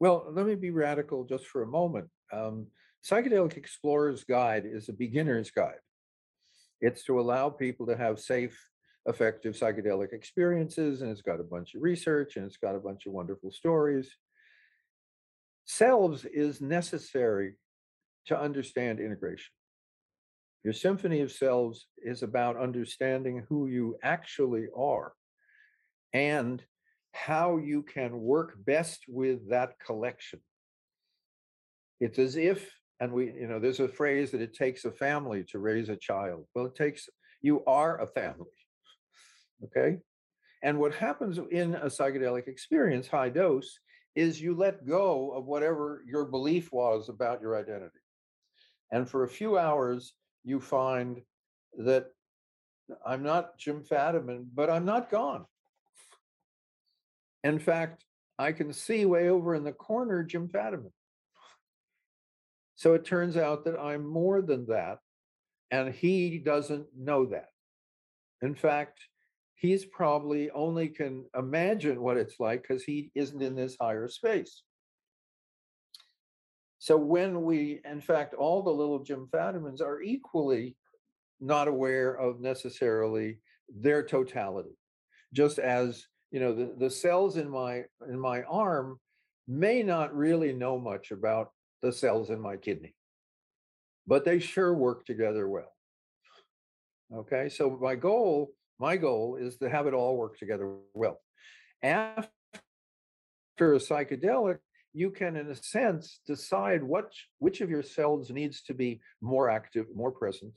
Well, 0.00 0.26
let 0.30 0.46
me 0.46 0.54
be 0.54 0.70
radical 0.70 1.24
just 1.24 1.46
for 1.46 1.62
a 1.62 1.66
moment. 1.66 2.08
Um, 2.32 2.66
Psychedelic 3.04 3.56
Explorer's 3.56 4.24
Guide 4.24 4.64
is 4.66 4.88
a 4.88 4.92
beginner's 4.92 5.50
guide. 5.50 5.80
It's 6.80 7.04
to 7.04 7.20
allow 7.20 7.50
people 7.50 7.86
to 7.86 7.96
have 7.96 8.20
safe 8.20 8.58
effective 9.06 9.54
psychedelic 9.54 10.12
experiences, 10.12 11.02
and 11.02 11.10
it's 11.10 11.22
got 11.22 11.40
a 11.40 11.44
bunch 11.44 11.74
of 11.74 11.82
research 11.82 12.36
and 12.36 12.44
it's 12.44 12.58
got 12.58 12.74
a 12.74 12.80
bunch 12.80 13.06
of 13.06 13.12
wonderful 13.12 13.50
stories. 13.50 14.10
Selves 15.64 16.24
is 16.24 16.60
necessary 16.60 17.54
to 18.26 18.38
understand 18.38 19.00
integration. 19.00 19.52
Your 20.64 20.72
symphony 20.72 21.20
of 21.20 21.32
selves 21.32 21.86
is 21.98 22.22
about 22.22 22.56
understanding 22.56 23.44
who 23.48 23.68
you 23.68 23.96
actually 24.02 24.66
are 24.76 25.12
and 26.12 26.62
how 27.12 27.56
you 27.56 27.82
can 27.82 28.18
work 28.20 28.54
best 28.64 29.04
with 29.08 29.48
that 29.50 29.78
collection. 29.84 30.40
It's 32.00 32.18
as 32.18 32.36
if, 32.36 32.70
and 33.00 33.12
we, 33.12 33.32
you 33.32 33.46
know, 33.46 33.58
there's 33.58 33.80
a 33.80 33.88
phrase 33.88 34.30
that 34.30 34.40
it 34.40 34.54
takes 34.54 34.84
a 34.84 34.92
family 34.92 35.44
to 35.50 35.58
raise 35.58 35.88
a 35.88 35.96
child. 35.96 36.46
Well, 36.54 36.66
it 36.66 36.74
takes, 36.74 37.08
you 37.42 37.64
are 37.64 38.00
a 38.00 38.06
family. 38.06 38.46
Okay. 39.64 39.98
And 40.62 40.78
what 40.78 40.94
happens 40.94 41.38
in 41.50 41.74
a 41.74 41.86
psychedelic 41.86 42.48
experience, 42.48 43.08
high 43.08 43.28
dose, 43.30 43.78
is 44.14 44.40
you 44.40 44.54
let 44.54 44.86
go 44.86 45.30
of 45.32 45.44
whatever 45.44 46.02
your 46.06 46.24
belief 46.24 46.72
was 46.72 47.08
about 47.08 47.40
your 47.40 47.56
identity. 47.56 48.00
And 48.90 49.08
for 49.08 49.24
a 49.24 49.28
few 49.28 49.58
hours, 49.58 50.14
you 50.44 50.60
find 50.60 51.20
that 51.78 52.06
I'm 53.06 53.22
not 53.22 53.58
Jim 53.58 53.84
Fadiman, 53.84 54.46
but 54.54 54.70
I'm 54.70 54.84
not 54.84 55.10
gone. 55.10 55.44
In 57.48 57.58
fact, 57.58 58.04
I 58.38 58.52
can 58.52 58.74
see 58.74 59.06
way 59.06 59.30
over 59.30 59.54
in 59.54 59.64
the 59.64 59.72
corner 59.72 60.22
Jim 60.22 60.48
Fadiman. 60.48 60.92
So 62.76 62.92
it 62.92 63.06
turns 63.06 63.38
out 63.38 63.64
that 63.64 63.80
I'm 63.80 64.06
more 64.06 64.42
than 64.42 64.66
that. 64.66 64.98
And 65.70 65.94
he 65.94 66.38
doesn't 66.38 66.86
know 66.94 67.24
that. 67.24 67.48
In 68.42 68.54
fact, 68.54 69.00
he's 69.54 69.86
probably 69.86 70.50
only 70.50 70.88
can 70.88 71.24
imagine 71.34 72.02
what 72.02 72.18
it's 72.18 72.38
like 72.38 72.60
because 72.60 72.84
he 72.84 73.10
isn't 73.14 73.40
in 73.42 73.56
this 73.56 73.78
higher 73.80 74.08
space. 74.08 74.62
So 76.78 76.98
when 76.98 77.44
we, 77.44 77.80
in 77.86 78.02
fact, 78.02 78.34
all 78.34 78.62
the 78.62 78.70
little 78.70 78.98
Jim 78.98 79.26
Fadimans 79.32 79.80
are 79.80 80.02
equally 80.02 80.76
not 81.40 81.66
aware 81.66 82.12
of 82.12 82.40
necessarily 82.40 83.38
their 83.74 84.02
totality, 84.02 84.76
just 85.32 85.58
as 85.58 86.06
you 86.30 86.40
know 86.40 86.54
the, 86.54 86.74
the 86.78 86.90
cells 86.90 87.36
in 87.36 87.48
my 87.48 87.84
in 88.08 88.18
my 88.18 88.42
arm 88.42 88.98
may 89.46 89.82
not 89.82 90.14
really 90.14 90.52
know 90.52 90.78
much 90.78 91.10
about 91.10 91.50
the 91.82 91.92
cells 91.92 92.30
in 92.30 92.40
my 92.40 92.56
kidney, 92.56 92.94
but 94.06 94.24
they 94.24 94.38
sure 94.38 94.74
work 94.74 95.06
together 95.06 95.48
well. 95.48 95.72
Okay, 97.14 97.48
so 97.48 97.78
my 97.80 97.94
goal 97.94 98.50
my 98.78 98.96
goal 98.96 99.36
is 99.40 99.56
to 99.58 99.68
have 99.68 99.86
it 99.86 99.94
all 99.94 100.16
work 100.16 100.38
together 100.38 100.72
well. 100.94 101.20
After 101.82 102.28
a 103.58 103.78
psychedelic, 103.78 104.58
you 104.92 105.10
can, 105.10 105.36
in 105.36 105.50
a 105.50 105.54
sense, 105.54 106.20
decide 106.26 106.82
what 106.82 107.12
which 107.38 107.60
of 107.60 107.70
your 107.70 107.82
cells 107.82 108.30
needs 108.30 108.62
to 108.62 108.74
be 108.74 109.00
more 109.20 109.48
active, 109.48 109.86
more 109.94 110.12
present. 110.12 110.52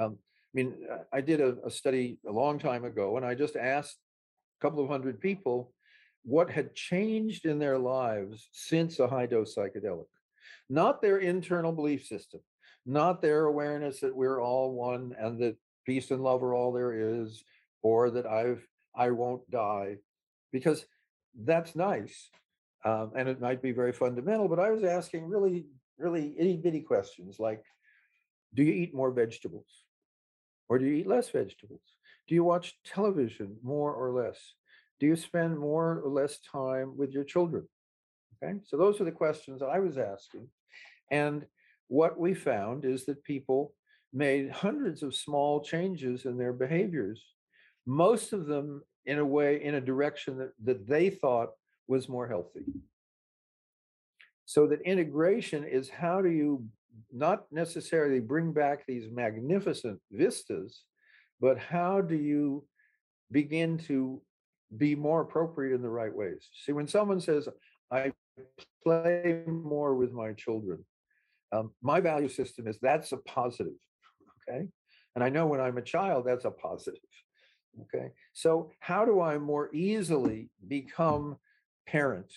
Um, 0.00 0.18
I 0.18 0.54
mean, 0.54 0.74
I 1.12 1.20
did 1.20 1.40
a, 1.40 1.56
a 1.64 1.70
study 1.70 2.18
a 2.28 2.32
long 2.32 2.58
time 2.58 2.84
ago, 2.84 3.16
and 3.16 3.26
I 3.26 3.34
just 3.34 3.56
asked 3.56 3.98
couple 4.64 4.82
of 4.82 4.88
hundred 4.88 5.20
people 5.20 5.72
what 6.24 6.48
had 6.48 6.74
changed 6.74 7.44
in 7.44 7.58
their 7.58 7.78
lives 7.78 8.48
since 8.52 8.98
a 8.98 9.06
high 9.06 9.26
dose 9.26 9.54
psychedelic, 9.54 10.06
not 10.70 11.02
their 11.02 11.18
internal 11.18 11.70
belief 11.70 12.06
system, 12.06 12.40
not 12.86 13.20
their 13.20 13.44
awareness 13.44 14.00
that 14.00 14.16
we're 14.16 14.40
all 14.40 14.72
one 14.72 15.14
and 15.18 15.38
that 15.38 15.56
peace 15.84 16.10
and 16.10 16.22
love 16.22 16.42
are 16.42 16.54
all 16.54 16.72
there 16.72 16.94
is, 17.20 17.44
or 17.82 18.10
that 18.10 18.26
I've 18.26 18.66
I 18.96 19.10
won't 19.10 19.48
die, 19.50 19.96
because 20.50 20.86
that's 21.50 21.76
nice, 21.76 22.30
um, 22.84 23.12
and 23.16 23.28
it 23.28 23.40
might 23.40 23.60
be 23.60 23.72
very 23.72 23.92
fundamental. 23.92 24.48
But 24.48 24.60
I 24.60 24.70
was 24.70 24.84
asking 24.84 25.28
really, 25.28 25.66
really 25.98 26.34
itty 26.38 26.56
bitty 26.56 26.80
questions 26.80 27.38
like, 27.38 27.62
do 28.54 28.62
you 28.62 28.72
eat 28.72 28.94
more 28.94 29.10
vegetables, 29.10 29.66
or 30.68 30.78
do 30.78 30.86
you 30.86 30.94
eat 30.94 31.06
less 31.06 31.28
vegetables? 31.28 31.82
Do 32.26 32.34
you 32.34 32.44
watch 32.44 32.78
television 32.84 33.56
more 33.62 33.92
or 33.92 34.12
less? 34.12 34.38
Do 35.00 35.06
you 35.06 35.16
spend 35.16 35.58
more 35.58 36.00
or 36.04 36.10
less 36.10 36.38
time 36.40 36.96
with 36.96 37.10
your 37.10 37.24
children? 37.24 37.68
Okay, 38.42 38.58
so 38.64 38.76
those 38.76 39.00
are 39.00 39.04
the 39.04 39.12
questions 39.12 39.60
that 39.60 39.68
I 39.68 39.78
was 39.78 39.98
asking, 39.98 40.48
and 41.10 41.46
what 41.88 42.18
we 42.18 42.34
found 42.34 42.84
is 42.84 43.04
that 43.06 43.22
people 43.24 43.74
made 44.12 44.50
hundreds 44.50 45.02
of 45.02 45.14
small 45.14 45.60
changes 45.60 46.24
in 46.24 46.38
their 46.38 46.52
behaviors, 46.52 47.22
most 47.86 48.32
of 48.32 48.46
them 48.46 48.82
in 49.06 49.18
a 49.18 49.24
way, 49.24 49.62
in 49.62 49.74
a 49.74 49.80
direction 49.80 50.38
that, 50.38 50.52
that 50.62 50.86
they 50.86 51.10
thought 51.10 51.50
was 51.88 52.08
more 52.08 52.26
healthy. 52.26 52.64
So 54.46 54.66
that 54.68 54.80
integration 54.82 55.64
is 55.64 55.88
how 55.88 56.22
do 56.22 56.30
you 56.30 56.64
not 57.12 57.44
necessarily 57.50 58.20
bring 58.20 58.52
back 58.52 58.86
these 58.86 59.10
magnificent 59.10 60.00
vistas, 60.10 60.82
but 61.44 61.58
how 61.58 62.00
do 62.00 62.16
you 62.16 62.64
begin 63.30 63.76
to 63.76 64.22
be 64.78 64.94
more 64.94 65.20
appropriate 65.20 65.74
in 65.74 65.82
the 65.82 65.90
right 65.90 66.14
ways? 66.14 66.48
See, 66.64 66.72
when 66.72 66.88
someone 66.88 67.20
says, 67.20 67.48
I 67.90 68.12
play 68.82 69.42
more 69.46 69.94
with 69.94 70.12
my 70.12 70.32
children, 70.32 70.84
um, 71.52 71.70
my 71.82 72.00
value 72.00 72.28
system 72.28 72.66
is 72.66 72.78
that's 72.80 73.12
a 73.12 73.16
positive 73.18 73.74
okay 74.48 74.66
and 75.14 75.22
i 75.22 75.28
know 75.28 75.46
when 75.46 75.60
i'm 75.60 75.78
a 75.78 75.82
child 75.82 76.24
that's 76.26 76.44
a 76.44 76.50
positive 76.50 77.00
okay 77.80 78.08
so 78.32 78.70
how 78.80 79.04
do 79.04 79.20
i 79.20 79.38
more 79.38 79.72
easily 79.74 80.50
become 80.66 81.36
parent 81.86 82.32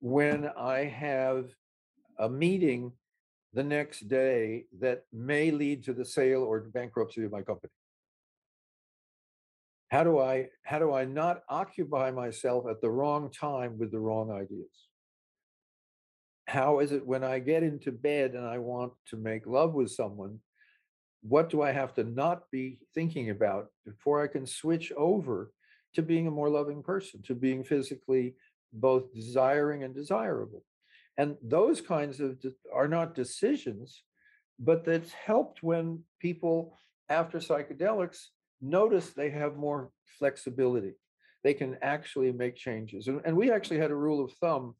when 0.00 0.48
i 0.56 0.84
have 0.84 1.50
a 2.18 2.28
meeting 2.28 2.92
the 3.52 3.64
next 3.64 4.08
day 4.08 4.64
that 4.80 5.04
may 5.12 5.50
lead 5.50 5.84
to 5.84 5.92
the 5.92 6.04
sale 6.04 6.42
or 6.42 6.60
bankruptcy 6.60 7.24
of 7.24 7.32
my 7.32 7.42
company 7.42 7.72
how 9.88 10.04
do 10.04 10.18
i 10.18 10.46
how 10.62 10.78
do 10.78 10.92
i 10.92 11.04
not 11.04 11.42
occupy 11.48 12.10
myself 12.10 12.64
at 12.70 12.80
the 12.80 12.90
wrong 12.90 13.30
time 13.30 13.78
with 13.78 13.90
the 13.90 13.98
wrong 13.98 14.30
ideas 14.30 14.88
how 16.50 16.80
is 16.80 16.90
it 16.90 17.06
when 17.06 17.22
I 17.22 17.38
get 17.38 17.62
into 17.62 17.92
bed 17.92 18.34
and 18.34 18.44
I 18.44 18.58
want 18.58 18.92
to 19.10 19.16
make 19.16 19.46
love 19.46 19.72
with 19.72 19.92
someone? 19.92 20.40
What 21.22 21.48
do 21.48 21.62
I 21.62 21.70
have 21.70 21.94
to 21.94 22.02
not 22.02 22.50
be 22.50 22.80
thinking 22.92 23.30
about 23.30 23.66
before 23.86 24.20
I 24.20 24.26
can 24.26 24.46
switch 24.46 24.90
over 24.96 25.52
to 25.94 26.02
being 26.02 26.26
a 26.26 26.32
more 26.32 26.50
loving 26.50 26.82
person, 26.82 27.22
to 27.22 27.36
being 27.36 27.62
physically 27.62 28.34
both 28.72 29.14
desiring 29.14 29.84
and 29.84 29.94
desirable? 29.94 30.64
And 31.18 31.36
those 31.42 31.80
kinds 31.80 32.20
of 32.20 32.38
are 32.72 32.88
not 32.88 33.14
decisions, 33.14 34.02
but 34.58 34.84
that's 34.84 35.12
helped 35.12 35.62
when 35.62 36.04
people 36.20 36.78
after 37.08 37.38
psychedelics 37.38 38.26
notice 38.60 39.10
they 39.10 39.30
have 39.30 39.56
more 39.56 39.90
flexibility. 40.18 40.92
They 41.42 41.54
can 41.54 41.76
actually 41.82 42.32
make 42.32 42.56
changes. 42.56 43.08
And, 43.08 43.20
and 43.24 43.36
we 43.36 43.50
actually 43.50 43.78
had 43.78 43.90
a 43.90 43.96
rule 43.96 44.24
of 44.24 44.32
thumb 44.34 44.74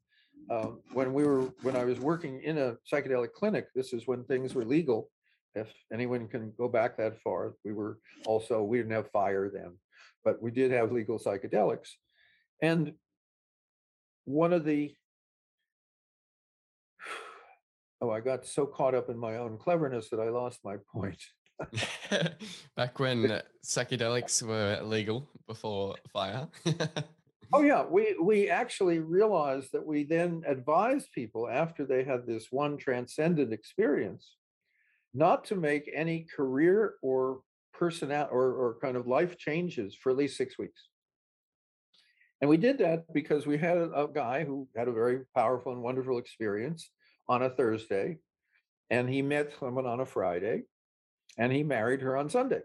um, 0.51 0.81
when 0.93 1.12
we 1.12 1.24
were 1.24 1.52
when 1.62 1.77
I 1.77 1.85
was 1.85 2.01
working 2.01 2.43
in 2.43 2.59
a 2.59 2.77
psychedelic 2.90 3.32
clinic, 3.32 3.69
this 3.74 3.93
is 3.93 4.07
when 4.07 4.24
things 4.24 4.55
were 4.55 4.65
legal. 4.65 5.11
If 5.55 5.69
anyone 5.93 6.28
can 6.28 6.52
go 6.57 6.69
back 6.69 6.97
that 6.97 7.20
far, 7.20 7.55
we 7.65 7.73
were 7.73 7.98
also 8.24 8.62
we 8.62 8.78
didn't 8.78 8.93
have 8.93 9.11
fire 9.11 9.51
then, 9.52 9.77
but 10.24 10.40
we 10.43 10.51
did 10.51 10.70
have 10.70 10.93
legal 10.93 11.19
psychedelics. 11.19 11.90
And 12.62 12.94
one 14.24 14.52
of 14.52 14.65
the 14.65 14.94
oh, 18.01 18.10
I 18.10 18.20
got 18.20 18.47
so 18.47 18.66
caught 18.66 18.94
up 18.94 19.09
in 19.09 19.18
my 19.18 19.36
own 19.36 19.59
cleverness 19.59 20.09
that 20.10 20.20
I 20.20 20.28
lost 20.28 20.60
my 20.64 20.77
point. 20.93 21.22
Back 22.77 22.98
when 22.98 23.40
psychedelics 23.64 24.43
were 24.43 24.81
legal 24.82 25.28
before 25.47 25.97
fire. 26.12 26.48
Oh 27.52 27.62
yeah, 27.62 27.85
we 27.85 28.14
we 28.22 28.48
actually 28.48 29.01
realized 29.01 29.72
that 29.72 29.85
we 29.85 30.05
then 30.05 30.44
advised 30.47 31.10
people 31.12 31.48
after 31.48 31.85
they 31.85 32.05
had 32.05 32.24
this 32.24 32.47
one 32.52 32.78
transcendent 32.78 33.52
experience, 33.52 34.36
not 35.14 35.44
to 35.47 35.56
make 35.56 35.90
any 35.93 36.28
career 36.36 36.94
or 37.02 37.40
personal 37.74 38.28
or, 38.31 38.52
or 38.52 38.78
kind 38.81 38.97
of 38.97 39.09
life 39.09 39.36
changes 39.36 39.97
for 39.97 40.10
at 40.10 40.16
least 40.16 40.36
six 40.36 40.59
weeks. 40.59 40.81
And 42.40 42.48
we 42.48 42.56
did 42.56 42.78
that 42.78 43.12
because 43.12 43.48
we 43.48 43.59
had 43.59 43.77
a, 43.77 44.05
a 44.05 44.09
guy 44.09 44.44
who 44.44 44.68
had 44.77 44.86
a 44.86 44.93
very 44.93 45.22
powerful 45.35 45.72
and 45.72 45.82
wonderful 45.82 46.18
experience 46.18 46.89
on 47.31 47.43
a 47.43 47.48
Thursday, 47.48 48.19
and 48.90 49.09
he 49.09 49.23
met 49.23 49.52
someone 49.61 49.86
on 49.86 50.01
a 50.01 50.05
Friday, 50.05 50.65
and 51.39 51.52
he 51.52 51.62
married 51.62 52.02
her 52.02 52.16
on 52.16 52.28
Sunday. 52.28 52.61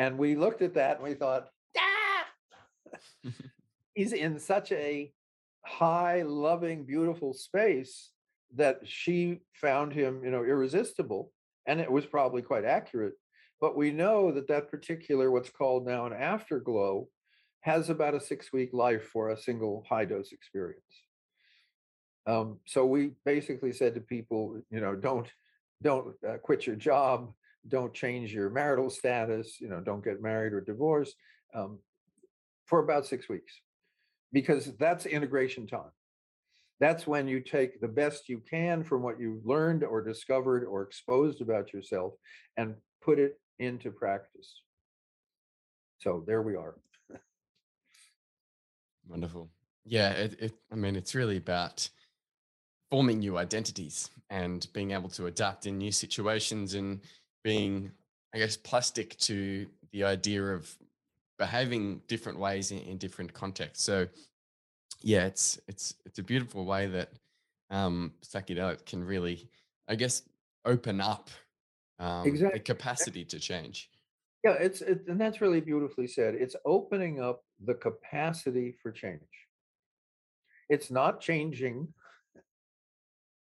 And 0.00 0.18
we 0.18 0.34
looked 0.34 0.60
at 0.60 0.74
that 0.74 0.96
and 0.96 1.04
we 1.04 1.14
thought, 1.14 1.46
ah! 1.78 2.24
he's 3.94 4.12
in 4.12 4.40
such 4.40 4.72
a 4.72 5.12
high, 5.64 6.22
loving, 6.22 6.84
beautiful 6.84 7.32
space 7.32 8.10
that 8.56 8.80
she 8.82 9.40
found 9.52 9.92
him, 9.92 10.22
you 10.24 10.32
know, 10.32 10.42
irresistible. 10.42 11.30
And 11.66 11.80
it 11.80 11.90
was 11.90 12.04
probably 12.04 12.42
quite 12.42 12.64
accurate. 12.64 13.14
But 13.60 13.76
we 13.76 13.92
know 13.92 14.32
that 14.32 14.48
that 14.48 14.68
particular, 14.68 15.30
what's 15.30 15.48
called 15.48 15.86
now 15.86 16.06
an 16.06 16.12
afterglow, 16.12 17.06
has 17.60 17.88
about 17.88 18.14
a 18.14 18.20
six 18.20 18.52
week 18.52 18.70
life 18.72 19.04
for 19.04 19.30
a 19.30 19.38
single 19.38 19.86
high 19.88 20.04
dose 20.06 20.32
experience. 20.32 21.03
Um, 22.26 22.58
so 22.66 22.86
we 22.86 23.12
basically 23.24 23.72
said 23.72 23.94
to 23.94 24.00
people, 24.00 24.60
you 24.70 24.80
know, 24.80 24.94
don't 24.94 25.26
don't 25.82 26.14
uh, 26.26 26.38
quit 26.38 26.66
your 26.66 26.76
job, 26.76 27.32
don't 27.68 27.92
change 27.92 28.32
your 28.32 28.48
marital 28.48 28.88
status, 28.88 29.60
you 29.60 29.68
know, 29.68 29.80
don't 29.80 30.04
get 30.04 30.22
married 30.22 30.52
or 30.52 30.60
divorced 30.60 31.16
um, 31.54 31.78
for 32.64 32.78
about 32.78 33.06
six 33.06 33.28
weeks, 33.28 33.52
because 34.32 34.72
that's 34.78 35.04
integration 35.04 35.66
time. 35.66 35.90
That's 36.80 37.06
when 37.06 37.28
you 37.28 37.40
take 37.40 37.80
the 37.80 37.88
best 37.88 38.28
you 38.28 38.42
can 38.48 38.82
from 38.82 39.02
what 39.02 39.20
you've 39.20 39.46
learned 39.46 39.84
or 39.84 40.02
discovered 40.02 40.64
or 40.64 40.82
exposed 40.82 41.40
about 41.40 41.72
yourself 41.72 42.14
and 42.56 42.74
put 43.02 43.18
it 43.18 43.38
into 43.58 43.90
practice. 43.90 44.62
So 45.98 46.24
there 46.26 46.42
we 46.42 46.56
are. 46.56 46.74
Wonderful. 49.08 49.50
Yeah, 49.86 50.10
it, 50.10 50.36
it, 50.40 50.52
I 50.72 50.74
mean, 50.74 50.96
it's 50.96 51.14
really 51.14 51.36
about 51.36 51.88
forming 52.94 53.18
new 53.18 53.36
identities 53.38 54.08
and 54.30 54.68
being 54.72 54.92
able 54.92 55.08
to 55.08 55.26
adapt 55.26 55.66
in 55.66 55.76
new 55.76 55.90
situations 55.90 56.74
and 56.74 57.00
being, 57.42 57.90
I 58.32 58.38
guess, 58.38 58.56
plastic 58.56 59.18
to 59.18 59.66
the 59.90 60.04
idea 60.04 60.44
of 60.44 60.72
behaving 61.36 62.02
different 62.06 62.38
ways 62.38 62.70
in, 62.70 62.78
in 62.78 62.96
different 62.96 63.32
contexts. 63.32 63.84
So, 63.84 64.06
yeah, 65.02 65.26
it's 65.26 65.58
it's 65.66 65.94
it's 66.06 66.20
a 66.20 66.22
beautiful 66.22 66.66
way 66.66 66.86
that 66.86 67.08
um, 67.68 68.12
psychedelic 68.24 68.86
can 68.86 69.02
really, 69.02 69.48
I 69.88 69.96
guess, 69.96 70.22
open 70.64 71.00
up 71.00 71.30
um, 71.98 72.28
Exactly. 72.28 72.60
the 72.60 72.62
capacity 72.62 73.24
to 73.24 73.40
change. 73.40 73.90
Yeah, 74.44 74.52
it's 74.52 74.82
it, 74.82 75.02
and 75.08 75.20
that's 75.20 75.40
really 75.40 75.60
beautifully 75.60 76.06
said. 76.06 76.36
It's 76.36 76.54
opening 76.64 77.20
up 77.20 77.42
the 77.66 77.74
capacity 77.74 78.76
for 78.80 78.92
change. 78.92 79.34
It's 80.68 80.92
not 80.92 81.20
changing, 81.20 81.88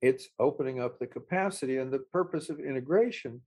it's 0.02 0.28
opening 0.38 0.80
up 0.80 0.98
the 0.98 1.06
capacity. 1.06 1.78
And 1.78 1.92
the 1.92 1.98
purpose 1.98 2.50
of 2.50 2.60
integration 2.60 3.40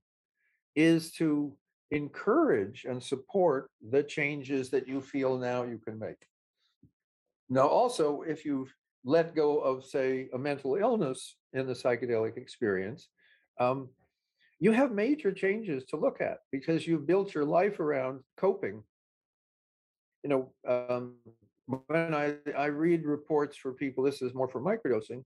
is 0.74 1.12
to 1.12 1.56
encourage 1.90 2.84
and 2.84 3.02
support 3.02 3.70
the 3.90 4.02
changes 4.02 4.70
that 4.70 4.86
you 4.86 5.00
feel 5.00 5.36
now 5.36 5.64
you 5.64 5.78
can 5.78 5.98
make. 5.98 6.26
Now, 7.48 7.66
also, 7.66 8.22
if 8.22 8.44
you've 8.44 8.72
let 9.04 9.34
go 9.34 9.58
of, 9.58 9.84
say, 9.84 10.28
a 10.32 10.38
mental 10.38 10.76
illness 10.76 11.36
in 11.52 11.66
the 11.66 11.72
psychedelic 11.72 12.36
experience, 12.36 13.08
um, 13.58 13.88
you 14.60 14.72
have 14.72 14.92
major 14.92 15.32
changes 15.32 15.84
to 15.86 15.96
look 15.96 16.20
at 16.20 16.38
because 16.52 16.86
you've 16.86 17.06
built 17.06 17.34
your 17.34 17.44
life 17.44 17.80
around 17.80 18.20
coping. 18.36 18.82
You 20.22 20.30
know, 20.30 20.52
um, 20.68 21.14
when 21.86 22.14
I, 22.14 22.34
I 22.56 22.66
read 22.66 23.04
reports 23.04 23.56
for 23.56 23.72
people, 23.72 24.04
this 24.04 24.22
is 24.22 24.34
more 24.34 24.48
for 24.48 24.60
microdosing, 24.60 25.24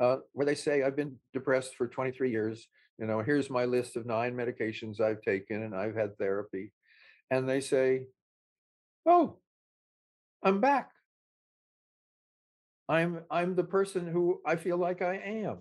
uh, 0.00 0.18
where 0.32 0.46
they 0.46 0.54
say, 0.54 0.82
I've 0.82 0.96
been 0.96 1.16
depressed 1.32 1.74
for 1.76 1.86
23 1.86 2.30
years. 2.30 2.66
You 2.98 3.06
know, 3.06 3.20
here's 3.20 3.50
my 3.50 3.64
list 3.64 3.96
of 3.96 4.06
nine 4.06 4.34
medications 4.34 5.00
I've 5.00 5.22
taken 5.22 5.62
and 5.62 5.74
I've 5.74 5.94
had 5.94 6.16
therapy. 6.18 6.72
And 7.30 7.48
they 7.48 7.60
say, 7.60 8.06
Oh, 9.04 9.38
I'm 10.42 10.60
back. 10.60 10.90
I'm 12.88 13.20
I'm 13.30 13.54
the 13.54 13.64
person 13.64 14.06
who 14.06 14.40
I 14.46 14.56
feel 14.56 14.78
like 14.78 15.02
I 15.02 15.16
am. 15.16 15.58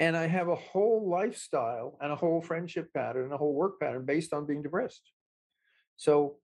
And 0.00 0.16
I 0.16 0.26
have 0.26 0.48
a 0.48 0.54
whole 0.54 1.08
lifestyle 1.08 1.98
and 2.00 2.12
a 2.12 2.16
whole 2.16 2.40
friendship 2.40 2.92
pattern 2.94 3.24
and 3.24 3.32
a 3.32 3.36
whole 3.36 3.54
work 3.54 3.80
pattern 3.80 4.04
based 4.04 4.32
on 4.32 4.46
being 4.46 4.62
depressed. 4.62 5.02
So 5.96 6.36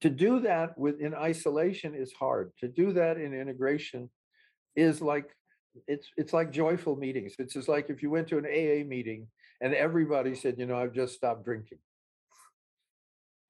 to 0.00 0.10
do 0.10 0.40
that 0.40 0.76
with 0.78 1.00
in 1.00 1.14
isolation 1.14 1.94
is 1.94 2.12
hard. 2.12 2.52
To 2.60 2.68
do 2.68 2.92
that 2.94 3.18
in 3.18 3.34
integration 3.34 4.10
is 4.74 5.00
like 5.00 5.30
it's 5.86 6.08
it's 6.16 6.32
like 6.32 6.50
joyful 6.50 6.96
meetings. 6.96 7.34
It's 7.38 7.54
just 7.54 7.68
like 7.68 7.90
if 7.90 8.02
you 8.02 8.10
went 8.10 8.28
to 8.28 8.38
an 8.38 8.46
AA 8.46 8.86
meeting 8.86 9.28
and 9.60 9.74
everybody 9.74 10.34
said, 10.34 10.56
you 10.58 10.66
know, 10.66 10.76
I've 10.76 10.94
just 10.94 11.14
stopped 11.14 11.44
drinking. 11.44 11.78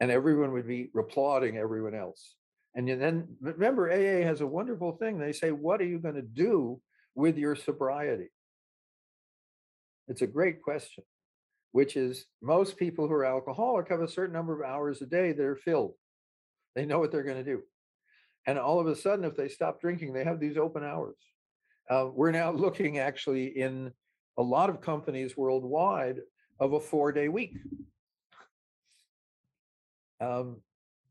And 0.00 0.10
everyone 0.10 0.52
would 0.52 0.66
be 0.66 0.90
applauding 0.98 1.58
everyone 1.58 1.94
else. 1.94 2.34
And 2.74 2.88
then 2.88 3.36
remember, 3.40 3.90
AA 3.90 4.24
has 4.24 4.40
a 4.40 4.46
wonderful 4.46 4.92
thing. 4.92 5.18
They 5.18 5.32
say, 5.32 5.50
what 5.50 5.80
are 5.80 5.86
you 5.86 5.98
going 5.98 6.14
to 6.14 6.22
do 6.22 6.80
with 7.14 7.36
your 7.36 7.54
sobriety? 7.56 8.30
It's 10.08 10.22
a 10.22 10.26
great 10.26 10.62
question, 10.62 11.04
which 11.72 11.96
is 11.96 12.26
most 12.40 12.76
people 12.76 13.06
who 13.06 13.14
are 13.14 13.24
alcoholic 13.24 13.88
have 13.88 14.00
a 14.00 14.08
certain 14.08 14.32
number 14.32 14.60
of 14.60 14.68
hours 14.68 15.02
a 15.02 15.06
day 15.06 15.32
that 15.32 15.44
are 15.44 15.56
filled. 15.56 15.94
They 16.74 16.86
know 16.86 16.98
what 16.98 17.12
they're 17.12 17.22
going 17.22 17.44
to 17.44 17.44
do. 17.44 17.62
And 18.46 18.58
all 18.58 18.80
of 18.80 18.86
a 18.86 18.96
sudden, 18.96 19.24
if 19.24 19.36
they 19.36 19.48
stop 19.48 19.80
drinking, 19.80 20.12
they 20.12 20.24
have 20.24 20.40
these 20.40 20.56
open 20.56 20.82
hours. 20.82 21.16
Uh, 21.90 22.08
we're 22.14 22.30
now 22.30 22.52
looking 22.66 22.98
actually 22.98 23.46
in 23.46 23.92
a 24.38 24.42
lot 24.42 24.70
of 24.70 24.80
companies 24.80 25.36
worldwide 25.36 26.20
of 26.60 26.72
a 26.72 26.80
four 26.80 27.12
day 27.12 27.28
week. 27.28 27.56
Um, 30.20 30.58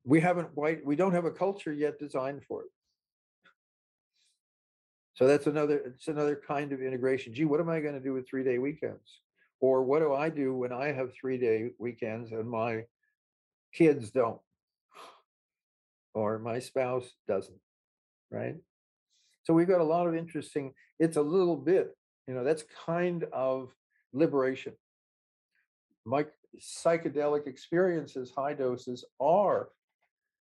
we 0.06 0.22
haven't 0.22 0.54
quite, 0.54 0.86
we 0.86 0.96
don't 0.96 1.14
have 1.14 1.26
a 1.26 1.32
culture 1.32 1.74
yet 1.74 2.00
designed 2.00 2.44
for 2.48 2.64
it. 2.64 2.70
So 5.16 5.28
that's 5.28 5.48
another, 5.48 5.80
it's 5.80 6.08
another 6.08 6.42
kind 6.48 6.72
of 6.72 6.82
integration. 6.82 7.34
Gee, 7.34 7.46
what 7.46 7.60
am 7.60 7.70
I 7.70 7.82
going 7.82 7.96
to 7.96 8.00
do 8.00 8.14
with 8.14 8.28
three 8.28 8.44
day 8.44 8.58
weekends? 8.58 9.20
Or 9.60 9.84
what 9.84 10.00
do 10.00 10.14
I 10.14 10.30
do 10.30 10.56
when 10.56 10.72
I 10.72 10.94
have 10.94 11.12
three 11.14 11.38
day 11.38 11.72
weekends 11.78 12.32
and 12.32 12.50
my 12.50 12.86
kids 13.74 14.12
don't? 14.12 14.40
Or 16.14 16.40
my 16.40 16.60
spouse 16.60 17.12
doesn't, 17.28 17.60
right? 18.32 18.56
So 19.44 19.54
we've 19.54 19.68
got 19.68 19.82
a 19.82 19.84
lot 19.84 20.08
of 20.08 20.16
interesting, 20.16 20.74
it's 21.00 21.18
a 21.18 21.22
little 21.22 21.56
bit, 21.56 21.96
you 22.28 22.34
know, 22.34 22.44
that's 22.44 22.64
kind 22.86 23.24
of 23.34 23.74
liberation. 24.14 24.74
My 26.06 26.26
psychedelic 26.60 27.48
experiences, 27.48 28.32
high 28.36 28.54
doses 28.54 29.06
are, 29.20 29.70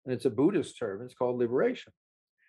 and 0.04 0.14
it's 0.14 0.24
a 0.24 0.30
Buddhist 0.30 0.78
term, 0.78 1.02
it's 1.02 1.14
called 1.14 1.38
liberation, 1.38 1.92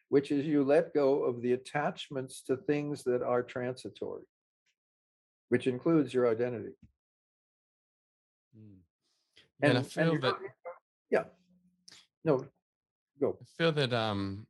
which 0.09 0.31
is 0.31 0.45
you 0.45 0.63
let 0.63 0.93
go 0.93 1.23
of 1.23 1.41
the 1.41 1.53
attachments 1.53 2.41
to 2.43 2.57
things 2.57 3.03
that 3.03 3.21
are 3.21 3.43
transitory, 3.43 4.23
which 5.49 5.67
includes 5.67 6.13
your 6.13 6.29
identity. 6.29 6.73
Mm. 8.57 8.77
And 9.61 9.77
I 9.77 9.77
And 9.77 9.77
and 9.77 9.87
feel 9.87 10.11
you're 10.13 10.21
that 10.21 10.35
yeah, 11.09 11.23
no, 12.23 12.45
go. 13.19 13.37
I 13.41 13.45
feel 13.57 13.71
that 13.73 13.93
um, 13.93 14.45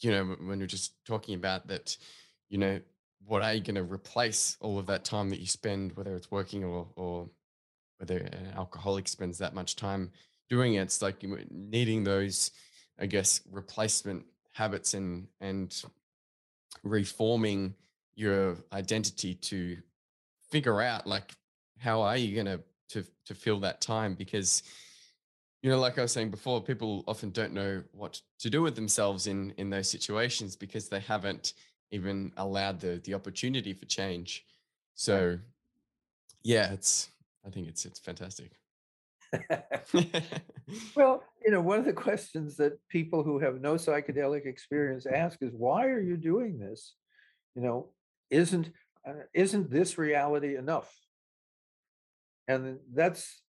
you 0.00 0.10
know, 0.10 0.24
when 0.24 0.58
you're 0.58 0.66
just 0.66 0.94
talking 1.04 1.34
about 1.34 1.68
that, 1.68 1.96
you 2.48 2.58
know, 2.58 2.80
what 3.24 3.42
are 3.42 3.54
you 3.54 3.60
going 3.60 3.76
to 3.76 3.82
replace 3.82 4.56
all 4.60 4.78
of 4.78 4.86
that 4.86 5.04
time 5.04 5.30
that 5.30 5.40
you 5.40 5.46
spend, 5.46 5.96
whether 5.96 6.14
it's 6.14 6.30
working 6.30 6.64
or 6.64 6.86
or 6.96 7.28
whether 7.98 8.18
an 8.18 8.52
alcoholic 8.56 9.08
spends 9.08 9.38
that 9.38 9.54
much 9.54 9.76
time 9.76 10.10
doing 10.48 10.74
it? 10.74 10.82
It's 10.82 11.02
like 11.02 11.24
needing 11.50 12.04
those, 12.04 12.52
I 12.98 13.06
guess, 13.06 13.40
replacement 13.50 14.24
habits 14.52 14.94
and 14.94 15.26
and 15.40 15.74
reforming 16.82 17.74
your 18.14 18.56
identity 18.72 19.34
to 19.34 19.76
figure 20.50 20.80
out 20.80 21.06
like 21.06 21.32
how 21.78 22.02
are 22.02 22.16
you 22.16 22.34
going 22.34 22.46
to 22.46 22.60
to 22.88 23.04
to 23.26 23.34
fill 23.34 23.60
that 23.60 23.80
time 23.80 24.14
because 24.14 24.62
you 25.66 25.72
know 25.72 25.80
like 25.80 25.98
i 25.98 26.02
was 26.02 26.12
saying 26.12 26.30
before 26.30 26.62
people 26.62 27.02
often 27.08 27.30
don't 27.30 27.52
know 27.52 27.82
what 27.90 28.20
to 28.38 28.48
do 28.48 28.62
with 28.62 28.76
themselves 28.76 29.26
in 29.26 29.52
in 29.56 29.68
those 29.68 29.90
situations 29.90 30.54
because 30.54 30.88
they 30.88 31.00
haven't 31.00 31.54
even 31.90 32.30
allowed 32.36 32.78
the 32.78 33.00
the 33.02 33.12
opportunity 33.12 33.72
for 33.72 33.84
change 33.86 34.46
so 34.94 35.36
yeah 36.44 36.72
it's 36.72 37.10
i 37.44 37.50
think 37.50 37.66
it's 37.66 37.84
it's 37.84 37.98
fantastic 37.98 38.52
Well, 40.96 41.22
you 41.44 41.52
know, 41.52 41.60
one 41.60 41.78
of 41.78 41.84
the 41.84 41.92
questions 41.92 42.56
that 42.56 42.76
people 42.88 43.22
who 43.22 43.38
have 43.38 43.60
no 43.60 43.74
psychedelic 43.74 44.46
experience 44.46 45.06
ask 45.06 45.40
is, 45.40 45.52
why 45.52 45.86
are 45.86 46.00
you 46.00 46.16
doing 46.16 46.58
this? 46.58 46.94
You 47.54 47.62
know, 47.62 47.90
isn't 48.30 48.70
uh, 49.06 49.12
isn't 49.32 49.70
this 49.70 49.96
reality 49.96 50.56
enough? 50.56 50.92
And 52.48 52.78
that's 52.92 53.40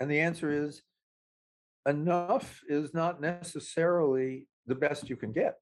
and 0.00 0.10
the 0.10 0.20
answer 0.20 0.50
is 0.50 0.80
enough 1.86 2.60
is 2.68 2.92
not 2.94 3.20
necessarily 3.20 4.46
the 4.66 4.74
best 4.74 5.08
you 5.08 5.16
can 5.16 5.32
get. 5.32 5.56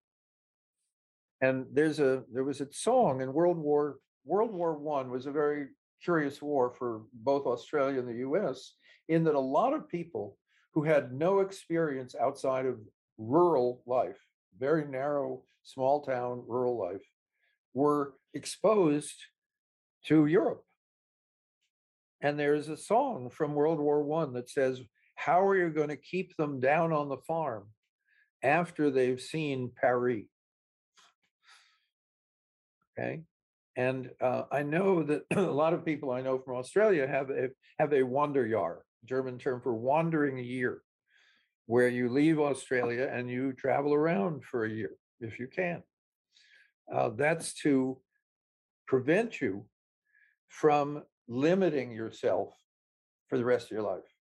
And 1.40 1.66
there's 1.73 2.01
a 2.01 2.24
there 2.32 2.45
was 2.45 2.61
a 2.61 2.73
song 2.73 3.20
in 3.20 3.32
World 3.32 3.59
War 3.59 3.99
World 4.24 4.53
War 4.53 4.77
One 4.77 5.11
was 5.11 5.27
a 5.27 5.32
very 5.32 5.69
curious 6.03 6.43
war 6.43 6.70
for 6.70 7.03
both 7.12 7.47
Australia 7.47 8.01
and 8.01 8.09
the 8.09 8.27
US, 8.28 8.74
in 9.09 9.24
that 9.24 9.35
a 9.35 9.40
lot 9.40 9.73
of 9.73 9.89
people 9.89 10.36
who 10.74 10.82
had 10.82 11.12
no 11.12 11.40
experience 11.40 12.15
outside 12.15 12.66
of 12.66 12.78
rural 13.16 13.82
life, 13.86 14.19
very 14.59 14.86
narrow, 14.86 15.43
small 15.62 16.03
town 16.03 16.43
rural 16.47 16.78
life, 16.78 17.03
were 17.74 18.15
exposed 18.35 19.16
to 20.07 20.27
Europe. 20.27 20.62
And 22.20 22.39
there's 22.39 22.69
a 22.69 22.77
song 22.77 23.31
from 23.31 23.55
World 23.55 23.78
War 23.78 24.03
One 24.03 24.32
that 24.35 24.51
says, 24.51 24.81
How 25.19 25.45
are 25.45 25.57
you 25.57 25.69
going 25.70 25.89
to 25.89 25.97
keep 25.97 26.36
them 26.36 26.61
down 26.61 26.93
on 26.93 27.09
the 27.09 27.16
farm 27.16 27.65
after 28.45 28.89
they've 28.89 29.20
seen 29.20 29.73
Paris? 29.74 30.27
Okay. 32.97 33.23
And 33.77 34.11
uh, 34.20 34.45
I 34.53 34.62
know 34.62 35.03
that 35.03 35.23
a 35.36 35.40
lot 35.40 35.74
of 35.74 35.85
people 35.85 36.12
I 36.12 36.20
know 36.20 36.39
from 36.39 36.57
Australia 36.57 37.05
have 37.05 37.31
a, 37.31 37.49
have 37.81 37.93
a 37.93 38.03
Wanderjahr, 38.03 38.77
German 39.05 39.39
term 39.39 39.61
for 39.61 39.74
wandering 39.74 40.39
year, 40.39 40.82
where 41.66 41.89
you 41.89 42.09
leave 42.09 42.39
Australia 42.39 43.11
and 43.12 43.28
you 43.28 43.53
travel 43.53 43.93
around 43.93 44.45
for 44.45 44.65
a 44.66 44.70
year 44.70 44.93
if 45.20 45.40
you 45.40 45.49
can. 45.49 45.82
Uh, 46.93 47.09
that's 47.09 47.55
to 47.55 47.99
prevent 48.86 49.40
you 49.40 49.65
from 50.47 51.03
limiting 51.27 51.90
yourself 51.90 52.55
for 53.28 53.36
the 53.36 53.45
rest 53.45 53.66
of 53.66 53.73
your 53.73 53.82
life. 53.82 54.18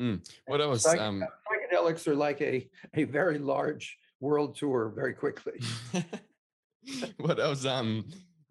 Mm. 0.00 0.26
What 0.46 0.60
else? 0.60 0.82
Psych- 0.82 0.98
Um, 0.98 1.22
psychedelics 1.50 2.06
are 2.08 2.14
like 2.14 2.40
a, 2.40 2.68
a 2.94 3.04
very 3.04 3.38
large 3.38 3.98
world 4.20 4.56
tour 4.56 4.88
very 4.94 5.12
quickly. 5.12 5.60
what 7.18 7.38
I 7.38 7.48
was 7.48 7.66
um 7.66 8.06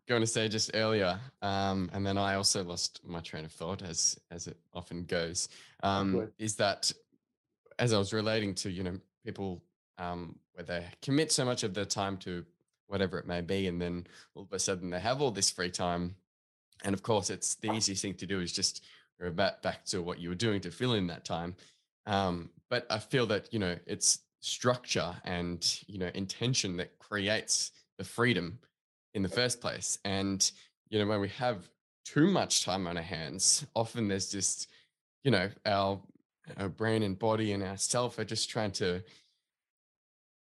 going 0.07 0.21
to 0.21 0.27
say 0.27 0.47
just 0.47 0.71
earlier, 0.73 1.19
um, 1.41 1.89
and 1.93 2.05
then 2.05 2.17
I 2.17 2.35
also 2.35 2.63
lost 2.63 2.99
my 3.05 3.19
train 3.19 3.45
of 3.45 3.51
thought, 3.51 3.81
as 3.81 4.19
as 4.31 4.47
it 4.47 4.57
often 4.73 5.03
goes, 5.03 5.49
um, 5.83 6.13
is 6.37 6.55
that 6.55 6.91
as 7.79 7.93
I 7.93 7.97
was 7.97 8.13
relating 8.13 8.53
to 8.55 8.69
you 8.69 8.83
know 8.83 8.99
people 9.25 9.63
um, 9.97 10.37
where 10.53 10.63
they 10.63 10.85
commit 11.01 11.31
so 11.31 11.45
much 11.45 11.63
of 11.63 11.73
their 11.73 11.85
time 11.85 12.17
to 12.17 12.45
whatever 12.87 13.17
it 13.19 13.27
may 13.27 13.41
be, 13.41 13.67
and 13.67 13.81
then 13.81 14.05
all 14.35 14.43
of 14.43 14.53
a 14.53 14.59
sudden 14.59 14.89
they 14.89 14.99
have 14.99 15.21
all 15.21 15.31
this 15.31 15.49
free 15.51 15.69
time, 15.71 16.15
and 16.83 16.93
of 16.93 17.01
course 17.03 17.29
it's 17.29 17.55
the 17.55 17.71
easiest 17.71 18.01
thing 18.01 18.13
to 18.15 18.25
do 18.27 18.39
is 18.39 18.51
just 18.53 18.83
revert 19.19 19.61
back 19.61 19.85
to 19.85 20.01
what 20.01 20.19
you 20.19 20.29
were 20.29 20.35
doing 20.35 20.61
to 20.61 20.71
fill 20.71 20.93
in 20.93 21.07
that 21.07 21.25
time. 21.25 21.55
Um, 22.05 22.49
but 22.69 22.85
I 22.89 22.99
feel 22.99 23.25
that 23.27 23.53
you 23.53 23.59
know 23.59 23.75
it's 23.85 24.19
structure 24.41 25.15
and 25.25 25.81
you 25.87 25.99
know 25.99 26.09
intention 26.13 26.77
that 26.77 26.97
creates 26.99 27.71
the 27.97 28.03
freedom 28.03 28.59
in 29.13 29.23
the 29.23 29.29
first 29.29 29.61
place. 29.61 29.99
And, 30.05 30.49
you 30.89 30.99
know, 30.99 31.07
when 31.07 31.19
we 31.19 31.29
have 31.29 31.69
too 32.05 32.27
much 32.27 32.63
time 32.65 32.87
on 32.87 32.97
our 32.97 33.03
hands, 33.03 33.65
often 33.75 34.07
there's 34.07 34.31
just, 34.31 34.69
you 35.23 35.31
know, 35.31 35.49
our, 35.65 35.99
our 36.57 36.69
brain 36.69 37.03
and 37.03 37.17
body 37.17 37.51
and 37.53 37.63
our 37.63 37.77
self 37.77 38.17
are 38.19 38.25
just 38.25 38.49
trying 38.49 38.71
to, 38.73 39.03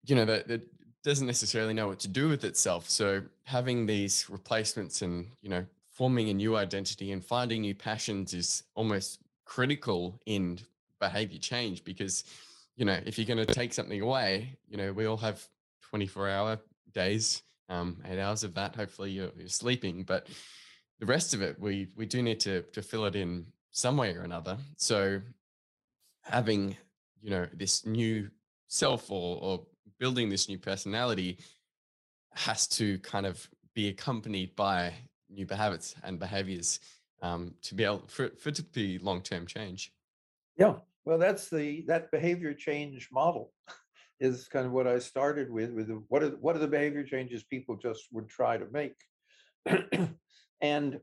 you 0.05 0.15
know, 0.15 0.25
that, 0.25 0.49
that 0.49 0.63
doesn't 1.03 1.27
necessarily 1.27 1.75
know 1.75 1.89
what 1.89 2.01
to 2.01 2.09
do 2.09 2.29
with 2.29 2.45
itself. 2.45 2.89
So 2.89 3.23
having 3.45 3.87
these 3.87 4.27
replacements 4.31 5.03
and, 5.03 5.27
you 5.43 5.49
know, 5.49 5.67
forming 6.03 6.31
a 6.31 6.35
new 6.35 6.57
identity 6.57 7.13
and 7.13 7.25
finding 7.25 7.61
new 7.61 7.77
passions 7.77 8.35
is 8.35 8.65
almost 8.75 9.21
critical 9.45 10.21
in 10.27 10.59
behavior 10.99 11.39
change 11.39 11.85
because, 11.85 12.25
you 12.75 12.85
know, 12.85 12.99
if 13.07 13.17
you're 13.17 13.33
going 13.33 13.47
to 13.47 13.55
take 13.55 13.73
something 13.73 14.01
away, 14.01 14.59
you 14.69 14.77
know, 14.77 14.93
we 14.93 15.07
all 15.07 15.17
have 15.17 15.47
24 15.83 16.29
hour 16.29 16.59
days, 16.93 17.45
um, 17.69 17.99
eight 18.11 18.19
hours 18.19 18.43
of 18.43 18.53
that. 18.55 18.75
Hopefully 18.75 19.13
you're, 19.13 19.31
you're, 19.37 19.47
sleeping, 19.47 20.03
but 20.03 20.27
the 20.99 21.07
rest 21.07 21.35
of 21.35 21.41
it, 21.41 21.57
we 21.61 21.87
we 21.97 22.05
do 22.05 22.21
need 22.21 22.41
to 22.41 22.63
to 22.73 22.83
fill 22.83 23.05
it 23.05 23.15
in 23.15 23.47
some 23.71 23.97
way 23.97 24.13
or 24.17 24.23
another. 24.23 24.57
So 24.79 25.21
having 26.23 26.77
you 27.21 27.31
know 27.31 27.47
this 27.53 27.87
new 27.87 28.29
self 28.67 29.09
or 29.09 29.39
or 29.41 29.67
building 30.01 30.31
this 30.31 30.49
new 30.49 30.59
personality 30.59 31.39
has 32.35 32.67
to 32.79 32.99
kind 32.99 33.25
of 33.25 33.49
be 33.73 33.87
accompanied 33.87 34.57
by 34.57 34.95
new 35.33 35.47
habits 35.51 35.95
and 36.05 36.19
behaviors 36.19 36.81
um, 37.23 37.55
to 37.63 37.75
be 37.75 37.85
able 37.85 38.03
for, 38.09 38.31
for 38.39 38.51
it 38.51 38.57
to 38.57 38.63
be 38.63 38.99
long-term 38.99 39.47
change. 39.47 39.93
Yeah. 40.59 40.75
Well 41.05 41.19
that's 41.19 41.49
the 41.49 41.85
that 41.89 42.11
behavior 42.11 42.55
change 42.55 43.09
model 43.13 43.53
is 44.21 44.47
kind 44.47 44.67
of 44.67 44.73
what 44.73 44.87
I 44.87 44.99
started 44.99 45.51
with. 45.51 45.73
With 45.73 45.89
the, 45.89 46.03
what 46.09 46.23
are 46.23 46.31
what 46.41 46.55
are 46.55 46.61
the 46.61 46.69
behavior 46.69 47.03
changes 47.03 47.43
people 47.43 47.77
just 47.77 48.05
would 48.13 48.29
try 48.29 48.57
to 48.57 48.67
make, 48.73 48.95
and 50.61 51.01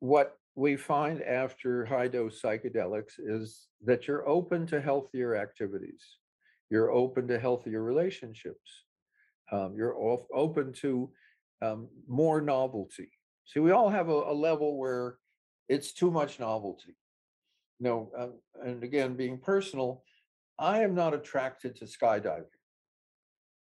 what 0.00 0.36
we 0.54 0.76
find 0.76 1.22
after 1.22 1.86
high 1.86 2.08
dose 2.08 2.40
psychedelics 2.40 3.14
is 3.18 3.66
that 3.82 4.06
you're 4.06 4.28
open 4.28 4.66
to 4.66 4.80
healthier 4.80 5.36
activities, 5.36 6.04
you're 6.70 6.92
open 6.92 7.26
to 7.28 7.38
healthier 7.38 7.82
relationships, 7.82 8.84
um, 9.50 9.74
you're 9.74 9.96
off, 9.96 10.26
open 10.34 10.72
to 10.72 11.10
um, 11.64 11.88
more 12.08 12.40
novelty. 12.40 13.08
See, 13.46 13.60
we 13.60 13.72
all 13.72 13.88
have 13.88 14.08
a, 14.08 14.12
a, 14.12 14.34
level 14.34 14.78
where 14.78 15.18
it's 15.68 15.92
too 15.92 16.10
much 16.10 16.40
novelty. 16.40 16.96
You 17.78 17.84
know, 17.84 18.10
uh, 18.16 18.66
and 18.66 18.82
again, 18.82 19.14
being 19.14 19.38
personal, 19.38 20.02
I 20.58 20.82
am 20.82 20.94
not 20.94 21.14
attracted 21.14 21.76
to 21.76 21.84
skydiving. 21.84 22.44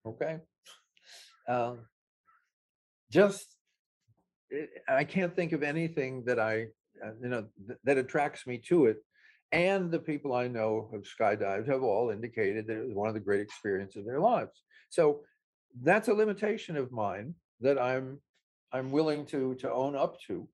Okay. 0.06 0.38
Um, 1.48 1.80
just, 3.10 3.56
eh, 4.52 4.66
I 4.88 5.04
can't 5.04 5.34
think 5.34 5.52
of 5.52 5.62
anything 5.62 6.24
that 6.26 6.38
I, 6.38 6.66
uh, 7.04 7.12
you 7.22 7.28
know, 7.28 7.46
th- 7.66 7.78
that 7.84 7.98
attracts 7.98 8.46
me 8.46 8.58
to 8.68 8.86
it. 8.86 8.98
And 9.52 9.90
the 9.90 10.00
people 10.00 10.34
I 10.34 10.48
know 10.48 10.90
have 10.92 11.02
skydived 11.02 11.68
have 11.68 11.82
all 11.82 12.10
indicated 12.10 12.66
that 12.66 12.78
it 12.78 12.86
was 12.86 12.94
one 12.94 13.08
of 13.08 13.14
the 13.14 13.20
great 13.20 13.40
experiences 13.40 14.00
of 14.00 14.06
their 14.06 14.20
lives. 14.20 14.62
So 14.90 15.20
that's 15.82 16.08
a 16.08 16.14
limitation 16.14 16.76
of 16.76 16.90
mine 16.90 17.34
that 17.64 17.80
I'm 17.80 18.20
I'm 18.72 18.90
willing 18.92 19.26
to 19.26 19.54
to 19.56 19.72
own 19.72 19.96
up 19.96 20.20
to. 20.28 20.48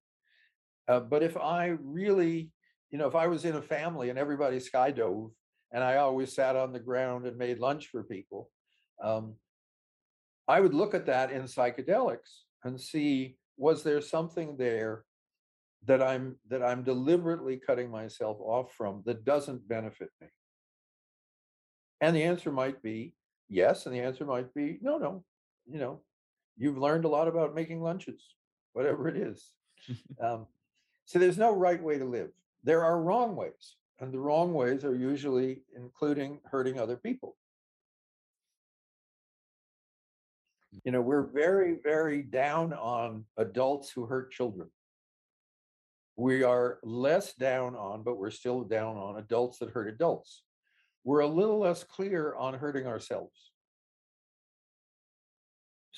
Uh, 0.89 1.01
but 1.01 1.23
if 1.23 1.37
I 1.37 1.77
really, 1.83 2.51
you 2.91 2.99
know, 2.99 3.07
if 3.07 3.15
I 3.15 3.27
was 3.27 3.45
in 3.45 3.57
a 3.57 3.63
family 3.63 4.11
and 4.11 4.19
everybody 4.19 4.59
skydove 4.59 5.31
and 5.73 5.85
I 5.85 5.97
always 5.97 6.35
sat 6.35 6.57
on 6.57 6.73
the 6.73 6.81
ground 6.81 7.27
and 7.27 7.37
made 7.37 7.59
lunch 7.59 7.89
for 7.89 8.03
people. 8.03 8.51
Um, 9.03 9.35
I 10.49 10.61
would 10.61 10.75
look 10.75 10.95
at 10.95 11.07
that 11.07 11.31
in 11.31 11.43
psychedelics 11.43 12.43
and 12.65 12.81
see 12.81 13.37
was 13.57 13.83
there 13.83 14.01
something 14.01 14.57
there 14.57 15.05
that 15.87 16.03
I'm 16.03 16.37
that 16.49 16.63
I'm 16.63 16.83
deliberately 16.83 17.61
cutting 17.65 17.91
myself 17.91 18.39
off 18.41 18.73
from 18.77 19.03
that 19.07 19.25
doesn't 19.25 19.69
benefit 19.69 20.11
me? 20.21 20.29
And 22.01 22.17
the 22.17 22.25
answer 22.25 22.51
might 22.51 22.83
be 22.83 23.15
yes, 23.49 23.87
and 23.87 23.95
the 23.95 24.01
answer 24.01 24.25
might 24.25 24.53
be 24.55 24.79
no, 24.83 24.99
no. 24.99 25.25
You 25.71 25.79
know, 25.79 26.01
you've 26.61 26.79
learned 26.79 27.07
a 27.07 27.09
lot 27.09 27.27
about 27.27 27.55
making 27.55 27.83
lunches, 27.83 28.23
whatever 28.75 29.09
it 29.09 29.17
is. 29.17 29.53
um, 30.23 30.47
so 31.07 31.19
there's 31.19 31.39
no 31.39 31.53
right 31.53 31.83
way 31.83 31.99
to 31.99 32.05
live. 32.05 32.29
There 32.63 32.85
are 32.85 33.03
wrong 33.03 33.35
ways. 33.35 33.77
And 33.99 34.13
the 34.13 34.21
wrong 34.21 34.55
ways 34.55 34.85
are 34.85 34.95
usually 34.95 35.63
including 35.77 36.41
hurting 36.45 36.79
other 36.79 36.97
people. 36.97 37.37
You 40.85 40.93
know, 40.93 41.01
we're 41.01 41.27
very, 41.27 41.79
very 41.83 42.23
down 42.23 42.73
on 42.73 43.25
adults 43.37 43.91
who 43.91 44.07
hurt 44.07 44.31
children. 44.31 44.69
We 46.17 46.43
are 46.43 46.79
less 46.83 47.35
down 47.35 47.75
on, 47.75 48.03
but 48.03 48.19
we're 48.19 48.31
still 48.31 48.63
down 48.63 48.97
on 48.97 49.19
adults 49.19 49.59
that 49.59 49.71
hurt 49.71 49.89
adults. 49.89 50.43
We're 51.05 51.21
a 51.21 51.27
little 51.27 51.59
less 51.59 51.83
clear 51.83 52.35
on 52.35 52.55
hurting 52.55 52.87
ourselves. 52.87 53.50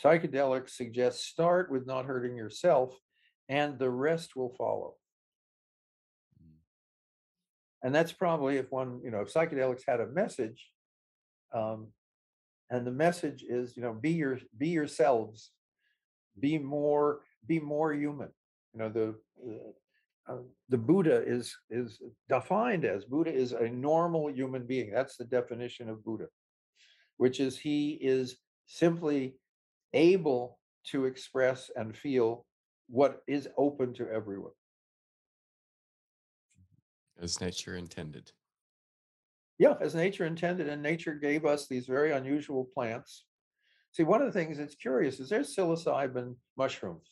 Psychedelics 0.03 0.71
suggest 0.71 1.27
start 1.27 1.71
with 1.71 1.87
not 1.87 2.07
hurting 2.07 2.37
yourself, 2.37 2.97
and 3.49 3.79
the 3.79 3.91
rest 3.91 4.37
will 4.37 4.55
follow. 4.57 4.95
And 7.83 7.95
that's 7.95 8.13
probably 8.13 8.57
if 8.57 8.71
one 8.71 9.01
you 9.05 9.11
know 9.11 9.21
if 9.21 9.33
psychedelics 9.33 9.83
had 9.87 10.01
a 10.01 10.07
message 10.07 10.71
um, 11.53 11.89
and 12.71 12.87
the 12.87 12.93
message 12.93 13.45
is 13.49 13.77
you 13.77 13.83
know 13.83 13.93
be 13.93 14.11
your 14.11 14.39
be 14.57 14.69
yourselves. 14.69 15.51
Be 16.39 16.59
more 16.59 17.21
be 17.47 17.61
more 17.61 17.93
human. 17.93 18.31
You 18.73 18.79
know 18.81 18.89
the 18.89 19.15
uh, 20.29 20.39
the 20.69 20.79
buddha 20.79 21.23
is 21.27 21.57
is 21.69 22.01
defined 22.29 22.85
as 22.85 23.05
buddha 23.05 23.33
is 23.33 23.53
a 23.53 23.69
normal 23.69 24.31
human 24.31 24.67
being. 24.67 24.91
That's 24.91 25.17
the 25.17 25.25
definition 25.25 25.89
of 25.89 26.05
buddha 26.05 26.27
which 27.23 27.39
is 27.39 27.57
he 27.57 27.93
is 28.01 28.37
simply 28.67 29.37
able 29.95 30.59
to 30.85 31.05
express 31.05 31.71
and 31.77 31.97
feel 31.97 32.45
what 32.89 33.23
is 33.27 33.49
open 33.57 33.95
to 33.95 34.09
everyone 34.09 34.53
mm-hmm. 36.59 37.25
as 37.25 37.41
nature 37.41 37.77
intended. 37.77 38.33
Yeah, 39.59 39.75
as 39.81 39.95
nature 39.95 40.27
intended, 40.27 40.69
and 40.69 40.83
nature 40.83 41.15
gave 41.15 41.45
us 41.45 41.69
these 41.69 41.87
very 41.87 42.13
unusual 42.13 42.69
plants. 42.75 43.25
See, 43.93 44.03
one 44.03 44.21
of 44.21 44.27
the 44.27 44.33
things 44.33 44.59
that's 44.59 44.75
curious 44.75 45.21
is 45.21 45.29
there's 45.29 45.55
psilocybin 45.55 46.35
mushrooms, 46.57 47.09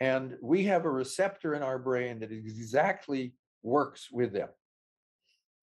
and 0.00 0.36
we 0.40 0.64
have 0.64 0.84
a 0.84 0.90
receptor 0.90 1.54
in 1.54 1.62
our 1.62 1.78
brain 1.78 2.20
that 2.20 2.30
exactly 2.30 3.34
works 3.62 4.08
with 4.12 4.32
them. 4.32 4.48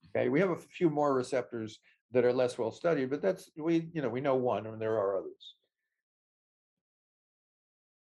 Okay, 0.09 0.29
we 0.29 0.39
have 0.39 0.49
a 0.49 0.57
few 0.57 0.89
more 0.89 1.13
receptors 1.13 1.79
that 2.11 2.25
are 2.25 2.33
less 2.33 2.57
well 2.57 2.71
studied, 2.71 3.09
but 3.09 3.21
that's 3.21 3.49
we, 3.57 3.89
you 3.93 4.01
know, 4.01 4.09
we 4.09 4.21
know 4.21 4.35
one, 4.35 4.65
and 4.65 4.81
there 4.81 4.97
are 4.97 5.17
others. 5.17 5.55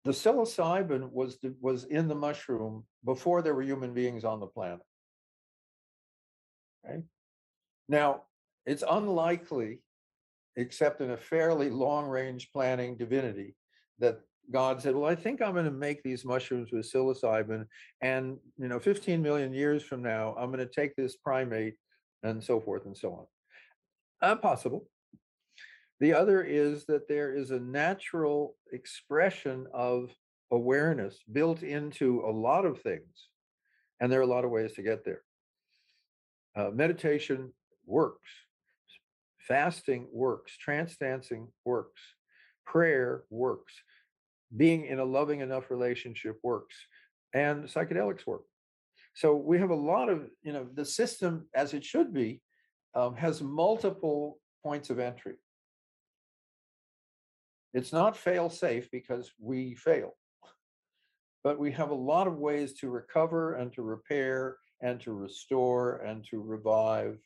The 0.04 0.12
psilocybin 0.12 1.10
was 1.12 1.38
was 1.60 1.84
in 1.84 2.08
the 2.08 2.14
mushroom 2.14 2.84
before 3.04 3.40
there 3.42 3.54
were 3.54 3.62
human 3.62 3.94
beings 3.94 4.24
on 4.24 4.40
the 4.40 4.46
planet. 4.46 4.80
Okay. 6.84 7.02
Now, 7.88 8.22
it's 8.66 8.82
unlikely, 8.88 9.80
except 10.56 11.00
in 11.00 11.10
a 11.10 11.16
fairly 11.16 11.70
long 11.70 12.06
range 12.08 12.50
planning 12.52 12.96
divinity, 12.96 13.54
that 13.98 14.20
God 14.50 14.82
said, 14.82 14.94
well, 14.94 15.10
I 15.10 15.14
think 15.14 15.40
I'm 15.40 15.52
going 15.52 15.64
to 15.64 15.70
make 15.70 16.02
these 16.02 16.24
mushrooms 16.24 16.72
with 16.72 16.90
psilocybin. 16.90 17.66
And, 18.00 18.38
you 18.58 18.68
know, 18.68 18.78
15 18.78 19.22
million 19.22 19.52
years 19.52 19.82
from 19.82 20.02
now, 20.02 20.34
I'm 20.38 20.50
going 20.50 20.66
to 20.66 20.66
take 20.66 20.96
this 20.96 21.16
primate 21.16 21.74
and 22.22 22.42
so 22.42 22.60
forth 22.60 22.86
and 22.86 22.96
so 22.96 23.12
on. 24.22 24.30
Uh, 24.30 24.36
possible. 24.36 24.88
The 26.02 26.14
other 26.14 26.42
is 26.42 26.84
that 26.86 27.06
there 27.06 27.32
is 27.32 27.52
a 27.52 27.60
natural 27.60 28.56
expression 28.72 29.68
of 29.72 30.10
awareness 30.50 31.20
built 31.30 31.62
into 31.62 32.24
a 32.26 32.32
lot 32.32 32.64
of 32.64 32.80
things. 32.80 33.28
And 34.00 34.10
there 34.10 34.18
are 34.18 34.24
a 34.24 34.34
lot 34.34 34.44
of 34.44 34.50
ways 34.50 34.72
to 34.72 34.82
get 34.82 35.04
there. 35.04 35.22
Uh, 36.56 36.70
meditation 36.70 37.52
works, 37.86 38.28
fasting 39.46 40.08
works, 40.12 40.56
trance 40.56 40.96
dancing 40.96 41.46
works, 41.64 42.02
prayer 42.66 43.22
works, 43.30 43.72
being 44.56 44.86
in 44.86 44.98
a 44.98 45.04
loving 45.04 45.38
enough 45.38 45.70
relationship 45.70 46.36
works, 46.42 46.74
and 47.32 47.66
psychedelics 47.66 48.26
work. 48.26 48.42
So 49.14 49.36
we 49.36 49.60
have 49.60 49.70
a 49.70 49.76
lot 49.92 50.08
of, 50.08 50.28
you 50.42 50.52
know, 50.52 50.66
the 50.74 50.84
system 50.84 51.46
as 51.54 51.74
it 51.74 51.84
should 51.84 52.12
be 52.12 52.40
um, 52.92 53.14
has 53.14 53.40
multiple 53.40 54.40
points 54.64 54.90
of 54.90 54.98
entry. 54.98 55.36
It's 57.74 57.92
not 57.92 58.16
fail 58.16 58.50
safe 58.50 58.90
because 58.90 59.32
we 59.38 59.74
fail, 59.74 60.14
but 61.42 61.58
we 61.58 61.72
have 61.72 61.90
a 61.90 61.94
lot 61.94 62.26
of 62.26 62.38
ways 62.38 62.74
to 62.74 62.90
recover 62.90 63.54
and 63.54 63.72
to 63.72 63.82
repair 63.82 64.58
and 64.82 65.00
to 65.00 65.12
restore 65.12 65.96
and 65.98 66.24
to 66.30 66.40
revive 66.40 67.18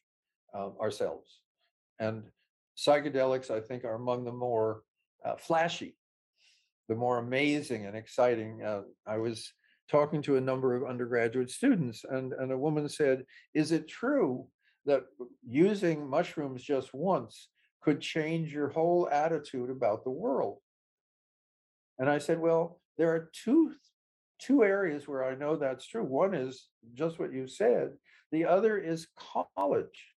uh, 0.54 0.70
ourselves. 0.80 1.40
And 1.98 2.24
psychedelics, 2.76 3.50
I 3.50 3.60
think, 3.60 3.84
are 3.84 3.94
among 3.94 4.24
the 4.24 4.32
more 4.32 4.82
uh, 5.24 5.36
flashy, 5.36 5.96
the 6.88 6.94
more 6.94 7.18
amazing 7.18 7.86
and 7.86 7.96
exciting. 7.96 8.62
Uh, 8.62 8.82
I 9.06 9.18
was 9.18 9.52
talking 9.90 10.22
to 10.22 10.36
a 10.36 10.40
number 10.40 10.74
of 10.74 10.88
undergraduate 10.88 11.50
students, 11.50 12.04
and, 12.08 12.32
and 12.34 12.52
a 12.52 12.58
woman 12.58 12.88
said, 12.88 13.24
Is 13.54 13.72
it 13.72 13.88
true 13.88 14.46
that 14.84 15.04
using 15.44 16.08
mushrooms 16.08 16.62
just 16.62 16.94
once 16.94 17.48
could 17.82 18.00
change 18.00 18.52
your 18.52 18.68
whole 18.68 19.08
attitude 19.10 19.70
about 19.70 20.04
the 20.04 20.10
world? 20.10 20.58
And 21.98 22.08
I 22.08 22.18
said, 22.18 22.40
Well, 22.40 22.80
there 22.98 23.14
are 23.14 23.30
two 23.32 23.74
two 24.38 24.62
areas 24.64 25.08
where 25.08 25.24
I 25.24 25.34
know 25.34 25.56
that's 25.56 25.86
true. 25.86 26.04
One 26.04 26.34
is 26.34 26.68
just 26.94 27.18
what 27.18 27.32
you 27.32 27.46
said. 27.46 27.92
The 28.32 28.44
other 28.44 28.76
is 28.76 29.06
college. 29.56 30.12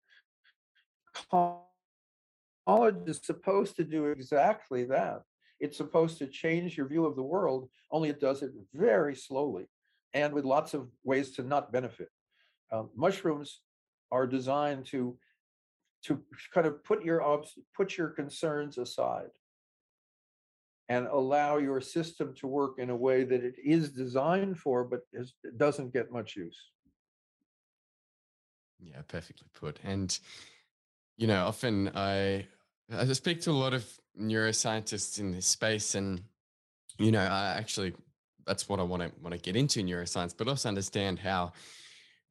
College 1.30 2.96
is 3.06 3.20
supposed 3.22 3.76
to 3.76 3.84
do 3.84 4.06
exactly 4.06 4.84
that. 4.84 5.22
It's 5.60 5.76
supposed 5.76 6.18
to 6.18 6.26
change 6.26 6.76
your 6.76 6.88
view 6.88 7.06
of 7.06 7.16
the 7.16 7.22
world, 7.22 7.68
only 7.90 8.08
it 8.08 8.20
does 8.20 8.42
it 8.42 8.52
very 8.74 9.14
slowly 9.14 9.66
and 10.16 10.32
with 10.32 10.44
lots 10.44 10.72
of 10.72 10.88
ways 11.04 11.32
to 11.32 11.42
not 11.42 11.72
benefit. 11.72 12.08
Um, 12.72 12.88
mushrooms 12.96 13.60
are 14.10 14.26
designed 14.26 14.86
to 14.86 15.16
to 16.06 16.22
kind 16.52 16.66
of 16.66 16.82
put 16.84 17.04
your 17.04 17.42
put 17.76 17.96
your 17.96 18.08
concerns 18.08 18.78
aside 18.78 19.30
and 20.88 21.06
allow 21.08 21.58
your 21.58 21.80
system 21.80 22.32
to 22.34 22.46
work 22.46 22.78
in 22.78 22.90
a 22.90 22.96
way 22.96 23.24
that 23.24 23.42
it 23.42 23.56
is 23.62 23.90
designed 23.90 24.56
for, 24.56 24.84
but 24.84 25.00
is, 25.12 25.34
doesn't 25.56 25.92
get 25.92 26.12
much 26.12 26.36
use. 26.36 26.70
Yeah, 28.78 29.02
perfectly 29.08 29.48
put. 29.52 29.80
And 29.82 30.16
you 31.16 31.26
know, 31.26 31.46
often 31.46 31.90
I 31.94 32.46
I 32.92 33.04
speak 33.12 33.40
to 33.42 33.50
a 33.50 33.52
lot 33.52 33.74
of 33.74 33.84
neuroscientists 34.20 35.18
in 35.18 35.32
this 35.32 35.46
space, 35.46 35.94
and 35.94 36.22
you 36.98 37.10
know, 37.10 37.20
I 37.20 37.54
actually 37.58 37.94
that's 38.46 38.68
what 38.68 38.78
I 38.78 38.84
want 38.84 39.02
to 39.02 39.10
want 39.20 39.32
to 39.32 39.40
get 39.40 39.56
into 39.56 39.82
neuroscience, 39.82 40.34
but 40.36 40.46
also 40.46 40.68
understand 40.68 41.18
how 41.18 41.52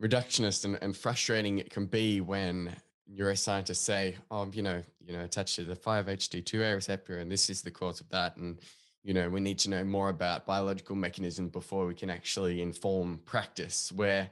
reductionist 0.01 0.65
and, 0.65 0.77
and 0.81 0.95
frustrating 0.95 1.57
it 1.57 1.69
can 1.69 1.85
be 1.85 2.21
when 2.21 2.75
neuroscientists 3.11 3.77
say, 3.77 4.17
"Oh, 4.31 4.49
you 4.51 4.61
know, 4.61 4.83
you 5.05 5.13
know, 5.13 5.23
attached 5.23 5.55
to 5.55 5.63
the 5.65 5.75
5-HT2A 5.75 6.75
receptor, 6.75 7.19
and 7.19 7.31
this 7.31 7.49
is 7.49 7.61
the 7.61 7.71
cause 7.71 8.01
of 8.01 8.09
that," 8.09 8.37
and 8.37 8.59
you 9.03 9.13
know, 9.13 9.29
we 9.29 9.39
need 9.39 9.59
to 9.59 9.69
know 9.69 9.83
more 9.83 10.09
about 10.09 10.47
biological 10.47 10.95
mechanism 10.95 11.49
before 11.49 11.85
we 11.85 11.93
can 11.93 12.09
actually 12.09 12.61
inform 12.61 13.19
practice. 13.25 13.91
Where 13.91 14.29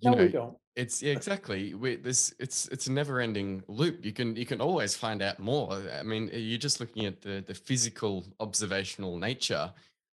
you 0.00 0.10
no, 0.10 0.16
know, 0.16 0.24
we 0.24 0.28
don't. 0.30 0.56
It's 0.74 1.02
yeah, 1.02 1.12
exactly. 1.12 1.74
We, 1.74 1.96
this 1.96 2.34
it's 2.38 2.66
it's 2.68 2.86
a 2.86 2.92
never 2.92 3.20
ending 3.20 3.62
loop. 3.68 4.04
You 4.04 4.12
can 4.12 4.34
you 4.36 4.46
can 4.46 4.60
always 4.60 4.96
find 4.96 5.20
out 5.22 5.38
more. 5.38 5.82
I 5.92 6.02
mean, 6.02 6.30
eh, 6.32 6.38
you're 6.38 6.58
just 6.58 6.80
looking 6.80 7.04
at 7.04 7.20
the 7.20 7.44
the 7.46 7.54
physical 7.54 8.24
observational 8.40 9.18
nature 9.18 9.72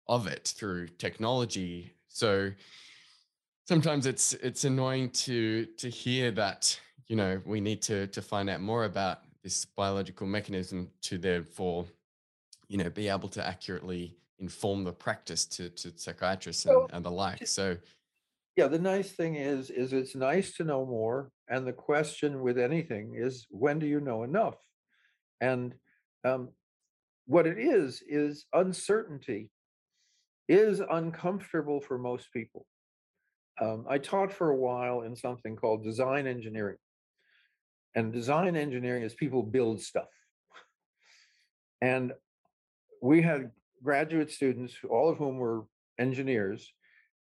of 0.06 0.26
it 0.26 0.55
through 0.56 0.88
technology. 0.88 1.92
So 2.09 2.52
sometimes 3.66 4.06
it's 4.06 4.32
it's 4.34 4.64
annoying 4.64 5.10
to 5.10 5.66
to 5.78 5.88
hear 5.88 6.30
that 6.32 6.78
you 7.15 7.19
know 7.19 7.41
we 7.45 7.61
need 7.61 7.81
to 7.81 8.09
to 8.09 8.20
find 8.20 8.51
out 8.51 8.61
more 8.61 8.86
about 8.86 9.20
this 9.45 9.65
biological 9.65 10.27
mechanism 10.27 10.91
to 11.01 11.16
therefore 11.16 11.86
you 12.66 12.77
know 12.77 12.91
be 12.91 13.07
able 13.07 13.28
to 13.28 13.47
accurately 13.47 14.16
inform 14.41 14.82
the 14.82 14.93
practice 14.93 15.45
to 15.45 15.69
to 15.70 15.93
psychiatrists 15.95 16.66
and, 16.66 16.91
and 16.93 17.05
the 17.05 17.11
like. 17.11 17.47
So 17.47 17.77
yeah, 18.57 18.66
the 18.66 18.81
nice 18.81 19.12
thing 19.12 19.36
is, 19.36 19.70
is 19.70 19.93
it's 19.93 20.16
nice 20.16 20.57
to 20.57 20.65
know 20.65 20.85
more. 20.85 21.31
And 21.49 21.65
the 21.65 21.73
question 21.73 22.41
with 22.41 22.59
anything 22.59 23.15
is, 23.16 23.47
when 23.49 23.78
do 23.78 23.86
you 23.86 24.01
know 24.01 24.24
enough? 24.24 24.57
And 25.41 25.73
um, 26.24 26.49
what 27.27 27.47
it 27.47 27.59
is, 27.59 28.03
is 28.09 28.47
uncertainty 28.53 29.51
is 30.49 30.81
uncomfortable 30.91 31.81
for 31.81 31.97
most 31.97 32.32
people. 32.32 32.66
Um, 33.61 33.86
I 33.89 33.99
taught 33.99 34.32
for 34.32 34.51
a 34.51 34.57
while 34.57 35.03
in 35.03 35.15
something 35.15 35.55
called 35.55 35.85
design 35.85 36.27
engineering. 36.27 36.78
And 37.94 38.12
design 38.12 38.56
engineering 38.56 39.02
is 39.02 39.14
people 39.14 39.42
build 39.42 39.80
stuff. 39.80 40.08
And 41.80 42.12
we 43.00 43.22
had 43.22 43.50
graduate 43.82 44.30
students, 44.30 44.74
all 44.88 45.10
of 45.10 45.18
whom 45.18 45.36
were 45.36 45.64
engineers, 45.98 46.72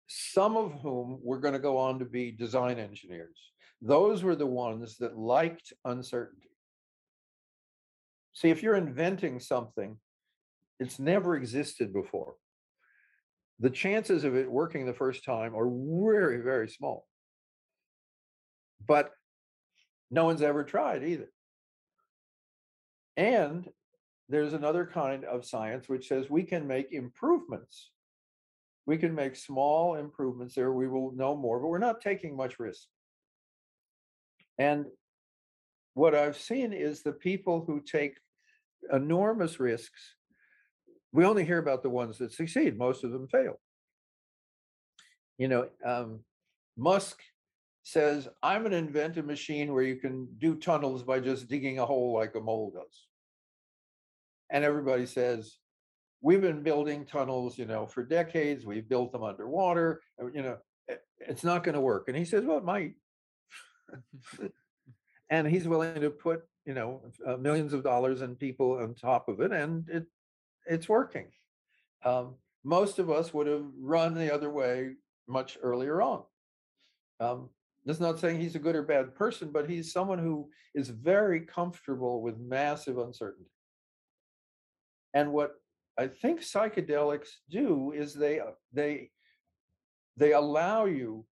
some 0.06 0.56
of 0.56 0.72
whom 0.82 1.18
were 1.22 1.40
going 1.40 1.54
to 1.54 1.60
go 1.60 1.78
on 1.78 1.98
to 1.98 2.04
be 2.04 2.30
design 2.30 2.78
engineers. 2.78 3.52
Those 3.80 4.22
were 4.22 4.36
the 4.36 4.46
ones 4.46 4.98
that 4.98 5.16
liked 5.16 5.72
uncertainty. 5.84 6.50
See, 8.34 8.50
if 8.50 8.62
you're 8.62 8.76
inventing 8.76 9.40
something, 9.40 9.98
it's 10.78 10.98
never 10.98 11.36
existed 11.36 11.92
before. 11.92 12.34
The 13.58 13.70
chances 13.70 14.24
of 14.24 14.36
it 14.36 14.50
working 14.50 14.86
the 14.86 14.92
first 14.92 15.24
time 15.24 15.54
are 15.54 15.68
very, 15.68 16.42
very 16.42 16.68
small. 16.68 17.06
But 18.86 19.12
no 20.12 20.24
one's 20.24 20.42
ever 20.42 20.62
tried 20.62 21.02
either. 21.02 21.32
And 23.16 23.68
there's 24.28 24.52
another 24.52 24.86
kind 24.86 25.24
of 25.24 25.44
science 25.44 25.88
which 25.88 26.06
says 26.06 26.30
we 26.30 26.44
can 26.44 26.68
make 26.68 26.92
improvements 26.92 27.90
we 28.86 28.98
can 28.98 29.14
make 29.14 29.36
small 29.36 29.94
improvements 29.96 30.54
there. 30.54 30.72
We 30.72 30.88
will 30.88 31.12
know 31.12 31.36
more, 31.36 31.60
but 31.60 31.68
we're 31.68 31.78
not 31.78 32.00
taking 32.00 32.36
much 32.36 32.58
risk. 32.58 32.86
And 34.58 34.86
what 35.94 36.14
I've 36.14 36.36
seen 36.36 36.72
is 36.72 37.02
the 37.02 37.12
people 37.12 37.64
who 37.64 37.80
take 37.80 38.18
enormous 38.92 39.60
risks, 39.60 40.14
we 41.12 41.24
only 41.24 41.44
hear 41.44 41.58
about 41.58 41.82
the 41.82 41.90
ones 41.90 42.18
that 42.18 42.32
succeed, 42.32 42.76
most 42.76 43.04
of 43.04 43.12
them 43.12 43.28
fail. 43.28 43.60
You 45.38 45.48
know, 45.48 45.68
um, 45.84 46.20
Musk 46.76 47.20
says, 47.82 48.28
I'm 48.42 48.62
going 48.62 48.72
to 48.72 48.78
invent 48.78 49.16
a 49.16 49.22
machine 49.22 49.72
where 49.72 49.82
you 49.82 49.96
can 49.96 50.28
do 50.38 50.54
tunnels 50.54 51.02
by 51.02 51.20
just 51.20 51.48
digging 51.48 51.78
a 51.78 51.86
hole 51.86 52.14
like 52.14 52.34
a 52.34 52.40
mole 52.40 52.72
does. 52.74 53.06
And 54.50 54.64
everybody 54.64 55.06
says, 55.06 55.58
we've 56.20 56.40
been 56.40 56.62
building 56.62 57.04
tunnels, 57.04 57.58
you 57.58 57.66
know, 57.66 57.86
for 57.86 58.02
decades. 58.04 58.64
We've 58.64 58.88
built 58.88 59.12
them 59.12 59.24
underwater. 59.24 60.00
Uh, 60.20 60.26
you 60.32 60.42
know, 60.42 60.58
it's 61.18 61.44
not 61.44 61.64
going 61.64 61.74
to 61.74 61.80
work. 61.80 62.04
And 62.08 62.16
he 62.16 62.24
says, 62.24 62.44
well, 62.44 62.58
it 62.58 62.64
might. 62.64 62.94
and 65.30 65.46
he's 65.46 65.66
willing 65.66 66.00
to 66.00 66.10
put, 66.10 66.42
you 66.64 66.74
know, 66.74 67.02
uh, 67.26 67.36
millions 67.36 67.72
of 67.72 67.82
dollars 67.82 68.22
and 68.22 68.38
people 68.38 68.78
on 68.78 68.94
top 68.94 69.28
of 69.28 69.40
it, 69.40 69.52
and 69.52 69.88
it 69.88 70.06
it's 70.66 70.88
working. 70.88 71.26
Um, 72.04 72.34
most 72.64 73.00
of 73.00 73.10
us 73.10 73.34
would 73.34 73.48
have 73.48 73.64
run 73.80 74.14
the 74.14 74.32
other 74.32 74.50
way 74.50 74.92
much 75.26 75.58
earlier 75.60 76.00
on. 76.00 76.22
Um, 77.18 77.48
that's 77.84 78.00
not 78.00 78.18
saying 78.18 78.40
he's 78.40 78.54
a 78.54 78.60
good 78.60 78.76
or 78.76 78.82
bad 78.82 79.14
person, 79.14 79.50
but 79.52 79.68
he's 79.68 79.92
someone 79.92 80.18
who 80.18 80.48
is 80.74 80.88
very 80.88 81.40
comfortable 81.40 82.22
with 82.22 82.38
massive 82.38 82.98
uncertainty. 82.98 83.50
And 85.14 85.32
what 85.32 85.54
I 85.98 86.06
think 86.06 86.40
psychedelics 86.40 87.28
do 87.50 87.92
is 87.92 88.14
they 88.14 88.40
uh, 88.40 88.52
they 88.72 89.10
they 90.16 90.32
allow 90.32 90.84
you 90.84 91.26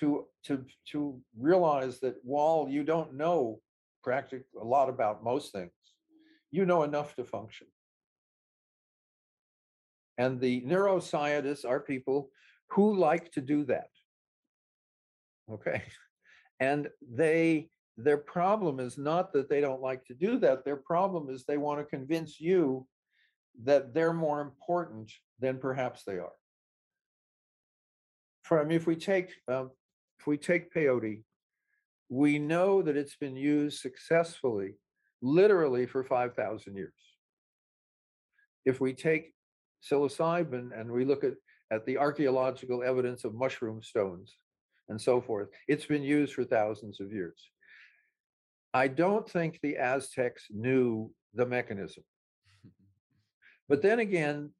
to 0.00 0.26
to 0.44 0.64
to 0.90 1.20
realize 1.38 2.00
that 2.00 2.16
while 2.22 2.66
you 2.68 2.82
don't 2.82 3.14
know 3.14 3.60
practically 4.02 4.60
a 4.60 4.64
lot 4.64 4.88
about 4.88 5.22
most 5.22 5.52
things, 5.52 5.70
you 6.50 6.66
know 6.66 6.82
enough 6.82 7.14
to 7.16 7.24
function. 7.24 7.68
And 10.18 10.40
the 10.40 10.60
neuroscientists 10.62 11.64
are 11.64 11.80
people 11.80 12.30
who 12.68 12.96
like 12.96 13.30
to 13.32 13.40
do 13.40 13.64
that. 13.64 13.88
Okay. 15.52 15.82
And 16.60 16.88
they, 17.00 17.70
their 17.96 18.18
problem 18.18 18.78
is 18.78 18.96
not 18.96 19.32
that 19.32 19.48
they 19.48 19.60
don't 19.60 19.82
like 19.82 20.04
to 20.06 20.14
do 20.14 20.38
that. 20.38 20.64
Their 20.64 20.76
problem 20.76 21.28
is 21.28 21.44
they 21.44 21.58
want 21.58 21.80
to 21.80 21.84
convince 21.84 22.40
you 22.40 22.86
that 23.64 23.92
they're 23.92 24.12
more 24.12 24.40
important 24.40 25.10
than 25.40 25.58
perhaps 25.58 26.04
they 26.04 26.18
are. 26.18 26.32
For, 28.44 28.60
I 28.60 28.64
mean, 28.64 28.76
if 28.76 28.86
we 28.86 28.96
take, 28.96 29.32
um, 29.48 29.70
if 30.20 30.26
we 30.26 30.36
take 30.36 30.72
peyote, 30.72 31.22
we 32.08 32.38
know 32.38 32.82
that 32.82 32.96
it's 32.96 33.16
been 33.16 33.36
used 33.36 33.80
successfully, 33.80 34.74
literally 35.20 35.86
for 35.86 36.04
5,000 36.04 36.76
years. 36.76 36.92
If 38.64 38.80
we 38.80 38.92
take 38.92 39.32
psilocybin 39.82 40.78
and 40.78 40.90
we 40.90 41.04
look 41.04 41.24
at, 41.24 41.34
at 41.72 41.84
the 41.86 41.98
archaeological 41.98 42.82
evidence 42.82 43.24
of 43.24 43.34
mushroom 43.34 43.82
stones 43.82 44.36
and 44.92 45.00
so 45.00 45.22
forth, 45.22 45.48
it's 45.66 45.86
been 45.86 46.02
used 46.02 46.34
for 46.34 46.44
thousands 46.44 47.00
of 47.00 47.12
years. 47.12 47.50
I 48.74 48.88
don't 48.88 49.28
think 49.28 49.58
the 49.62 49.78
Aztecs 49.78 50.48
knew 50.50 51.10
the 51.32 51.46
mechanism. 51.46 52.04
But 53.70 53.80
then 53.80 54.00
again, 54.00 54.50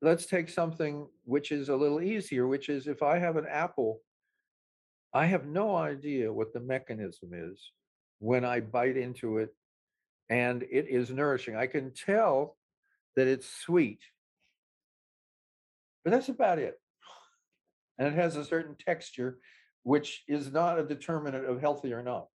let's 0.00 0.26
take 0.26 0.48
something 0.48 1.08
which 1.24 1.50
is 1.50 1.68
a 1.68 1.76
little 1.76 2.00
easier, 2.00 2.46
which 2.46 2.68
is 2.68 2.86
if 2.86 3.02
I 3.02 3.18
have 3.18 3.36
an 3.36 3.46
apple, 3.50 4.00
I 5.12 5.26
have 5.26 5.44
no 5.44 5.74
idea 5.74 6.32
what 6.32 6.52
the 6.52 6.60
mechanism 6.60 7.30
is 7.32 7.72
when 8.20 8.44
I 8.44 8.60
bite 8.60 8.96
into 8.96 9.38
it 9.38 9.50
and 10.30 10.62
it 10.62 10.86
is 10.88 11.10
nourishing. 11.10 11.56
I 11.56 11.66
can 11.66 11.92
tell 11.92 12.56
that 13.16 13.26
it's 13.26 13.48
sweet, 13.48 14.00
but 16.04 16.12
that's 16.12 16.28
about 16.28 16.60
it. 16.60 16.78
And 17.98 18.08
it 18.08 18.14
has 18.14 18.36
a 18.36 18.44
certain 18.44 18.76
texture, 18.76 19.38
which 19.82 20.24
is 20.28 20.52
not 20.52 20.78
a 20.78 20.84
determinant 20.84 21.46
of 21.46 21.60
healthy 21.60 21.92
or 21.92 22.02
not. 22.02 22.26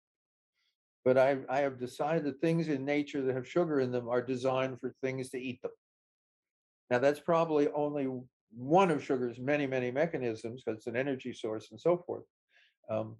But 1.03 1.17
I, 1.17 1.37
I 1.49 1.61
have 1.61 1.79
decided 1.79 2.25
that 2.25 2.41
things 2.41 2.67
in 2.67 2.85
nature 2.85 3.21
that 3.21 3.35
have 3.35 3.47
sugar 3.47 3.79
in 3.79 3.91
them 3.91 4.07
are 4.07 4.21
designed 4.21 4.79
for 4.79 4.93
things 5.01 5.29
to 5.31 5.39
eat 5.39 5.61
them. 5.61 5.71
Now, 6.89 6.99
that's 6.99 7.19
probably 7.19 7.69
only 7.69 8.07
one 8.55 8.91
of 8.91 9.03
sugar's 9.03 9.39
many, 9.39 9.65
many 9.65 9.91
mechanisms 9.91 10.61
because 10.63 10.79
it's 10.79 10.87
an 10.87 10.97
energy 10.97 11.33
source 11.33 11.69
and 11.71 11.79
so 11.79 11.97
forth. 11.97 12.23
Um, 12.89 13.15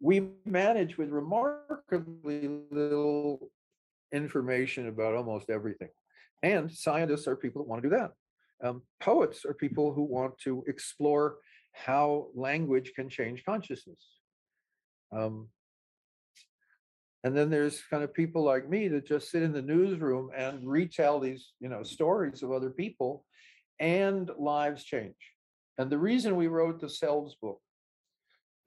we 0.00 0.30
manage 0.44 0.96
with 0.96 1.10
remarkably 1.10 2.48
little 2.70 3.50
information 4.12 4.88
about 4.88 5.14
almost 5.14 5.50
everything. 5.50 5.88
And 6.42 6.70
scientists 6.70 7.26
are 7.26 7.36
people 7.36 7.62
that 7.62 7.68
want 7.68 7.82
to 7.82 7.88
do 7.88 7.96
that. 7.96 8.12
Um, 8.62 8.82
poets 9.00 9.44
are 9.44 9.54
people 9.54 9.92
who 9.92 10.02
want 10.02 10.38
to 10.38 10.64
explore 10.66 11.36
how 11.72 12.28
language 12.34 12.92
can 12.96 13.08
change 13.08 13.44
consciousness. 13.44 14.04
Um, 15.12 15.48
and 17.24 17.36
then 17.36 17.50
there's 17.50 17.82
kind 17.90 18.02
of 18.02 18.14
people 18.14 18.42
like 18.42 18.68
me 18.68 18.88
that 18.88 19.06
just 19.06 19.30
sit 19.30 19.42
in 19.42 19.52
the 19.52 19.62
newsroom 19.62 20.30
and 20.36 20.68
retell 20.68 21.20
these, 21.20 21.52
you 21.60 21.68
know, 21.68 21.82
stories 21.82 22.42
of 22.42 22.52
other 22.52 22.70
people 22.70 23.24
and 23.80 24.30
lives 24.38 24.84
change. 24.84 25.14
And 25.78 25.90
the 25.90 25.98
reason 25.98 26.36
we 26.36 26.48
wrote 26.48 26.80
the 26.80 26.88
Selves 26.88 27.36
book, 27.40 27.60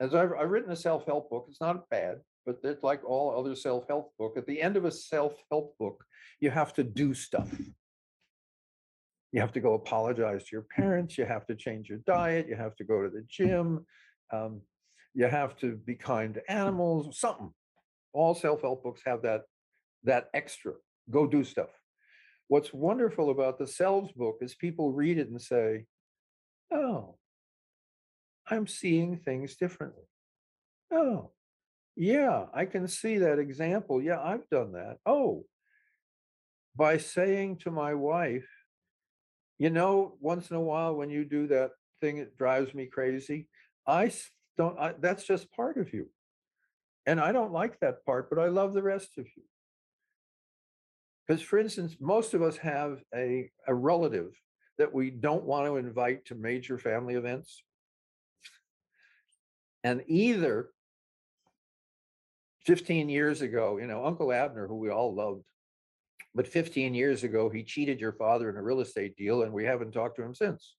as 0.00 0.14
I've, 0.14 0.32
I've 0.32 0.50
written 0.50 0.72
a 0.72 0.76
self-help 0.76 1.30
book, 1.30 1.46
it's 1.48 1.60
not 1.60 1.88
bad, 1.90 2.20
but 2.46 2.56
it's 2.64 2.82
like 2.82 3.04
all 3.04 3.38
other 3.38 3.54
self-help 3.54 4.12
book. 4.18 4.34
At 4.36 4.46
the 4.46 4.60
end 4.60 4.76
of 4.76 4.84
a 4.84 4.90
self-help 4.90 5.76
book, 5.78 6.04
you 6.40 6.50
have 6.50 6.72
to 6.74 6.82
do 6.82 7.14
stuff. 7.14 7.50
You 9.32 9.40
have 9.40 9.52
to 9.52 9.60
go 9.60 9.74
apologize 9.74 10.44
to 10.44 10.48
your 10.52 10.66
parents. 10.76 11.16
You 11.16 11.24
have 11.24 11.46
to 11.46 11.54
change 11.54 11.88
your 11.88 11.98
diet. 12.06 12.46
You 12.48 12.56
have 12.56 12.76
to 12.76 12.84
go 12.84 13.02
to 13.02 13.08
the 13.08 13.24
gym. 13.28 13.86
Um, 14.32 14.60
you 15.14 15.26
have 15.26 15.56
to 15.58 15.76
be 15.76 15.94
kind 15.94 16.34
to 16.34 16.52
animals, 16.52 17.18
something 17.18 17.52
all 18.12 18.34
self-help 18.34 18.82
books 18.82 19.02
have 19.04 19.22
that 19.22 19.42
that 20.04 20.28
extra 20.34 20.72
go 21.10 21.26
do 21.26 21.44
stuff 21.44 21.70
what's 22.48 22.72
wonderful 22.72 23.30
about 23.30 23.58
the 23.58 23.66
selves 23.66 24.12
book 24.12 24.38
is 24.40 24.54
people 24.54 24.92
read 24.92 25.18
it 25.18 25.28
and 25.28 25.40
say 25.40 25.84
oh 26.72 27.16
i'm 28.48 28.66
seeing 28.66 29.16
things 29.16 29.56
differently 29.56 30.04
oh 30.92 31.30
yeah 31.96 32.46
i 32.54 32.64
can 32.64 32.86
see 32.86 33.18
that 33.18 33.38
example 33.38 34.02
yeah 34.02 34.20
i've 34.22 34.48
done 34.50 34.72
that 34.72 34.96
oh 35.06 35.44
by 36.74 36.96
saying 36.96 37.56
to 37.56 37.70
my 37.70 37.94
wife 37.94 38.48
you 39.62 39.70
know 39.70 40.14
once 40.20 40.50
in 40.50 40.56
a 40.56 40.60
while 40.60 40.94
when 40.94 41.10
you 41.10 41.24
do 41.24 41.46
that 41.46 41.70
thing 42.00 42.18
it 42.18 42.36
drives 42.36 42.74
me 42.74 42.86
crazy 42.86 43.48
i 43.86 44.12
don't 44.56 44.78
I, 44.78 44.94
that's 45.00 45.24
just 45.24 45.52
part 45.52 45.76
of 45.76 45.92
you 45.94 46.08
and 47.06 47.20
I 47.20 47.32
don't 47.32 47.52
like 47.52 47.80
that 47.80 48.04
part, 48.04 48.30
but 48.30 48.38
I 48.38 48.46
love 48.46 48.74
the 48.74 48.82
rest 48.82 49.18
of 49.18 49.26
you. 49.36 49.42
Because, 51.26 51.42
for 51.42 51.58
instance, 51.58 51.96
most 52.00 52.34
of 52.34 52.42
us 52.42 52.56
have 52.58 53.02
a, 53.14 53.50
a 53.66 53.74
relative 53.74 54.32
that 54.78 54.92
we 54.92 55.10
don't 55.10 55.44
want 55.44 55.66
to 55.66 55.76
invite 55.76 56.26
to 56.26 56.34
major 56.34 56.78
family 56.78 57.14
events. 57.14 57.62
And 59.84 60.02
either 60.06 60.68
15 62.66 63.08
years 63.08 63.42
ago, 63.42 63.78
you 63.78 63.86
know, 63.86 64.04
Uncle 64.04 64.32
Abner, 64.32 64.68
who 64.68 64.76
we 64.76 64.90
all 64.90 65.14
loved, 65.14 65.44
but 66.34 66.46
15 66.46 66.94
years 66.94 67.24
ago, 67.24 67.48
he 67.50 67.62
cheated 67.62 68.00
your 68.00 68.12
father 68.12 68.48
in 68.50 68.56
a 68.56 68.62
real 68.62 68.80
estate 68.80 69.16
deal, 69.16 69.42
and 69.42 69.52
we 69.52 69.64
haven't 69.64 69.92
talked 69.92 70.16
to 70.16 70.22
him 70.22 70.34
since. 70.34 70.74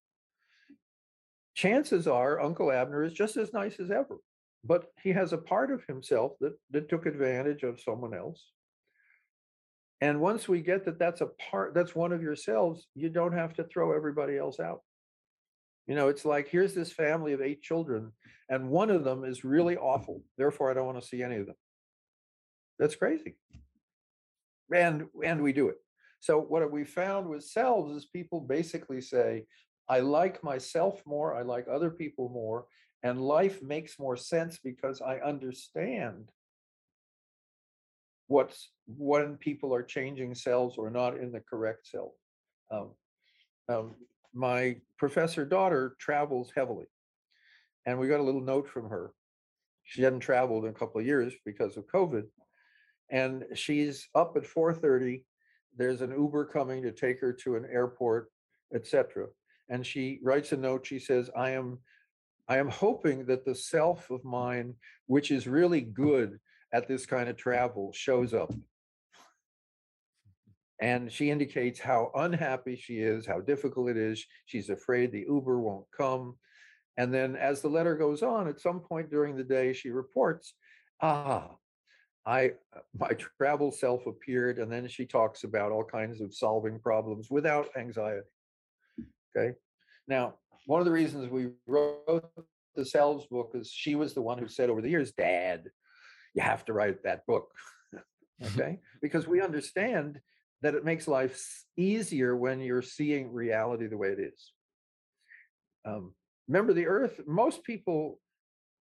Chances 1.56 2.08
are 2.08 2.42
Uncle 2.42 2.72
Abner 2.72 3.04
is 3.04 3.14
just 3.14 3.38
as 3.38 3.54
nice 3.54 3.80
as 3.80 3.92
ever 3.92 4.18
but 4.64 4.86
he 5.02 5.12
has 5.12 5.34
a 5.34 5.38
part 5.38 5.72
of 5.72 5.84
himself 5.86 6.34
that, 6.40 6.54
that 6.72 6.90
took 6.90 7.06
advantage 7.06 7.64
of 7.64 7.82
someone 7.82 8.14
else. 8.14 8.52
And 10.02 10.20
once 10.20 10.48
we 10.48 10.62
get 10.62 10.86
that 10.86 11.00
that's 11.00 11.22
a 11.22 11.30
part, 11.50 11.74
that's 11.74 11.96
one 11.96 12.12
of 12.12 12.22
yourselves, 12.22 12.88
you 12.96 13.10
don't 13.10 13.34
have 13.34 13.54
to 13.56 13.64
throw 13.64 13.94
everybody 13.94 14.38
else 14.38 14.60
out. 14.60 14.82
You 15.88 15.96
know, 15.96 16.08
it's 16.08 16.26
like 16.26 16.48
here's 16.48 16.74
this 16.74 16.92
family 16.92 17.34
of 17.34 17.42
eight 17.42 17.62
children, 17.62 18.12
and 18.50 18.70
one 18.70 18.90
of 18.90 19.04
them 19.04 19.26
is 19.26 19.44
really 19.44 19.76
awful. 19.78 20.22
Therefore, 20.38 20.72
I 20.72 20.74
don't 20.74 20.86
want 20.86 21.02
to 21.02 21.08
see 21.08 21.22
any 21.22 21.38
of 21.38 21.46
them. 21.46 21.56
That's 22.80 22.96
crazy. 22.96 23.36
And 24.74 25.06
and 25.24 25.42
we 25.42 25.54
do 25.54 25.70
it. 25.70 25.78
So 26.20 26.40
what 26.40 26.72
we 26.72 26.86
found 26.86 27.28
with 27.28 27.44
selves 27.44 27.96
is 27.96 28.06
people 28.06 28.40
basically 28.40 29.02
say, 29.02 29.46
I 29.90 30.00
like 30.00 30.44
myself 30.44 31.02
more, 31.06 31.36
I 31.36 31.42
like 31.42 31.68
other 31.68 31.90
people 31.90 32.30
more, 32.30 32.66
and 33.04 33.22
life 33.22 33.62
makes 33.62 34.00
more 34.00 34.16
sense 34.16 34.58
because 34.64 35.02
I 35.02 35.18
understand 35.18 36.30
what's 38.28 38.70
when 38.88 39.36
people 39.36 39.76
are 39.76 39.84
changing 39.84 40.34
cells 40.34 40.78
or 40.78 40.90
not 40.90 41.18
in 41.18 41.32
the 41.32 41.42
correct 41.42 41.88
cell. 41.88 42.14
Um, 42.72 42.92
um, 43.70 43.96
my 44.34 44.78
professor 44.98 45.46
daughter 45.46 45.96
travels 46.00 46.52
heavily, 46.56 46.86
and 47.86 48.00
we 48.00 48.08
got 48.08 48.22
a 48.22 48.24
little 48.24 48.42
note 48.42 48.70
from 48.70 48.90
her. 48.90 49.12
She 49.84 50.02
hadn't 50.02 50.22
traveled 50.22 50.64
in 50.64 50.72
a 50.72 50.74
couple 50.74 51.02
of 51.02 51.06
years 51.06 51.34
because 51.46 51.76
of 51.76 51.86
COVID, 51.88 52.24
and 53.10 53.46
she's 53.54 54.08
up 54.16 54.36
at 54.36 54.44
4:30. 54.44 55.24
There's 55.76 56.02
an 56.02 56.12
Uber 56.12 56.46
coming 56.46 56.84
to 56.84 56.92
take 56.92 57.20
her 57.20 57.34
to 57.34 57.56
an 57.56 57.66
airport, 57.66 58.32
etc. 58.74 59.28
And 59.70 59.86
she 59.86 60.20
writes 60.22 60.52
a 60.52 60.58
note. 60.58 60.86
She 60.86 61.00
says, 61.00 61.30
"I 61.36 61.52
am 61.52 61.80
I 62.48 62.58
am 62.58 62.70
hoping 62.70 63.26
that 63.26 63.46
the 63.46 63.56
self 63.56 64.10
of 64.10 64.24
mine, 64.26 64.76
which 65.08 65.32
is 65.32 65.48
really 65.48 65.82
good 65.82 66.40
at 66.74 66.88
this 66.88 67.06
kind 67.06 67.30
of 67.30 67.38
travel, 67.38 67.92
shows 67.94 68.34
up. 68.34 68.54
And 70.82 71.12
she 71.12 71.30
indicates 71.30 71.80
how 71.80 72.12
unhappy 72.16 72.76
she 72.76 72.98
is, 73.00 73.26
how 73.26 73.40
difficult 73.40 73.90
it 73.90 73.98
is. 73.98 74.26
She's 74.46 74.70
afraid 74.70 75.12
the 75.12 75.26
Uber 75.28 75.60
won't 75.60 75.86
come. 75.96 76.38
And 76.98 77.14
then 77.14 77.36
as 77.36 77.62
the 77.62 77.70
letter 77.70 77.96
goes 77.96 78.22
on, 78.22 78.48
at 78.48 78.60
some 78.60 78.82
point 78.82 79.10
during 79.10 79.38
the 79.38 79.44
day, 79.44 79.72
she 79.72 79.92
reports, 79.92 80.56
ah, 81.02 81.56
I 82.26 82.52
my 82.98 83.10
travel 83.38 83.72
self 83.72 84.06
appeared, 84.06 84.60
and 84.60 84.72
then 84.72 84.88
she 84.88 85.06
talks 85.06 85.44
about 85.44 85.72
all 85.72 85.84
kinds 85.84 86.22
of 86.22 86.34
solving 86.34 86.80
problems 86.80 87.30
without 87.30 87.68
anxiety. 87.78 88.22
Okay. 89.36 89.56
Now, 90.08 90.36
one 90.66 90.80
of 90.80 90.86
the 90.86 90.92
reasons 90.92 91.30
we 91.30 91.50
wrote 91.68 92.32
the 92.76 92.86
Selves 92.86 93.26
book 93.28 93.52
is 93.56 93.70
she 93.72 93.96
was 93.96 94.14
the 94.14 94.22
one 94.22 94.38
who 94.38 94.48
said 94.48 94.70
over 94.70 94.82
the 94.82 94.90
years, 94.90 95.12
Dad, 95.12 95.70
you 96.34 96.42
have 96.42 96.66
to 96.66 96.74
write 96.74 97.04
that 97.04 97.26
book. 97.26 97.52
okay. 98.44 98.80
because 99.02 99.28
we 99.28 99.42
understand 99.42 100.20
that 100.62 100.76
it 100.76 100.84
makes 100.84 101.08
life 101.08 101.64
easier 101.78 102.36
when 102.36 102.60
you're 102.60 102.82
seeing 102.82 103.32
reality 103.32 103.88
the 103.88 103.98
way 103.98 104.10
it 104.10 104.20
is. 104.20 104.52
Um, 105.86 106.14
remember, 106.48 106.74
the 106.74 106.88
earth, 106.88 107.22
most 107.28 107.64
people 107.64 108.20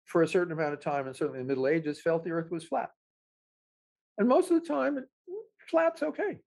for 0.04 0.22
a 0.22 0.28
certain 0.28 0.52
amount 0.52 0.74
of 0.74 0.80
time, 0.80 1.06
and 1.06 1.16
certainly 1.16 1.40
in 1.40 1.46
the 1.46 1.50
Middle 1.50 1.68
Ages, 1.68 2.00
felt 2.00 2.24
the 2.24 2.32
earth 2.32 2.50
was 2.50 2.64
flat. 2.64 2.90
And 4.20 4.28
most 4.28 4.50
of 4.50 4.60
the 4.60 4.68
time, 4.68 4.98
it 4.98 5.04
mm, 5.28 5.34
flat's 5.70 6.02
okay. 6.02 6.38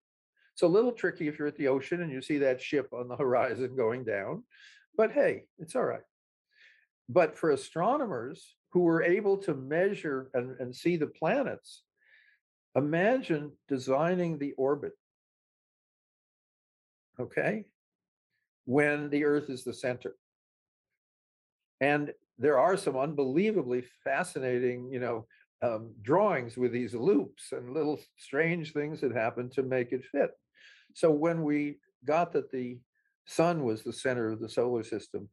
It's 0.54 0.62
a 0.62 0.68
little 0.68 0.92
tricky 0.92 1.28
if 1.28 1.40
you're 1.40 1.48
at 1.48 1.58
the 1.58 1.70
ocean 1.70 2.04
and 2.04 2.12
you 2.12 2.22
see 2.22 2.38
that 2.38 2.62
ship 2.62 2.94
on 2.94 3.08
the 3.08 3.16
horizon 3.18 3.76
going 3.76 4.06
down, 4.06 4.44
but 4.96 5.12
hey, 5.12 5.46
it's 5.58 5.76
all 5.76 5.84
right. 5.84 6.04
But 7.10 7.36
for 7.36 7.50
astronomers 7.50 8.56
who 8.72 8.82
were 8.82 9.02
able 9.02 9.38
to 9.38 9.56
measure 9.56 10.30
and, 10.36 10.56
and 10.60 10.74
see 10.74 10.98
the 10.98 11.08
planets, 11.08 11.82
imagine 12.76 13.52
designing 13.68 14.38
the 14.38 14.54
orbit, 14.54 14.94
okay, 17.20 17.66
when 18.66 19.10
the 19.10 19.26
Earth 19.26 19.50
is 19.50 19.64
the 19.64 19.74
center. 19.74 20.16
And 21.82 22.14
there 22.38 22.60
are 22.60 22.78
some 22.78 22.98
unbelievably 22.98 23.86
fascinating, 24.04 24.92
you 24.92 25.00
know, 25.00 25.26
um, 25.64 25.94
drawings 26.02 26.58
with 26.58 26.72
these 26.72 26.94
loops 26.94 27.54
and 27.54 27.74
little 27.74 28.00
strange 28.18 28.74
things 28.74 29.02
that 29.02 29.14
happen 29.14 29.50
to 29.52 29.64
make 29.64 29.92
it 29.94 30.04
fit. 30.12 30.32
So 30.94 31.10
when 31.10 31.44
we 31.44 31.78
got 32.06 32.34
that 32.34 32.52
the 32.52 32.80
sun 33.26 33.64
was 33.64 33.82
the 33.82 33.94
center 33.94 34.30
of 34.30 34.42
the 34.42 34.50
solar 34.50 34.84
system, 34.84 35.30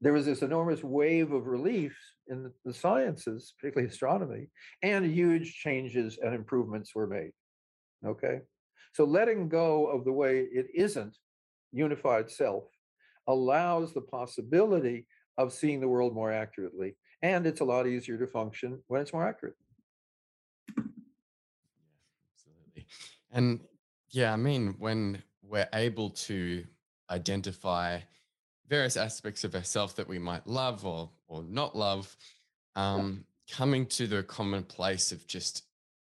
there 0.00 0.12
was 0.12 0.26
this 0.26 0.42
enormous 0.42 0.82
wave 0.82 1.32
of 1.32 1.46
relief 1.46 1.96
in 2.28 2.50
the 2.64 2.72
sciences, 2.72 3.54
particularly 3.58 3.88
astronomy, 3.88 4.48
and 4.82 5.04
huge 5.06 5.54
changes 5.54 6.18
and 6.22 6.34
improvements 6.34 6.94
were 6.94 7.06
made. 7.06 7.32
Okay. 8.04 8.40
So 8.92 9.04
letting 9.04 9.48
go 9.48 9.86
of 9.86 10.04
the 10.04 10.12
way 10.12 10.40
it 10.40 10.66
isn't 10.74 11.16
unified 11.72 12.30
self 12.30 12.64
allows 13.26 13.92
the 13.92 14.00
possibility 14.00 15.06
of 15.38 15.52
seeing 15.52 15.80
the 15.80 15.88
world 15.88 16.14
more 16.14 16.32
accurately. 16.32 16.96
And 17.22 17.46
it's 17.46 17.60
a 17.60 17.64
lot 17.64 17.86
easier 17.86 18.18
to 18.18 18.26
function 18.26 18.82
when 18.88 19.00
it's 19.00 19.12
more 19.12 19.26
accurate. 19.26 19.56
Yeah, 20.76 20.84
absolutely. 22.32 22.86
And 23.32 23.60
yeah, 24.10 24.32
I 24.32 24.36
mean, 24.36 24.74
when 24.78 25.22
we're 25.42 25.68
able 25.72 26.10
to 26.10 26.64
identify 27.10 28.00
various 28.68 28.96
aspects 28.96 29.44
of 29.44 29.54
ourselves 29.54 29.94
that 29.94 30.08
we 30.08 30.18
might 30.18 30.46
love 30.46 30.84
or 30.84 31.10
or 31.28 31.42
not 31.42 31.76
love, 31.76 32.16
um, 32.74 33.24
coming 33.50 33.86
to 33.86 34.06
the 34.06 34.22
common 34.22 34.62
place 34.64 35.12
of 35.12 35.26
just 35.26 35.64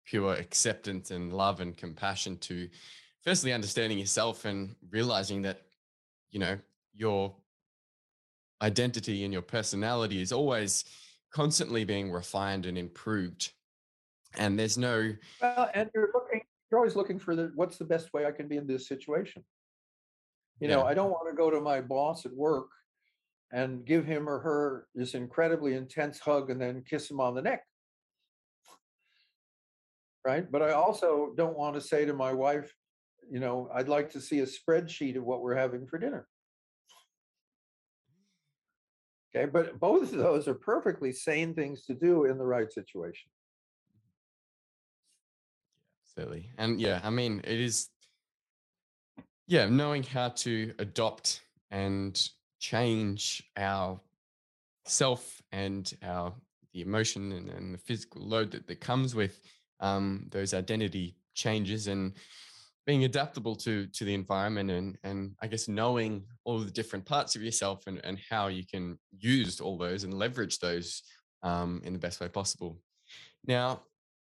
pure 0.06 0.34
acceptance 0.34 1.12
and 1.12 1.34
love 1.34 1.62
and 1.62 1.78
compassion 1.78 2.38
to 2.38 2.68
firstly 3.24 3.54
understanding 3.54 3.98
yourself 3.98 4.46
and 4.46 4.76
realizing 4.90 5.42
that 5.42 5.62
you 6.32 6.40
know 6.40 6.58
your 6.94 7.34
identity 8.62 9.24
and 9.24 9.34
your 9.34 9.42
personality 9.42 10.22
is 10.22 10.32
always 10.32 10.86
constantly 11.32 11.84
being 11.84 12.12
refined 12.12 12.66
and 12.66 12.78
improved. 12.78 13.52
And 14.38 14.58
there's 14.58 14.78
no 14.78 15.14
well 15.42 15.70
and 15.74 15.90
you're 15.94 16.10
looking 16.14 16.41
you're 16.72 16.80
always 16.80 16.96
looking 16.96 17.20
for 17.20 17.36
the 17.36 17.52
what's 17.56 17.78
the 17.78 17.86
best 17.86 18.14
way 18.14 18.26
i 18.26 18.32
can 18.32 18.48
be 18.48 18.58
in 18.58 18.66
this 18.66 18.88
situation 18.88 19.44
you 20.62 20.68
know, 20.68 20.84
I 20.84 20.94
don't 20.94 21.10
want 21.10 21.28
to 21.28 21.36
go 21.36 21.50
to 21.50 21.60
my 21.60 21.82
boss 21.82 22.24
at 22.28 22.34
work 22.34 22.68
and 23.52 23.84
give 23.84 24.06
him 24.06 24.30
or 24.30 24.40
her 24.40 24.88
this 24.94 25.16
incredibly 25.16 25.74
intense 25.74 26.20
hug 26.20 26.52
and 26.52 26.62
then 26.62 26.84
kiss 26.88 27.10
him 27.10 27.20
on 27.20 27.34
the 27.34 27.42
neck. 27.42 27.64
Right. 30.24 30.50
But 30.50 30.62
I 30.62 30.74
also 30.74 31.34
don't 31.36 31.58
want 31.58 31.74
to 31.76 31.82
say 31.82 32.06
to 32.06 32.14
my 32.14 32.32
wife, 32.32 32.72
you 33.30 33.40
know, 33.40 33.70
I'd 33.74 33.90
like 33.90 34.12
to 34.12 34.22
see 34.22 34.42
a 34.42 34.46
spreadsheet 34.46 35.18
of 35.18 35.24
what 35.24 35.42
we're 35.42 35.56
having 35.56 35.88
for 35.88 35.98
dinner. 35.98 36.28
Okay. 39.36 39.50
But 39.52 39.80
both 39.80 40.04
of 40.04 40.12
those 40.12 40.48
are 40.48 40.54
perfectly 40.54 41.12
sane 41.12 41.56
things 41.56 41.86
to 41.86 41.96
do 41.96 42.26
in 42.26 42.38
the 42.38 42.46
right 42.46 42.72
situation. 42.72 43.32
Absolutely. 46.18 46.50
And 46.58 46.80
yeah, 46.82 47.00
I 47.04 47.10
mean, 47.10 47.42
it 47.44 47.60
is 47.60 47.90
yeah, 49.48 49.68
knowing 49.68 50.04
how 50.04 50.30
to 50.30 50.74
adopt 50.80 51.42
and 51.72 52.30
change 52.60 53.44
our 53.58 54.00
self 54.86 55.42
and 55.52 55.94
our 56.04 56.34
the 56.74 56.82
emotion 56.82 57.34
and, 57.34 57.50
and 57.50 57.74
the 57.74 57.78
physical 57.78 58.22
load 58.22 58.52
that, 58.52 58.66
that 58.68 58.80
comes 58.80 59.14
with 59.14 59.42
um, 59.82 60.28
those 60.32 60.54
identity 60.54 61.16
changes 61.34 61.88
and 61.88 62.14
being 62.86 63.04
adaptable 63.04 63.56
to 63.56 63.88
to 63.88 64.06
the 64.06 64.14
environment 64.14 64.72
and 64.72 64.98
and 65.04 65.36
I 65.42 65.48
guess 65.48 65.68
knowing 65.68 66.24
all 66.46 66.60
the 66.60 66.72
different 66.72 67.06
parts 67.06 67.36
of 67.36 67.44
yourself 67.44 67.88
and, 67.88 68.00
and 68.04 68.18
how 68.30 68.48
you 68.48 68.66
can 68.66 68.98
use 69.12 69.60
all 69.62 69.78
those 69.78 70.04
and 70.04 70.14
leverage 70.14 70.60
those 70.60 71.04
um, 71.44 71.82
in 71.84 71.94
the 71.94 72.00
best 72.00 72.20
way 72.20 72.28
possible. 72.28 72.80
Now, 73.46 73.82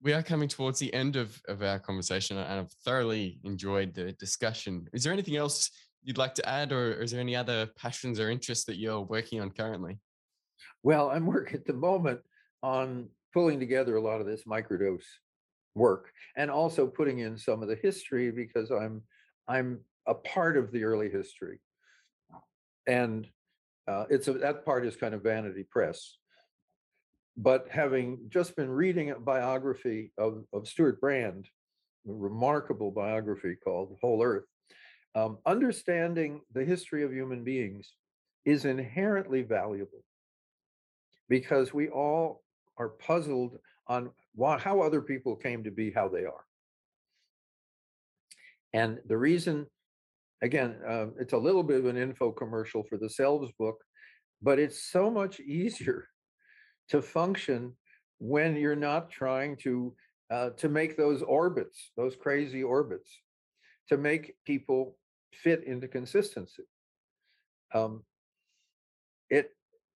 we 0.01 0.13
are 0.13 0.23
coming 0.23 0.47
towards 0.47 0.79
the 0.79 0.93
end 0.93 1.15
of, 1.15 1.41
of 1.47 1.61
our 1.61 1.79
conversation 1.79 2.37
and 2.37 2.59
I've 2.59 2.71
thoroughly 2.85 3.39
enjoyed 3.43 3.93
the 3.93 4.13
discussion. 4.13 4.87
Is 4.93 5.03
there 5.03 5.13
anything 5.13 5.35
else 5.35 5.71
you'd 6.03 6.17
like 6.17 6.33
to 6.35 6.49
add 6.49 6.71
or, 6.71 6.93
is 6.93 7.11
there 7.11 7.19
any 7.19 7.35
other 7.35 7.67
passions 7.77 8.19
or 8.19 8.29
interests 8.29 8.65
that 8.65 8.77
you're 8.77 9.01
working 9.01 9.41
on 9.41 9.51
currently? 9.51 9.99
Well, 10.83 11.09
I'm 11.09 11.25
working 11.25 11.55
at 11.55 11.65
the 11.65 11.73
moment 11.73 12.21
on 12.63 13.09
pulling 13.33 13.59
together 13.59 13.97
a 13.97 14.01
lot 14.01 14.21
of 14.21 14.25
this 14.27 14.43
microdose 14.43 15.03
work 15.75 16.11
and 16.35 16.49
also 16.49 16.87
putting 16.87 17.19
in 17.19 17.37
some 17.37 17.61
of 17.61 17.67
the 17.67 17.75
history 17.75 18.31
because 18.31 18.71
I'm 18.71 19.01
I'm 19.47 19.81
a 20.07 20.13
part 20.13 20.57
of 20.57 20.71
the 20.71 20.83
early 20.83 21.09
history. 21.09 21.59
And 22.87 23.27
uh, 23.87 24.05
it's 24.09 24.27
a, 24.27 24.33
that 24.33 24.63
part 24.65 24.85
is 24.85 24.95
kind 24.95 25.13
of 25.13 25.23
vanity 25.23 25.63
press 25.69 26.18
but 27.41 27.67
having 27.71 28.19
just 28.27 28.53
been 28.57 28.69
reading 28.69 29.11
a 29.11 29.15
biography 29.19 30.11
of, 30.17 30.43
of 30.51 30.67
Stewart 30.67 30.99
Brand, 30.99 31.47
a 32.05 32.11
remarkable 32.11 32.91
biography 32.91 33.55
called 33.63 33.97
Whole 34.01 34.21
Earth, 34.21 34.43
um, 35.15 35.37
understanding 35.45 36.41
the 36.53 36.65
history 36.65 37.01
of 37.01 37.13
human 37.13 37.45
beings 37.45 37.93
is 38.43 38.65
inherently 38.65 39.41
valuable 39.41 40.03
because 41.29 41.73
we 41.73 41.87
all 41.87 42.43
are 42.77 42.89
puzzled 42.89 43.57
on 43.87 44.09
why, 44.35 44.59
how 44.59 44.81
other 44.81 45.01
people 45.01 45.37
came 45.37 45.63
to 45.63 45.71
be 45.71 45.91
how 45.91 46.09
they 46.09 46.25
are. 46.25 46.43
And 48.73 48.99
the 49.07 49.17
reason, 49.17 49.65
again, 50.41 50.75
uh, 50.85 51.07
it's 51.17 51.33
a 51.33 51.37
little 51.37 51.63
bit 51.63 51.79
of 51.79 51.85
an 51.85 51.95
info 51.95 52.33
commercial 52.33 52.83
for 52.83 52.97
the 52.97 53.09
Selves 53.09 53.51
book, 53.57 53.77
but 54.41 54.59
it's 54.59 54.91
so 54.91 55.09
much 55.09 55.39
easier 55.39 56.05
to 56.89 57.01
function 57.01 57.73
when 58.19 58.55
you're 58.55 58.75
not 58.75 59.09
trying 59.09 59.55
to 59.57 59.93
uh, 60.31 60.51
to 60.51 60.69
make 60.69 60.95
those 60.95 61.23
orbits, 61.23 61.91
those 61.97 62.15
crazy 62.15 62.61
orbits, 62.61 63.09
to 63.87 63.97
make 63.97 64.35
people 64.45 64.95
fit 65.33 65.63
into 65.63 65.87
consistency. 65.87 66.63
Um, 67.73 68.03
it, 69.29 69.51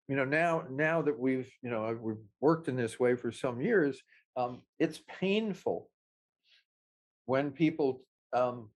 you 0.07 0.15
know, 0.15 0.25
now 0.25 0.65
now 0.71 1.03
that 1.03 1.19
we've 1.19 1.51
you 1.63 1.71
know 1.71 1.99
we've 2.01 2.17
worked 2.41 2.69
in 2.69 2.77
this 2.77 3.01
way 3.01 3.17
for 3.17 3.33
some 3.33 3.61
years, 3.61 4.01
um, 4.37 4.63
it's 4.79 5.01
painful 5.09 5.89
when 7.27 7.51
people 7.51 8.03
um, 8.33 8.69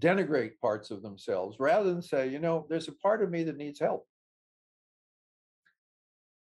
denigrate 0.00 0.52
parts 0.60 0.90
of 0.90 1.02
themselves 1.02 1.58
rather 1.58 1.92
than 1.92 2.02
say, 2.02 2.28
you 2.28 2.38
know, 2.38 2.66
there's 2.68 2.88
a 2.88 2.92
part 2.92 3.22
of 3.22 3.30
me 3.30 3.42
that 3.44 3.56
needs 3.56 3.80
help 3.80 4.06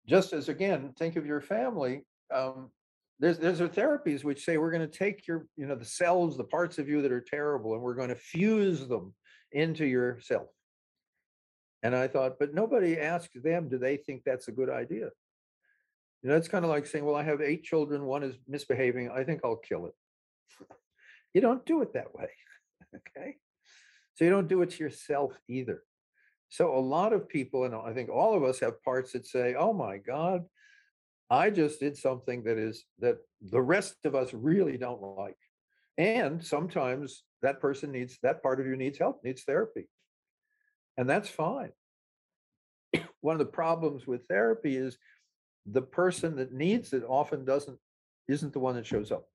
just 0.06 0.32
as 0.32 0.48
again, 0.48 0.92
think 0.98 1.16
of 1.16 1.26
your 1.26 1.40
family. 1.40 2.04
Um, 2.32 2.70
there's 3.20 3.38
there's 3.38 3.60
therapies 3.60 4.24
which 4.24 4.44
say 4.44 4.58
we're 4.58 4.70
going 4.70 4.88
to 4.88 4.98
take 4.98 5.26
your 5.26 5.46
you 5.56 5.66
know 5.66 5.76
the 5.76 5.84
cells, 5.84 6.36
the 6.36 6.44
parts 6.44 6.78
of 6.78 6.88
you 6.88 7.02
that 7.02 7.12
are 7.12 7.20
terrible, 7.20 7.74
and 7.74 7.82
we're 7.82 7.94
going 7.94 8.08
to 8.08 8.16
fuse 8.16 8.86
them 8.86 9.14
into 9.52 9.86
yourself. 9.86 10.48
And 11.82 11.94
I 11.94 12.08
thought, 12.08 12.38
but 12.38 12.54
nobody 12.54 12.98
asked 12.98 13.30
them, 13.42 13.68
do 13.68 13.78
they 13.78 13.98
think 13.98 14.22
that's 14.24 14.48
a 14.48 14.52
good 14.52 14.70
idea? 14.70 15.10
You 16.22 16.30
know, 16.30 16.36
it's 16.36 16.48
kind 16.48 16.64
of 16.64 16.70
like 16.70 16.86
saying, 16.86 17.04
well, 17.04 17.14
I 17.14 17.22
have 17.22 17.42
eight 17.42 17.62
children, 17.62 18.06
one 18.06 18.22
is 18.22 18.36
misbehaving, 18.48 19.10
I 19.10 19.22
think 19.22 19.42
I'll 19.44 19.56
kill 19.56 19.86
it. 19.86 19.92
you 21.34 21.42
don't 21.42 21.64
do 21.66 21.82
it 21.82 21.92
that 21.92 22.14
way. 22.14 22.30
okay. 22.96 23.36
So 24.14 24.24
you 24.24 24.30
don't 24.30 24.48
do 24.48 24.62
it 24.62 24.70
to 24.70 24.82
yourself 24.82 25.38
either. 25.46 25.82
So 26.54 26.72
a 26.72 26.78
lot 26.78 27.12
of 27.12 27.28
people, 27.28 27.64
and 27.64 27.74
I 27.74 27.92
think 27.92 28.08
all 28.08 28.36
of 28.36 28.44
us 28.44 28.60
have 28.60 28.80
parts 28.84 29.10
that 29.10 29.26
say, 29.26 29.56
oh 29.58 29.72
my 29.72 29.98
God, 29.98 30.44
I 31.28 31.50
just 31.50 31.80
did 31.80 31.96
something 31.96 32.44
that 32.44 32.58
is 32.58 32.84
that 33.00 33.16
the 33.42 33.60
rest 33.60 33.96
of 34.04 34.14
us 34.14 34.32
really 34.32 34.78
don't 34.78 35.02
like. 35.02 35.36
And 35.98 36.44
sometimes 36.44 37.24
that 37.42 37.60
person 37.60 37.90
needs 37.90 38.18
that 38.22 38.40
part 38.40 38.60
of 38.60 38.68
you 38.68 38.76
needs 38.76 38.98
help, 38.98 39.24
needs 39.24 39.42
therapy. 39.42 39.88
And 40.96 41.10
that's 41.10 41.28
fine. 41.28 41.72
One 43.20 43.34
of 43.34 43.40
the 43.40 43.46
problems 43.46 44.06
with 44.06 44.28
therapy 44.28 44.76
is 44.76 44.96
the 45.66 45.82
person 45.82 46.36
that 46.36 46.52
needs 46.52 46.92
it 46.92 47.02
often 47.04 47.44
doesn't 47.44 47.80
isn't 48.28 48.52
the 48.52 48.60
one 48.60 48.76
that 48.76 48.86
shows 48.86 49.10
up. 49.10 49.26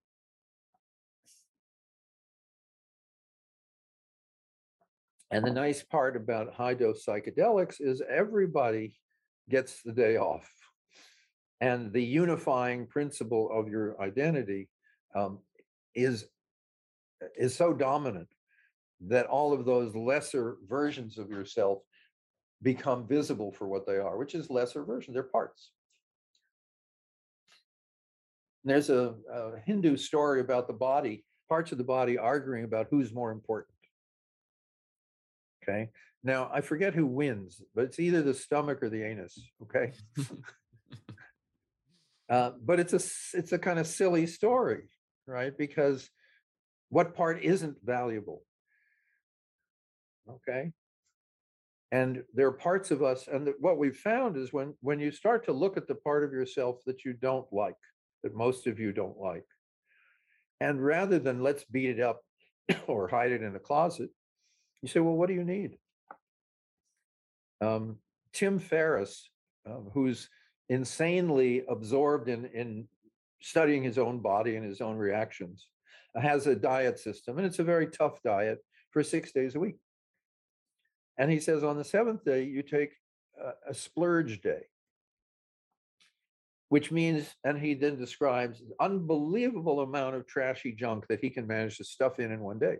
And 5.32 5.46
the 5.46 5.52
nice 5.52 5.84
part 5.84 6.16
about 6.16 6.54
high 6.54 6.74
dose 6.74 7.06
psychedelics 7.06 7.76
is 7.80 8.02
everybody 8.10 8.96
gets 9.50 9.82
the 9.84 9.92
day 9.92 10.18
off. 10.18 10.50
And 11.62 11.94
the 11.94 12.04
unifying 12.04 12.88
principle 12.88 13.50
of 13.52 13.68
your 13.68 14.02
identity 14.02 14.70
um, 15.14 15.40
is, 15.94 16.26
is 17.36 17.54
so 17.54 17.74
dominant 17.74 18.30
that 19.02 19.28
all 19.28 19.54
of 19.54 19.66
those 19.66 19.96
lesser 19.96 20.58
versions 20.68 21.18
of 21.18 21.30
yourself 21.30 21.80
become 22.62 23.08
visible 23.08 23.52
for 23.52 23.68
what 23.68 23.86
they 23.86 23.98
are, 23.98 24.18
which 24.18 24.36
is 24.36 24.50
lesser 24.50 24.84
versions, 24.84 25.14
they're 25.14 25.24
parts. 25.24 25.72
There's 28.64 28.90
a, 28.90 29.16
a 29.32 29.60
Hindu 29.66 29.96
story 29.96 30.42
about 30.42 30.68
the 30.68 30.74
body, 30.74 31.24
parts 31.48 31.72
of 31.72 31.78
the 31.78 31.84
body 31.84 32.18
arguing 32.18 32.66
about 32.66 32.88
who's 32.90 33.14
more 33.14 33.32
important. 33.32 33.79
Okay. 35.70 35.90
Now 36.24 36.50
I 36.54 36.62
forget 36.62 36.94
who 36.94 37.06
wins, 37.06 37.62
but 37.74 37.86
it's 37.86 38.00
either 38.00 38.22
the 38.22 38.34
stomach 38.34 38.84
or 38.84 38.90
the 38.90 39.04
anus. 39.04 39.40
Okay. 39.64 39.94
uh, 42.30 42.52
but 42.62 42.80
it's 42.80 42.94
a 42.94 43.38
it's 43.38 43.52
a 43.52 43.60
kind 43.60 43.80
of 43.80 43.88
silly 43.88 44.28
story, 44.28 44.90
right? 45.26 45.58
Because 45.58 46.10
what 46.90 47.16
part 47.16 47.42
isn't 47.42 47.78
valuable? 47.84 48.44
Okay. 50.30 50.72
And 51.92 52.24
there 52.36 52.48
are 52.48 52.52
parts 52.52 52.92
of 52.92 53.02
us, 53.02 53.28
and 53.28 53.50
what 53.60 53.80
we've 53.80 53.96
found 53.96 54.38
is 54.38 54.54
when 54.54 54.76
when 54.82 55.00
you 55.00 55.12
start 55.12 55.46
to 55.46 55.54
look 55.54 55.78
at 55.78 55.88
the 55.88 55.96
part 55.96 56.24
of 56.24 56.34
yourself 56.34 56.82
that 56.86 57.06
you 57.06 57.14
don't 57.14 57.52
like, 57.52 57.78
that 58.24 58.36
most 58.36 58.68
of 58.68 58.80
you 58.80 58.92
don't 58.92 59.18
like, 59.18 59.46
and 60.60 60.84
rather 60.84 61.18
than 61.18 61.42
let's 61.42 61.64
beat 61.64 61.90
it 61.90 62.00
up 62.00 62.22
or 62.88 63.08
hide 63.08 63.32
it 63.32 63.42
in 63.42 63.56
a 63.56 63.60
closet, 63.60 64.10
you 64.82 64.88
say, 64.88 65.00
well, 65.00 65.16
what 65.16 65.28
do 65.28 65.34
you 65.34 65.44
need? 65.44 65.78
Um, 67.62 67.98
Tim 68.34 68.60
Ferriss, 68.60 69.30
um, 69.66 69.90
who's 69.94 70.30
insanely 70.70 71.64
absorbed 71.68 72.30
in, 72.30 72.46
in 72.46 72.88
studying 73.42 73.84
his 73.84 73.98
own 73.98 74.20
body 74.20 74.56
and 74.56 74.66
his 74.66 74.82
own 74.82 74.98
reactions, 74.98 75.68
has 76.16 76.48
a 76.48 76.56
diet 76.56 77.00
system, 77.00 77.38
and 77.38 77.46
it's 77.46 77.60
a 77.60 77.64
very 77.64 77.88
tough 77.88 78.22
diet 78.24 78.60
for 78.92 79.04
six 79.04 79.32
days 79.32 79.56
a 79.56 79.60
week. 79.60 79.76
And 81.18 81.30
he 81.30 81.40
says 81.40 81.64
on 81.64 81.78
the 81.78 81.84
seventh 81.84 82.24
day, 82.24 82.46
you 82.46 82.64
take 82.64 82.94
a, 83.40 83.72
a 83.72 83.74
splurge 83.74 84.42
day, 84.42 84.62
which 86.70 86.92
means, 86.92 87.28
and 87.44 87.60
he 87.60 87.74
then 87.74 87.98
describes 87.98 88.64
unbelievable 88.80 89.82
amount 89.82 90.16
of 90.16 90.26
trashy 90.26 90.72
junk 90.72 91.06
that 91.10 91.20
he 91.20 91.30
can 91.30 91.46
manage 91.46 91.78
to 91.78 91.84
stuff 91.84 92.20
in 92.20 92.32
in 92.32 92.40
one 92.40 92.60
day. 92.60 92.78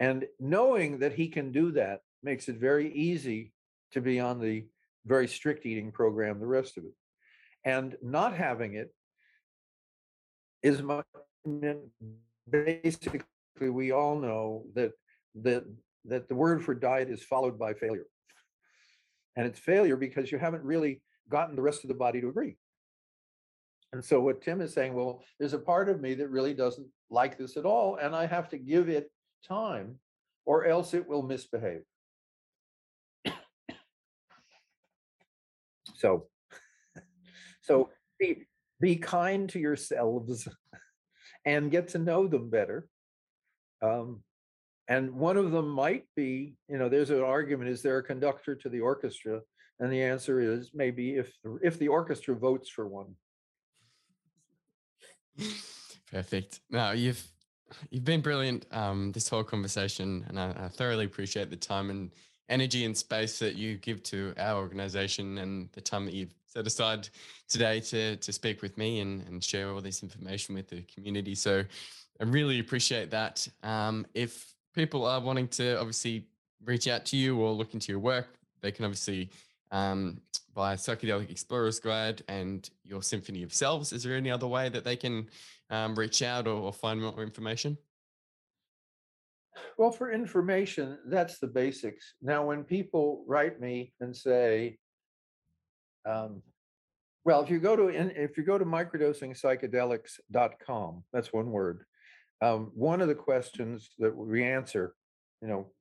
And 0.00 0.26
knowing 0.40 0.98
that 0.98 1.12
he 1.12 1.28
can 1.28 1.52
do 1.52 1.72
that 1.72 2.00
makes 2.22 2.48
it 2.48 2.56
very 2.56 2.92
easy 2.92 3.52
to 3.92 4.00
be 4.00 4.18
on 4.20 4.40
the 4.40 4.66
very 5.06 5.28
strict 5.28 5.66
eating 5.66 5.92
program, 5.92 6.40
the 6.40 6.46
rest 6.46 6.76
of 6.78 6.84
it. 6.84 6.92
And 7.64 7.96
not 8.02 8.34
having 8.34 8.74
it 8.74 8.92
is 10.62 10.82
much, 10.82 11.06
basically, 12.50 13.20
we 13.60 13.92
all 13.92 14.18
know 14.18 14.64
that, 14.74 14.92
that, 15.42 15.64
that 16.06 16.28
the 16.28 16.34
word 16.34 16.64
for 16.64 16.74
diet 16.74 17.08
is 17.10 17.22
followed 17.22 17.58
by 17.58 17.74
failure. 17.74 18.06
And 19.36 19.46
it's 19.46 19.58
failure 19.58 19.96
because 19.96 20.30
you 20.32 20.38
haven't 20.38 20.64
really 20.64 21.02
gotten 21.28 21.56
the 21.56 21.62
rest 21.62 21.84
of 21.84 21.88
the 21.88 21.94
body 21.94 22.20
to 22.20 22.28
agree. 22.28 22.56
And 23.92 24.04
so 24.04 24.20
what 24.20 24.42
Tim 24.42 24.60
is 24.60 24.74
saying, 24.74 24.94
well, 24.94 25.22
there's 25.38 25.54
a 25.54 25.58
part 25.58 25.88
of 25.88 26.00
me 26.00 26.14
that 26.14 26.28
really 26.28 26.52
doesn't 26.52 26.86
like 27.10 27.38
this 27.38 27.56
at 27.56 27.64
all, 27.64 27.96
and 27.96 28.14
I 28.14 28.26
have 28.26 28.48
to 28.48 28.58
give 28.58 28.88
it 28.88 29.10
time, 29.46 29.98
or 30.44 30.66
else 30.66 30.94
it 30.94 31.08
will 31.08 31.22
misbehave. 31.22 31.82
so, 35.94 36.26
so 37.62 37.90
be 38.18 38.46
be 38.80 38.96
kind 38.96 39.48
to 39.50 39.58
yourselves 39.58 40.48
and 41.46 41.70
get 41.70 41.88
to 41.88 41.98
know 41.98 42.26
them 42.26 42.50
better. 42.50 42.88
Um, 43.82 44.22
and 44.88 45.14
one 45.14 45.36
of 45.38 45.50
them 45.50 45.68
might 45.68 46.04
be, 46.14 46.56
you 46.68 46.76
know, 46.76 46.88
there's 46.88 47.10
an 47.10 47.22
argument: 47.22 47.70
is 47.70 47.82
there 47.82 47.98
a 47.98 48.02
conductor 48.02 48.54
to 48.56 48.68
the 48.68 48.80
orchestra? 48.80 49.40
And 49.80 49.92
the 49.92 50.02
answer 50.02 50.40
is 50.40 50.70
maybe 50.72 51.16
if 51.16 51.32
if 51.62 51.78
the 51.78 51.88
orchestra 51.88 52.34
votes 52.34 52.68
for 52.68 52.86
one. 52.86 53.14
Perfect. 56.10 56.60
Now 56.70 56.92
you've 56.92 57.26
you've 57.90 58.04
been 58.04 58.20
brilliant 58.20 58.66
um, 58.72 59.12
this 59.12 59.28
whole 59.28 59.44
conversation, 59.44 60.24
and 60.28 60.38
I, 60.38 60.50
I, 60.64 60.68
thoroughly 60.68 61.04
appreciate 61.04 61.50
the 61.50 61.56
time 61.56 61.90
and 61.90 62.10
energy 62.48 62.84
and 62.84 62.96
space 62.96 63.38
that 63.38 63.56
you 63.56 63.76
give 63.76 64.02
to 64.04 64.34
our 64.38 64.56
organization 64.60 65.38
and 65.38 65.68
the 65.72 65.80
time 65.80 66.04
that 66.04 66.14
you've 66.14 66.34
set 66.46 66.66
aside 66.66 67.08
today 67.48 67.80
to 67.80 68.16
to 68.16 68.32
speak 68.32 68.62
with 68.62 68.76
me 68.78 69.00
and, 69.00 69.26
and 69.26 69.42
share 69.42 69.70
all 69.70 69.80
this 69.80 70.02
information 70.02 70.54
with 70.54 70.68
the 70.68 70.82
community. 70.82 71.34
So 71.34 71.64
I 72.20 72.24
really 72.24 72.60
appreciate 72.60 73.10
that. 73.10 73.46
Um, 73.62 74.06
if 74.14 74.54
people 74.74 75.06
are 75.06 75.20
wanting 75.20 75.48
to 75.48 75.78
obviously 75.78 76.26
reach 76.64 76.88
out 76.88 77.04
to 77.06 77.16
you 77.16 77.40
or 77.40 77.52
look 77.52 77.74
into 77.74 77.92
your 77.92 78.00
work, 78.00 78.28
they 78.60 78.72
can 78.72 78.84
obviously 78.84 79.30
um, 79.74 80.20
buy 80.54 80.76
Psychedelic 80.76 81.30
Explorer's 81.30 81.80
Guide 81.80 82.22
and 82.28 82.70
your 82.84 83.02
Symphony 83.02 83.42
of 83.42 83.52
Selves. 83.52 83.92
Is 83.92 84.04
there 84.04 84.16
any 84.16 84.30
other 84.30 84.46
way 84.46 84.68
that 84.68 84.84
they 84.84 84.94
can 84.94 85.28
um, 85.68 85.96
reach 85.96 86.22
out 86.22 86.46
or, 86.46 86.54
or 86.54 86.72
find 86.72 87.02
more 87.02 87.22
information? 87.22 87.76
Well, 89.76 89.90
for 89.90 90.12
information, 90.12 90.98
that's 91.06 91.40
the 91.40 91.48
basics. 91.48 92.14
Now, 92.22 92.46
when 92.46 92.62
people 92.62 93.24
write 93.26 93.60
me 93.60 93.92
and 94.00 94.16
say, 94.16 94.78
um, 96.06 96.40
well, 97.24 97.42
if 97.42 97.50
you 97.50 97.58
go 97.58 97.74
to 97.74 97.88
if 97.88 98.36
you 98.36 98.44
go 98.44 98.58
to 98.58 98.64
microdosingpsychedelics.com, 98.64 101.04
that's 101.12 101.32
one 101.32 101.50
word. 101.50 101.82
Um, 102.42 102.70
one 102.74 103.00
of 103.00 103.08
the 103.08 103.14
questions 103.14 103.90
that 103.98 104.14
we 104.14 104.44
answer, 104.44 104.94
you 105.40 105.48
know, 105.48 105.72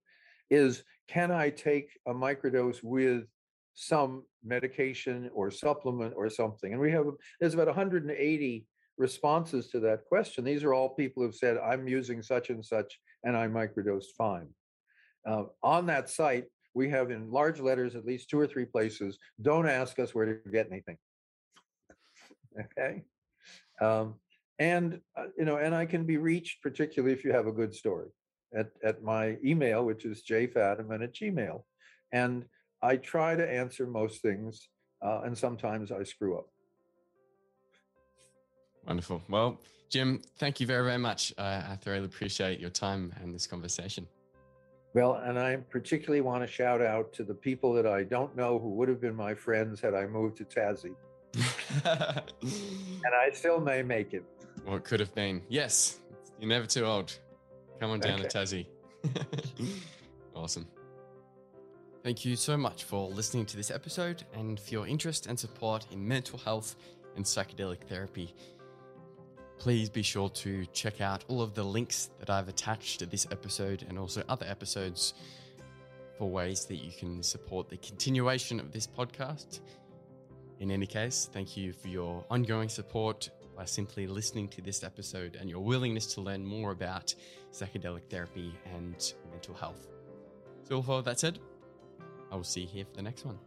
is 0.49 0.83
can 1.07 1.29
I 1.31 1.51
take 1.51 1.91
a 2.07 2.13
microdose 2.13 2.81
with 2.81 3.25
some 3.73 4.23
medication 4.43 5.29
or 5.33 5.51
supplement 5.51 6.13
or 6.15 6.29
something? 6.29 6.73
And 6.73 6.81
we 6.81 6.91
have 6.91 7.05
there's 7.39 7.53
about 7.53 7.67
180 7.67 8.65
responses 8.97 9.69
to 9.69 9.79
that 9.81 10.05
question. 10.05 10.43
These 10.43 10.63
are 10.63 10.73
all 10.73 10.89
people 10.89 11.23
who've 11.23 11.35
said, 11.35 11.57
I'm 11.57 11.87
using 11.87 12.21
such 12.21 12.49
and 12.49 12.63
such 12.63 12.99
and 13.23 13.35
I 13.35 13.47
microdosed 13.47 14.11
fine. 14.17 14.47
Uh, 15.25 15.45
on 15.61 15.85
that 15.87 16.09
site, 16.09 16.45
we 16.73 16.89
have 16.89 17.11
in 17.11 17.31
large 17.31 17.59
letters 17.59 17.95
at 17.95 18.05
least 18.05 18.29
two 18.29 18.39
or 18.39 18.47
three 18.47 18.65
places, 18.65 19.17
don't 19.41 19.67
ask 19.67 19.99
us 19.99 20.13
where 20.13 20.25
to 20.25 20.49
get 20.51 20.67
anything. 20.71 20.97
okay. 22.59 23.03
Um, 23.81 24.15
and, 24.59 24.99
uh, 25.17 25.25
you 25.37 25.45
know, 25.45 25.57
and 25.57 25.73
I 25.73 25.85
can 25.85 26.05
be 26.05 26.17
reached 26.17 26.61
particularly 26.61 27.13
if 27.13 27.23
you 27.23 27.31
have 27.31 27.47
a 27.47 27.51
good 27.51 27.73
story 27.73 28.09
at, 28.55 28.69
at 28.83 29.03
my 29.03 29.37
email, 29.43 29.85
which 29.85 30.05
is 30.05 30.23
jfadiman 30.29 31.03
at 31.03 31.13
gmail. 31.13 31.63
And 32.11 32.45
I 32.83 32.97
try 32.97 33.35
to 33.35 33.49
answer 33.49 33.87
most 33.87 34.21
things, 34.21 34.67
uh, 35.01 35.21
and 35.23 35.35
sometimes 35.35 35.89
I 35.91 36.03
screw 36.03 36.37
up. 36.37 36.47
Wonderful. 38.85 39.21
Well, 39.29 39.61
Jim, 39.89 40.21
thank 40.37 40.59
you 40.59 40.67
very, 40.67 40.83
very 40.83 40.97
much. 40.97 41.33
Uh, 41.37 41.63
I 41.69 41.77
thoroughly 41.81 42.05
appreciate 42.05 42.59
your 42.59 42.69
time 42.69 43.13
and 43.21 43.33
this 43.33 43.47
conversation. 43.47 44.05
Well, 44.93 45.15
and 45.15 45.39
I 45.39 45.55
particularly 45.55 46.19
want 46.19 46.43
to 46.43 46.47
shout 46.47 46.81
out 46.81 47.13
to 47.13 47.23
the 47.23 47.33
people 47.33 47.73
that 47.73 47.87
I 47.87 48.03
don't 48.03 48.35
know 48.35 48.59
who 48.59 48.69
would 48.71 48.89
have 48.89 48.99
been 48.99 49.15
my 49.15 49.33
friends 49.33 49.79
had 49.79 49.95
I 49.95 50.05
moved 50.05 50.37
to 50.37 50.43
Tassie. 50.43 50.93
and 51.85 53.15
I 53.15 53.31
still 53.31 53.61
may 53.61 53.81
make 53.81 54.13
it. 54.13 54.25
Well, 54.65 54.75
it 54.75 54.83
could 54.83 54.99
have 54.99 55.15
been. 55.15 55.41
Yes, 55.47 56.01
you're 56.37 56.49
never 56.49 56.67
too 56.67 56.85
old. 56.85 57.17
Come 57.79 57.91
on 57.91 58.01
down 58.01 58.19
okay. 58.19 58.27
to 58.27 58.37
Tassie. 58.37 58.65
awesome. 60.35 60.67
Thank 62.03 62.25
you 62.25 62.35
so 62.35 62.57
much 62.57 62.83
for 62.83 63.07
listening 63.07 63.45
to 63.45 63.55
this 63.55 63.71
episode 63.71 64.25
and 64.33 64.59
for 64.59 64.71
your 64.71 64.85
interest 64.85 65.27
and 65.27 65.39
support 65.39 65.87
in 65.89 66.05
mental 66.05 66.37
health 66.37 66.75
and 67.15 67.23
psychedelic 67.23 67.87
therapy. 67.87 68.35
Please 69.57 69.89
be 69.89 70.01
sure 70.01 70.27
to 70.31 70.65
check 70.73 70.99
out 70.99 71.23
all 71.29 71.41
of 71.41 71.53
the 71.53 71.63
links 71.63 72.09
that 72.19 72.29
I've 72.29 72.49
attached 72.49 72.99
to 72.99 73.05
this 73.05 73.25
episode 73.31 73.85
and 73.87 73.97
also 73.97 74.21
other 74.27 74.45
episodes 74.45 75.13
for 76.17 76.29
ways 76.29 76.65
that 76.65 76.75
you 76.75 76.91
can 76.91 77.23
support 77.23 77.69
the 77.69 77.77
continuation 77.77 78.59
of 78.59 78.73
this 78.73 78.85
podcast. 78.85 79.61
In 80.59 80.71
any 80.71 80.85
case, 80.85 81.29
thank 81.31 81.55
you 81.55 81.71
for 81.71 81.87
your 81.87 82.25
ongoing 82.29 82.67
support 82.67 83.29
by 83.55 83.63
simply 83.63 84.07
listening 84.07 84.49
to 84.49 84.61
this 84.61 84.83
episode 84.83 85.37
and 85.39 85.49
your 85.49 85.61
willingness 85.61 86.13
to 86.15 86.21
learn 86.21 86.45
more 86.45 86.71
about 86.71 87.15
psychedelic 87.53 88.09
therapy 88.09 88.53
and 88.75 89.13
mental 89.31 89.53
health. 89.53 89.87
So, 90.67 90.79
with 90.79 90.89
all 90.89 91.01
that 91.01 91.19
said, 91.19 91.39
I 92.33 92.35
will 92.35 92.43
see 92.43 92.61
you 92.61 92.67
here 92.67 92.85
for 92.85 92.95
the 92.95 93.03
next 93.03 93.25
one. 93.25 93.37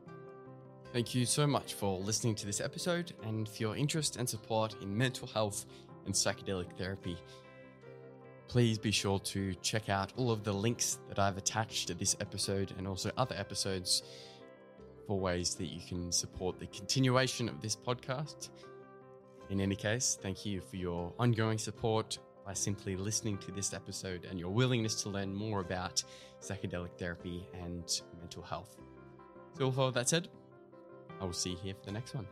Thank 0.92 1.12
you 1.12 1.26
so 1.26 1.44
much 1.44 1.74
for 1.74 1.98
listening 1.98 2.36
to 2.36 2.46
this 2.46 2.60
episode 2.60 3.12
and 3.24 3.48
for 3.48 3.56
your 3.60 3.76
interest 3.76 4.14
and 4.14 4.28
support 4.28 4.76
in 4.80 4.96
mental 4.96 5.26
health 5.26 5.66
and 6.04 6.14
psychedelic 6.14 6.72
therapy. 6.78 7.18
Please 8.46 8.78
be 8.78 8.92
sure 8.92 9.18
to 9.18 9.56
check 9.56 9.88
out 9.88 10.12
all 10.16 10.30
of 10.30 10.44
the 10.44 10.52
links 10.52 11.00
that 11.08 11.18
I've 11.18 11.36
attached 11.36 11.88
to 11.88 11.94
this 11.94 12.16
episode 12.20 12.72
and 12.78 12.86
also 12.86 13.10
other 13.16 13.34
episodes 13.34 14.04
for 15.08 15.18
ways 15.18 15.56
that 15.56 15.66
you 15.66 15.80
can 15.88 16.12
support 16.12 16.60
the 16.60 16.68
continuation 16.68 17.48
of 17.48 17.60
this 17.60 17.74
podcast. 17.74 18.50
In 19.50 19.60
any 19.60 19.74
case, 19.74 20.16
thank 20.22 20.46
you 20.46 20.60
for 20.60 20.76
your 20.76 21.12
ongoing 21.18 21.58
support 21.58 22.18
by 22.46 22.52
simply 22.54 22.96
listening 22.96 23.36
to 23.38 23.50
this 23.50 23.74
episode 23.74 24.24
and 24.30 24.38
your 24.38 24.50
willingness 24.50 25.02
to 25.02 25.08
learn 25.08 25.34
more 25.34 25.60
about 25.60 26.02
psychedelic 26.40 26.90
therapy 26.96 27.46
and 27.60 28.00
mental 28.20 28.42
health. 28.42 28.76
So, 29.58 29.66
with 29.66 29.78
all 29.78 29.90
that 29.90 30.08
said, 30.08 30.28
I 31.20 31.24
will 31.24 31.32
see 31.32 31.50
you 31.50 31.58
here 31.62 31.74
for 31.74 31.86
the 31.86 31.92
next 31.92 32.14
one. 32.14 32.26